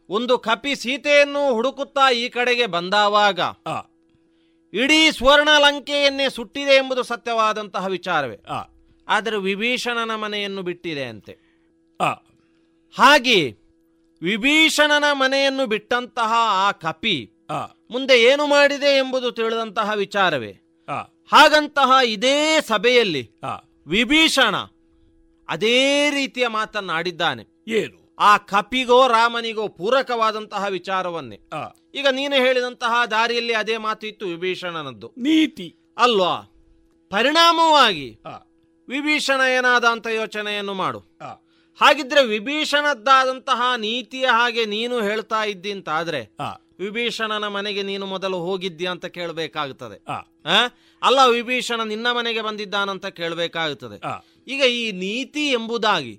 ಒಂದು 0.08 0.38
ಕಪಿ 0.38 0.76
ಸೀತೆಯನ್ನು 0.76 1.52
ಹುಡುಕುತ್ತಾ 1.54 2.12
ಈ 2.12 2.28
ಕಡೆಗೆ 2.28 2.66
ಬಂದಾವಾಗ 2.66 3.40
ಇಡೀ 4.72 5.10
ಸ್ವರ್ಣ 5.10 5.48
ಲಂಕೆಯನ್ನೇ 5.58 6.30
ಸುಟ್ಟಿದೆ 6.30 6.74
ಎಂಬುದು 6.76 7.02
ಸತ್ಯವಾದಂತಹ 7.02 7.86
ವಿಚಾರವೇ. 7.86 8.38
ಆದರೆ 9.08 9.36
ವಿಭೀಷಣನ 9.36 10.14
ಮನೆಯನ್ನು 10.14 10.62
ಬಿಟ್ಟಿದೆ 10.62 11.04
ಅಂತೆ. 11.04 11.32
ಹಾಗೆ 12.98 13.56
ವಿಭೀಷಣನ 14.22 15.04
ಮನೆಯನ್ನು 15.12 15.66
ಬಿಟ್ಟಂತಹ 15.66 16.32
ಆ 16.68 16.72
ಕಪಿ 16.72 17.30
ಮುಂದೆ 17.90 18.22
ಏನು 18.22 18.46
ಮಾಡಿದೆ 18.46 18.96
ಎಂಬುದು 18.98 19.32
ತಿಳಿದಂತಹ 19.32 19.90
ವಿಚಾರವೇ. 19.94 20.52
ಹಾಗಂತಹ 21.32 21.90
ಇದೇ 22.04 22.60
ಸಭೆಯಲ್ಲಿ 22.60 23.30
ವಿಭೀಷಣ 23.86 24.54
ಅದೇ 25.52 26.10
ರೀತಿಯ 26.10 26.46
ಮಾತನ್ನಾಡಿದ್ದಾನೆ. 26.48 27.44
ಏನು? 27.68 27.98
ಆ 28.18 28.30
ಕಪಿಗೋ 28.50 28.98
ರಾಮನಿಗೋ 29.08 29.64
ಪೂರಕವಾದಂತಹ 29.68 30.64
ವಿಚಾರವನ್ನೇ. 30.68 31.38
ಈಗ 31.94 32.06
ನೀನು 32.12 32.34
ಹೇಳಿದಂತಹ 32.34 32.94
ದಾರಿಯಲ್ಲಿ 33.10 33.54
ಅದೇ 33.54 33.76
ಮಾತು 33.76 34.06
ಇತ್ತು 34.06 34.26
ವಿಭೀಷಣನದ್ದು. 34.26 35.08
ನೀತಿ. 35.18 35.68
ಅಲ್ವಾ? 35.96 36.34
ಪರಿಣಾಮವಾಗಿ 37.10 38.08
ವಿಭೀಷಣ 38.88 39.40
ಏನಾದ 39.56 39.84
ಅಂತ 39.84 40.06
ಯೋಚನೆಯನ್ನು 40.06 40.74
ಮಾಡು. 40.74 41.00
ಹಾಗಿದ್ರೆ 41.80 42.22
ವಿಭೀಷಣದ್ದಾದಂತಹ 42.26 43.60
ನೀತಿಯ 43.76 44.26
ಹಾಗೆ 44.30 44.64
ನೀನು 44.64 44.96
ಹೇಳ್ತಾ 45.02 45.40
ಇದ್ದಿ 45.44 45.70
ಅಂತಾದ್ರೆ 45.72 46.20
ವಿಭೀಷಣನ 46.78 47.46
ಮನೆಗೆ 47.48 47.82
ನೀನು 47.82 48.06
ಮೊದಲು 48.06 48.38
ಹೋಗಿದ್ದೀಯ 48.38 48.88
ಅಂತ 48.88 49.06
ಕೇಳಬೇಕಾಗುತ್ತದೆ 49.06 49.98
ಅಲ್ಲ 51.02 51.20
ವಿಭೀಷಣ 51.30 51.80
ನಿನ್ನ 51.82 52.08
ಮನೆಗೆ 52.12 52.40
ಬಂದಿದ್ದಾನಂತ 52.40 53.06
ಕೇಳಬೇಕಾಗುತ್ತದೆ 53.06 53.98
ಈಗ 54.46 54.62
ಈ 54.62 54.92
ನೀತಿ 54.92 55.50
ಎಂಬುದಾಗಿ 55.52 56.18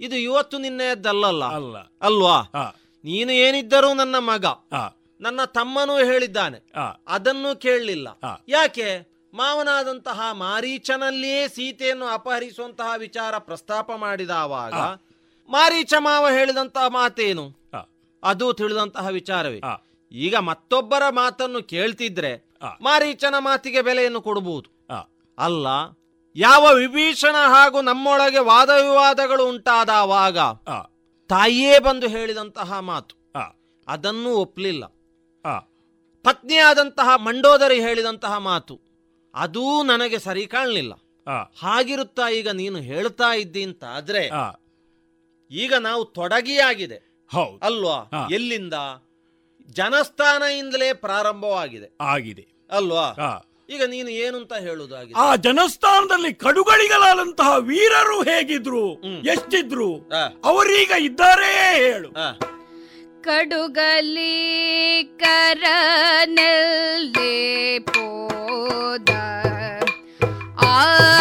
ಇದು 0.00 0.16
ಇವತ್ತು 0.16 0.58
ನಿನ್ನೆಯದ್ದಲ್ಲ 0.58 1.26
ಅಲ್ವಾ? 2.00 2.38
ನೀನು 3.04 3.32
ಏನಿದ್ದರೂ 3.32 3.94
ನನ್ನ 3.94 4.16
ಮಗ 4.18 4.46
ನನ್ನ 5.20 5.44
ತಮ್ಮನೂ 5.44 5.96
ಹೇಳಿದ್ದಾನೆ. 5.96 6.58
ಅದನ್ನು 7.08 7.60
ಕೇಳಲಿಲ್ಲ. 7.60 8.08
ಯಾಕೆ? 8.48 8.88
ಮಾವನಾದಂತಹ 9.34 10.20
ಮಾರೀಚನಲ್ಲಿಯೇ 10.32 11.48
ಸೀತೆಯನ್ನು 11.48 12.06
ಅಪಹರಿಸುವಂತಹ 12.06 12.92
ವಿಚಾರ 12.96 13.38
ಪ್ರಸ್ತಾಪ 13.38 13.92
ಮಾಡಿದವಾಗ 13.92 14.74
ಮಾರೀಚ 15.48 15.94
ಮಾವ 15.98 16.28
ಹೇಳಿದಂತಹ 16.28 16.86
ಮಾತೇನು? 16.88 17.44
ಅದು 18.22 18.52
ತಿಳಿದಂತಹ 18.52 19.06
ವಿಚಾರವೇ. 19.08 19.60
ಈಗ 20.12 20.36
ಮತ್ತೊಬ್ಬರ 20.36 21.02
ಮಾತನ್ನು 21.10 21.62
ಕೇಳ್ತಿದ್ರೆ 21.62 22.32
ಮಾರೀಚನ 22.80 23.34
ಮಾತಿಗೆ 23.38 23.82
ಬೆಲೆಯನ್ನು 23.82 24.20
ಕೊಡಬಹುದು 24.20 24.68
ಅಲ್ಲ 25.38 25.66
ಯಾವ 26.38 26.74
ವಿಭೀಷಣ 26.74 27.34
ಹಾಗೂ 27.46 27.80
ನಮ್ಮೊಳಗೆ 27.80 28.38
ವಾದ 28.38 28.68
ವಿವಾದಗಳು 28.68 29.48
ಉಂಟಾದವಾಗ 29.48 30.38
ತಾಯಿಯೇ 31.28 31.78
ಬಂದು 31.78 32.08
ಹೇಳಿದಂತಹ 32.08 32.78
ಮಾತು. 32.80 33.16
ಅದನ್ನೂ 33.88 34.30
ಒಪ್ಪಲಿಲ್ಲ 34.36 34.84
ಪತ್ನಿಯಾದಂತಹ 36.24 37.16
ಮಂಡೋದರಿ 37.16 37.80
ಹೇಳಿದಂತಹ 37.80 38.36
ಮಾತು. 38.36 38.80
ಅದೂ 39.34 39.82
ನನಗೆ 39.82 40.18
ಸರಿ 40.18 40.46
ಕಾಣಲಿಲ್ಲ. 40.46 40.92
ಹಾಗಿರುತ್ತಾ 41.62 42.28
ಈಗ 42.28 42.48
ನೀನು 42.48 42.78
ಹೇಳ್ತಾ 42.78 43.34
ಇದ್ದಿ 43.34 43.64
ಅಂತ 43.64 43.84
ಆದ್ರೆ 43.84 44.30
ಈಗ 45.50 45.74
ನಾವು 45.74 46.04
ತೊಡಗಿಯಾಗಿದೆ. 46.04 47.26
ಅಲ್ವಾ. 47.62 48.28
ಎಲ್ಲಿಂದ? 48.30 48.74
ಜನಸ್ಥಾನದಿಂದಲೇ 49.66 50.92
ಪ್ರಾರಂಭವಾಗಿದೆ. 50.92 51.96
ಆಗಿದೆ. 52.00 52.46
ಅಲ್ವಾ. 52.70 53.08
ಈಗ 53.68 53.86
ನೀನು 53.86 54.18
ಏನು 54.18 54.38
ಅಂತ 54.38 54.52
ಹೇಳುದಾಗಿ 54.66 55.12
ಆ 55.16 55.36
ಜನಸ್ಥಾನದಲ್ಲಿ 55.36 56.40
ಕಡುಗಳಿಗಳಾದಂತಹ 56.40 57.66
ವೀರರು 57.66 58.22
ಹೇಗಿದ್ರು 58.22 59.00
ಎಷ್ಟಿದ್ರು 59.28 60.08
ಅವರೀಗ 60.44 60.90
ಇದ್ದಾರೇ 61.00 61.78
ಹೇಳು. 61.78 62.38
ಕಡುಗಲಿ 63.22 64.62
ಕರನಲ್ಲಿ 65.22 67.18
ಪೋದ 67.88 69.10
ಆ 70.66 70.68
ಆ 70.68 71.17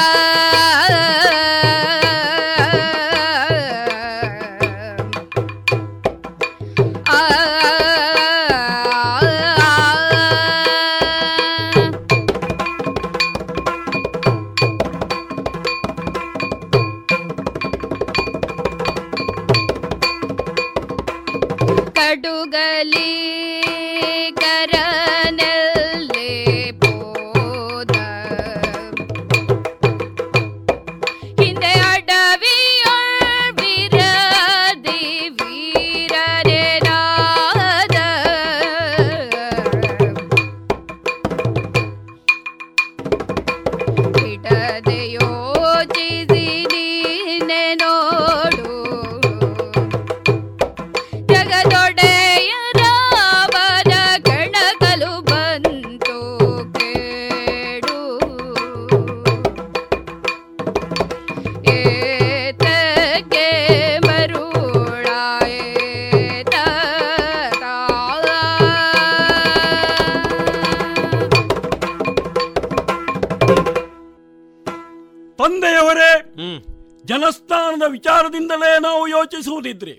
ವಿಚಾರದಿಂದಲೇ 77.88 78.80
ನಾವು 78.80 79.08
ಯೋಚಿಸುವುದಿದ್ರೆ 79.08 79.96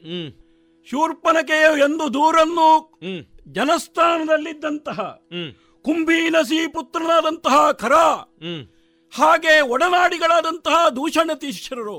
ಶೂರ್ಪನಕೆಯ 0.89 1.67
ಎಂದು 1.79 2.15
ದೂರನ್ನು 2.15 2.69
ಜನಸ್ಥಾನದಲ್ಲಿದ್ದಂತಹ 3.53 5.01
ಕುಂಭೀನಸಿ 5.85 6.73
ಪುತ್ರನಾದಂತಹ 6.73 7.73
ಖರ 7.73 7.95
ಹಾಗೆ 9.13 9.61
ಒಡನಾಡಿಗಳಾದಂತಹ 9.61 10.89
ದೂಷಣ 10.89 11.31
ತೀಶ್ವರರು 11.35 11.99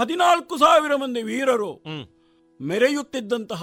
ಹದಿನಾಲ್ಕು 0.00 0.56
ಸಾವಿರ 0.56 0.94
ಮಂದಿ 0.94 1.22
ವೀರರು 1.22 1.70
ಮೆರೆಯುತ್ತಿದ್ದಂತಹ 2.60 3.62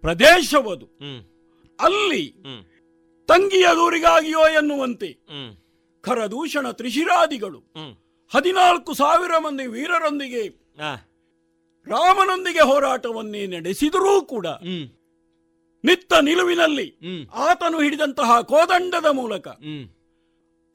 ಪ್ರದೇಶವದು. 0.00 0.86
ಅಲ್ಲಿ 1.78 2.24
ತಂಗಿಯ 3.28 3.66
ದೂರಿಗಾಗಿಯೋ 3.74 4.48
ಎನ್ನುವಂತೆ 4.48 5.08
ಖರ 6.04 6.26
ದೂಷಣ 6.26 6.70
ತ್ರಿಶಿರಾದಿಗಳು 6.70 7.60
ಹದಿನಾಲ್ಕು 8.32 8.94
ಸಾವಿರ 8.94 9.38
ಮಂದಿ 9.38 9.66
ವೀರರೊಂದಿಗೆ 9.66 10.42
ರಾಮನೊಂದಿಗೆ 11.86 12.60
ಹೋರಾಟವನ್ನೇ 12.62 13.46
ನಡೆಸಿದರೂ 13.46 14.22
ಕೂಡ 14.26 14.46
ನಿತ್ತ 15.84 16.12
ನಿಲುವಿನಲ್ಲಿ 16.22 16.86
ಆತನು 17.42 17.80
ಹಿಡಿದಂತಹ 17.80 18.40
ಕೋದಂಡದ 18.44 19.06
ಮೂಲಕ 19.12 19.46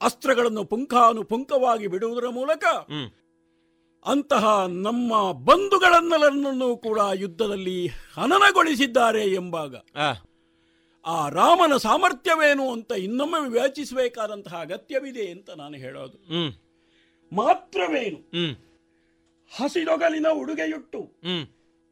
ಅಸ್ತ್ರಗಳನ್ನು 0.00 0.64
ಪುಂಖಾನುಪುಂಖವಾಗಿ 0.64 1.86
ಬಿಡುವುದರ 1.86 2.28
ಮೂಲಕ 2.30 2.64
ಅಂತಹ 4.04 4.44
ನಮ್ಮ 4.82 5.10
ಬಂಧುಗಳನ್ನೆಲ್ಲರನ್ನೂ 5.42 6.76
ಕೂಡ 6.78 7.00
ಯುದ್ಧದಲ್ಲಿ 7.14 7.76
ಹನನಗೊಳಿಸಿದ್ದಾರೆ 8.14 9.24
ಎಂಬಾಗ 9.34 9.74
ಆ. 11.04 11.16
ರಾಮನ 11.30 11.76
ಸಾಮರ್ಥ್ಯವೇನು 11.78 12.72
ಅಂತ 12.72 12.92
ಇನ್ನೊಮ್ಮೆ 13.00 13.40
ವಿವೇಚಿಸಬೇಕಾದಂತಹ 13.42 14.60
ಅಗತ್ಯವಿದೆ 14.60 15.30
ಅಂತ 15.30 15.50
ನಾನು 15.56 15.76
ಹೇಳೋದು. 15.76 16.16
ಮಾತ್ರವೇನು? 17.32 18.18
ಹಸಿದೊಗಲಿನ 19.52 20.26
ಉಡುಗೆಯುಟ್ಟು 20.32 21.00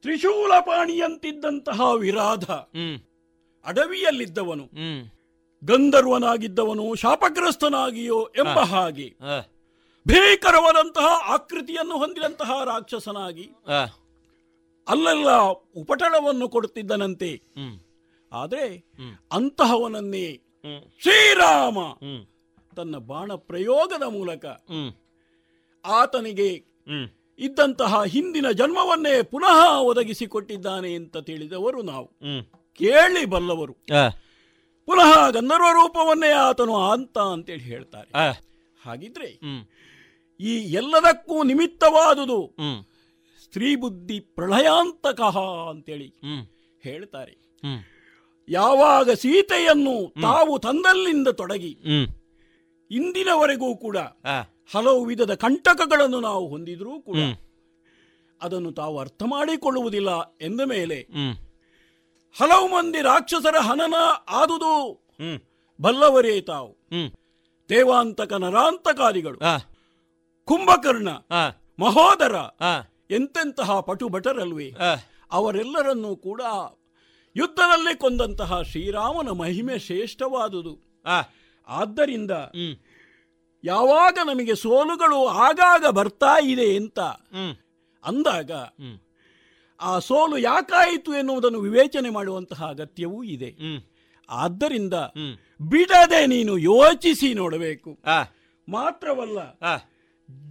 ತ್ರಿಶೂಲ 0.03 0.53
ಪಾಣಿಯಂತಿದ್ದಂತಹ 0.61 1.93
ವಿರಾಧ 1.95 2.51
ಅಡವಿಯಲ್ಲಿದ್ದವನು 3.65 4.65
ಗಂಧರ್ವನಾಗಿದ್ದವನು 5.65 6.95
ಶಾಪಗ್ರಸ್ತನಾಗಿಯೋ 6.95 8.31
ಎಂಬ 8.39 8.59
ಹಾಗೆ 8.59 9.09
ಭೀಕರವಾದಂತಹ 10.09 11.33
ಆಕೃತಿಯನ್ನು 11.33 11.99
ಹೊಂದಿದಂತಹ 11.99 12.65
ರಾಕ್ಷಸನಾಗಿ 12.65 13.51
ಅಲ್ಲೆಲ್ಲ 14.89 15.31
ಉಪಟಳವನ್ನು 15.77 16.49
ಕೊಡುತ್ತಿದ್ದನಂತೆ. 16.49 17.41
ಆದರೆ 18.33 18.85
ಅಂತಹವನನ್ನೇ 19.33 20.41
ಶ್ರೀರಾಮ 21.01 21.79
ತನ್ನ 22.77 22.97
ಬಾಣ 22.97 23.33
ಪ್ರಯೋಗದ 23.35 24.03
ಮೂಲಕ 24.03 24.47
ಆತನಿಗೆ 25.85 26.65
ಇದ್ದಂತಹ 27.39 28.05
ಹಿಂದಿನ 28.05 28.51
ಜನ್ಮವನ್ನೇ 28.51 29.23
ಪುನಃ 29.23 29.79
ಒದಗಿಸಿಕೊಟ್ಟಿದ್ದಾನೆ 29.79 30.95
ಅಂತ 30.95 31.17
ತಿಳಿದವರು 31.17 31.83
ನಾವು. 31.83 32.07
ಕೇಳಿ 32.75 33.25
ಬಲ್ಲವರು. 33.25 33.73
ಪುನಃ 34.87 35.31
ಗಂಧರ್ವ 35.31 35.71
ರೂಪವನ್ನೇ 35.73 36.31
ಆತನು 36.31 36.77
ಅಂತ 36.77 37.19
ಅಂತೇಳಿ 37.19 37.65
ಹೇಳ್ತಾರೆ. 37.65 38.11
ಹಾಗಿದ್ರೆ 38.83 39.41
ಈ 40.41 40.73
ಎಲ್ಲದಕ್ಕೂ 40.73 41.43
ನಿಮಿತ್ತವಾದುದು 41.43 42.57
ಸ್ತ್ರೀ 43.45 43.77
ಬುದ್ಧಿ 43.77 44.21
ಪ್ರಳಯಾಂತಕಃ 44.21 45.39
ಅಂತೇಳಿ 45.71 46.15
ಹೇಳ್ತಾರೆ. 46.83 47.51
ಯಾವಾಗ 48.49 49.11
ಸೀತೆಯನ್ನು 49.11 50.15
ತಾವು 50.23 50.59
ತಂದಲ್ಲಿಂದ 50.59 51.29
ತೊಡಗಿ 51.29 51.79
ಇಂದಿನವರೆಗೂ 52.91 53.77
ಕೂಡ 53.77 53.97
ಹಲವು 54.75 55.05
ವಿಧದ 55.05 55.35
ಕಂಟಕಗಳನ್ನು 55.35 56.21
ನಾವು 56.21 56.49
ಹೊಂದಿದ್ರೂ 56.49 57.01
ಕೂಡ 57.01 57.17
ಅದನ್ನು 58.43 58.73
ತಾವು 58.73 58.99
ಅರ್ಥ 58.99 59.23
ಮಾಡಿಕೊಳ್ಳುವುದಿಲ್ಲ 59.27 60.11
ಎಂದ 60.41 60.61
ಮೇಲೆ 60.61 60.99
ಹಲವು 62.39 62.67
ಮಂದಿ 62.69 63.01
ರಾಕ್ಷಸರ 63.03 63.57
ಹನನ 63.59 63.95
ಆದುದು 64.29 64.73
ಬಲ್ಲವರೇ 65.81 66.41
ತಾವು. 66.41 66.71
ದೇವಾಂತಕ 67.69 68.33
ನರಾಂತಕಾದಿಗಳು. 68.33 69.39
ಕುಂಭಕರ್ಣ 70.45 71.11
ಮಹೋದರ 71.79 72.35
ಎಂತೆಂತಹ 73.11 73.81
ಪಟು 73.81 74.09
ಭಟರಲ್ವೇ 74.09 74.69
ಅವರೆಲ್ಲರನ್ನೂ 75.33 76.17
ಕೂಡ 76.17 76.43
ಯುದ್ಧದಲ್ಲಿ 77.37 77.99
ಕೊಂದಂತಹ 77.99 78.63
ಶ್ರೀರಾಮನ 78.63 79.29
ಮಹಿಮೆ 79.31 79.79
ಶ್ರೇಷ್ಠವಾದುದು. 79.79 80.75
ಆದ್ದರಿಂದ 81.69 82.31
ಯಾವಾಗ 83.65 84.19
ನಮಗೆ 84.25 84.55
ಸೋಲುಗಳು 84.55 85.27
ಆಗಾಗ 85.27 85.87
ಬರ್ತಾ 85.87 86.35
ಇದೆ 86.43 86.77
ಅಂತ 86.77 87.01
ಅಂದಾಗ 88.05 88.53
ಆ 89.81 89.99
ಸೋಲು 89.99 90.39
ಯಾಕಾಯಿತು 90.39 91.11
ಎನ್ನುವುದನ್ನು 91.15 91.61
ವಿವೇಚನೆ 91.61 92.11
ಮಾಡುವಂತಹ 92.11 92.69
ಅಗತ್ಯವೂ 92.69 93.23
ಇದೆ. 93.23 93.51
ಆದ್ದರಿಂದ 94.29 94.95
ಬಿಡದೆ 95.61 96.27
ನೀನು 96.27 96.59
ಯೋಚಿಸಿ 96.59 97.35
ನೋಡಬೇಕು. 97.35 97.91
ಮಾತ್ರವಲ್ಲ 98.69 99.39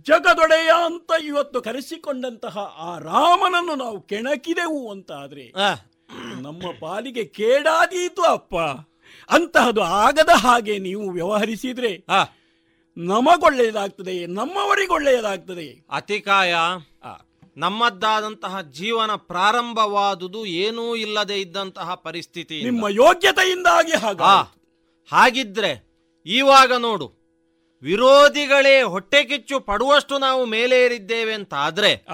ಜಗದೊಡೆಯ 0.06 0.72
ಅಂತ 0.86 1.12
ಇವತ್ತು 1.24 1.62
ಕರೆಸಿಕೊಂಡಂತಹ 1.62 2.58
ಆ 2.58 2.98
ರಾಮನನ್ನು 2.98 3.76
ನಾವು 3.76 4.02
ಕೆಣಕಿದೆವು 4.02 4.92
ಅಂತ 4.92 5.12
ಆದ್ರೆ 5.12 5.46
ನಮ್ಮ 6.42 6.62
ಪಾಲಿಗೆ 6.80 7.26
ಕೇಡಾದೀತು 7.26 8.22
ಅಪ್ಪ. 8.22 8.56
ಅಂತಹದು 9.30 9.82
ಆಗದ 9.82 10.30
ಹಾಗೆ 10.36 10.76
ನೀವು 10.80 11.10
ವ್ಯವಹರಿಸಿದ್ರೆ 11.10 11.92
ನಮಗೊಳ್ಳೆಯದಾಗ್ತದೆ 13.00 14.26
ನಮ್ಮವರಿಗೊಳ್ಳೆಯದಾಗ್ತದೆ. 14.26 15.86
ಅತಿಕಾಯ 15.92 16.56
ನಮ್ಮದ್ದಾದಂತಹ 17.58 18.62
ಜೀವನ 18.62 19.12
ಪ್ರಾರಂಭವಾದುದು 19.16 20.46
ಏನೂ 20.46 20.96
ಇಲ್ಲದೆ 20.96 21.42
ಇದ್ದಂತಹ 21.42 21.94
ಪರಿಸ್ಥಿತಿ 21.96 22.62
ನಿಮ್ಮ 22.64 22.88
ಯೋಗ್ಯತೆಯಿಂದಾಗಿ 22.88 23.92
ಹಾಗ 23.92 24.22
ಹಾಗಿದ್ರೆ 25.12 25.72
ಈವಾಗ 26.26 26.74
ನೋಡು 26.74 27.08
ವಿರೋಧಿಗಳೇ 27.82 28.82
ಹೊಟ್ಟೆ 28.82 29.24
ಕಿಚ್ಚು 29.24 29.60
ಪಡುವಷ್ಟು 29.60 30.18
ನಾವು 30.18 30.46
ಮೇಲೇರಿದ್ದೇವೆ 30.46 31.34
ಅಂತ 31.34 31.54
ಆದ್ರೆ 31.54 32.06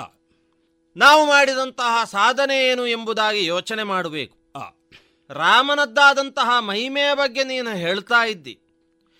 ನಾವು 0.95 1.25
ಮಾಡಿದಂತಹ 1.25 2.03
ಸಾಧನೆ 2.03 2.67
ಏನು 2.67 2.87
ಎಂಬುದಾಗಿ 2.87 3.45
ಯೋಚನೆ 3.45 3.83
ಮಾಡಬೇಕು. 3.83 4.37
ರಾಮನದ್ದಾದಂತಹ 5.29 6.59
ಮಹಿಮೆಯ 6.59 7.13
ಬಗ್ಗೆ 7.13 7.43
ನೀನು 7.43 7.69
ಹೇಳ್ತಾ 7.69 8.25
ಇದ್ದಿ. 8.25 8.59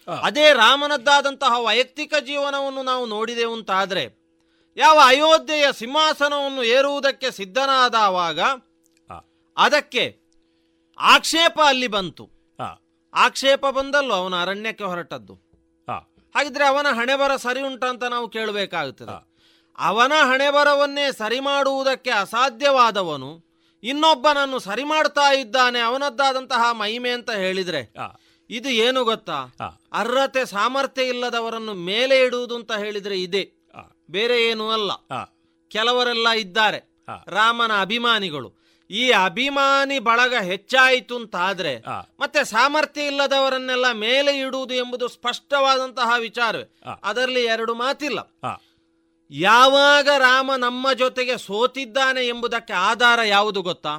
ಅದೇ 0.08 0.54
ರಾಮನದ್ದಾದಂತಹ 0.54 1.60
ವೈಯಕ್ತಿಕ 1.60 2.14
ಜೀವನವನ್ನು 2.26 2.84
ನಾವು 2.84 3.06
ನೋಡಿದೆವು 3.06 3.54
ಅಂತಾದ್ರೆ 3.54 4.04
ಯಾವ 4.78 5.00
ಅಯೋಧ್ಯೆಯ 5.06 5.66
ಸಿಂಹಾಸನವನ್ನು 5.72 6.64
ಏರುವುದಕ್ಕೆ 6.64 7.32
ಸಿದ್ಧನಾದವಾಗ 7.32 8.40
ಅದಕ್ಕೆ 9.58 10.04
ಆಕ್ಷೇಪ 10.98 11.60
ಅಲ್ಲಿ 11.66 11.88
ಬಂತು. 11.88 12.26
ಆಕ್ಷೇಪ 13.14 13.66
ಬಂದಲ್ಲೋ 13.66 14.16
ಅವನ 14.16 14.42
ಅರಣ್ಯಕ್ಕೆ 14.42 14.84
ಹೊರಟದ್ದು. 14.84 15.34
ಹಾಗಿದ್ರೆ 16.36 16.66
ಅವನ 16.68 16.88
ಹಣೆಬರ 16.92 17.36
ಸರಿ 17.36 17.62
ಉಂಟಂತ 17.62 18.04
ನಾವು 18.04 18.30
ಕೇಳಬೇಕಾಗುತ್ತದೆ 18.30 19.12
ಅವನ 19.80 20.12
ಹಣೆಬರವನ್ನೇ 20.32 21.12
ಸರಿ 21.12 21.40
ಮಾಡುವುದಕ್ಕೆ 21.40 22.10
ಅಸಾಧ್ಯವಾದವನು 22.10 23.32
ಇನ್ನೊಬ್ಬನನ್ನು 23.84 24.60
ಸರಿ 24.60 24.84
ಮಾಡ್ತಾ 24.84 25.34
ಇದ್ದಾನೆ 25.34 25.80
ಅವನದ್ದಾದಂತಹ 25.80 26.72
ಮಹಿಮೆ 26.72 27.10
ಅಂತ 27.10 27.32
ಹೇಳಿದ್ರೆ 27.32 27.82
ಇದು 28.50 28.70
ಏನು 28.70 29.04
ಗೊತ್ತಾ? 29.04 29.34
ಅರ್ಹತೆ 29.94 30.46
ಸಾಮರ್ಥ್ಯ 30.46 31.04
ಇಲ್ಲದವರನ್ನು 31.04 31.74
ಮೇಲೆ 31.74 32.22
ಇಡುವುದು 32.22 32.56
ಅಂತ 32.56 32.72
ಹೇಳಿದ್ರೆ 32.72 33.22
ಇದೆ. 33.22 33.52
ಬೇರೆ 34.10 34.46
ಏನೂ 34.46 34.72
ಅಲ್ಲ. 34.72 34.92
ಕೆಲವರೆಲ್ಲ 35.68 36.30
ಇದ್ದಾರೆ. 36.30 37.04
ರಾಮನ 37.28 37.82
ಅಭಿಮಾನಿಗಳು. 37.82 38.66
ಈ 38.90 39.12
ಅಭಿಮಾನಿ 39.12 40.00
ಬಳಗ 40.00 40.36
ಹೆಚ್ಚಾಯಿತು 40.44 41.16
ಅಂತಾದ್ರೆ 41.16 41.84
ಮತ್ತೆ 42.20 42.44
ಸಾಮರ್ಥ್ಯ 42.44 43.08
ಇಲ್ಲದವರನ್ನೆಲ್ಲ 43.08 43.92
ಮೇಲೆ 43.92 44.40
ಇಡುವುದು 44.40 44.74
ಎಂಬುದು 44.74 45.08
ಸ್ಪಷ್ಟವಾದಂತಹ 45.08 46.14
ವಿಚಾರವೇ. 46.20 46.76
ಅದರಲ್ಲಿ 47.04 47.44
ಎರಡು 47.44 47.76
ಮಾತಿಲ್ಲ. 47.76 48.20
ಯಾವಾಗ 49.32 50.10
ರಾಮ 50.18 50.52
ನಮ್ಮ 50.58 50.94
ಜೊತೆಗೆ 50.94 51.38
ಸೋತಿದ್ದಾನೆ 51.38 52.28
ಎಂಬುದಕ್ಕೆ 52.28 52.74
ಆಧಾರ 52.74 53.20
ಯಾವುದು 53.22 53.62
ಗೊತ್ತಾ? 53.62 53.98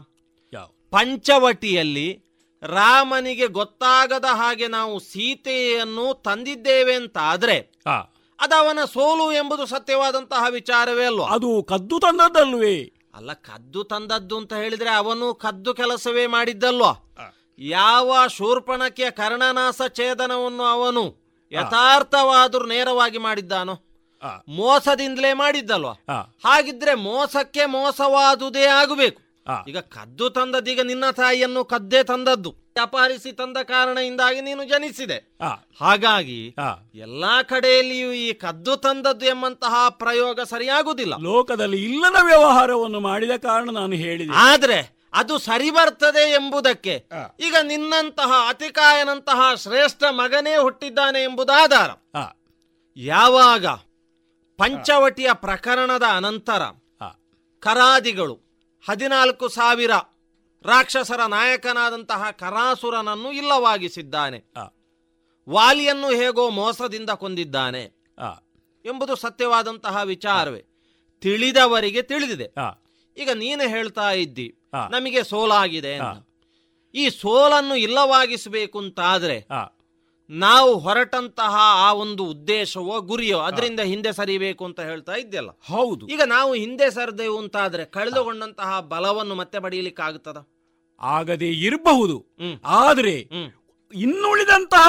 ಪಂಚವಟಿಯಲ್ಲಿ 0.90 2.25
ರಾಮನಿಗೆ 2.62 3.46
ಗೊತ್ತಾಗದ 3.46 4.24
ಹಾಗೆ 4.24 4.66
ನಾವು 4.68 5.00
ಸೀತೆಯನ್ನು 5.00 6.14
ತಂದಿದ್ದೇವೆ 6.14 6.94
ಅಂತ 6.94 7.18
ಆದ್ರೆ 7.22 7.56
ಅದು 8.40 8.54
ಅವನ 8.54 8.78
ಸೋಲು 8.84 9.32
ಎಂಬುದು 9.32 9.66
ಸತ್ಯವಾದಂತಹ 9.66 10.44
ವಿಚಾರವೇ 10.50 11.04
ಅಲ್ವಾ? 11.04 11.28
ಅದು 11.28 11.62
ಕದ್ದು 11.62 12.00
ತಂದದ್ದಲ್ವೇ? 12.00 12.92
ಅಲ್ಲ 13.14 13.32
ಕದ್ದು 13.32 13.84
ತಂದದ್ದು 13.84 14.38
ಅಂತ 14.38 14.52
ಹೇಳಿದ್ರೆ 14.52 14.90
ಅವನು 14.90 15.34
ಕದ್ದು 15.34 15.74
ಕೆಲಸವೇ 15.74 16.26
ಮಾಡಿದ್ದಲ್ವಾ? 16.26 16.92
ಯಾವ 17.58 18.14
ಶೂರ್ಪಣಕ್ಕೆ 18.28 19.10
ಕರ್ಣನಾಸ 19.10 19.82
ಛೇದನವನ್ನು 19.88 20.62
ಅವನು 20.62 21.04
ಯಥಾರ್ಥವಾದರೂ 21.52 22.66
ನೇರವಾಗಿ 22.66 23.18
ಮಾಡಿದ್ದಾನೋ? 23.18 23.82
ಮೋಸದಿಂದಲೇ 24.48 25.32
ಮಾಡಿದ್ದಲ್ವಾ? 25.32 25.92
ಹಾಗಿದ್ರೆ 26.44 26.94
ಮೋಸಕ್ಕೆ 26.94 27.66
ಮೋಸವಾದುದೇ 27.66 28.66
ಆಗಬೇಕು. 28.66 29.22
ಈಗ 29.68 29.78
ಕದ್ದು 29.78 30.30
ತಂದದೀಗ 30.30 30.80
ನಿನ್ನ 30.80 31.10
ತಾಯಿಯನ್ನು 31.10 31.64
ಕದ್ದೇ 31.64 32.02
ತಂದದ್ದು. 32.02 32.50
ಅಪಹರಿಸಿ 32.82 33.32
ತಂದ 33.32 33.56
ಕಾರಣದಿಂದಾಗಿ 33.62 34.40
ನೀನು 34.40 34.64
ಜನಿಸಿದೆ. 34.64 35.38
ಹಾಗಾಗಿ 35.80 36.54
ಎಲ್ಲಾ 36.94 37.42
ಕಡೆಯಲ್ಲಿಯೂ 37.42 38.12
ಈ 38.12 38.32
ಕದ್ದು 38.32 38.76
ತಂದದ್ದು 38.76 39.26
ಎಂಬಂತಹ 39.26 39.88
ಪ್ರಯೋಗ 39.88 40.40
ಸರಿಯಾಗುವುದಿಲ್ಲ. 40.40 41.14
ಲೋಕದಲ್ಲಿ 41.16 41.84
ಇಲ್ಲದ 41.84 42.18
ವ್ಯವಹಾರವನ್ನು 42.22 43.00
ಮಾಡಿದ 43.00 43.30
ಕಾರಣ 43.30 43.70
ನಾನು 43.70 43.92
ಹೇಳಿದೆ. 43.92 44.34
ಆದ್ರೆ 44.34 44.96
ಅದು 45.12 45.38
ಸರಿ 45.38 45.70
ಬರ್ತದೆ 45.70 46.32
ಎಂಬುದಕ್ಕೆ 46.32 46.94
ಈಗ 47.40 47.56
ನಿನ್ನಂತಹ 47.62 48.30
ಅತಿಕಾಯನಂತಹ 48.48 49.54
ಶ್ರೇಷ್ಠ 49.54 50.04
ಮಗನೇ 50.10 50.56
ಹುಟ್ಟಿದ್ದಾನೆ 50.56 51.22
ಎಂಬುದಾಧಾರ 51.22 51.90
ಯಾವಾಗ 52.96 53.66
ಪಂಚವಟಿಯ 54.58 55.30
ಪ್ರಕರಣದ 55.32 56.02
ಅನಂತರ 56.16 56.62
ಕರಾದಿಗಳು 57.62 58.45
ಹದಿನಾಲ್ಕು 58.88 59.48
ಸಾವಿರ 59.48 59.90
ರಾಕ್ಷಸರ 60.64 61.20
ನಾಯಕನಾದಂತಹ 61.26 62.30
ಕರಾಸುರನನ್ನು 62.30 63.32
ಇಲ್ಲವಾಗಿಸಿದ್ದಾನೆ. 63.32 64.38
ವಾಲಿಯನ್ನು 65.48 66.08
ಹೇಗೋ 66.10 66.50
ಮೋಸದಿಂದ 66.50 67.10
ಕೊಂದಿದ್ದಾನೆ 67.10 67.82
ಎಂಬುದು 68.84 69.16
ಸತ್ಯವಾದಂತಹ 69.16 70.02
ವಿಚಾರವೇ. 70.02 70.62
ತಿಳಿದವರಿಗೆ 71.20 72.02
ತಿಳಿದಿದೆ. 72.02 72.48
ಈಗ 73.16 73.30
ನೀನು 73.30 73.68
ಹೇಳ್ತಾ 73.68 74.10
ಇದ್ದಿ 74.12 74.48
ನಮಗೆ 74.90 75.22
ಸೋಲಾಗಿದೆ 75.24 75.92
ಈ 76.94 77.08
ಸೋಲನ್ನು 77.08 77.76
ಇಲ್ಲವಾಗಿಸಬೇಕು 77.76 78.78
ಅಂತಾದ್ರೆ 78.78 79.36
ನಾವು 80.30 80.78
ಹೊರಟಂತಹ 80.78 81.54
ಆ 81.58 81.92
ಒಂದು 81.92 82.24
ಉದ್ದೇಶವೋ 82.24 83.00
ಗುರಿಯೋ 83.00 83.38
ಅದರಿಂದ 83.38 83.80
ಹಿಂದೆ 83.80 84.12
ಸರಿಬೇಕು 84.12 84.64
ಅಂತ 84.64 84.80
ಹೇಳ್ತಾ 84.80 85.12
ಇದ್ದೆಲ್ಲ. 85.12 85.50
ಹೌದು. 85.50 86.06
ಈಗ 86.06 86.20
ನಾವು 86.26 86.54
ಹಿಂದೆ 86.54 86.90
ಸರಿದೆವು 86.90 87.38
ಅಂತಾದ್ರೆ 87.38 87.84
ಕಳೆದುಕೊಂಡಂತಹ 87.84 88.80
ಬಲವನ್ನು 88.80 89.34
ಮತ್ತೆ 89.34 89.60
ಪಡೆಯಲಿಕ್ಕೆ 89.60 90.02
ಆಗ್ತದ 90.02 90.48
ಆಗದೆ 91.00 91.50
ಇರಬಹುದು. 91.50 92.16
ಆದರೆ 92.64 93.16
ಇನ್ನುಳಿದಂತಹ 93.94 94.88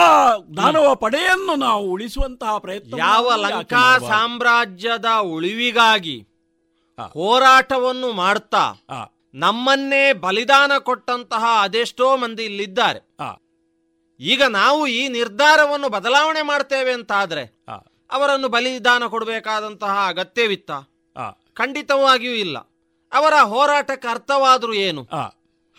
ದಾನವ 0.58 0.96
ಪಡೆಯನ್ನು 0.96 1.56
ನಾವು 1.56 1.92
ಉಳಿಸುವಂತಹ 1.92 2.58
ಪ್ರಯತ್ನ 2.58 2.98
ಯಾವ 2.98 3.32
ಲಂಕಾ 3.36 4.00
ಸಾಮ್ರಾಜ್ಯದ 4.00 5.06
ಉಳಿವಿಗಾಗಿ 5.06 6.18
ಹೋರಾಟವನ್ನು 7.14 8.12
ಮಾಡ್ತಾ 8.12 8.64
ನಮ್ಮನ್ನೇ 9.34 10.14
ಬಲಿದಾನ 10.14 10.72
ಕೊಟ್ಟಂತಹ 10.80 11.46
ಅದೆಷ್ಟೋ 11.62 12.18
ಮಂದಿ 12.18 12.44
ಇಲ್ಲಿದ್ದಾರೆ. 12.44 13.00
ಈಗ 14.20 14.44
ನಾವು 14.44 14.88
ಈ 14.88 15.08
ನಿರ್ಧಾರವನ್ನು 15.08 15.90
ಬದಲಾವಣೆ 15.90 16.42
ಮಾಡ್ತೇವೆ 16.42 16.94
ಅಂತಾದ್ರೆ 16.94 17.44
ಅವರನ್ನು 18.12 18.48
ಬಲಿದಾನ 18.48 19.08
ಕೊಡಬೇಕಾದಂತಹ 19.08 20.08
ಅಗತ್ಯವಿತ್ತ? 20.08 20.72
ಖಂಡಿತವಾಗಿಯೂ 21.54 22.34
ಇಲ್ಲ. 22.34 22.58
ಅವರ 23.14 23.34
ಹೋರಾಟಕ್ಕೆ 23.42 24.08
ಅರ್ಥವಾದರೂ 24.08 24.74
ಏನು? 24.74 25.04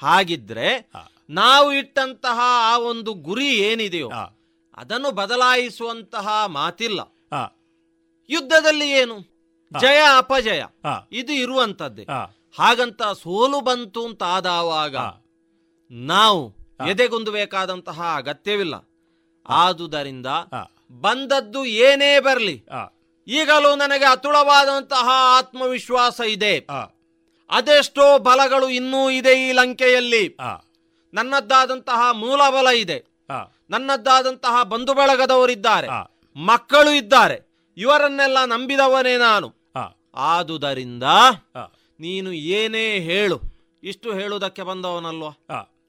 ಹಾಗಿದ್ರೆ 0.03 0.91
ನಾವು 1.31 1.73
ಇಟ್ಟಂತಹ 1.73 2.39
ಆ 2.43 2.79
ಒಂದು 2.79 3.15
ಗುರಿ 3.15 3.47
ಏನಿದೆಯೋ 3.47 4.11
ಅದನ್ನು 4.77 5.11
ಬದಲಾಯಿಸುವಂತಹ 5.11 6.45
ಮಾತಿಲ್ಲ. 6.47 7.01
ಯುದ್ಧದಲ್ಲಿ 8.31 8.91
ಏನು? 8.91 9.17
ಜಯ 9.81 10.01
ಅಪಜಯ. 10.17 10.63
ಇದು 11.13 11.33
ಇರುವಂತದ್ದೇ. 11.33 12.05
ಹಾಗಂತ 12.59 13.03
ಸೋಲು 13.03 13.61
ಬಂತು 13.61 14.07
ಅಂತ 14.07 14.23
ಆದವಾಗ 14.23 14.97
ನಾವು 15.91 16.58
ಎದೆಗುಂದಬೇಕಾದಂತಹ 16.87 18.15
ಅಗತ್ಯವಿಲ್ಲ. 18.17 18.75
ಆದುದರಿಂದ 19.49 20.27
ಬಂದದ್ದು 21.01 21.65
ಏನೇ 21.65 22.21
ಬರಲಿ 22.21 22.65
ಈಗಲೂ 23.27 23.75
ನನಗೆ 23.75 24.05
ಅತುಳವಾದಂತಹ 24.05 25.09
ಆತ್ಮವಿಶ್ವಾಸ 25.39 26.21
ಇದೆ. 26.27 26.55
ಅದೆಷ್ಟೋ 27.51 28.19
ಬಲಗಳು 28.19 28.69
ಇನ್ನೂ 28.69 29.11
ಇದೆ 29.11 29.49
ಈ 29.49 29.53
ಲಂಕೆಯಲ್ಲಿ. 29.53 30.37
ನನ್ನದ್ದಾದಂತಹ 31.15 32.13
ಮೂಲ 32.13 32.41
ಬಲ 32.51 32.69
ಇದೆ 32.75 32.99
ನನ್ನದ್ದಾದಂತಹ 33.71 34.63
ಬಂಧು 34.63 34.95
ಬಳಗದವರಿದ್ದಾರೆ 34.95 35.89
ಮಕ್ಕಳು 36.37 36.91
ಇದ್ದಾರೆ. 36.91 37.37
ಇವರನ್ನೆಲ್ಲ 37.77 38.45
ನಂಬಿದವನೇ 38.45 39.17
ನಾನು. 39.17 39.49
ಆದುದರಿಂದ 40.15 41.03
ನೀನು 42.01 42.33
ಏನೇ 42.33 42.99
ಹೇಳು 43.01 43.41
ಇಷ್ಟು 43.83 44.13
ಹೇಳುವುದಕ್ಕೆ 44.13 44.63
ಬಂದವನಲ್ವಾ? 44.63 45.31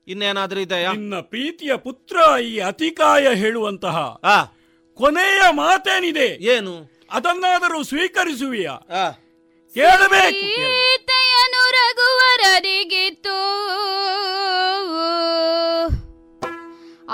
ಇನ್ನೇನಾದ್ರೂ 0.09 0.59
ಇದೆಯಾ? 0.59 0.91
ನಿನ್ನ 0.91 1.19
ಪ್ರೀತಿಯ 1.19 1.75
ಪುತ್ರ 1.75 2.17
ಈ 2.41 2.59
ಅತಿಕಾಯ 2.59 3.35
ಹೇಳುವಂತಹ 3.35 3.97
ಕೊನೆಯ 4.99 5.41
ಮಾತೇನಿದೆ? 5.51 6.29
ಏನು? 6.53 6.73
ಅದನ್ನಾದರೂ 7.11 7.83
ಸ್ವೀಕರಿಸುವಿಯಾ? 7.83 8.75
ಕೇಳಬೇಕು. 9.75 10.45
ಸೀತೆಯನು 10.45 11.63
ರಘುವರರಿಗಿತ್ತು 11.71 13.37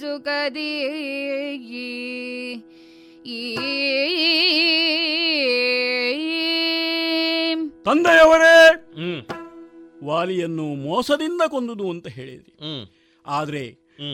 ಸುಖದಿ 0.00 0.72
ಈ 3.36 3.40
ತಂದೆಯವರೇ 7.84 8.56
ವಾಲಿಯನ್ನು 10.04 10.66
ಮೋಸದಿಂದ 10.84 11.42
ಕೊಂದುದು 11.48 11.86
ಅಂತ 11.90 12.06
ಹೇಳಿದ್ರಿ. 12.08 12.54
ಆದ್ರೆ 13.26 13.64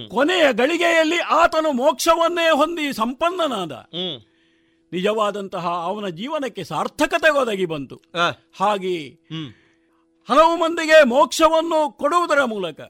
ಕೊನೆಯ 0.08 0.44
ಗಳಿಗೆಯಲ್ಲಿ 0.52 1.18
ಆತನು 1.18 1.70
ಮೋಕ್ಷವನ್ನೇ 1.72 2.46
ಹೊಂದಿ 2.50 2.86
ಸಂಪನ್ನನಾದ. 2.92 3.72
ನಿಜವಾದಂತಹ 4.92 5.66
ಅವನ 5.88 6.06
ಜೀವನಕ್ಕೆ 6.08 6.62
ಸಾರ್ಥಕತೆ 6.64 7.30
ಒದಗಿ 7.30 7.66
ಬಂತು. 7.66 7.96
ಹಾಗೆ 8.56 8.96
ಹಲವು 10.28 10.54
ಮಂದಿಗೆ 10.56 10.98
ಮೋಕ್ಷವನ್ನು 11.04 11.80
ಕೊಡುವುದರ 11.92 12.40
ಮೂಲಕ 12.44 12.80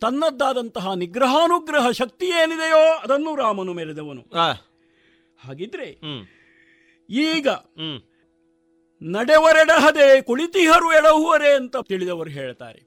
ತನ್ನದ್ದಾದಂತಹ 0.00 0.92
ನಿಗ್ರಹಾನುಗ್ರಹ 0.92 1.90
ಶಕ್ತಿ 1.90 2.26
ಏನಿದೆಯೋ 2.26 2.82
ಅದನ್ನು 2.94 3.30
ರಾಮನು 3.36 3.72
ಮೆರೆದವನು. 3.72 4.22
ಹಾಗಿದ್ರೆ 5.38 5.88
ಈಗ 7.10 7.48
ನಡೆವರೆಡಹದೆ 9.02 10.06
ಕುಳಿತಿಹರು 10.22 10.88
ಎಡಹುವರೆ 10.92 11.50
ಅಂತ 11.54 11.76
ತಿಳಿದವರು 11.88 12.30
ಹೇಳ್ತಾರೆ. 12.30 12.80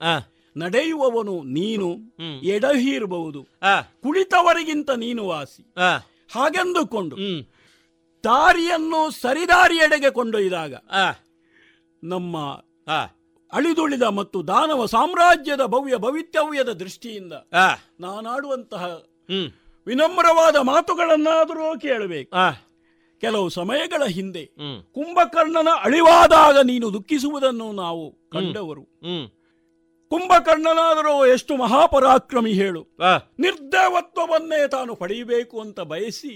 ನಡೆಯುವವನು 0.55 1.35
ನೀನು 1.43 1.89
ಎಡಹಿರಬಹುದು. 2.43 3.41
ಕುಳಿತವರಿಗಿಂತ 4.03 4.89
ನೀನು 5.03 5.23
ವಾಸಿ. 5.27 5.63
ಹಾಗೆಂದುಕೊಂಡು 6.33 7.15
ದಾರಿಯನ್ನು 8.23 9.11
ಸರಿದಾರಿಯೆಡೆಗೆ 9.21 10.09
ಕೊಂಡೊಯ್ದಾಗ 10.09 10.73
ನಮ್ಮ 12.03 12.37
ಅಳಿದುಳಿದ 13.53 14.01
ಮತ್ತು 14.01 14.47
ದಾನವ 14.47 14.85
ಸಾಮ್ರಾಜ್ಯದ 14.85 15.65
ಭವ್ಯ 15.65 15.95
ಭವಿತವ್ಯದ 15.97 16.69
ದೃಷ್ಟಿಯಿಂದ 16.69 17.33
ನಾನಾಡುವಂತಹ 17.99 18.83
ವಿನಮ್ರವಾದ 19.87 20.55
ಮಾತುಗಳನ್ನಾದರೂ 20.55 21.79
ಕೇಳಬೇಕು. 21.79 22.31
ಕೆಲವು 23.21 23.49
ಸಮಯಗಳ 23.49 24.03
ಹಿಂದೆ 24.05 24.43
ಕುಂಭಕರ್ಣನ 24.93 25.67
ಅಳಿವಾದಾಗ 25.81 26.57
ನೀನು 26.57 26.93
ದುಃಖಿಸುವುದನ್ನು 26.93 27.71
ನಾವು 27.71 28.11
ಕಂಡವರು. 28.29 28.83
ಕುಂಭಕರ್ಣನಾದರೂ 30.11 31.25
ಎಷ್ಟು 31.25 31.55
ಮಹಾಪರಾಕ್ರಮಿ 31.55 32.53
ಹೇಳು. 32.53 32.81
ನಿರ್ದೇವತ್ವವನ್ನೇ 33.39 34.67
ತಾನು 34.67 34.95
ಪಡೆಯಬೇಕು 34.95 35.61
ಅಂತ 35.61 35.79
ಬಯಸಿ 35.79 36.35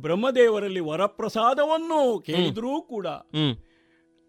ಬ್ರಹ್ಮದೇವರಲ್ಲಿ 0.00 0.80
ವರಪ್ರಸಾದವನ್ನು 0.80 2.18
ಕೇಳಿದ್ರೂ 2.18 2.80
ಕೂಡ 2.80 3.06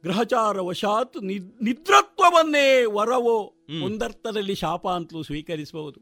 ಗ್ರಹಚಾರ 0.04 0.62
ವಶಾತ್ 0.62 1.24
ನಿದ್ರತ್ವವನ್ನೇ 1.24 2.86
ವರವೋ 2.86 3.54
ಒಂದರ್ಥದಲ್ಲಿ 3.84 4.56
ಶಾಪ 4.56 4.88
ಅಂತಲೂ 4.88 5.24
ಸ್ವೀಕರಿಸಬಹುದು. 5.24 6.00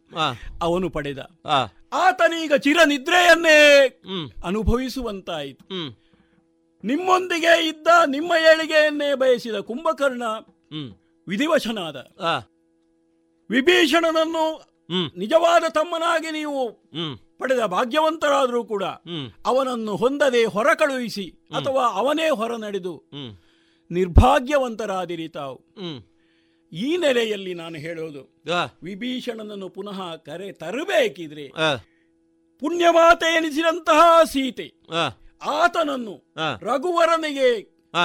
ಅವನು 0.61 0.89
ಪಡೆದ. 0.89 1.19
ಆತನೀಗ 1.93 2.53
ಚಿರ 2.53 2.77
ನಿದ್ರೆಯನ್ನೇ 2.85 3.85
ಅನುಭವಿಸುವಂತಾಯಿತು. 4.43 5.65
ನಿಮ್ಮೊಂದಿಗೆ 6.83 7.67
ಇದ್ದ 7.67 7.87
ನಿಮ್ಮ 8.07 8.31
ಏಳಿಗೆಯನ್ನೇ 8.31 9.15
ಬಯಸಿದ 9.15 9.55
ಕುಂಭಕರ್ಣ 9.55 10.23
ವಿಧಿವಶನಾದ. 11.27 11.95
ವಿಭೀಷಣನನ್ನು 13.49 14.73
ನಿಜವಾದ 15.17 15.63
ತಮ್ಮನಾಗಿ 15.69 16.31
ನೀವು 16.31 16.69
ಪಡೆದ 17.43 17.63
ಭಾಗ್ಯವಂತರಾದರೂ 17.75 18.61
ಕೂಡ 18.63 18.83
ಅವನನ್ನು 19.45 19.93
ಹೊಂದದೆ 19.95 20.41
ಹೊರ 20.55 20.69
ಕಳುಹಿಸಿ 20.79 21.25
ಅಥವಾ 21.55 21.83
ಅವನೇ 22.01 22.27
ಹೊರ 22.29 22.53
ನಡೆದು 22.55 22.93
ನಿರ್ಭಾಗ್ಯವಂತರಾದಿರಿ 23.91 25.27
ತಾವು. 25.27 25.57
ಈ 26.71 26.89
ನೆಲೆಯಲ್ಲಿ 26.97 27.53
ನಾನು 27.53 27.77
ಹೇಳೋದು 27.77 28.21
ವಿಭೀಷಣನನ್ನು 28.83 29.67
ಪುನಃ 29.69 29.99
ಕರೆ 30.27 30.47
ತರಬೇಕಿದ್ರೆ 30.51 31.45
ಪುಣ್ಯಮಾತೆ 32.59 33.29
ಎನಿಸಿದಂತಹ 33.35 34.01
ಸೀತೆ 34.31 34.67
ಆತನನ್ನು 35.51 36.15
ರಘುವರನಿಗೆ. 36.61 37.49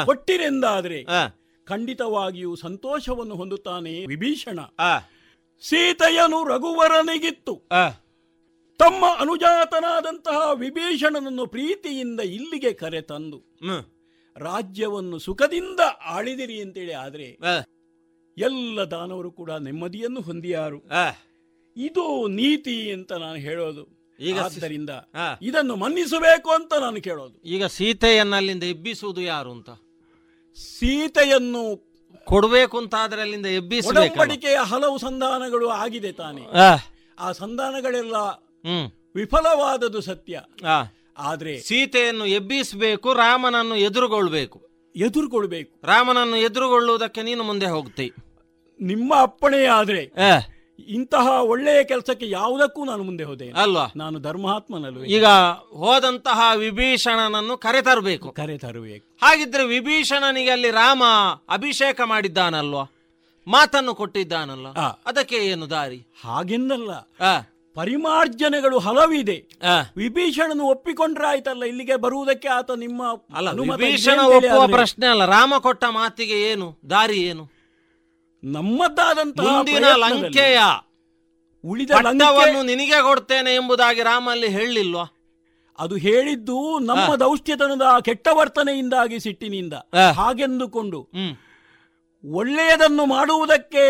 ಕೊಟ್ಟಿರೆಂದಾದ್ರೆ 0.05 1.01
ಖಂಡಿತವಾಗಿಯೂ 1.67 2.53
ಸಂತೋಷವನ್ನು 2.57 3.35
ಹೊಂದುತ್ತಾನೆ 3.35 3.95
ವಿಭೀಷಣ. 4.07 4.59
ಸೀತೆಯನು 5.63 6.39
ರಘುವರನಿಗಿತ್ತು. 6.49 7.55
ತಮ್ಮ 8.79 9.05
ಅನುಜಾತನಾದಂತಹ 9.19 10.53
ವಿಭೀಷಣನನ್ನು 10.55 11.47
ಪ್ರೀತಿಯಿಂದ 11.47 12.21
ಇಲ್ಲಿಗೆ 12.21 12.73
ಕರೆ 12.73 13.01
ತಂದು 13.01 13.39
ರಾಜ್ಯವನ್ನು 14.37 15.19
ಸುಖದಿಂದ 15.19 15.81
ಆಳಿದಿರಿ 16.05 16.61
ಅಂತೇಳಿ 16.61 16.93
ಆದರೆ 16.93 17.39
ಎಲ್ಲ 18.39 18.81
ದಾನವರು 18.81 19.31
ಕೂಡ 19.31 19.51
ನೆಮ್ಮದಿಯನ್ನು 19.51 20.21
ಹೊಂದಿಯಾರು. 20.21 20.79
ಇದು 21.77 22.29
ನೀತಿ 22.29 22.93
ಅಂತ 22.93 23.13
ನಾನು 23.13 23.35
ಹೇಳೋದು. 23.35 24.15
ಆದ್ದರಿಂದ. 24.45 24.91
ಇದನ್ನು 25.43 25.77
ಮನ್ನಿಸಬೇಕು 25.77 26.51
ಅಂತ 26.51 26.75
ನಾನು 26.75 27.01
ಕೇಳೋದು. 27.01 27.43
ಈಗ 27.43 27.65
ಸೀತೆಯನ್ನಲ್ಲಿಂದ 27.67 28.63
ಎಬ್ಬಿಸುವುದು 28.63 29.21
ಯಾರು 29.21 29.53
ಅಂತ? 29.53 29.71
ಸೀತೆಯನ್ನು 30.57 31.89
ಕೊಡಬೇಕು 32.25 32.79
ಅಂತ 32.79 32.95
ಆದ್ರೆ 32.95 33.21
ಅಲ್ಲಿಂದ 33.21 33.47
ಒಡಂಬಡಿಕೆಯ 33.87 34.57
ಹಲವು 34.57 34.99
ಸಂಧಾನಗಳು 34.99 35.69
ಆಗಿದೆ 35.69 36.13
ತಾನೆ. 36.13 36.43
ಆ 37.19 37.33
ಸಂಧಾನಗಳೆಲ್ಲ 37.33 38.17
ಹ್ಮ್. 38.69 38.91
ವಿಫಲವಾದದ್ದು 39.15 40.01
ಸತ್ಯ. 40.01 40.41
ಆದ್ರೆ 41.19 41.61
ಸೀತೆಯನ್ನು 41.61 42.27
ಎಬ್ಬಿಸಬೇಕು 42.27 43.15
ರಾಮನನ್ನು 43.15 43.77
ಎದುರುಗೊಳ್ಬೇಕು. 43.77 44.69
ಎದುರುಗೊಳ್ಬೇಕು. 44.97 45.87
ರಾಮನನ್ನು 45.87 46.37
ಎದುರುಗೊಳ್ಳುವುದಕ್ಕೆ 46.37 47.23
ನೀನು 47.23 47.45
ಮುಂದೆ 47.45 47.67
ಹೋಗ್ತಿ. 47.67 48.13
ನಿಮ್ಮ 48.81 49.15
ಅಪ್ಪಣೆ 49.21 49.65
ಆದ್ರೆ 49.65 50.13
ಇಂತಹ 50.89 51.27
ಒಳ್ಳೆಯ 51.27 51.85
ಕೆಲಸಕ್ಕೆ 51.85 52.31
ಯಾವುದಕ್ಕೂ 52.31 52.85
ನಾನು 52.85 53.03
ಮುಂದೆ 53.03 53.25
ಹೋದೆ 53.25 53.51
ಅಲ್ವಾ? 53.51 53.87
ನಾನು 53.97 54.19
ಧರ್ಮಾತ್ಮನಲ್ಲಿ 54.19 55.13
ಈಗ 55.15 55.25
ಹೋದಂತಹ 55.71 56.41
ವಿಭೀಷಣನನ್ನು 56.57 57.57
ಕರೆ 57.57 57.83
ತರಬೇಕು 57.83 58.33
ಕರೆ 58.33 58.59
ತರಬೇಕು 58.59 59.27
ಹಾಗಿದ್ರೆ 59.27 59.67
ವಿಭೀಷಣನಿಗೆ 59.67 60.51
ಅಲ್ಲಿ 60.51 60.71
ರಾಮ 60.71 61.03
ಅಭಿಷೇಕ 61.49 62.01
ಮಾಡಿದ್ದಾನಲ್ವಾ? 62.05 62.85
ಮಾತನ್ನು 63.47 63.95
ಕೊಟ್ಟಿದ್ದಾನಲ್ಲ. 63.95 64.67
ಅದಕ್ಕೆ 65.07 65.37
ಏನು 65.37 65.71
ದಾರಿ? 65.71 66.07
ಹಾಗೆಂದಲ್ಲ. 66.25 66.91
ಪರಿಮಾರ್ಜನೆಗಳು 67.79 68.79
ಹಲವಿದೆ. 68.79 69.37
ವಿಭೀಷಣನು 69.97 70.65
ಒಪ್ಪಿಕೊಂಡ್ರೆ 70.65 71.27
ಆಯ್ತಲ್ಲ 71.27 71.65
ಇಲ್ಲಿಗೆ 71.65 71.97
ಬರುವುದಕ್ಕೆ 71.97 72.49
ಆತ 72.49 72.71
ನಿಮ್ಮ 72.77 73.03
ಅಲ್ಲ 73.35 73.49
ವಿಭೀಷಣ 73.61 74.19
ಒಪ್ಪುವ 74.37 74.63
ಪ್ರಶ್ನೆ 74.77 75.07
ಅಲ್ಲ 75.07 75.27
ರಾಮ 75.27 75.55
ಕೊಟ್ಟ 75.59 75.85
ಮಾತಿಗೆ 75.91 76.39
ಏನು? 76.51 76.69
ದಾರಿ 76.91 77.19
ಏನು? 77.23 77.45
ನಮ್ಮದಾದಂತಹ 78.43 79.45
ಮುಂದಿನ 79.53 79.87
ಲಂಕೆಯ 80.05 80.59
ಉಳಿದ 81.65 81.91
ಲಂಕವನ್ನು 82.07 82.61
ನಿನಗೆ 82.63 82.99
ಕೊಡ್ತೇನೆ 83.03 83.53
ಎಂಬುದಾಗಿ 83.55 84.03
ರಾಮ 84.03 84.27
ಅಲ್ಲಿ 84.31 84.49
ಹೇಳಿಲ್ವಾ? 84.49 85.07
ಅದು 85.79 85.97
ಹೇಳಿದ್ದು 85.97 86.59
ನಮ್ಮ. 86.79 87.09
ದೌಷ್ಟ್ಯತನದ 87.17 87.87
ಕೆಟ್ಟ 88.05 88.29
ವರ್ತನೆಯಿಂದಾಗಿ 88.33 89.17
ಸಿಟ್ಟಿನಿಂದ. 89.21 89.75
ಹಾಗೆಂದುಕೊಂಡು 90.17 91.01
ಒಳ್ಳೆಯದನ್ನು 92.25 93.05
ಮಾಡುವುದಕ್ಕೆ 93.07 93.83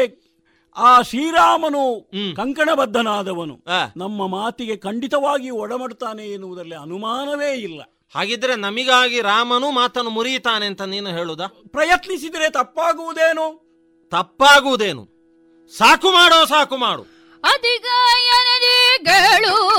ಆ 0.78 1.02
ಶ್ರೀರಾಮನು. 1.02 2.10
ಕಂಕಣಬದ್ಧನಾದವನು. 2.36 3.54
ಆ. 3.54 3.92
ನಮ್ಮ 3.96 4.26
ಮಾತಿಗೆ 4.26 4.76
ಖಂಡಿತವಾಗಿ 4.76 5.50
ಒಡಮಡ್ತಾನೆ 5.50 6.26
ಎನ್ನುವುದರಲ್ಲಿ 6.26 6.74
ಅನುಮಾನವೇ 6.74 7.54
ಇಲ್ಲ. 7.54 7.82
ಹಾಗಿದ್ರೆ 8.14 8.56
ನಮಿಗಾಗಿ 8.56 9.20
ರಾಮನು 9.20 9.70
ಮಾತನ್ನು 9.70 10.10
ಮುರಿಯುತ್ತಾನೆ 10.10 10.66
ಅಂತ 10.66 10.82
ನೀನು 10.82 11.10
ಹೇಳುದ? 11.10 11.40
ಪ್ರಯತ್ನಿಸಿದರೆ 11.68 12.50
ತಪ್ಪಾಗುವುದೇನು? 12.50 13.68
ತಪ್ಪಾಗುವುದೇನು? 14.10 15.08
ಸಾಕು 15.76 16.12
ಮಾಡೋ 16.12 16.44
ಸಾಕು 16.44 16.76
ಮಾಡು. 16.76 17.06
ಅಧಿಗಾಯನದಿಗಳು 17.44 19.78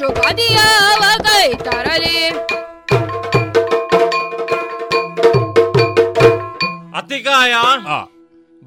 ಪಶುಪತಿಯಾವ 0.00 1.02
ಕೈ 1.22 1.48
ತರಲಿ? 1.54 2.18
ಅತಿಗಾಯ 6.96 7.54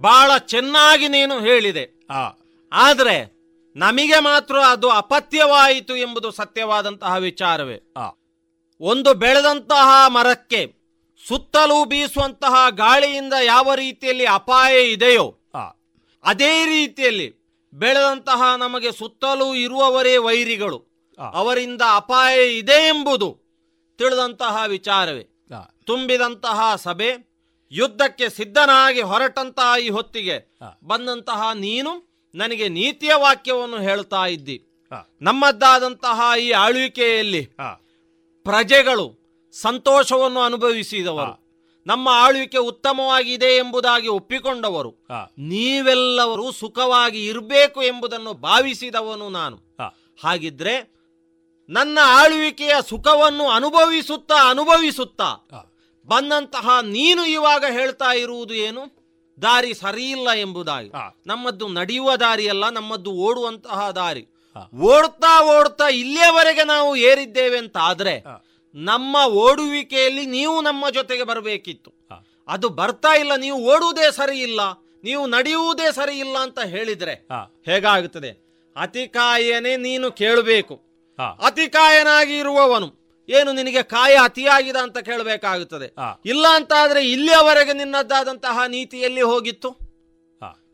ಬಹಳ 0.02 0.38
ಚೆನ್ನಾಗಿ 0.38 1.08
ನೀನು 1.08 1.40
ಹೇಳಿದೆ. 1.40 1.86
ಆದ್ರೆ 2.74 3.18
ನಮಗೆ 3.76 4.20
ಮಾತ್ರ 4.20 4.56
ಅದು 4.70 4.90
ಅಪತ್ಯವಾಯಿತು 4.90 5.96
ಎಂಬುದು 5.96 6.32
ಸತ್ಯವಾದಂತಹ 6.32 7.16
ವಿಚಾರವೇ. 7.18 7.78
ಒಂದು 8.82 9.14
ಬೆಳೆದಂತಹ 9.14 9.90
ಮರಕ್ಕೆ 10.08 10.62
ಸುತ್ತಲೂ 11.28 11.86
ಬೀಸುವಂತಹ 11.86 12.56
ಗಾಳಿಯಿಂದ 12.70 13.34
ಯಾವ 13.44 13.74
ರೀತಿಯಲ್ಲಿ 13.76 14.26
ಅಪಾಯ 14.26 14.74
ಇದೆಯೋ 14.92 15.28
ಅದೇ 16.26 16.54
ರೀತಿಯಲ್ಲಿ 16.66 17.30
ಬೆಳೆದಂತಹ 17.74 18.42
ನಮಗೆ 18.58 18.92
ಸುತ್ತಲೂ 18.92 19.56
ಇರುವವರೇ 19.56 20.18
ವೈರಿಗಳು. 20.18 20.93
ಅವರಿಂದ 21.20 21.82
ಅಪಾಯ 21.96 22.58
ಇದೆ 22.58 22.88
ಎಂಬುದು 22.88 23.40
ತಿಳಿದಂತಹ 23.98 24.64
ವಿಚಾರವೇ. 24.68 25.46
ತುಂಬಿದಂತಹ 25.86 26.76
ಸಭೆ 26.76 27.34
ಯುದ್ಧಕ್ಕೆ 27.72 28.30
ಸಿದ್ಧನಾಗಿ 28.30 29.02
ಹೊರಟಂತಹ 29.02 29.82
ಈ 29.82 29.90
ಹೊತ್ತಿಗೆ 29.90 30.58
ಬಂದಂತಹ 30.84 31.52
ನೀನು 31.54 32.14
ನನಗೆ 32.36 32.70
ನೀತಿಯ 32.70 33.14
ವಾಕ್ಯವನ್ನು 33.14 33.78
ಹೇಳ್ತಾ 33.78 34.26
ಇದ್ದಿ. 34.26 34.86
ನಮ್ಮದ್ದಾದಂತಹ 35.22 36.40
ಈ 36.40 36.52
ಆಳ್ವಿಕೆಯಲ್ಲಿ 36.52 37.46
ಪ್ರಜೆಗಳು 38.44 39.24
ಸಂತೋಷವನ್ನು 39.52 40.40
ಅನುಭವಿಸಿದವರು. 40.40 41.44
ನಮ್ಮ 41.88 42.10
ಆಳ್ವಿಕೆ 42.12 42.58
ಉತ್ತಮವಾಗಿದೆ 42.58 43.58
ಎಂಬುದಾಗಿ 43.58 44.08
ಒಪ್ಪಿಕೊಂಡವರು. 44.08 44.90
ನೀವೆಲ್ಲವರು 45.38 46.52
ಸುಖವಾಗಿ 46.52 47.26
ಇರಬೇಕು 47.26 47.84
ಎಂಬುದನ್ನು 47.84 48.34
ಭಾವಿಸಿದವನು 48.34 49.30
ನಾನು. 49.30 49.60
ಹಾಗಿದ್ರೆ 50.24 50.93
ನನ್ನ 51.70 52.00
ಆಳ್ವಿಕೆಯ 52.04 52.76
ಸುಖವನ್ನು 52.90 53.48
ಅನುಭವಿಸುತ್ತಾ 53.50 54.50
ಅನುಭವಿಸುತ್ತಾ 54.50 55.30
ಬಂದಂತಹ 56.08 56.80
ನೀನು 56.82 57.26
ಇವಾಗ 57.26 57.64
ಹೇಳ್ತಾ 57.70 58.14
ಇರುವುದು 58.14 58.54
ಏನು? 58.54 58.82
ದಾರಿ 59.42 59.74
ಸರಿಯಿಲ್ಲ 59.74 60.30
ಎಂಬುದಾಗಿ. 60.30 60.90
ನಮ್ಮದ್ದು 61.26 61.68
ನಡೆಯುವ 61.68 62.16
ದಾರಿಯಲ್ಲ 62.16 62.70
ನಮ್ಮದ್ದು 62.70 63.12
ಓಡುವಂತಹ 63.12 63.90
ದಾರಿ. 63.92 64.24
ಓಡ್ತಾ 64.90 65.44
ಓಡ್ತಾ 65.46 65.88
ಇಲ್ಲಿಯವರೆಗೆ 65.88 66.64
ನಾವು 66.64 66.96
ಏರಿದ್ದೇವೆ 66.96 67.58
ಅಂತ 67.58 67.78
ಆದ್ರೆ 67.82 68.16
ನಮ್ಮ 68.76 69.18
ಓಡುವಿಕೆಯಲ್ಲಿ 69.28 70.26
ನೀವು 70.26 70.62
ನಮ್ಮ 70.62 70.90
ಜೊತೆಗೆ 70.90 71.24
ಬರಬೇಕಿತ್ತು. 71.24 71.92
ಅದು 72.48 72.70
ಬರ್ತಾ 72.70 73.14
ಇಲ್ಲ 73.16 73.36
ನೀವು 73.36 73.58
ಓಡುವುದೇ 73.66 74.12
ಸರಿ 74.12 74.40
ಇಲ್ಲ 74.40 74.62
ನೀವು 75.04 75.28
ನಡೆಯುವುದೇ 75.28 75.92
ಸರಿ 75.92 76.20
ಇಲ್ಲ 76.20 76.38
ಅಂತ 76.38 76.60
ಹೇಳಿದ್ರೆ 76.60 77.14
ಹೇಗಾಗುತ್ತದೆ? 77.66 78.32
ಅತಿಕಾಯನೇ 78.76 79.78
ನೀನು 79.78 80.12
ಕೇಳಬೇಕು. 80.12 80.93
ಅತಿಕಾಯನಾಗಿ 81.20 82.38
ಇರುವವನು 82.38 83.04
ಏನು 83.30 83.52
ನಿನಗೆ 83.52 83.84
ಕಾಯ 83.84 84.18
ಅತಿಯಾಗಿದೆ 84.24 84.80
ಅಂತ 84.80 84.98
ಕೇಳಬೇಕಾಗುತ್ತದೆ. 84.98 85.86
ಇಲ್ಲ 86.26 86.48
ಅಂತ 86.48 86.74
ಆದ್ರೆ 86.78 87.12
ಇಲ್ಲಿಯವರೆಗೆ 87.12 87.74
ನಿನ್ನದ್ದಾದಂತಹ 87.74 88.64
ನೀತಿಯಲ್ಲಿ 88.68 89.22
ಹೋಗಿತ್ತು? 89.22 89.70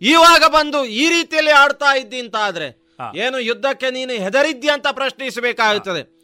ಇವಾಗ 0.02 0.44
ಬಂದು 0.44 0.86
ಈ 0.86 1.10
ರೀತಿಯಲ್ಲಿ 1.10 1.52
ಆಡ್ತಾ 1.52 1.96
ಇದ್ದಿ 1.96 2.20
ಅಂತ 2.20 2.36
ಆದ್ರೆ 2.36 2.90
ಏನು 3.16 3.40
ಯುದ್ಧಕ್ಕೆ 3.40 3.92
ನೀನು 3.92 4.14
ಹೆದರಿದ್ದಿ 4.14 4.68
ಅಂತ 4.68 4.88
ಪ್ರಶ್ನಿಸಬೇಕಾಗುತ್ತದೆ. 4.92 6.20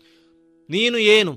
ನೀನು 0.70 0.98
ಏನು? 0.98 1.34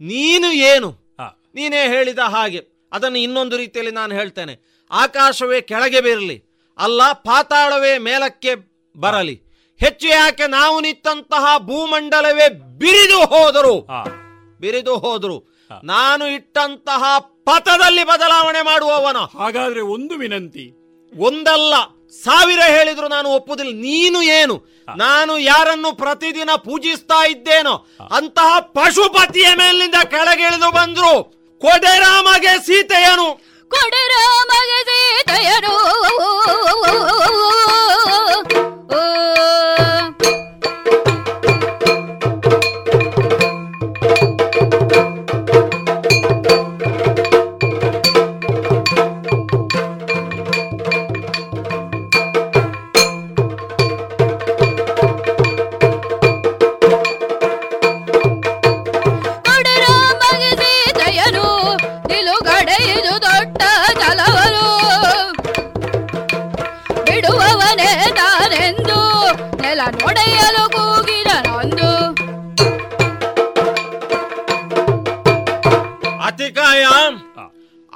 ನೀನು 0.00 0.52
ಏನು? 0.52 1.16
ನೀನೇ 1.54 1.88
ಹೇಳಿದ 1.88 2.18
ಹಾಗೆ. 2.18 2.66
ಅದನ್ನು 2.92 3.18
ಇನ್ನೊಂದು 3.18 3.56
ರೀತಿಯಲ್ಲಿ 3.56 3.94
ನಾನು 3.94 4.14
ಹೇಳ್ತೇನೆ. 4.14 4.60
ಆಕಾಶವೇ 4.90 5.60
ಕೆಳಗೆ 5.60 6.00
ಬೀರಲಿ. 6.00 6.44
ಅಲ್ಲ 6.78 7.12
ಪಾತಾಳವೇ 7.12 7.98
ಮೇಲಕ್ಕೆ 7.98 8.54
ಬರಲಿ. 8.96 9.47
ಹೆಚ್ಚು 9.80 10.08
ಯಾಕೆ 10.08 10.46
ನಾವು 10.46 10.80
ನಿಂತಹ 10.80 11.58
ಭೂಮಂಡಲವೇ 11.58 12.48
ಬಿರಿದು 12.48 13.18
ಹೋದರು? 13.24 13.88
ಬಿರಿದು 14.60 14.98
ಹೋದರು. 14.98 15.58
ನಾನು 15.84 16.26
ಇಟ್ಟಂತಹ 16.26 17.18
ಪಥದಲ್ಲಿ 17.18 18.04
ಬದಲಾವಣೆ 18.04 18.62
ಮಾಡುವವನ. 18.62 19.16
ಹಾಗಾದ್ರೆ 19.38 19.80
ಒಂದು 19.80 20.14
ವಿನಂತಿ. 20.14 20.74
ಒಂದಲ್ಲ 21.18 21.74
ಸಾವಿರ 22.22 22.60
ಹೇಳಿದ್ರು 22.66 23.08
ನಾನು 23.08 23.28
ಒಪ್ಪುದಿಲ್ಲ. 23.28 23.72
ನೀನು 23.72 24.22
ಏನು? 24.22 24.84
ನಾನು 24.96 25.38
ಯಾರನ್ನು 25.38 25.96
ಪ್ರತಿದಿನ 25.96 26.50
ಪೂಜಿಸ್ತಾ 26.56 27.26
ಇದ್ದೇನೋ 27.26 27.86
ಅಂತಹ 28.10 28.58
ಪಶುಪತಿಯ 28.58 29.46
ಮೇಲಿನಿಂದ 29.54 30.04
ಕೆಳಗಿಳಿದು 30.04 30.70
ಬಂದ್ರು 30.72 31.22
ಕೊಡೆರಾಮಗೆ 31.58 32.58
ಸೀತೆಯನು. 32.66 33.40
ಕೊಡೆರಾಮಗೆ 33.68 34.84
ಸೀತೆಯನು. 34.84 35.74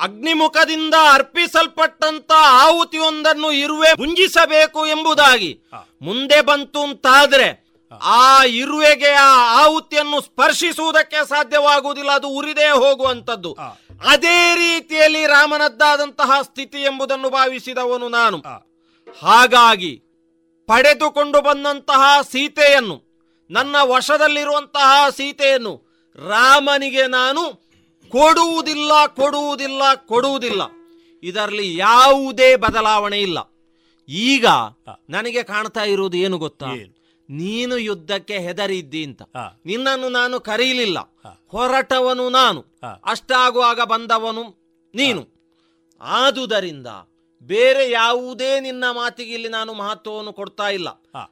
ಅಗ್ನಿಮುಖದಿಂದ 0.03 0.95
ಅರ್ಪಿಸಲ್ಪಟ್ಟಂತ 1.13 2.33
ಆಹುತಿಯೊಂದನ್ನು 2.61 3.53
ಇರುವೆ 3.53 3.91
ಮುಂಜಿಸಬೇಕು 3.99 4.87
ಎಂಬುದಾಗಿ. 4.87 5.51
ಮುಂದೆ 6.03 6.41
ಬಂತು 6.41 6.81
ಅಂತಾದ್ರೆ 6.81 7.49
ಆ 8.03 8.45
ಇರುವೆಗೆ 8.45 9.11
ಆ 9.23 9.33
ಆಹುತಿಯನ್ನು 9.65 10.21
ಸ್ಪರ್ಶಿಸುವುದಕ್ಕೆ 10.21 11.29
ಸಾಧ್ಯವಾಗುವುದಿಲ್ಲ 11.29 12.11
ಅದು 12.11 12.29
ಉರಿದೇ 12.29 12.69
ಹೋಗುವಂತದ್ದು 12.75 13.51
ಅದೇ 14.07 14.55
ರೀತಿಯಲ್ಲಿ 14.55 15.27
ರಾಮನದ್ದಾದಂತಹ 15.27 16.43
ಸ್ಥಿತಿ 16.43 16.83
ಎಂಬುದನ್ನು 16.83 17.31
ಭಾವಿಸಿದವನು 17.31 18.09
ನಾನು. 18.09 18.39
ಹಾಗಾಗಿ 19.23 19.93
ಪಡೆದುಕೊಂಡು 20.69 21.41
ಬಂದಂತಹ 21.41 22.03
ಸೀತೆಯನ್ನು 22.33 22.97
ನನ್ನ 23.51 23.77
ವಶದಲ್ಲಿರುವಂತಹ 23.83 24.91
ಸೀತೆಯನ್ನು 25.11 25.73
ರಾಮನಿಗೆ 26.29 27.07
ನಾನು 27.07 27.43
ಕೊಡುವುದಿಲ್ಲ 28.13 29.07
ಕೊಡುವುದಿಲ್ಲ 29.07 29.83
ಕೊಡುವುದಿಲ್ಲ. 29.95 30.63
ಇದರಲ್ಲಿ 31.23 31.77
ಯಾವುದೇ 31.77 32.57
ಬದಲಾವಣೆ 32.57 33.21
ಇಲ್ಲ. 33.21 33.39
ಈಗ 34.09 34.47
ನನಗೆ 35.11 35.43
ಕಾಣ್ತಾ 35.43 35.85
ಇರುವುದು 35.85 36.17
ಏನು 36.17 36.39
ಗೊತ್ತಾ? 36.39 36.67
ನೀನು 37.31 37.79
ಯುದ್ಧಕ್ಕೆ 37.79 38.39
ಹೆದರಿದ್ದಿ 38.39 39.05
ಅಂತ. 39.05 39.23
ನಿನ್ನನ್ನು 39.67 40.09
ನಾನು 40.09 40.41
ಕರೀಲಿಲ್ಲ. 40.41 40.99
ಹೊರಟವನು 41.49 42.31
ನಾನು. 42.31 42.61
ಅಷ್ಟಾಗುವಾಗ 43.05 43.81
ಬಂದವನು 43.81 44.43
ನೀನು. 44.95 45.23
ಆದುದರಿಂದ 46.01 46.87
ಬೇರೆ 47.43 47.91
ಯಾವುದೇ 47.91 48.61
ನಿನ್ನ 48.61 48.85
ಮಾತಿಗೆ 48.91 49.35
ಇಲ್ಲಿ 49.35 49.49
ನಾನು 49.49 49.73
ಮಹತ್ವವನ್ನು 49.73 50.33
ಕೊಡ್ತಾ 50.33 50.69
ಇಲ್ಲ. 50.69 50.89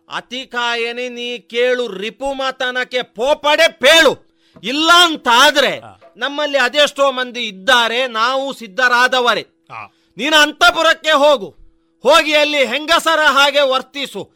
ಅತಿಕಾಯನೆ 0.09 1.09
ನೀ 1.09 1.39
ಕೇಳು 1.39 1.89
ರಿಪು 1.89 2.35
ಮಾತನಕ್ಕೆ 2.35 3.03
ಪೋಪಡೆ 3.03 3.69
ಪೇಳು. 3.73 4.31
ಇಲ್ಲ 4.63 4.91
ಅಂತಾದ್ರೆ 5.05 6.00
ನಮ್ಮಲ್ಲಿ 6.17 6.59
ಅದೆಷ್ಟೋ 6.59 7.13
ಮಂದಿ 7.13 7.41
ಇದ್ದಾರೆ 7.41 8.07
ನಾವು 8.07 8.53
ಸಿದ್ಧರಾದವರೇ. 8.53 9.47
ನೀನು 10.17 10.37
ಅಂತಪುರಕ್ಕೆ 10.37 11.11
ಹೋಗು. 11.11 11.55
ಹೋಗಿ 12.03 12.35
ಅಲ್ಲಿ 12.35 12.67
ಹೆಂಗಸರ 12.67 13.19
ಹಾಗೆ 13.25 13.61
ವರ್ತಿಸು. 13.61 14.33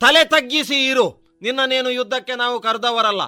ತಲೆ 0.00 0.24
ತಗ್ಗಿಸಿ 0.24 0.86
ಇರು. 0.86 1.26
ನಿನ್ನನೇನು 1.42 1.90
ಯುದ್ಧಕ್ಕೆ 1.90 2.34
ನಾವು 2.34 2.60
ಕರೆದವರಲ್ಲ. 2.60 3.22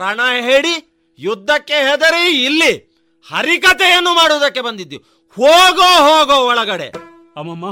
ರಣ 0.00 0.20
ಹೇಳಿ 0.40 0.98
ಯುದ್ಧಕ್ಕೆ 1.18 1.74
ಹೆದರಿ 1.74 2.44
ಇಲ್ಲಿ 2.44 2.94
ಹರಿಕತೆಯನ್ನು 3.32 4.14
ಮಾಡುವುದಕ್ಕೆ 4.14 4.60
ಬಂದಿದ್ದೀವಿ. 4.60 5.04
ಹೋಗೋ 5.30 6.08
ಹೋಗೋ 6.08 6.48
ಒಳಗಡೆ. 6.48 6.88
ಅಮ್ಮಮ್ಮ 7.36 7.66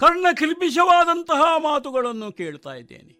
ಕರ್ಣ 0.00 0.26
ಕಿಲ್ಪಿಷವಾದಂತಹ 0.38 1.56
ಮಾತುಗಳನ್ನು 1.58 2.32
ಕೇಳ್ತಾ 2.32 2.74
ಇದ್ದೇನೆ. 2.74 3.18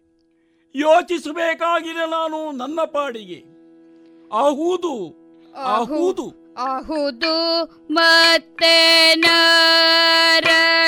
ಯೋಚಿಸಬೇಕಾಗಿದೆ 0.75 2.09
ನಾನು 2.09 2.51
ನನ್ನ 2.51 2.79
ಪಾಡಿಗೆ. 2.85 3.59
ಆಹುದು. 5.59 6.35
ಆಹುದು 6.57 7.61
ಮತ್ತೆ 7.91 8.75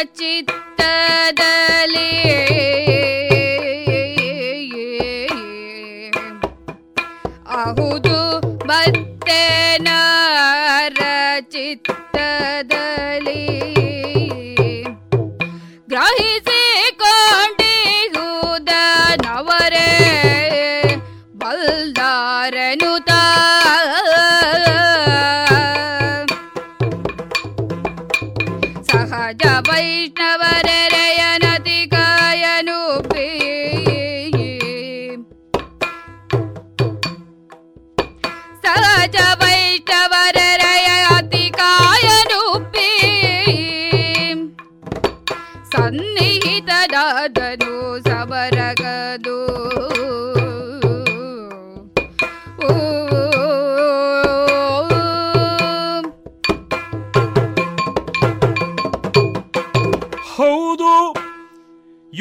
ಚಿತ್ತದಲ್ಲಿ 0.04 2.12
ಅಹುದು 7.56 8.11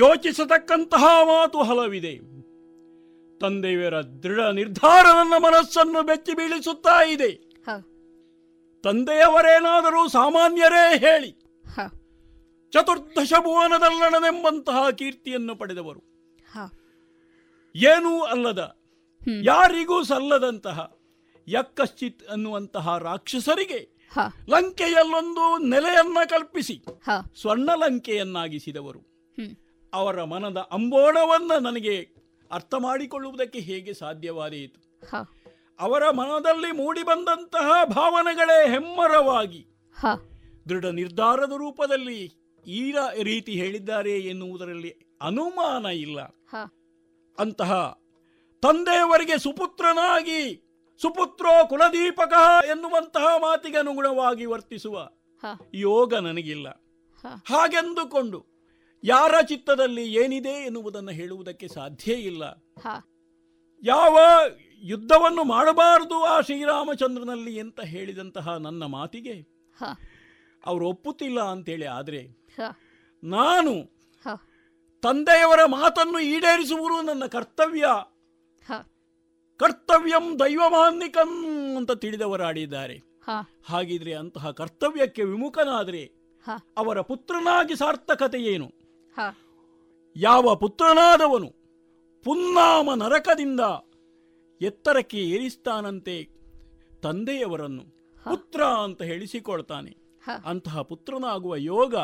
ಯೋಚಿಸತಕ್ಕಂತಹ 0.01 1.05
ಮಾತು 1.25 1.59
ಹಲವಿದೆ. 1.63 2.15
ತಂದೆಯವರ 3.39 3.97
ದೃಢ 4.23 4.41
ನಿರ್ಧಾರ 4.55 5.07
ನನ್ನ 5.15 5.35
ಮನಸ್ಸನ್ನು 5.39 6.03
ಬೆಚ್ಚಿ 6.03 6.33
ಬೀಳಿಸುತ್ತಾ 6.35 6.97
ಇದೆ. 7.07 7.31
ತಂದೆಯವರೇನಾದರೂ 8.83 10.09
ಸಾಮಾನ್ಯರೇ 10.09 10.99
ಹೇಳಿ. 10.99 11.31
ಚತುರ್ದಶ 12.73 13.33
ಭುವನದಲ್ಲಣನೆಂಬಂತಹ 13.41 14.91
ಕೀರ್ತಿಯನ್ನು 14.91 15.57
ಪಡೆದವರು. 15.57 16.03
ಏನೂ 17.75 18.13
ಅಲ್ಲದ 18.23 18.63
ಯಾರಿಗೂ 19.43 20.03
ಸಲ್ಲದಂತಹ 20.03 20.79
ಯಕ್ಕಶ್ಚಿತ್ 21.49 22.23
ಅನ್ನುವಂತಹ 22.29 22.99
ರಾಕ್ಷಸರಿಗೆ 22.99 23.81
ಲಂಕೆಯಲ್ಲೊಂದು 24.49 25.45
ನೆಲೆಯನ್ನ 25.59 26.19
ಕಲ್ಪಿಸಿ 26.29 26.85
ಸ್ವರ್ಣ 27.41 27.71
ಲಂಕೆಯನ್ನಾಗಿಸಿದವರು 27.75 29.01
ಅವರ 29.95 30.25
ಮನದ 30.25 30.57
ಅಂಬೋಣವನ್ನು 30.73 31.61
ನನಗೆ 31.61 31.97
ಅರ್ಥ 32.53 32.75
ಮಾಡಿಕೊಳ್ಳುವುದಕ್ಕೆ 32.79 33.59
ಹೇಗೆ 33.59 33.95
ಸಾಧ್ಯವಾದೀತು? 33.95 34.81
ಅವರ 35.81 36.11
ಮನದಲ್ಲಿ 36.11 36.73
ಮೂಡಿಬಂದಂತಹ 36.73 37.85
ಭಾವನೆಗಳೇ 37.85 38.71
ಹೆಮ್ಮರವಾಗಿ 38.71 39.67
ದೃಢ 40.69 40.87
ನಿರ್ಧಾರದ 40.87 41.53
ರೂಪದಲ್ಲಿ 41.53 42.33
ಈ 42.67 42.95
ರೀತಿ 43.23 43.53
ಹೇಳಿದ್ದಾರೆ 43.53 44.21
ಎನ್ನುವುದರಲ್ಲಿ 44.21 45.19
ಅನುಮಾನ 45.23 45.87
ಇಲ್ಲ. 45.87 46.21
ಅಂತಹ 47.39 47.99
ತಂದೆಯವರಿಗೆ 48.63 49.39
ಸುಪುತ್ರನಾಗಿ 49.39 50.41
ಸುಪುತ್ರೋ 51.03 51.67
ಕುಲದೀಪಕ 51.69 52.33
ಎನ್ನುವಂತಹ 52.69 53.37
ಮಾತಿಗೆ 53.39 53.79
ಅನುಗುಣವಾಗಿ 53.79 54.45
ವರ್ತಿಸುವ 54.45 55.11
ಯೋಗ 55.75 56.15
ನನಗಿಲ್ಲ. 56.15 56.69
ಹಾಗೆಂದುಕೊಂಡು 57.47 58.50
ಯಾರ 59.03 59.35
ಚಿತ್ತದಲ್ಲಿ 59.41 60.15
ಏನಿದೆ 60.15 60.55
ಎನ್ನುವುದನ್ನು 60.67 61.11
ಹೇಳುವುದಕ್ಕೆ 61.11 61.69
ಸಾಧ್ಯ 61.69 62.13
ಇಲ್ಲ. 62.13 62.43
ಯಾವ 63.83 64.19
ಯುದ್ಧವನ್ನು 64.83 65.45
ಮಾಡಬಾರದು 65.45 66.17
ಆ 66.25 66.41
ಶ್ರೀರಾಮಚಂದ್ರನಲ್ಲಿ 66.41 67.61
ಅಂತ 67.61 67.81
ಹೇಳಿದಂತಹ 67.81 68.57
ನನ್ನ 68.57 68.85
ಮಾತಿಗೆ? 68.85 69.37
ಅವರು 70.67 70.89
ಒಪ್ಪುತ್ತಿಲ್ಲ 70.89 71.41
ಅಂತೇಳಿ 71.41 71.87
ಆದರೆ 71.87 72.23
ನಾನು 73.23 73.73
ತಂದೆಯವರ 75.03 75.65
ಮಾತನ್ನು 75.65 76.19
ಈಡೇರಿಸುವುದು 76.21 76.97
ನನ್ನ 77.03 77.27
ಕರ್ತವ್ಯ. 77.27 77.85
ಕರ್ತವ್ಯಂ 79.61 80.27
ದೈವಮಾನ್ನಿಕಂ 80.39 81.31
ಅಂತ 81.77 81.93
ತಿಳಿದವರಾಡಿದ್ದಾರೆ. 81.93 82.97
ಹಾಗಿದ್ರೆ 83.67 84.15
ಅಂತಹ 84.15 84.51
ಕರ್ತವ್ಯಕ್ಕೆ 84.51 85.25
ವಿಮುಖನಾದರೆ 85.25 86.05
ಅವರ 86.77 87.01
ಪುತ್ರನಾಗಿ 87.01 87.75
ಸಾರ್ಥಕತೆ 87.77 88.39
ಏನು? 88.45 88.69
ಯಾವ 90.17 90.55
ಪುತ್ರನಾದವನು 90.55 91.49
ಪುನ್ನಾಮ 92.25 92.95
ನರಕದಿಂದ 92.95 93.61
ಎತ್ತರಕ್ಕೆ 94.61 95.19
ಏರಿಸ್ತಾನಂತೆ 95.19 96.17
ತಂದೆಯವರನ್ನು 97.03 97.85
ಪುತ್ರ 98.25 98.63
ಅಂತ 98.65 99.03
ಹೇಳಿಸಿಕೊಳ್ತಾನೆ. 99.03 99.93
ಅಂತಹ 100.45 100.83
ಪುತ್ರನಾಗುವ 100.83 101.57
ಯೋಗ 101.57 101.95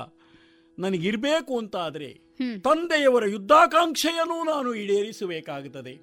ನನಗಿರ್ಬೇಕು 0.79 1.59
ಅಂತಾದರೆ 1.59 2.11
ತಂದೆಯವರ 2.61 3.25
ಯುದ್ಧಾಕಾಂಕ್ಷೆಯನ್ನು 3.27 4.45
ನಾನು 4.45 4.75
ಈಡೇರಿಸಬೇಕಾಗುತ್ತದೆ. 4.75 5.95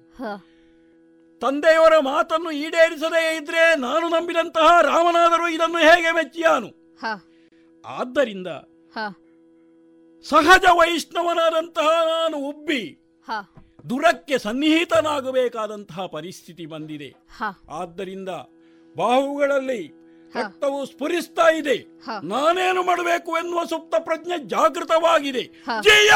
ತಂದೆಯವರ 1.42 1.98
ಮಾತನ್ನು 1.98 2.50
ಈಡೇರಿಸದೇ 2.50 3.36
ಇದ್ರೆ 3.36 3.78
ನಾನು 3.78 4.08
ನಂಬಿದಂತಹ 4.08 4.80
ರಾಮನಾದರೂ 4.80 5.48
ಇದನ್ನು 5.48 5.78
ಹೇಗೆ 5.78 6.12
ಮೆಚ್ಚಿಯಾನು? 6.12 6.70
ಆದ್ದರಿಂದ 7.84 8.46
ಸಹಜ 10.28 10.64
ವೈಷ್ಣವನಾದಂತಹ 10.72 11.88
ನಾನು 12.06 12.36
ಉಬ್ಬಿ 12.36 12.82
ದುರಕ್ಕೆ 13.90 14.38
ಸನ್ನಿಹಿತನಾಗಬೇಕಾದಂತಹ 14.38 16.06
ಪರಿಸ್ಥಿತಿ 16.06 16.66
ಬಂದಿದೆ. 16.66 17.08
ಆದ್ದರಿಂದ 17.70 18.28
ಬಾಹುಗಳಲ್ಲಿ 18.96 19.82
ರಕ್ತವು 20.40 20.86
ಸ್ಫುರಿಸ್ತಾ 20.86 21.48
ಇದೆ. 21.52 21.76
ನಾನೇನು 22.28 22.82
ಮಾಡಬೇಕು 22.82 23.36
ಎನ್ನುವ 23.36 23.64
ಸುಪ್ತ 23.64 23.94
ಪ್ರಜ್ಞೆ 23.98 24.48
ಜಾಗೃತವಾಗಿದೆ. 24.48 25.42
ಜಯ! 25.82 26.10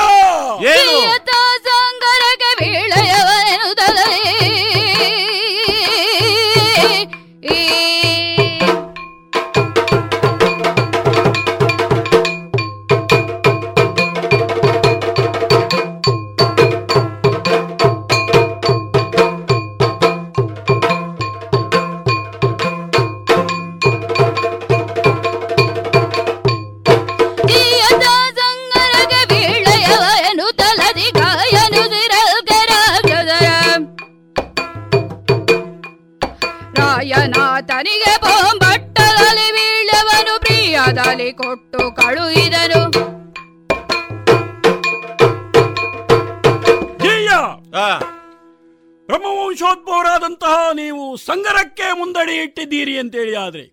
ಆದ್ರೆ 53.49 53.65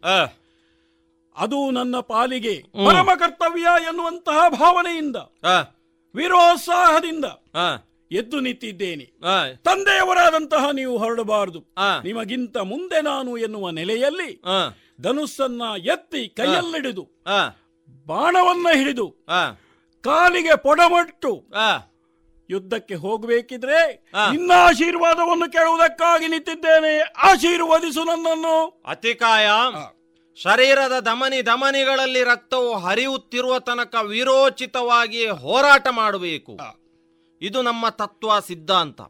ಅದು 1.37 1.57
ನನ್ನ 1.71 1.95
ಪಾಲಿಗೆ 1.99 2.53
ಪರಮ 2.85 3.09
ಕರ್ತವ್ಯ 3.19 3.67
ಎನ್ನುವಂತಹ 3.87 4.49
ಭಾವನೆಯಿಂದ 4.49 5.17
ವಿರೋತ್ಸಾಹದಿಂದ 6.15 7.25
ಎದ್ದು 8.11 8.37
ನಿಂತಿದ್ದೇನೆ. 8.39 9.05
ತಂದೆಯವರಾದಂತಹ 9.63 10.63
ನೀವು 10.71 10.97
ಹೊರಡಬಾರದು. 10.97 11.61
ನಿಮಗಿಂತ 12.03 12.57
ಮುಂದೆ 12.57 12.99
ನಾನು 13.01 13.31
ಎನ್ನುವ 13.37 13.69
ನೆಲೆಯಲ್ಲಿ 13.69 14.29
ಧನುಸ್ಸನ್ನ 15.01 15.63
ಎತ್ತಿ 15.85 16.21
ಕೈಯಲ್ಲಿಡಿದು 16.29 17.03
ಬಾಣವನ್ನ 18.05 18.67
ಹಿಡಿದು 18.73 19.07
ಕಾಲಿಗೆ 20.03 20.55
ಪೊಡಮಟ್ಟು 20.57 21.31
ಯುದ್ಧಕ್ಕೆ 22.49 22.95
ಹೋಗಬೇಕಿದ್ರೆ 22.95 24.11
ನಿನ್ನ 24.31 24.51
ಆಶೀರ್ವಾದವನ್ನು 24.51 25.51
ಕೇಳುವುದಕ್ಕಾಗಿ 25.51 26.27
ನಿಂತಿದ್ದೇನೆ. 26.27 26.99
ಆಶೀರ್ವದಿಸು 27.01 28.03
ನನ್ನನ್ನು. 28.03 28.83
ಅತಿಕಾಯ 28.87 29.47
ಶರೀರದ 30.35 30.99
ಧಮನಿ 30.99 31.41
ಧಮನಿಗಳಲ್ಲಿ 31.41 32.23
ರಕ್ತವು 32.23 32.77
ಹರಿಯುತ್ತಿರುವ 32.77 33.59
ತನಕ 33.59 33.95
ವಿರೋಚಿತವಾಗಿ 34.01 35.27
ಹೋರಾಟ 35.27 35.87
ಮಾಡಬೇಕು. 35.87 36.59
ಇದು 37.41 37.61
ನಮ್ಮ 37.61 37.89
ತತ್ವ 37.89 38.39
ಸಿದ್ಧಾಂತ. 38.39 39.01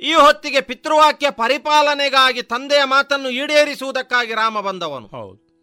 ಈ 0.00 0.12
ಹೊತ್ತಿಗೆ 0.12 0.60
ಪಿತೃವಾಕ್ಯ 0.60 1.30
ಪರಿಪಾಲನೆಗಾಗಿ 1.30 2.42
ತಂದೆಯ 2.42 2.84
ಮಾತನ್ನು 2.84 3.30
ಈಡೇರಿಸುವುದಕ್ಕಾಗಿ 3.30 4.34
ರಾಮ 4.34 4.60
ಬಂದವನು. 4.60 5.08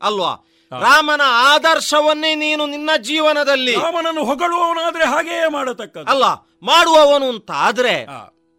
ಅಲ್ವಾ? 0.01 0.45
ರಾಮನ 0.71 1.21
ಆದರ್ಶವನ್ನೇ 1.23 2.35
ನೀನು 2.35 2.65
ನಿನ್ನ 2.65 2.89
ಜೀವನದಲ್ಲಿ 2.97 3.75
ರಾಮನನ್ನು 3.75 4.23
ಹೊಗಳುವವನಾದ್ರೆ 4.23 5.05
ಹಾಗೆಯೇ 5.05 5.49
ಮಾಡತಕ್ಕ 5.49 5.97
ಅಲ್ಲ 5.97 6.46
ಮಾಡುವವನು 6.63 7.29
ಅಂತ 7.29 7.51
ಆದ್ರೆ 7.59 7.95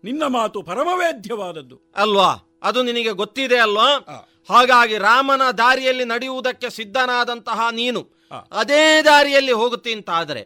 ನಿನ್ನ 0.05 0.23
ಮಾತು 0.29 0.59
ಪರಮವೇದ್ಯವಾದದ್ದು 0.63 1.77
ಅಲ್ವಾ? 1.97 2.31
ಅದು 2.63 2.83
ನಿನಗೆ 2.83 3.13
ಗೊತ್ತಿದೆ 3.13 3.59
ಅಲ್ವಾ? 3.59 3.89
ಹಾಗಾಗಿ 4.49 4.99
ರಾಮನ 4.99 5.51
ದಾರಿಯಲ್ಲಿ 5.59 6.05
ನಡೆಯುವುದಕ್ಕೆ 6.05 6.71
ಸಿದ್ಧನಾದಂತಹ 6.71 7.69
ನೀನು 7.73 8.01
ಅದೇ 8.53 9.03
ದಾರಿಯಲ್ಲಿ 9.03 9.53
ಹೋಗುತ್ತೀಂತಾದ್ರೆ 9.53 10.43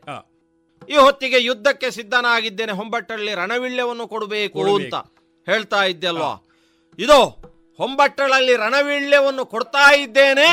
ಈ 0.89 0.97
ಹೊತ್ತಿಗೆ 0.97 1.41
ಯುದ್ಧಕ್ಕೆ 1.41 1.91
ಸಿದ್ಧನಾಗಿದ್ದೇನೆ 1.91 2.73
ಹೊಂಬಟ್ಟಳ್ಳಿ 2.73 3.35
ರಣವಿಳ್ಯವನ್ನು 3.35 4.07
ಕೊಡಬೇಕು 4.07 4.61
ಅಂತ 4.75 4.97
ಹೇಳ್ತಾ 5.47 5.85
ಇದ್ದಲ್ವಾ 5.85 6.33
ಇದು 6.99 7.19
ಹೊಂಬಟ್ಟಳಲ್ಲಿ 7.79 8.57
ರಣವಿಳ್ಯವನ್ನು 8.57 9.45
ಕೊಡ್ತಾ 9.45 9.93
ಇದ್ದೇನೆ 9.95 10.49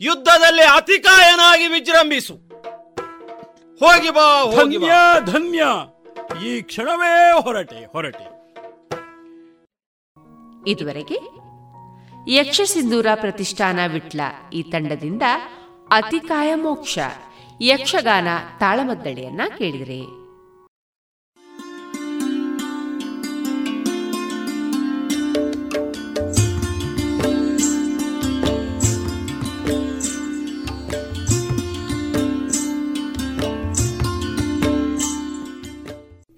ಯುದ್ಧದಲ್ಲಿ 0.00 0.64
ಅತಿಕಾಯನಾಗಿ 0.76 1.66
ವಿಜೃಂಭಿಸು. 1.66 2.34
ಹೋಗಿ 3.80 4.10
ಬಾ 4.10 4.24
ಹೋಗಿ 4.50 4.78
ಧನ್ಯ 4.78 4.94
ಧನ್ಯ. 5.32 5.62
ಈ 6.44 6.62
ಕ್ಷಣವೇ 6.62 7.40
ಹೊರಟೆ 7.40 7.84
ಹೊರಟೆ. 7.92 8.26
ಇದುವರೆಗೆ 10.70 11.18
ಯಕ್ಷಸಿಂಧೂರ 12.34 13.06
ಪ್ರತಿಷ್ಠಾನ 13.14 13.80
ವಿಟ್ಲ 13.92 14.20
ಈ 14.52 14.62
ತಂಡದಿಂದ 14.62 15.22
ಅತಿಕಾಯ 15.90 16.54
ಮೋಕ್ಷ 16.54 16.98
ಯಕ್ಷಗಾನ 17.60 18.28
ತಾಳಮದ್ದಳೆಯನ್ನ 18.60 19.40
ಕೇಳಿದರೆ. 19.58 20.21